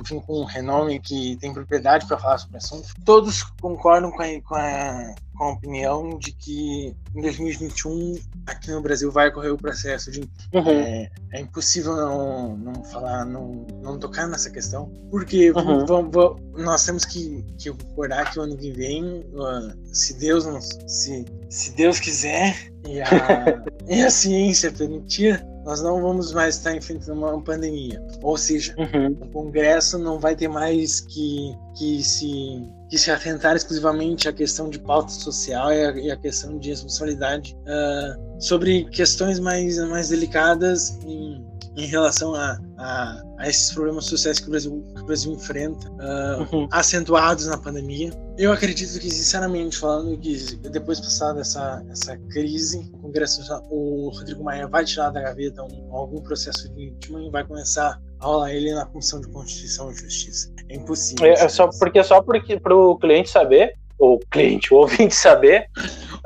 enfim, 0.00 0.20
com 0.20 0.42
um 0.42 0.44
renome 0.44 1.00
que 1.00 1.36
tem 1.36 1.52
propriedade 1.52 2.06
para 2.06 2.18
falar 2.18 2.38
sobre 2.38 2.54
o 2.54 2.58
assunto. 2.58 2.88
Todos 3.04 3.42
concordam 3.60 4.10
com 4.10 4.22
a, 4.22 4.40
com 4.42 4.54
a, 4.54 5.14
com 5.36 5.44
a 5.44 5.52
opinião 5.52 6.18
de 6.18 6.32
que 6.32 6.94
em 7.14 7.20
2021 7.20 8.18
aqui 8.46 8.70
no 8.70 8.80
Brasil 8.80 9.10
vai 9.10 9.28
ocorrer 9.28 9.52
o 9.52 9.56
processo 9.56 10.10
de 10.10 10.20
uhum. 10.54 10.68
é, 10.68 11.10
é, 11.32 11.40
impossível 11.40 11.96
não, 11.96 12.56
não 12.56 12.84
falar, 12.84 13.24
não, 13.24 13.66
não 13.82 13.98
tocar 13.98 14.28
nessa 14.28 14.50
questão, 14.50 14.92
porque 15.10 15.50
uhum. 15.50 15.86
vamos, 15.86 16.12
vamos, 16.12 16.40
nós 16.56 16.84
temos 16.84 17.04
que, 17.04 17.44
que 17.58 17.70
concordar 17.70 18.30
que 18.30 18.38
o 18.38 18.42
ano 18.42 18.56
que 18.56 18.70
vem, 18.70 19.24
se 19.92 20.14
Deus 20.14 20.46
não, 20.46 20.60
se, 20.60 21.24
se 21.48 21.72
Deus 21.74 21.98
quiser 21.98 22.70
e 22.86 23.00
a, 23.00 23.06
e 23.88 24.02
a 24.02 24.10
ciência 24.10 24.70
permitir, 24.70 25.44
nós 25.70 25.80
não 25.80 26.02
vamos 26.02 26.32
mais 26.32 26.56
estar 26.56 26.74
enfrentando 26.74 27.20
uma 27.20 27.40
pandemia. 27.40 28.04
Ou 28.22 28.36
seja, 28.36 28.74
uhum. 28.76 29.16
o 29.20 29.28
Congresso 29.28 30.00
não 30.00 30.18
vai 30.18 30.34
ter 30.34 30.48
mais 30.48 30.98
que, 30.98 31.56
que, 31.76 32.02
se, 32.02 32.68
que 32.88 32.98
se 32.98 33.08
atentar 33.08 33.54
exclusivamente 33.54 34.28
à 34.28 34.32
questão 34.32 34.68
de 34.68 34.80
pauta 34.80 35.12
social 35.12 35.72
e 35.72 35.84
a, 35.84 35.90
e 35.92 36.10
a 36.10 36.16
questão 36.16 36.58
de 36.58 36.70
responsabilidade 36.70 37.56
uh, 37.60 38.42
sobre 38.42 38.82
questões 38.86 39.38
mais, 39.38 39.78
mais 39.86 40.08
delicadas 40.08 40.98
em, 41.04 41.46
em 41.80 41.86
relação 41.86 42.34
a, 42.34 42.58
a, 42.76 43.22
a, 43.38 43.48
esses 43.48 43.72
problemas 43.72 44.04
sociais 44.04 44.38
que 44.38 44.46
o 44.46 44.50
Brasil, 44.50 44.84
que 44.94 45.00
o 45.00 45.04
Brasil 45.06 45.32
enfrenta, 45.32 45.88
uh, 45.88 46.54
uhum. 46.54 46.68
acentuados 46.70 47.46
na 47.46 47.56
pandemia. 47.56 48.10
Eu 48.36 48.52
acredito 48.52 48.98
que, 49.00 49.10
sinceramente, 49.10 49.78
falando 49.78 50.16
que 50.18 50.36
depois 50.70 50.98
de 50.98 51.04
passar 51.04 51.36
essa, 51.38 51.82
essa 51.90 52.16
crise, 52.30 52.90
o 52.94 52.98
Congresso, 52.98 53.40
o 53.70 54.10
Rodrigo 54.10 54.44
Maia 54.44 54.66
vai 54.66 54.84
tirar 54.84 55.10
da 55.10 55.22
gaveta 55.22 55.62
um, 55.62 55.96
algum 55.96 56.20
processo 56.20 56.68
de 56.74 56.84
impeachment 56.84 57.26
e 57.26 57.30
vai 57.30 57.44
começar 57.44 57.98
a 58.20 58.24
rolar 58.24 58.52
ele 58.52 58.74
na 58.74 58.84
Comissão 58.84 59.20
de 59.20 59.28
Constituição 59.28 59.90
e 59.90 59.94
Justiça. 59.94 60.52
É 60.68 60.76
impossível. 60.76 61.26
É, 61.26 61.32
é 61.32 61.48
só 61.48 61.66
porque 61.66 62.04
só 62.04 62.20
porque 62.20 62.60
para 62.60 62.76
o 62.76 62.96
cliente 62.96 63.30
saber, 63.30 63.74
o 63.98 64.18
cliente, 64.30 64.72
o 64.72 64.78
ouvinte 64.78 65.14
saber, 65.14 65.66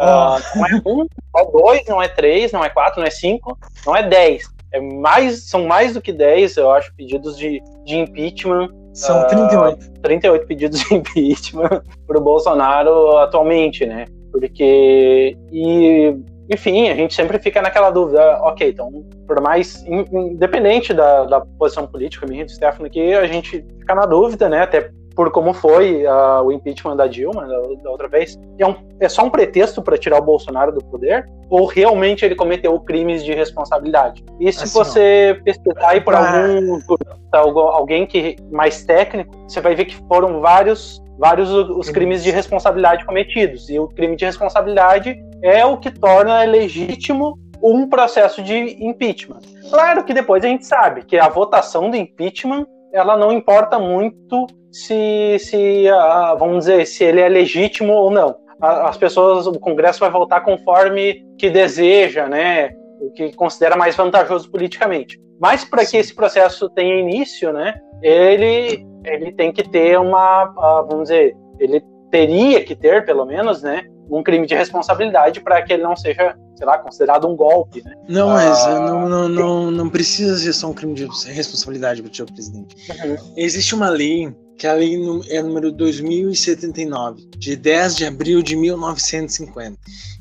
uh, 0.00 0.56
não 0.56 0.66
é 0.66 0.82
um, 0.84 1.06
não 1.32 1.40
é 1.40 1.52
dois, 1.52 1.86
não 1.86 2.02
é 2.02 2.08
três, 2.08 2.50
não 2.52 2.64
é 2.64 2.68
quatro, 2.68 3.00
não 3.00 3.06
é 3.06 3.10
cinco, 3.10 3.56
não 3.86 3.94
é 3.94 4.08
dez 4.08 4.53
é 4.74 4.80
mais, 4.80 5.48
são 5.48 5.66
mais 5.66 5.94
do 5.94 6.02
que 6.02 6.12
10, 6.12 6.56
eu 6.56 6.70
acho, 6.72 6.92
pedidos 6.96 7.38
de, 7.38 7.62
de 7.84 7.96
impeachment. 7.96 8.68
São 8.92 9.24
38. 9.28 9.84
Uh, 9.84 10.00
38 10.02 10.46
pedidos 10.46 10.80
de 10.80 10.94
impeachment 10.94 11.82
para 12.06 12.18
o 12.18 12.20
Bolsonaro 12.20 13.16
atualmente, 13.18 13.86
né? 13.86 14.06
Porque. 14.32 15.36
E, 15.52 16.16
enfim, 16.52 16.88
a 16.88 16.94
gente 16.96 17.14
sempre 17.14 17.38
fica 17.38 17.62
naquela 17.62 17.90
dúvida, 17.90 18.40
ok, 18.42 18.68
então, 18.68 18.90
por 19.28 19.40
mais. 19.40 19.84
Independente 19.86 20.92
da, 20.92 21.24
da 21.24 21.40
posição 21.40 21.86
política 21.86 22.26
minha 22.26 22.44
do 22.44 22.50
Stefano 22.50 22.86
aqui, 22.86 23.14
a 23.14 23.26
gente 23.26 23.64
fica 23.78 23.94
na 23.94 24.06
dúvida, 24.06 24.48
né? 24.48 24.62
Até 24.62 24.90
por 25.14 25.30
como 25.30 25.52
foi 25.52 26.04
uh, 26.04 26.42
o 26.42 26.52
impeachment 26.52 26.96
da 26.96 27.06
Dilma 27.06 27.46
da, 27.46 27.60
da 27.82 27.90
outra 27.90 28.08
vez, 28.08 28.38
é, 28.58 28.66
um, 28.66 28.74
é, 29.00 29.08
só 29.08 29.24
um 29.24 29.30
pretexto 29.30 29.82
para 29.82 29.96
tirar 29.96 30.18
o 30.18 30.22
Bolsonaro 30.22 30.72
do 30.72 30.84
poder? 30.84 31.28
Ou 31.48 31.66
realmente 31.66 32.24
ele 32.24 32.34
cometeu 32.34 32.78
crimes 32.80 33.24
de 33.24 33.32
responsabilidade? 33.32 34.24
E 34.40 34.52
se 34.52 34.64
assim, 34.64 34.72
você 34.72 35.36
ó, 35.38 35.44
pesquisar 35.44 35.88
aí 35.88 36.00
por 36.00 36.14
algum 36.14 36.80
por 36.80 36.98
alguém 37.34 38.06
que 38.06 38.36
mais 38.50 38.84
técnico, 38.84 39.34
você 39.48 39.60
vai 39.60 39.74
ver 39.74 39.86
que 39.86 39.96
foram 40.08 40.40
vários 40.40 41.02
vários 41.18 41.50
os 41.52 41.90
crimes 41.90 42.24
de 42.24 42.30
responsabilidade 42.30 43.04
cometidos. 43.04 43.68
E 43.70 43.78
o 43.78 43.88
crime 43.88 44.16
de 44.16 44.24
responsabilidade 44.24 45.16
é 45.42 45.64
o 45.64 45.76
que 45.76 45.90
torna 45.90 46.42
legítimo 46.44 47.38
um 47.62 47.88
processo 47.88 48.42
de 48.42 48.76
impeachment. 48.84 49.40
Claro 49.70 50.04
que 50.04 50.12
depois 50.12 50.44
a 50.44 50.48
gente 50.48 50.66
sabe 50.66 51.04
que 51.04 51.18
a 51.18 51.28
votação 51.28 51.90
do 51.90 51.96
impeachment 51.96 52.66
ela 52.92 53.16
não 53.16 53.32
importa 53.32 53.78
muito 53.78 54.46
se, 54.74 55.38
se 55.38 55.86
uh, 55.88 56.36
vamos 56.36 56.64
dizer, 56.64 56.84
se 56.84 57.04
ele 57.04 57.20
é 57.20 57.28
legítimo 57.28 57.92
ou 57.92 58.10
não. 58.10 58.34
As 58.60 58.96
pessoas, 58.96 59.46
o 59.46 59.52
Congresso 59.60 60.00
vai 60.00 60.10
votar 60.10 60.42
conforme 60.42 61.24
que 61.38 61.48
deseja, 61.48 62.26
né? 62.26 62.74
O 63.00 63.12
que 63.12 63.32
considera 63.36 63.76
mais 63.76 63.94
vantajoso 63.94 64.50
politicamente. 64.50 65.20
Mas 65.40 65.64
para 65.64 65.86
que 65.86 65.96
esse 65.96 66.12
processo 66.12 66.68
tenha 66.70 66.98
início, 66.98 67.52
né? 67.52 67.74
Ele, 68.02 68.84
ele 69.04 69.32
tem 69.32 69.52
que 69.52 69.62
ter 69.62 69.96
uma, 69.98 70.44
uh, 70.50 70.86
vamos 70.88 71.04
dizer, 71.04 71.36
ele 71.60 71.80
teria 72.10 72.64
que 72.64 72.74
ter, 72.74 73.04
pelo 73.04 73.24
menos, 73.24 73.62
né? 73.62 73.84
Um 74.10 74.22
crime 74.22 74.46
de 74.46 74.54
responsabilidade 74.54 75.40
para 75.40 75.62
que 75.62 75.72
ele 75.72 75.82
não 75.82 75.96
seja, 75.96 76.36
sei 76.56 76.66
lá, 76.66 76.78
considerado 76.78 77.26
um 77.26 77.34
golpe, 77.34 77.82
né? 77.82 77.94
Não, 78.08 78.28
mas 78.28 78.64
uh, 78.66 78.68
não, 78.68 79.08
não, 79.08 79.28
não, 79.28 79.70
não 79.70 79.90
precisa 79.90 80.36
ser 80.38 80.52
só 80.52 80.68
um 80.68 80.74
crime 80.74 80.94
de 80.94 81.06
responsabilidade 81.30 82.02
para 82.02 82.10
o 82.10 82.14
senhor 82.14 82.30
presidente. 82.30 82.76
Uhum. 82.90 83.16
Existe 83.36 83.74
uma 83.74 83.88
lei 83.88 84.34
que 84.56 84.66
é 84.66 84.70
a 84.70 84.74
lei 84.74 84.96
é 85.30 85.42
número 85.42 85.72
2079, 85.72 87.28
de 87.36 87.56
10 87.56 87.96
de 87.96 88.06
abril 88.06 88.42
de 88.42 88.56
1950, 88.56 89.78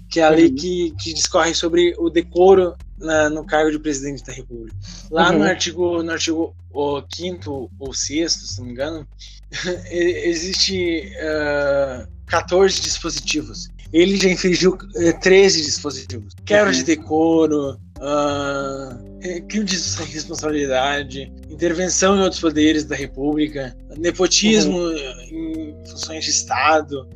que 0.09 0.19
é 0.19 0.23
a 0.23 0.29
uhum. 0.29 0.35
lei 0.35 0.51
que, 0.51 0.91
que 0.99 1.13
discorre 1.13 1.53
sobre 1.53 1.93
o 1.99 2.09
decoro 2.09 2.75
na, 2.97 3.29
no 3.29 3.45
cargo 3.45 3.71
de 3.71 3.79
presidente 3.79 4.23
da 4.23 4.33
República. 4.33 4.75
Lá 5.11 5.31
uhum. 5.31 5.39
no 5.39 5.45
artigo 5.45 6.03
no 6.03 6.11
artigo 6.11 6.55
o 6.73 7.01
quinto 7.03 7.69
ou 7.79 7.93
sexto, 7.93 8.45
se 8.45 8.59
não 8.59 8.65
me 8.65 8.71
engano, 8.71 9.07
existe 9.91 11.11
uh, 11.17 12.03
ah, 12.03 12.07
14 12.27 12.81
dispositivos. 12.81 13.69
Ele 13.93 14.17
já 14.17 14.27
infringiu 14.27 14.75
13 15.21 15.59
eh, 15.59 15.63
dispositivos. 15.63 16.33
Quebra 16.43 16.71
uhum. 16.71 16.71
de 16.71 16.83
decoro, 16.83 17.79
uh, 17.99 19.47
crime 19.47 19.65
de 19.65 19.75
responsabilidade, 20.11 21.31
intervenção 21.47 22.17
em 22.17 22.21
outros 22.21 22.41
poderes 22.41 22.83
da 22.83 22.95
República, 22.95 23.77
nepotismo 23.95 24.79
uhum. 24.79 24.95
em 25.31 25.75
funções 25.87 26.25
de 26.25 26.31
Estado, 26.31 27.07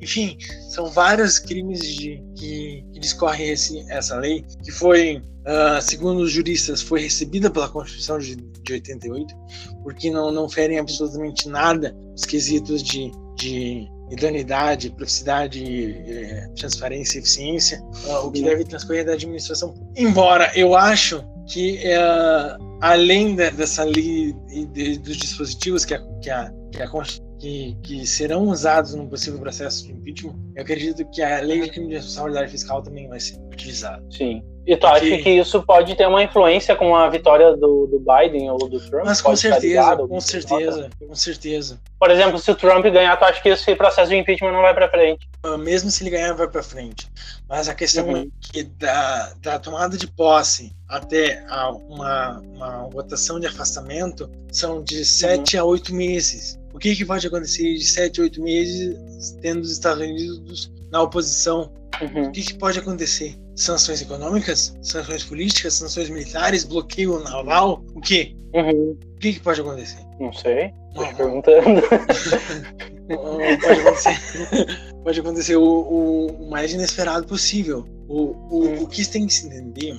enfim, 0.00 0.36
são 0.68 0.86
vários 0.90 1.38
crimes 1.38 1.80
de, 1.80 2.22
que, 2.36 2.84
que 2.92 3.00
discorrem 3.00 3.50
esse, 3.50 3.80
essa 3.90 4.16
lei, 4.16 4.44
que 4.62 4.70
foi, 4.70 5.16
uh, 5.16 5.80
segundo 5.80 6.20
os 6.20 6.30
juristas, 6.30 6.82
foi 6.82 7.00
recebida 7.00 7.50
pela 7.50 7.68
Constituição 7.68 8.18
de, 8.18 8.36
de 8.36 8.72
88, 8.74 9.34
porque 9.82 10.10
não, 10.10 10.30
não 10.30 10.48
ferem 10.48 10.78
absolutamente 10.78 11.48
nada 11.48 11.96
os 12.14 12.24
quesitos 12.24 12.82
de, 12.82 13.10
de 13.36 13.88
idoneidade, 14.10 14.94
eh, 14.98 16.48
transparência 16.56 17.18
e 17.18 17.20
eficiência, 17.20 17.82
uh, 18.06 18.26
o 18.26 18.30
que 18.30 18.42
deve 18.42 18.64
transcorrer 18.64 19.04
da 19.04 19.12
administração. 19.12 19.74
Embora 19.96 20.50
eu 20.54 20.74
acho 20.74 21.24
que 21.46 21.80
uh, 21.84 22.78
além 22.80 23.34
de, 23.34 23.50
dessa 23.50 23.84
lei 23.84 24.34
de, 24.72 24.98
dos 24.98 25.16
dispositivos 25.16 25.84
que 25.84 25.94
a, 25.94 26.00
que 26.20 26.30
a, 26.30 26.52
que 26.72 26.82
a 26.82 26.88
que, 27.38 27.76
que, 27.82 28.06
serão 28.06 28.48
usados 28.48 28.94
num 28.94 29.08
possível 29.08 29.38
processo 29.38 29.86
de 29.86 29.92
impeachment, 29.92 30.34
eu 30.54 30.62
acredito 30.62 31.08
que 31.10 31.22
a 31.22 31.40
lei 31.40 31.60
de 31.60 31.70
crime 31.70 31.88
de 31.88 31.94
responsabilidade 31.94 32.50
fiscal 32.50 32.82
também 32.82 33.08
vai 33.08 33.20
ser 33.20 33.38
utilizada. 33.52 34.04
Sim. 34.10 34.42
E 34.66 34.76
tu 34.76 34.84
acha 34.84 35.04
que 35.18 35.30
isso 35.30 35.62
pode 35.62 35.94
ter 35.94 36.08
uma 36.08 36.24
influência 36.24 36.74
com 36.74 36.96
a 36.96 37.08
vitória 37.08 37.56
do, 37.56 37.86
do 37.86 38.00
Biden 38.00 38.50
ou 38.50 38.58
do 38.58 38.80
Trump? 38.80 39.04
Mas 39.04 39.20
com 39.20 39.36
certeza, 39.36 39.64
ligado, 39.64 40.08
com 40.08 40.20
certeza, 40.20 40.90
com 40.98 41.14
certeza. 41.14 41.80
Por 42.00 42.10
exemplo, 42.10 42.36
se 42.36 42.50
o 42.50 42.54
Trump 42.56 42.84
ganhar, 42.86 43.16
tu 43.16 43.24
acha 43.24 43.40
que 43.40 43.48
esse 43.48 43.76
processo 43.76 44.10
de 44.10 44.16
impeachment 44.16 44.50
não 44.50 44.62
vai 44.62 44.74
para 44.74 44.90
frente? 44.90 45.28
Ah, 45.44 45.56
mesmo 45.56 45.88
se 45.88 46.02
ele 46.02 46.10
ganhar, 46.10 46.32
vai 46.32 46.48
para 46.48 46.64
frente. 46.64 47.08
Mas 47.48 47.68
a 47.68 47.74
questão 47.76 48.08
uhum. 48.08 48.16
é 48.22 48.26
que 48.40 48.64
da, 48.64 49.34
da 49.40 49.58
tomada 49.60 49.96
de 49.96 50.08
posse 50.08 50.74
até 50.88 51.44
uma, 51.88 52.40
uma 52.40 52.88
votação 52.88 53.38
de 53.38 53.46
afastamento 53.46 54.28
são 54.50 54.82
de 54.82 55.04
sete 55.04 55.56
uhum. 55.56 55.62
a 55.62 55.66
oito 55.66 55.94
meses. 55.94 56.58
O 56.76 56.78
que, 56.78 56.94
que 56.94 57.04
pode 57.04 57.26
acontecer 57.26 57.74
de 57.74 57.84
sete 57.84 58.20
a 58.20 58.24
oito 58.24 58.42
meses 58.42 58.94
tendo 59.40 59.62
os 59.62 59.72
Estados 59.72 60.02
Unidos 60.02 60.70
na 60.92 61.02
oposição? 61.02 61.72
Uhum. 62.00 62.28
O 62.28 62.32
que, 62.32 62.42
que 62.42 62.54
pode 62.54 62.78
acontecer? 62.78 63.34
sanções 63.56 64.02
econômicas, 64.02 64.76
sanções 64.82 65.24
políticas, 65.24 65.74
sanções 65.74 66.10
militares, 66.10 66.62
bloqueio 66.62 67.18
naval, 67.20 67.82
o 67.94 68.00
quê? 68.00 68.36
Uhum. 68.54 68.90
O 68.92 69.18
que, 69.18 69.32
que 69.32 69.40
pode 69.40 69.60
acontecer? 69.60 69.98
Não 70.20 70.32
sei. 70.32 70.72
Tô 70.94 71.04
te 71.06 71.14
perguntando. 71.14 71.82
pode 73.08 73.80
acontecer, 73.80 74.92
pode 75.02 75.20
acontecer 75.20 75.56
o, 75.56 75.64
o, 75.64 76.50
mais 76.50 76.72
inesperado 76.72 77.26
possível. 77.26 77.86
O, 78.08 78.36
o, 78.50 78.64
uhum. 78.64 78.82
o 78.82 78.86
que 78.86 79.04
tem 79.08 79.26
que 79.26 79.32
se 79.32 79.46
entender 79.46 79.98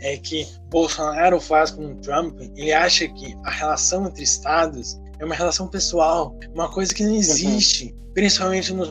é 0.00 0.16
que 0.16 0.46
Bolsonaro 0.70 1.40
faz 1.40 1.72
com 1.72 1.96
Trump, 1.96 2.40
ele 2.56 2.72
acha 2.72 3.08
que 3.08 3.36
a 3.44 3.50
relação 3.50 4.06
entre 4.06 4.22
estados 4.22 4.98
é 5.24 5.26
uma 5.26 5.34
relação 5.34 5.66
pessoal, 5.66 6.38
uma 6.54 6.70
coisa 6.70 6.94
que 6.94 7.02
não 7.02 7.10
uhum. 7.10 7.16
existe, 7.16 7.86
uhum. 7.86 8.12
principalmente 8.12 8.72
nos 8.72 8.90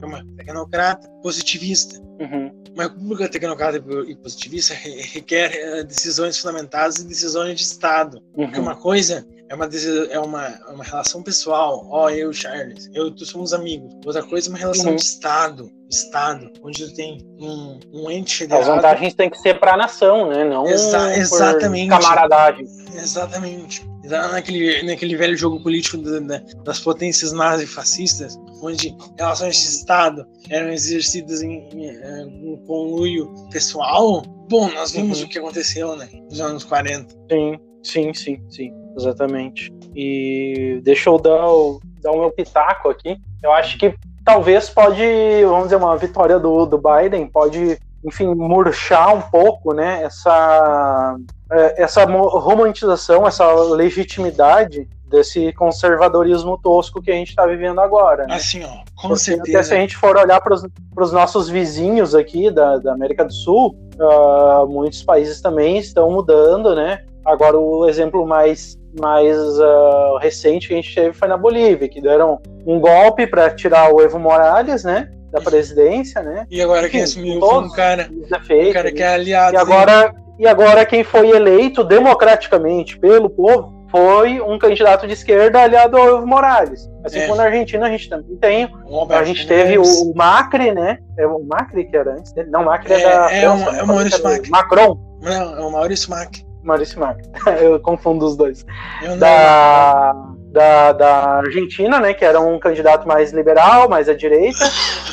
é 0.00 0.06
uma 0.06 0.24
tecnocrata 0.36 1.08
positivista. 1.22 2.00
Uhum. 2.20 2.50
Uma 2.74 2.84
república 2.84 3.28
tecnocrata 3.28 3.82
e 4.06 4.16
positivista 4.16 4.74
requer 4.74 5.52
eh, 5.54 5.82
decisões 5.82 6.38
fundamentadas 6.38 6.98
e 6.98 7.06
decisões 7.06 7.58
de 7.58 7.64
Estado. 7.64 8.18
Uhum. 8.36 8.46
Porque 8.46 8.60
uma 8.60 8.76
coisa 8.76 9.26
é 9.48 9.54
uma, 9.54 9.66
é 10.10 10.18
uma, 10.18 10.46
é 10.46 10.72
uma 10.72 10.84
relação 10.84 11.22
pessoal. 11.22 11.86
Ó, 11.90 12.08
eu, 12.10 12.32
Charles, 12.32 12.88
eu, 12.94 13.10
tu 13.10 13.24
somos 13.24 13.52
amigos. 13.52 13.92
Outra 14.06 14.22
coisa 14.22 14.48
é 14.48 14.50
uma 14.50 14.58
relação 14.58 14.90
Uhum. 14.90 14.96
de 14.96 15.02
Estado. 15.02 15.70
Estado, 15.90 16.50
onde 16.62 16.86
tu 16.86 16.94
tem 16.94 17.18
um, 17.40 17.80
um 17.92 18.10
ente 18.10 18.36
federado. 18.36 18.70
As 18.70 18.76
vantagens 18.76 19.14
têm 19.14 19.30
que 19.30 19.38
ser 19.38 19.58
para 19.58 19.72
a 19.72 19.76
nação, 19.76 20.28
né? 20.28 20.44
Não 20.44 20.66
Exa- 20.68 21.16
exatamente. 21.16 21.88
camaradagem. 21.88 22.66
Exatamente. 22.94 23.88
Naquele, 24.08 24.82
naquele 24.82 25.16
velho 25.16 25.36
jogo 25.36 25.60
político 25.62 25.98
da- 25.98 26.18
da- 26.20 26.42
das 26.64 26.80
potências 26.80 27.32
nazifascistas, 27.32 28.38
onde 28.62 28.94
relações 29.18 29.56
de 29.56 29.62
Estado 29.68 30.26
eram 30.50 30.70
exercidas 30.70 31.42
em, 31.42 31.68
em, 31.72 31.88
eh, 31.90 32.24
um 32.26 32.56
conluio 32.66 33.32
pessoal. 33.50 34.22
Bom, 34.48 34.70
nós 34.72 34.92
vimos 34.92 35.20
Uhum. 35.20 35.26
o 35.26 35.28
que 35.28 35.38
aconteceu, 35.38 35.94
né? 35.96 36.08
Nos 36.30 36.40
anos 36.40 36.64
40. 36.64 37.14
Sim, 37.30 37.58
sim, 37.82 38.14
sim, 38.14 38.42
sim, 38.50 38.72
exatamente. 38.96 39.70
E 39.94 40.80
deixa 40.82 41.10
eu 41.10 41.18
dar 41.18 41.46
o, 41.48 41.80
dar 42.00 42.12
o 42.12 42.20
meu 42.20 42.30
pitaco 42.30 42.88
aqui. 42.88 43.16
Eu 43.42 43.52
acho 43.52 43.76
que 43.78 43.94
talvez 44.24 44.68
pode, 44.70 45.02
vamos 45.44 45.64
dizer, 45.64 45.76
uma 45.76 45.96
vitória 45.96 46.38
do, 46.38 46.64
do 46.66 46.78
Biden 46.78 47.26
pode, 47.26 47.78
enfim, 48.04 48.34
murchar 48.34 49.14
um 49.14 49.20
pouco, 49.20 49.72
né, 49.74 50.02
essa, 50.02 51.16
é, 51.50 51.82
essa 51.82 52.04
romantização, 52.04 53.26
essa 53.26 53.50
legitimidade 53.52 54.88
desse 55.08 55.52
conservadorismo 55.54 56.58
tosco 56.58 57.00
que 57.00 57.10
a 57.10 57.14
gente 57.14 57.30
está 57.30 57.46
vivendo 57.46 57.80
agora. 57.80 58.26
né? 58.26 58.34
Assim, 58.34 58.62
ó, 58.64 58.68
com 58.94 59.08
Porque 59.08 59.12
Até 59.12 59.16
se 59.16 59.32
a 59.32 59.40
certeza. 59.40 59.76
gente 59.76 59.96
for 59.96 60.16
olhar 60.16 60.40
para 60.40 60.54
os 60.54 61.12
nossos 61.12 61.48
vizinhos 61.48 62.14
aqui 62.14 62.50
da, 62.50 62.76
da 62.76 62.92
América 62.92 63.24
do 63.24 63.32
Sul, 63.32 63.74
ah, 63.98 64.64
muitos 64.68 65.02
países 65.02 65.40
também 65.40 65.78
estão 65.78 66.10
mudando, 66.10 66.74
né? 66.74 67.04
Agora 67.24 67.58
o 67.58 67.88
exemplo 67.88 68.26
mais, 68.26 68.78
mais 69.00 69.36
ah, 69.60 70.18
recente 70.20 70.68
que 70.68 70.74
a 70.74 70.76
gente 70.76 70.94
teve 70.94 71.12
foi 71.14 71.28
na 71.28 71.36
Bolívia, 71.36 71.88
que 71.88 72.00
deram 72.00 72.40
um 72.66 72.78
golpe 72.78 73.26
para 73.26 73.50
tirar 73.50 73.92
o 73.92 74.02
Evo 74.02 74.18
Morales, 74.18 74.84
né? 74.84 75.10
Da 75.30 75.40
presidência, 75.40 76.22
né? 76.22 76.46
E 76.50 76.60
agora 76.62 76.88
quem 76.88 77.02
assumiu 77.02 77.38
foi 77.40 77.58
um 77.58 77.70
cara, 77.70 78.08
os 78.10 78.26
um 78.26 78.28
defeitos, 78.38 78.72
cara 78.72 78.88
né? 78.90 78.96
que 78.96 79.02
é 79.02 79.08
aliado. 79.08 79.54
E 79.54 79.58
agora, 79.58 80.14
e 80.38 80.46
agora 80.46 80.86
quem 80.86 81.04
foi 81.04 81.28
eleito 81.30 81.84
democraticamente 81.84 82.98
pelo 82.98 83.28
povo 83.28 83.76
foi 83.90 84.40
um 84.40 84.58
candidato 84.58 85.06
de 85.06 85.12
esquerda 85.14 85.60
aliado 85.62 85.96
ao 85.96 86.08
Evo 86.18 86.26
Morales. 86.26 86.88
Assim 87.04 87.20
É. 87.20 87.26
como 87.26 87.36
na 87.36 87.44
Argentina 87.44 87.86
a 87.86 87.90
gente 87.90 88.08
também 88.08 88.36
tem 88.36 88.64
o 88.86 88.96
Alberto 88.98 89.22
a 89.22 89.26
gente 89.26 89.46
teve 89.46 89.78
o 89.78 90.12
Macri, 90.14 90.72
né? 90.72 90.98
É 91.18 91.26
o 91.26 91.42
Macri 91.44 91.84
que 91.84 91.96
era 91.96 92.12
antes 92.12 92.32
dele. 92.32 92.50
Não, 92.50 92.64
Macri 92.64 92.92
é, 92.92 93.00
É, 93.00 93.02
da 93.02 93.32
é 93.32 93.40
França, 93.40 93.68
o- 93.68 93.72
né? 93.72 93.78
é 93.78 93.82
o 93.82 93.86
Maurício 93.86 94.22
Macri. 94.24 94.50
Macron. 94.50 94.98
Não, 95.22 95.58
é 95.58 95.60
o 95.64 95.72
Maurício 95.72 96.10
Mac. 96.10 96.34
Maurício 96.62 97.00
Macri. 97.00 97.24
Eu 97.62 97.80
confundo 97.80 98.26
os 98.26 98.36
dois. 98.36 98.64
Eu 99.02 99.16
não- 99.16 100.37
Da, 100.50 100.92
da, 100.92 101.24
Argentina, 101.38 102.00
né? 102.00 102.14
Que 102.14 102.24
era 102.24 102.40
um 102.40 102.58
candidato 102.58 103.06
mais 103.06 103.32
liberal, 103.32 103.88
mais 103.88 104.08
à 104.08 104.14
direita. 104.14 104.64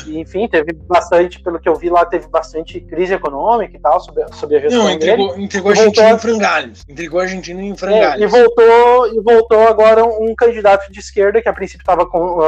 E, 0.06 0.18
enfim, 0.18 0.48
teve 0.48 0.72
bastante, 0.88 1.42
pelo 1.42 1.58
que 1.60 1.68
eu 1.68 1.74
vi 1.74 1.90
lá, 1.90 2.06
teve 2.06 2.26
bastante 2.28 2.80
crise 2.80 3.12
econômica 3.14 3.76
e 3.76 3.80
tal, 3.80 4.00
sob, 4.00 4.22
a- 4.22 4.28
sob 4.32 4.56
a 4.56 4.60
gestão 4.60 4.84
Não, 4.84 4.86
dele. 4.98 5.12
entregou, 5.22 5.38
entregou 5.38 5.70
a 5.72 5.74
voltou 5.74 5.82
Argentina 5.90 6.08
a- 6.08 6.12
em 6.12 6.18
frangalhos. 6.18 6.82
Entregou 6.88 7.20
a 7.20 7.22
Argentina 7.24 7.60
em 7.62 7.72
É, 7.72 7.76
frangalhos. 7.76 8.22
e 8.22 8.26
voltou 8.26 9.06
e 9.14 9.20
voltou 9.20 9.68
agora 9.68 10.04
um 10.04 10.34
candidato 10.34 10.90
de 10.90 11.00
esquerda 11.00 11.42
que 11.42 11.48
a 11.48 11.52
princípio 11.52 11.82
estava 11.82 12.06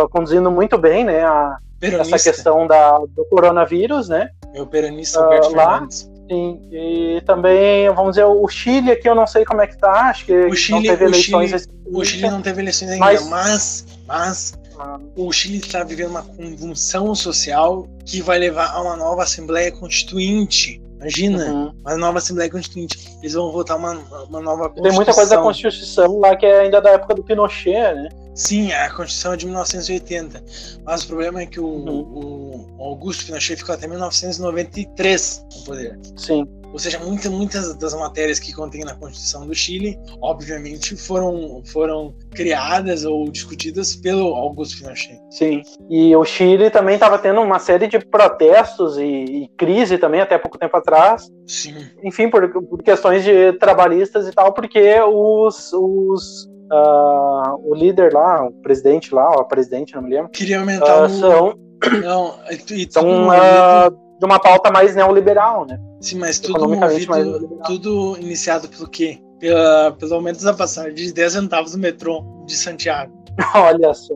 conduzindo 0.08 0.50
muito 0.50 0.78
bem, 0.78 1.04
né, 1.04 1.24
a, 1.24 1.56
essa 1.82 2.18
questão 2.18 2.66
da, 2.66 2.98
do 2.98 3.24
coronavírus, 3.30 4.08
né? 4.08 4.30
É 4.54 4.62
o 4.62 4.66
peronista 4.66 5.20
Ah, 5.20 5.24
Alberto 5.24 5.54
lá? 5.54 5.70
Fernandes. 5.72 6.10
Sim, 6.28 6.60
e 6.70 7.22
também, 7.24 7.88
vamos 7.94 8.12
dizer, 8.12 8.24
o 8.24 8.46
Chile 8.48 8.90
aqui 8.92 9.08
eu 9.08 9.14
não 9.14 9.26
sei 9.26 9.44
como 9.44 9.62
é 9.62 9.66
que 9.66 9.78
tá, 9.78 10.10
acho 10.10 10.26
que 10.26 10.32
O 10.32 10.48
não 10.48 10.54
Chile- 10.54 10.88
teve 10.88 11.04
o 11.04 11.08
eleições 11.08 11.50
Chile- 11.50 11.64
O 11.92 12.04
Chile 12.04 12.30
não 12.30 12.42
teve 12.42 12.60
eleições 12.60 12.90
ainda, 12.90 13.04
Mas- 13.04 13.28
mas, 13.28 13.86
mas 14.06 14.58
Ah, 14.80 14.96
o 15.16 15.32
Chile 15.32 15.58
está 15.58 15.82
vivendo 15.82 16.10
uma 16.10 16.22
convulsão 16.22 17.12
social 17.14 17.88
que 18.04 18.22
vai 18.22 18.38
levar 18.38 18.70
a 18.70 18.80
uma 18.80 18.94
nova 18.94 19.24
Assembleia 19.24 19.72
Constituinte. 19.72 20.80
Imagina, 21.00 21.44
uhum. 21.46 21.72
uma 21.80 21.96
nova 21.96 22.18
Assembleia 22.18 22.48
Constituinte. 22.50 22.96
Eles 23.20 23.32
vão 23.34 23.50
votar 23.50 23.76
uma, 23.76 23.92
uma 24.28 24.40
nova 24.40 24.68
Constituição. 24.68 24.82
Tem 24.84 24.92
muita 24.92 25.12
coisa 25.14 25.34
da 25.36 25.42
Constituição 25.42 26.18
lá 26.20 26.36
que 26.36 26.46
é 26.46 26.60
ainda 26.60 26.80
da 26.80 26.90
época 26.90 27.14
do 27.14 27.24
Pinochet, 27.24 27.94
né? 27.94 28.08
Sim, 28.38 28.72
a 28.72 28.88
Constituição 28.88 29.32
é 29.32 29.36
de 29.36 29.46
1980. 29.46 30.44
Mas 30.84 31.02
o 31.02 31.08
problema 31.08 31.42
é 31.42 31.46
que 31.46 31.58
o, 31.58 31.66
Uhum. 31.66 32.76
o 32.78 32.84
Augusto 32.84 33.26
Pinochet 33.26 33.56
ficou 33.56 33.74
até 33.74 33.88
1993 33.88 35.44
no 35.56 35.64
poder. 35.64 35.98
Sim. 36.16 36.46
Ou 36.72 36.78
seja, 36.78 36.98
muita, 37.00 37.30
muitas 37.30 37.74
das 37.76 37.94
matérias 37.94 38.38
que 38.38 38.52
contém 38.52 38.84
na 38.84 38.94
Constituição 38.94 39.46
do 39.46 39.54
Chile, 39.54 39.98
obviamente, 40.20 40.94
foram, 40.96 41.62
foram 41.64 42.14
criadas 42.32 43.04
ou 43.04 43.28
discutidas 43.30 43.96
pelo 43.96 44.34
Augusto 44.34 44.78
Pinochet. 44.78 45.18
Sim. 45.30 45.62
E 45.90 46.14
o 46.14 46.24
Chile 46.24 46.70
também 46.70 46.94
estava 46.94 47.18
tendo 47.18 47.40
uma 47.40 47.58
série 47.58 47.88
de 47.88 47.98
protestos 47.98 48.98
e, 48.98 49.02
e 49.02 49.48
crise 49.56 49.98
também 49.98 50.20
até 50.20 50.38
pouco 50.38 50.58
tempo 50.58 50.76
atrás, 50.76 51.28
Sim. 51.46 51.74
enfim, 52.04 52.28
por, 52.28 52.48
por 52.50 52.82
questões 52.82 53.24
de 53.24 53.54
trabalhistas 53.54 54.28
e 54.28 54.32
tal, 54.32 54.52
porque 54.52 55.00
os, 55.00 55.72
os 55.72 56.48
ah, 56.70 57.54
o 57.62 57.74
líder 57.74 58.12
lá, 58.12 58.46
o 58.46 58.52
presidente 58.52 59.14
lá, 59.14 59.30
ou 59.30 59.40
a 59.40 59.44
presidente, 59.44 59.94
não 59.94 60.02
me 60.02 60.10
lembro, 60.10 60.30
Queria 60.30 60.60
aumentar 60.60 61.02
ah, 61.02 61.06
o. 61.06 61.08
são, 61.08 61.54
Não, 62.02 62.34
e, 62.70 62.90
são 62.90 63.30
ah, 63.30 63.90
de 64.18 64.24
uma 64.24 64.38
pauta 64.38 64.70
mais 64.70 64.94
neoliberal, 64.94 65.66
né? 65.66 65.78
Sim, 66.00 66.18
mas 66.18 66.38
tudo 66.38 66.68
movido, 66.68 67.60
tudo 67.66 68.16
iniciado 68.18 68.68
pelo 68.68 68.88
quê? 68.88 69.18
Pela, 69.40 69.92
pelo 69.92 70.14
aumento 70.14 70.42
da 70.42 70.52
passagem 70.52 70.94
de 70.94 71.12
10 71.12 71.32
centavos 71.32 71.72
do 71.72 71.78
metrô 71.78 72.24
de 72.46 72.56
Santiago. 72.56 73.12
Olha 73.54 73.94
só. 73.94 74.14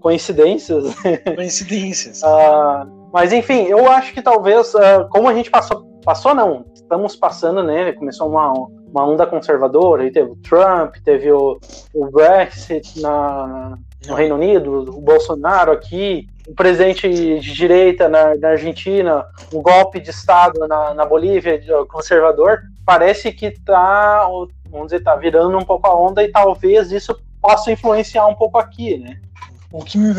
Coincidências. 0.00 0.94
Coincidências. 1.34 2.22
Ah, 2.24 2.86
mas 3.12 3.32
enfim, 3.32 3.64
eu 3.64 3.90
acho 3.90 4.12
que 4.12 4.22
talvez, 4.22 4.74
ah, 4.74 5.06
como 5.10 5.28
a 5.28 5.34
gente 5.34 5.50
passou, 5.50 5.84
passou 6.04 6.34
não, 6.34 6.64
estamos 6.74 7.16
passando, 7.16 7.62
né? 7.62 7.92
Começou 7.92 8.28
uma, 8.28 8.52
uma 8.96 9.06
onda 9.06 9.26
conservadora, 9.26 10.02
aí 10.02 10.10
teve 10.10 10.30
o 10.30 10.36
Trump, 10.36 10.96
teve 11.04 11.30
o, 11.30 11.60
o 11.92 12.10
Brexit 12.10 12.98
na, 13.00 13.76
no 14.06 14.14
Reino 14.14 14.36
Unido, 14.36 14.96
o 14.96 15.02
Bolsonaro 15.02 15.70
aqui, 15.70 16.26
o 16.48 16.54
presidente 16.54 17.06
de 17.06 17.52
direita 17.52 18.08
na, 18.08 18.34
na 18.36 18.48
Argentina, 18.50 19.26
um 19.52 19.60
golpe 19.60 20.00
de 20.00 20.08
Estado 20.08 20.66
na, 20.66 20.94
na 20.94 21.04
Bolívia, 21.04 21.60
conservador, 21.88 22.62
parece 22.86 23.32
que 23.32 23.50
tá, 23.50 24.26
vamos 24.70 24.86
dizer, 24.86 25.02
tá 25.02 25.14
virando 25.14 25.58
um 25.58 25.64
pouco 25.64 25.86
a 25.86 25.94
onda 25.94 26.22
e 26.22 26.28
talvez 26.28 26.90
isso 26.90 27.14
possa 27.40 27.70
influenciar 27.70 28.26
um 28.26 28.34
pouco 28.34 28.56
aqui, 28.56 28.96
né? 28.96 29.20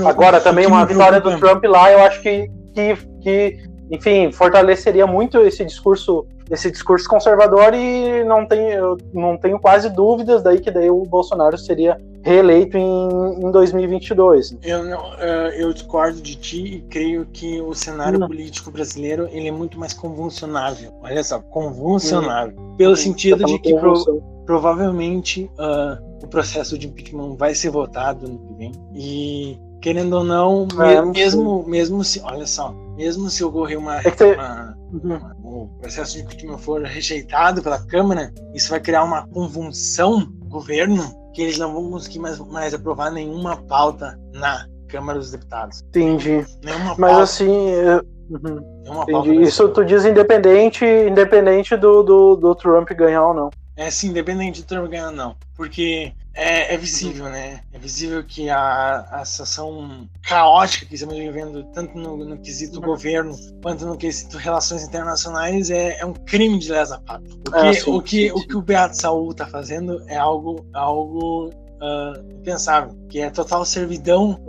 Agora 0.05 0.39
também 0.39 0.67
uma 0.67 0.85
vitória 0.85 1.19
do 1.19 1.39
Trump 1.39 1.63
lá, 1.63 1.91
eu 1.91 2.03
acho 2.03 2.21
que, 2.21 2.47
que, 2.75 2.95
que, 3.21 3.63
enfim, 3.89 4.31
fortaleceria 4.31 5.07
muito 5.07 5.39
esse 5.41 5.65
discurso, 5.65 6.27
esse 6.49 6.71
discurso 6.71 7.07
conservador 7.09 7.73
e 7.73 8.23
não 8.23 8.45
tenho, 8.45 8.69
eu 8.71 8.97
não 9.13 9.37
tenho 9.37 9.59
quase 9.59 9.89
dúvidas 9.89 10.41
daí 10.43 10.59
que 10.59 10.71
daí 10.71 10.89
o 10.89 11.03
Bolsonaro 11.03 11.57
seria 11.57 11.97
reeleito 12.23 12.77
em, 12.77 13.09
em 13.41 13.51
2022. 13.51 14.57
Eu, 14.63 14.83
não, 14.83 15.13
eh, 15.19 15.55
eu 15.57 15.71
discordo 15.73 16.21
de 16.21 16.35
ti 16.35 16.75
e 16.75 16.81
creio 16.89 17.25
que 17.31 17.61
o 17.61 17.73
cenário 17.73 18.21
Hum. 18.23 18.27
político 18.27 18.69
brasileiro 18.71 19.27
ele 19.31 19.47
é 19.47 19.51
muito 19.51 19.79
mais 19.79 19.93
convulsionável. 19.93 20.91
Olha 21.01 21.23
só, 21.23 21.39
convulsionável. 21.39 22.53
Pelo 22.77 22.93
Hum, 22.93 22.97
sentido 22.97 23.39
tá 23.39 23.45
de 23.47 23.59
que 23.59 23.69
pro- 23.73 23.81
convulsão. 23.93 24.21
provavelmente 24.45 25.49
ah, 25.57 25.97
o 26.23 26.27
processo 26.27 26.77
de 26.77 26.87
impeachment 26.87 27.35
vai 27.37 27.53
ser 27.55 27.69
votado 27.69 28.27
no 28.27 28.37
que 28.39 28.53
vem. 28.55 28.71
E 28.93 29.57
querendo 29.81 30.13
ou 30.17 30.23
não, 30.23 30.67
É, 30.81 30.95
não 31.01 31.11
mesmo, 31.11 31.63
mesmo 31.67 32.03
se, 32.03 32.19
olha 32.21 32.45
só, 32.47 32.73
mesmo 32.97 33.29
se 33.29 33.43
ocorrer 33.43 33.77
uma, 33.79 33.97
É 34.01 34.09
você- 34.11 34.33
uma- 34.33 34.75
Uhum. 34.91 35.19
o 35.43 35.67
processo 35.79 36.13
de 36.17 36.23
impeachment 36.23 36.57
for 36.57 36.81
rejeitado 36.81 37.61
pela 37.61 37.79
Câmara, 37.85 38.33
isso 38.53 38.69
vai 38.69 38.79
criar 38.79 39.03
uma 39.03 39.27
convulsão 39.27 40.19
no 40.19 40.49
governo 40.49 41.03
que 41.33 41.41
eles 41.41 41.57
não 41.57 41.71
vão 41.73 41.91
conseguir 41.91 42.19
mais, 42.19 42.39
mais 42.39 42.73
aprovar 42.73 43.11
nenhuma 43.11 43.55
pauta 43.57 44.19
na 44.33 44.65
Câmara 44.87 45.19
dos 45.19 45.29
Deputados. 45.31 45.81
Entendi. 45.89 46.45
Nenhuma 46.63 46.95
Mas 46.97 47.11
pauta. 47.11 47.23
assim, 47.23 47.69
eu- 47.69 48.01
uhum, 48.31 49.41
Isso 49.43 49.69
tu 49.69 49.85
diz 49.85 50.03
independente, 50.05 50.83
independente 50.85 51.75
do, 51.77 52.01
do, 52.03 52.35
do 52.35 52.55
Trump 52.55 52.89
ganhar 52.91 53.23
ou 53.27 53.33
não. 53.33 53.49
É 53.77 53.91
sim, 53.91 54.07
independente 54.07 54.61
do 54.63 54.67
Trump 54.67 54.89
ganhar, 54.89 55.11
não. 55.11 55.35
Porque 55.55 56.11
é, 56.33 56.73
é 56.73 56.77
visível, 56.77 57.25
né? 57.29 57.61
É 57.71 57.77
visível 57.77 58.23
que 58.23 58.49
a, 58.49 59.01
a 59.11 59.23
situação 59.23 60.09
caótica 60.23 60.85
que 60.87 60.95
estamos 60.95 61.15
vivendo, 61.15 61.63
tanto 61.73 61.95
no, 61.95 62.17
no 62.17 62.37
quesito 62.39 62.81
governo 62.81 63.35
quanto 63.61 63.85
no 63.85 63.95
quesito 63.95 64.37
relações 64.37 64.83
internacionais, 64.83 65.69
é, 65.69 65.99
é 65.99 66.05
um 66.05 66.13
crime 66.13 66.57
de 66.57 66.71
lesa 66.71 66.99
pátria. 66.99 67.33
O 67.35 67.51
que, 67.51 67.73
sim, 67.73 67.89
o, 67.91 68.01
que, 68.01 68.27
sim, 68.27 68.31
o 68.31 68.47
que 68.47 68.55
o 68.55 68.61
Beato 68.61 68.97
Saul 68.97 69.31
está 69.31 69.45
fazendo 69.45 70.03
é 70.07 70.17
algo, 70.17 70.65
algo 70.73 71.51
uh, 71.81 72.31
impensável, 72.33 72.95
que 73.09 73.19
é 73.19 73.29
total 73.29 73.65
servidão 73.65 74.39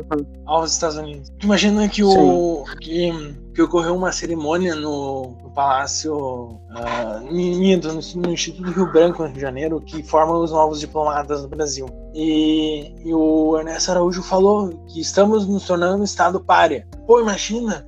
aos 0.46 0.72
Estados 0.72 0.96
Unidos. 0.96 1.30
Imagina 1.42 1.88
que, 1.88 2.02
o, 2.02 2.64
que, 2.80 3.10
que 3.54 3.62
ocorreu 3.62 3.94
uma 3.94 4.12
cerimônia 4.12 4.74
no, 4.74 5.36
no 5.42 5.50
Palácio 5.50 6.16
uh, 6.16 7.20
no, 7.22 8.22
no, 8.22 8.32
Instituto 8.32 8.70
Rio 8.70 8.92
Branco, 8.92 9.22
no 9.22 9.28
Rio 9.28 9.34
de 9.34 9.40
Janeiro, 9.40 9.80
que 9.80 10.02
forma 10.02 10.36
os 10.36 10.50
novos 10.50 10.80
diplomatas 10.80 11.42
do 11.42 11.48
Brasil. 11.48 11.86
E, 12.14 12.92
e 13.04 13.14
o 13.14 13.56
Ernesto 13.58 13.90
Araújo 13.90 14.22
falou 14.22 14.70
que 14.88 15.00
estamos 15.00 15.46
nos 15.46 15.64
tornando 15.64 16.00
um 16.00 16.04
Estado 16.04 16.40
párea. 16.40 16.86
Pô, 17.06 17.20
imagina 17.20 17.84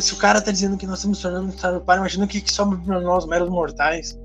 se 0.00 0.12
o 0.12 0.16
cara 0.16 0.40
tá 0.40 0.52
dizendo 0.52 0.76
que 0.76 0.86
nós 0.86 0.98
estamos 0.98 1.20
tornando 1.20 1.46
um 1.46 1.50
Estado 1.50 1.80
párea, 1.80 2.00
imagina 2.00 2.24
o 2.24 2.28
que, 2.28 2.40
que 2.40 2.52
sobra 2.52 2.78
para 2.78 3.00
nós, 3.00 3.26
meros 3.26 3.48
mortais. 3.48 4.16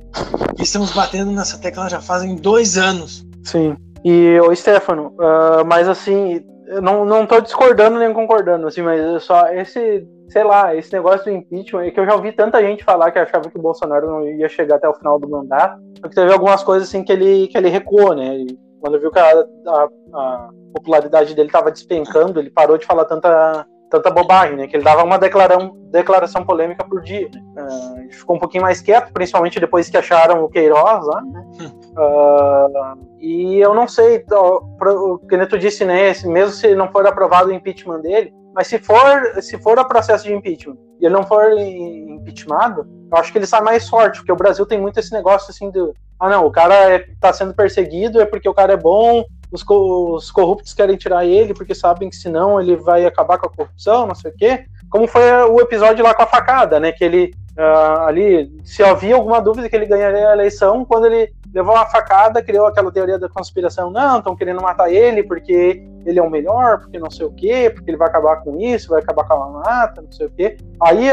E 0.59 0.63
estamos 0.63 0.91
batendo 0.91 1.31
nessa 1.31 1.57
tecla 1.57 1.89
já 1.89 2.01
fazem 2.01 2.35
dois 2.35 2.77
anos. 2.77 3.25
Sim. 3.43 3.75
E, 4.03 4.39
o 4.39 4.55
Stefano, 4.55 5.13
uh, 5.19 5.65
mas 5.65 5.87
assim, 5.87 6.43
não, 6.81 7.03
não 7.03 7.25
tô 7.25 7.41
discordando 7.41 7.99
nem 7.99 8.13
concordando, 8.13 8.67
assim, 8.67 8.81
mas 8.81 9.23
só 9.23 9.47
esse, 9.49 10.07
sei 10.29 10.43
lá, 10.43 10.75
esse 10.75 10.93
negócio 10.93 11.25
do 11.25 11.31
impeachment, 11.31 11.85
é 11.85 11.91
que 11.91 11.99
eu 11.99 12.05
já 12.05 12.15
ouvi 12.15 12.31
tanta 12.31 12.61
gente 12.61 12.83
falar 12.83 13.11
que 13.11 13.19
achava 13.19 13.49
que 13.49 13.57
o 13.57 13.61
Bolsonaro 13.61 14.07
não 14.07 14.27
ia 14.27 14.47
chegar 14.47 14.75
até 14.75 14.87
o 14.87 14.93
final 14.93 15.19
do 15.19 15.29
mandato, 15.29 15.81
porque 15.99 16.15
teve 16.15 16.31
algumas 16.31 16.63
coisas 16.63 16.87
assim 16.87 17.03
que 17.03 17.11
ele, 17.11 17.47
que 17.47 17.57
ele 17.57 17.69
recuou, 17.69 18.15
né? 18.15 18.45
Quando 18.79 18.99
viu 18.99 19.11
que 19.11 19.19
a, 19.19 19.45
a, 19.67 19.89
a 20.13 20.49
popularidade 20.73 21.35
dele 21.35 21.49
estava 21.49 21.71
despencando, 21.71 22.39
ele 22.39 22.49
parou 22.49 22.77
de 22.77 22.85
falar 22.85 23.05
tanta 23.05 23.65
tanta 23.91 24.09
bobagem, 24.09 24.55
né? 24.55 24.67
Que 24.67 24.77
ele 24.77 24.83
dava 24.83 25.03
uma 25.03 25.19
declaração, 25.19 25.75
declaração 25.91 26.45
polêmica 26.45 26.83
por 26.83 27.01
dia. 27.01 27.29
Né? 27.29 27.41
Uh, 27.61 28.13
ficou 28.13 28.37
um 28.37 28.39
pouquinho 28.39 28.63
mais 28.63 28.81
quieto, 28.81 29.11
principalmente 29.11 29.59
depois 29.59 29.89
que 29.89 29.97
acharam 29.97 30.43
o 30.43 30.49
Queiroz 30.49 31.05
lá, 31.05 31.21
né? 31.21 31.45
Uh, 31.59 33.11
e 33.19 33.59
eu 33.59 33.75
não 33.75 33.87
sei, 33.87 34.25
o 34.31 35.19
que 35.19 35.45
tu 35.45 35.59
disse, 35.59 35.83
né? 35.83 36.13
Mesmo 36.25 36.53
se 36.53 36.73
não 36.73 36.89
for 36.89 37.05
aprovado 37.05 37.49
o 37.49 37.53
impeachment 37.53 37.99
dele, 37.99 38.33
mas 38.55 38.67
se 38.67 38.79
for, 38.79 39.41
se 39.41 39.57
for 39.61 39.77
a 39.77 39.83
processo 39.83 40.23
de 40.23 40.33
impeachment 40.33 40.77
e 40.99 41.05
ele 41.05 41.13
não 41.13 41.23
for 41.23 41.51
impeachmentado, 41.51 42.87
eu 43.11 43.17
acho 43.17 43.31
que 43.31 43.37
ele 43.37 43.45
sai 43.45 43.61
mais 43.61 43.89
forte, 43.89 44.19
porque 44.19 44.31
o 44.31 44.37
Brasil 44.37 44.65
tem 44.65 44.79
muito 44.79 44.99
esse 44.99 45.11
negócio 45.11 45.51
assim 45.51 45.69
do 45.69 45.93
ah 46.19 46.29
não, 46.29 46.45
o 46.45 46.51
cara 46.51 46.97
está 46.97 47.29
é, 47.29 47.33
sendo 47.33 47.53
perseguido 47.53 48.21
é 48.21 48.25
porque 48.25 48.47
o 48.47 48.53
cara 48.53 48.73
é 48.73 48.77
bom, 48.77 49.25
os, 49.51 49.63
co 49.63 50.15
os 50.15 50.31
corruptos 50.31 50.73
querem 50.73 50.95
tirar 50.95 51.25
ele 51.25 51.53
porque 51.53 51.75
sabem 51.75 52.09
que 52.09 52.15
senão 52.15 52.59
ele 52.59 52.75
vai 52.75 53.05
acabar 53.05 53.37
com 53.37 53.47
a 53.47 53.49
corrupção, 53.49 54.07
não 54.07 54.15
sei 54.15 54.31
o 54.31 54.35
quê. 54.35 54.65
Como 54.89 55.07
foi 55.07 55.31
o 55.43 55.59
episódio 55.59 56.03
lá 56.03 56.13
com 56.13 56.23
a 56.23 56.27
facada, 56.27 56.79
né? 56.79 56.91
Que 56.91 57.03
ele 57.03 57.33
uh, 57.57 58.01
ali, 58.07 58.51
se 58.63 58.83
havia 58.83 59.15
alguma 59.15 59.41
dúvida 59.41 59.69
que 59.69 59.75
ele 59.75 59.85
ganharia 59.85 60.29
a 60.29 60.33
eleição, 60.33 60.85
quando 60.85 61.07
ele 61.07 61.31
levou 61.53 61.75
uma 61.75 61.85
facada, 61.85 62.41
criou 62.41 62.65
aquela 62.65 62.91
teoria 62.91 63.19
da 63.19 63.29
conspiração. 63.29 63.91
Não, 63.91 64.19
estão 64.19 64.35
querendo 64.35 64.61
matar 64.61 64.91
ele 64.91 65.23
porque 65.23 65.83
ele 66.05 66.19
é 66.19 66.21
o 66.21 66.29
melhor, 66.29 66.79
porque 66.79 66.97
não 66.97 67.11
sei 67.11 67.25
o 67.25 67.31
quê, 67.31 67.69
porque 67.73 67.91
ele 67.91 67.97
vai 67.97 68.07
acabar 68.07 68.37
com 68.37 68.59
isso, 68.59 68.89
vai 68.89 69.01
acabar 69.01 69.25
com 69.27 69.33
a 69.33 69.49
mata, 69.49 70.01
não 70.01 70.11
sei 70.11 70.27
o 70.27 70.31
quê. 70.31 70.57
Aí 70.81 71.07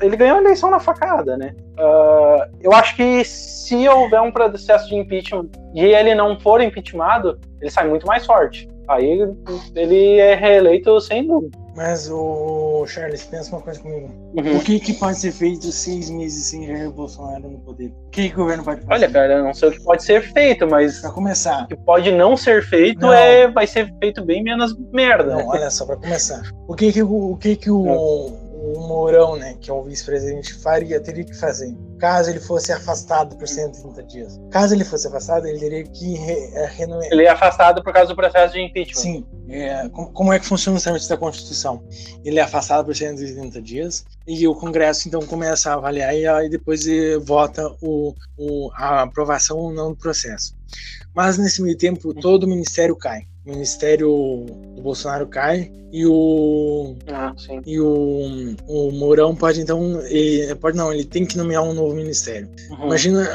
ele 0.00 0.16
ganhou 0.16 0.38
a 0.38 0.40
eleição 0.40 0.70
na 0.70 0.78
facada, 0.78 1.36
né? 1.36 1.54
Uh, 1.78 2.56
eu 2.60 2.72
acho 2.72 2.96
que 2.96 3.24
se 3.24 3.88
houver 3.88 4.20
um 4.20 4.30
processo 4.30 4.88
de 4.88 4.96
impeachment 4.96 5.48
e 5.74 5.84
ele 5.84 6.14
não 6.14 6.38
for 6.38 6.60
impeachmentado, 6.60 7.38
ele 7.60 7.70
sai 7.70 7.88
muito 7.88 8.06
mais 8.06 8.24
forte. 8.24 8.68
Aí 8.88 9.20
ele 9.74 10.18
é 10.18 10.34
reeleito 10.34 11.00
sem 11.00 11.26
dúvida. 11.26 11.61
Mas 11.74 12.10
o 12.10 12.84
Charles, 12.86 13.24
pensa 13.24 13.50
uma 13.50 13.62
coisa 13.62 13.80
comigo. 13.80 14.10
Uhum. 14.34 14.58
O 14.58 14.60
que, 14.60 14.78
que 14.78 14.92
pode 14.92 15.18
ser 15.18 15.32
feito 15.32 15.72
seis 15.72 16.10
meses 16.10 16.46
sem 16.46 16.66
Jair 16.66 16.90
Bolsonaro 16.90 17.48
no 17.48 17.58
poder? 17.60 17.88
O 17.88 18.10
que, 18.10 18.28
que 18.28 18.34
o 18.34 18.38
governo 18.38 18.62
pode 18.62 18.82
fazer? 18.82 18.92
Olha, 18.92 19.10
cara, 19.10 19.32
eu 19.34 19.44
não 19.44 19.54
sei 19.54 19.68
o 19.68 19.72
que 19.72 19.82
pode 19.82 20.04
ser 20.04 20.22
feito, 20.32 20.66
mas. 20.66 21.00
Pra 21.00 21.10
começar. 21.10 21.64
O 21.64 21.68
que 21.68 21.76
pode 21.76 22.12
não 22.12 22.36
ser 22.36 22.62
feito 22.62 23.00
não. 23.00 23.12
é 23.12 23.48
vai 23.48 23.66
ser 23.66 23.92
feito 23.98 24.22
bem 24.24 24.42
menos 24.42 24.76
merda. 24.92 25.36
Não, 25.36 25.48
olha 25.48 25.70
só, 25.70 25.86
pra 25.86 25.96
começar. 25.96 26.42
O 26.68 26.74
que 26.74 26.92
que, 26.92 27.02
o, 27.02 27.36
que, 27.36 27.56
que 27.56 27.70
o, 27.70 28.41
o 28.74 28.80
Mourão, 28.80 29.36
né, 29.36 29.56
que 29.60 29.70
é 29.70 29.72
o 29.72 29.82
vice-presidente, 29.82 30.54
faria, 30.54 31.00
teria 31.00 31.24
que 31.24 31.34
fazer? 31.34 31.76
Caso 31.98 32.30
ele 32.30 32.40
fosse 32.40 32.72
afastado 32.72 33.36
por 33.36 33.46
130 33.46 34.02
dias. 34.04 34.40
Caso 34.50 34.74
ele 34.74 34.84
fosse 34.84 35.06
afastado, 35.06 35.46
ele 35.46 35.58
teria 35.58 35.84
que 35.84 36.14
re, 36.14 36.50
é, 36.54 36.66
renomear. 36.66 37.12
Ele 37.12 37.24
é 37.24 37.30
afastado 37.30 37.82
por 37.82 37.92
causa 37.92 38.08
do 38.08 38.16
processo 38.16 38.54
de 38.54 38.60
impeachment. 38.60 39.00
Sim. 39.00 39.26
É, 39.48 39.88
como, 39.90 40.12
como, 40.12 40.32
é 40.32 40.38
que 40.38 40.46
funciona 40.46 40.78
o 40.78 40.80
serviço 40.80 41.08
da 41.08 41.16
Constituição? 41.16 41.84
Ele 42.24 42.38
é 42.38 42.42
afastado 42.42 42.86
por 42.86 42.96
130 42.96 43.60
dias 43.60 44.04
e 44.26 44.48
o 44.48 44.54
Congresso 44.54 45.08
então 45.08 45.20
começa 45.22 45.70
a 45.70 45.74
avaliar 45.74 46.16
e 46.16 46.26
aí 46.26 46.48
depois 46.48 46.84
vota 47.24 47.68
o, 47.82 48.14
o, 48.38 48.70
a 48.74 49.02
aprovação 49.02 49.58
ou 49.58 49.72
não 49.72 49.90
do 49.90 49.96
processo. 49.96 50.56
Mas 51.14 51.36
nesse 51.36 51.60
meio 51.60 51.76
tempo 51.76 52.14
todo 52.14 52.44
o 52.44 52.48
ministério 52.48 52.96
cai 52.96 53.26
o 53.44 53.50
ministério 53.50 54.46
do 54.74 54.82
Bolsonaro 54.82 55.26
cai 55.26 55.70
e 55.92 56.06
o 56.06 56.96
ah, 57.08 57.34
e 57.66 57.78
o, 57.78 58.56
o 58.66 58.90
Mourão 58.92 59.34
pode 59.34 59.60
então 59.60 60.00
ele, 60.06 60.54
pode 60.54 60.76
não 60.76 60.92
ele 60.92 61.04
tem 61.04 61.26
que 61.26 61.36
nomear 61.36 61.62
um 61.62 61.74
novo 61.74 61.94
ministério. 61.94 62.48
Uhum. 62.70 62.86
imagina 62.86 63.28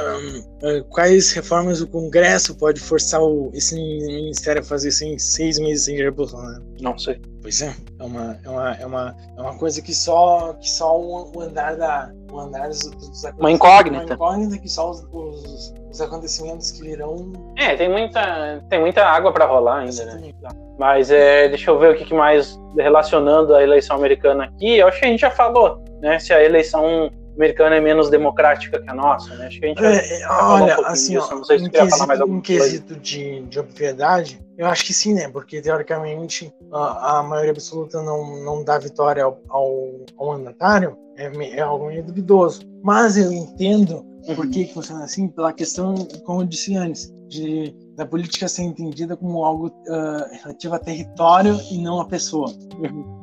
um, 0.64 0.84
quais 0.90 1.32
reformas 1.34 1.82
o 1.82 1.88
Congresso 1.88 2.56
pode 2.56 2.80
forçar 2.80 3.22
o, 3.22 3.52
esse 3.54 3.76
ministério 3.76 4.62
a 4.62 4.66
fazer 4.66 4.90
em 5.06 5.20
seis 5.20 5.60
meses 5.60 5.86
sem 5.86 5.98
Jair 5.98 6.12
Bolsonaro? 6.12 6.64
Não 6.82 6.98
sei. 6.98 7.22
Pois 7.42 7.62
é 7.62 7.76
é 8.00 8.04
uma 8.04 8.40
é 8.44 8.50
uma 8.50 8.76
é 8.76 8.86
uma, 8.86 9.16
é 9.38 9.42
uma 9.42 9.58
coisa 9.58 9.82
que 9.82 9.94
só 9.94 10.54
que 10.54 10.70
só 10.70 11.00
o, 11.00 11.42
andar 11.42 11.76
da 11.76 12.12
o 12.32 12.40
andar 12.40 12.70
dos, 12.70 12.80
dos 12.80 13.24
uma 13.38 13.52
incógnita. 13.52 14.06
Uma 14.06 14.14
incógnita 14.14 14.58
que 14.58 14.70
só 14.70 14.90
os, 14.90 15.06
os 15.14 15.74
os 15.98 16.02
acontecimentos 16.02 16.72
que 16.72 16.82
virão. 16.84 17.34
É, 17.58 17.76
tem 17.76 17.90
muita, 17.90 18.64
tem 18.70 18.80
muita 18.80 19.04
água 19.04 19.32
para 19.32 19.46
rolar 19.46 19.80
ainda, 19.80 20.06
né? 20.06 20.32
Mas 20.78 21.10
é, 21.10 21.50
deixa 21.50 21.72
eu 21.72 21.80
ver 21.80 21.92
o 21.92 21.96
que, 21.96 22.14
mais 22.14 22.60
relacionando 22.78 23.56
a 23.56 23.64
eleição 23.64 23.98
americana 23.98 24.46
aqui. 24.46 24.78
Eu 24.78 24.88
acho 24.88 25.00
que 25.00 25.06
a 25.06 25.10
gente 25.10 25.22
já 25.22 25.32
falou, 25.32 25.84
né? 26.00 26.20
Se 26.20 26.34
a 26.34 26.44
eleição 26.44 27.12
americana 27.36 27.76
é 27.76 27.80
menos 27.80 28.10
democrática 28.10 28.80
que 28.80 28.90
a 28.90 28.94
nossa, 28.94 29.34
né? 29.36 29.48
Acho 29.48 29.60
que 29.60 29.66
a 29.66 29.70
gente 29.70 29.84
é, 29.84 30.20
já 30.20 30.48
olha, 30.48 30.80
um 30.80 30.86
assim, 30.86 31.16
disso. 31.16 31.36
Não 31.36 31.44
sei 31.44 31.60
se 31.60 31.66
em 31.66 31.70
quesito, 31.70 31.90
falar 31.90 32.08
mais 32.08 32.22
alguma 32.22 32.42
quesito 32.42 32.96
de, 32.96 33.42
de 33.42 33.60
obviedade, 33.60 34.40
eu 34.58 34.68
acho 34.68 34.86
que 34.86 34.94
sim, 34.94 35.14
né? 35.14 35.30
Porque 35.30 35.62
teoricamente 35.62 36.52
a, 36.72 37.20
a 37.20 37.24
maioria 37.24 37.52
absoluta 37.52 38.02
não, 38.02 38.44
não 38.44 38.64
dá 38.64 38.80
vitória 38.80 39.24
ao, 39.24 39.40
ao, 39.48 40.06
ao 40.18 40.28
mandatário, 40.38 40.98
é, 41.16 41.26
é 41.58 41.62
algo 41.62 41.88
meio 41.88 42.04
duvidoso. 42.04 42.62
Mas 42.84 43.18
eu 43.18 43.32
entendo 43.32 44.04
por 44.36 44.50
que, 44.50 44.66
que 44.66 44.74
funciona 44.74 45.04
assim? 45.04 45.28
Pela 45.28 45.54
questão, 45.54 45.96
como 46.26 46.42
eu 46.42 46.46
disse 46.46 46.76
antes, 46.76 47.14
de, 47.28 47.74
da 47.98 48.06
política 48.06 48.48
ser 48.48 48.62
entendida 48.62 49.18
como 49.18 49.44
algo 49.44 49.68
uh, 49.68 50.44
relativo 50.44 50.76
a 50.76 50.80
território 50.80 51.60
e 51.72 51.80
não 51.80 52.00
a 52.00 52.06
pessoa. 52.06 52.54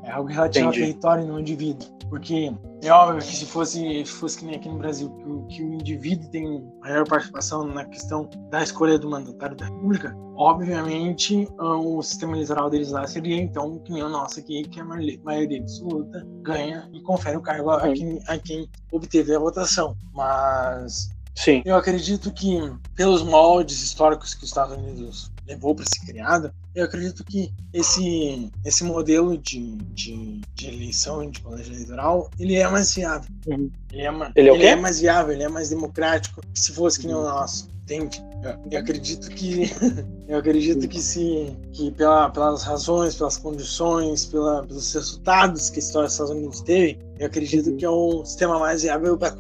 É 0.03 0.11
algo 0.11 0.29
relativo 0.29 0.67
Entendi. 0.67 0.83
a 0.83 0.87
território 0.87 1.25
e 1.25 1.27
não 1.27 1.35
ao 1.35 1.41
indivíduo. 1.41 1.89
Porque 2.11 2.53
é 2.83 2.91
óbvio 2.91 3.23
que 3.23 3.37
se 3.37 3.47
fosse, 3.47 4.05
se 4.05 4.13
fosse 4.13 4.39
que 4.39 4.45
nem 4.45 4.57
aqui 4.57 4.69
no 4.69 4.77
Brasil, 4.77 5.11
que 5.11 5.25
o, 5.25 5.47
que 5.47 5.63
o 5.63 5.75
indivíduo 5.75 6.29
tem 6.29 6.69
maior 6.81 7.07
participação 7.07 7.65
na 7.65 7.85
questão 7.85 8.29
da 8.51 8.63
escolha 8.63 8.99
do 8.99 9.09
mandatário 9.09 9.57
da 9.57 9.67
República, 9.67 10.15
obviamente 10.37 11.49
ah, 11.59 11.77
o 11.77 12.03
sistema 12.03 12.35
eleitoral 12.35 12.69
deles 12.69 12.91
lá 12.91 13.07
seria 13.07 13.41
então 13.41 13.79
que 13.79 13.93
nem 13.93 14.03
o 14.03 14.09
nosso 14.09 14.41
aqui, 14.41 14.65
que 14.65 14.81
a 14.81 14.85
maioria 14.85 15.61
absoluta 15.61 16.27
ganha 16.43 16.89
e 16.93 17.01
confere 17.01 17.37
o 17.37 17.41
cargo 17.41 17.71
a 17.71 17.93
quem, 17.93 18.21
a 18.27 18.39
quem 18.39 18.69
obteve 18.93 19.35
a 19.35 19.39
votação. 19.39 19.97
Mas 20.13 21.14
Sim. 21.35 21.63
Eu 21.65 21.77
acredito 21.77 22.31
que, 22.31 22.57
pelos 22.95 23.23
moldes 23.23 23.83
históricos 23.83 24.35
que 24.35 24.45
os 24.45 24.51
Estados 24.51 24.77
Unidos 24.77 25.31
levou 25.47 25.75
para 25.75 25.85
ser 25.85 26.07
criada, 26.07 26.55
eu 26.75 26.85
acredito 26.85 27.25
que 27.25 27.53
esse, 27.73 28.51
esse 28.65 28.85
modelo 28.85 29.37
de, 29.37 29.77
de, 29.95 30.41
de 30.55 30.69
eleição 30.69 31.29
de 31.29 31.41
colégio 31.41 31.75
eleitoral, 31.75 32.31
ele 32.39 32.55
é 32.55 32.69
mais 32.69 32.95
viável. 32.95 33.29
Uhum. 33.47 33.71
Ele, 33.93 34.03
é, 34.03 34.11
ele, 34.35 34.49
é, 34.49 34.55
ele 34.55 34.67
é, 34.67 34.77
mais 34.77 35.01
viável, 35.01 35.33
ele 35.33 35.43
é 35.43 35.49
mais 35.49 35.69
democrático 35.69 36.41
se 36.55 36.73
fosse 36.73 37.01
que 37.01 37.07
nem 37.07 37.15
o 37.15 37.19
uhum. 37.19 37.25
nosso. 37.25 37.69
Entende? 37.85 38.25
Eu, 38.43 38.55
eu 38.71 38.81
acredito 38.81 39.29
que 39.31 39.65
eu 40.27 40.39
acredito 40.39 40.89
que 40.89 40.99
se 40.99 41.55
que 41.73 41.91
pela, 41.91 42.31
pelas 42.31 42.65
razões, 42.65 43.15
pelas 43.15 43.37
condições, 43.37 44.25
pela, 44.25 44.67
pelos 44.67 44.95
resultados 44.95 45.69
que 45.69 45.77
a 45.77 45.81
história 45.81 46.07
dos 46.07 46.15
Estados 46.15 46.33
Unidos 46.33 46.63
teve, 46.63 46.99
eu 47.19 47.27
acredito 47.27 47.77
que 47.77 47.85
é 47.85 47.91
o 47.91 48.25
sistema 48.25 48.59
mais 48.59 48.83
viável 48.83 49.19
para 49.19 49.35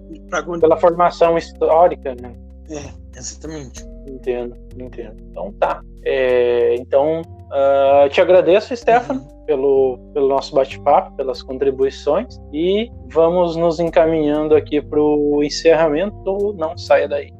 pela 0.60 0.76
formação 0.76 1.38
histórica, 1.38 2.14
né? 2.20 2.34
É, 2.68 3.18
exatamente. 3.18 3.82
Entendo, 4.06 4.54
entendo. 4.78 5.16
Então 5.30 5.50
tá. 5.54 5.80
É, 6.04 6.74
então 6.74 7.22
uh, 7.22 8.08
te 8.10 8.20
agradeço, 8.20 8.76
Stefano, 8.76 9.20
uhum. 9.20 9.44
pelo, 9.46 9.98
pelo 10.12 10.28
nosso 10.28 10.54
bate-papo, 10.54 11.16
pelas 11.16 11.42
contribuições 11.42 12.38
e 12.52 12.90
vamos 13.08 13.56
nos 13.56 13.80
encaminhando 13.80 14.54
aqui 14.54 14.82
para 14.82 15.00
o 15.00 15.42
encerramento. 15.42 16.54
Não 16.58 16.76
saia 16.76 17.08
daí. 17.08 17.32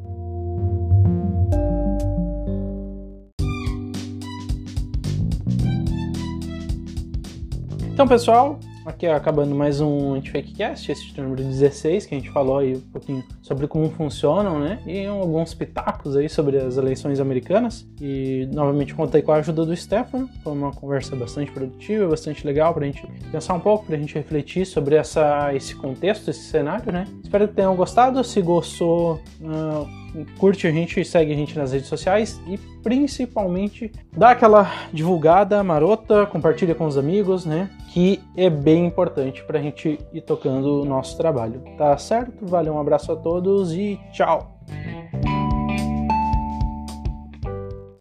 Então, 7.95 8.09
pessoal, 8.09 8.59
aqui 8.85 9.07
acabando 9.07 9.55
mais 9.55 9.81
um 9.81 10.15
Antifakecast, 10.15 10.91
esse 10.91 11.21
número 11.21 11.45
16, 11.45 12.07
que 12.07 12.15
a 12.17 12.19
gente 12.19 12.29
falou 12.29 12.59
aí 12.59 12.75
um 12.75 12.81
pouquinho 12.81 13.23
sobre 13.41 13.69
como 13.69 13.89
funcionam, 13.89 14.59
né? 14.59 14.81
E 14.85 15.07
alguns 15.07 15.55
pitacos 15.55 16.17
aí 16.17 16.29
sobre 16.29 16.57
as 16.57 16.77
eleições 16.77 17.21
americanas. 17.21 17.87
E 18.01 18.49
novamente 18.53 18.93
contei 18.97 19.23
com 19.23 19.31
a 19.31 19.37
ajuda 19.37 19.65
do 19.65 19.77
Stefano. 19.77 20.29
Foi 20.43 20.53
uma 20.53 20.73
conversa 20.73 21.15
bastante 21.15 21.53
produtiva, 21.53 22.09
bastante 22.09 22.45
legal 22.45 22.75
pra 22.75 22.85
gente 22.85 23.07
pensar 23.31 23.55
um 23.55 23.61
pouco, 23.61 23.87
pra 23.87 23.97
gente 23.97 24.13
refletir 24.17 24.67
sobre 24.67 24.97
essa, 24.97 25.55
esse 25.55 25.77
contexto, 25.77 26.31
esse 26.31 26.43
cenário, 26.49 26.93
né? 26.93 27.07
Espero 27.23 27.47
que 27.47 27.55
tenham 27.55 27.77
gostado. 27.77 28.25
Se 28.25 28.43
gostou, 28.43 29.21
uh, 29.41 30.04
curte 30.39 30.67
a 30.67 30.71
gente, 30.71 31.05
segue 31.05 31.33
a 31.33 31.37
gente 31.37 31.57
nas 31.59 31.73
redes 31.73 31.89
sociais 31.89 32.41
e 32.47 32.59
principalmente 32.83 33.91
dá 34.17 34.31
aquela 34.31 34.71
divulgada 34.93 35.63
marota, 35.63 36.27
compartilha 36.27 36.75
com 36.75 36.87
os 36.87 36.97
amigos, 36.97 37.45
né? 37.45 37.71
Que 37.93 38.21
é 38.37 38.49
bem 38.49 38.87
importante 38.87 39.43
para 39.45 39.59
a 39.59 39.63
gente 39.63 39.99
ir 40.13 40.21
tocando 40.23 40.83
o 40.83 40.85
nosso 40.85 41.17
trabalho. 41.17 41.63
Tá 41.77 41.97
certo? 41.99 42.47
Valeu, 42.47 42.75
um 42.75 42.81
abraço 42.81 43.13
a 43.13 43.17
todos 43.17 43.73
e 43.73 43.99
tchau! 44.13 44.61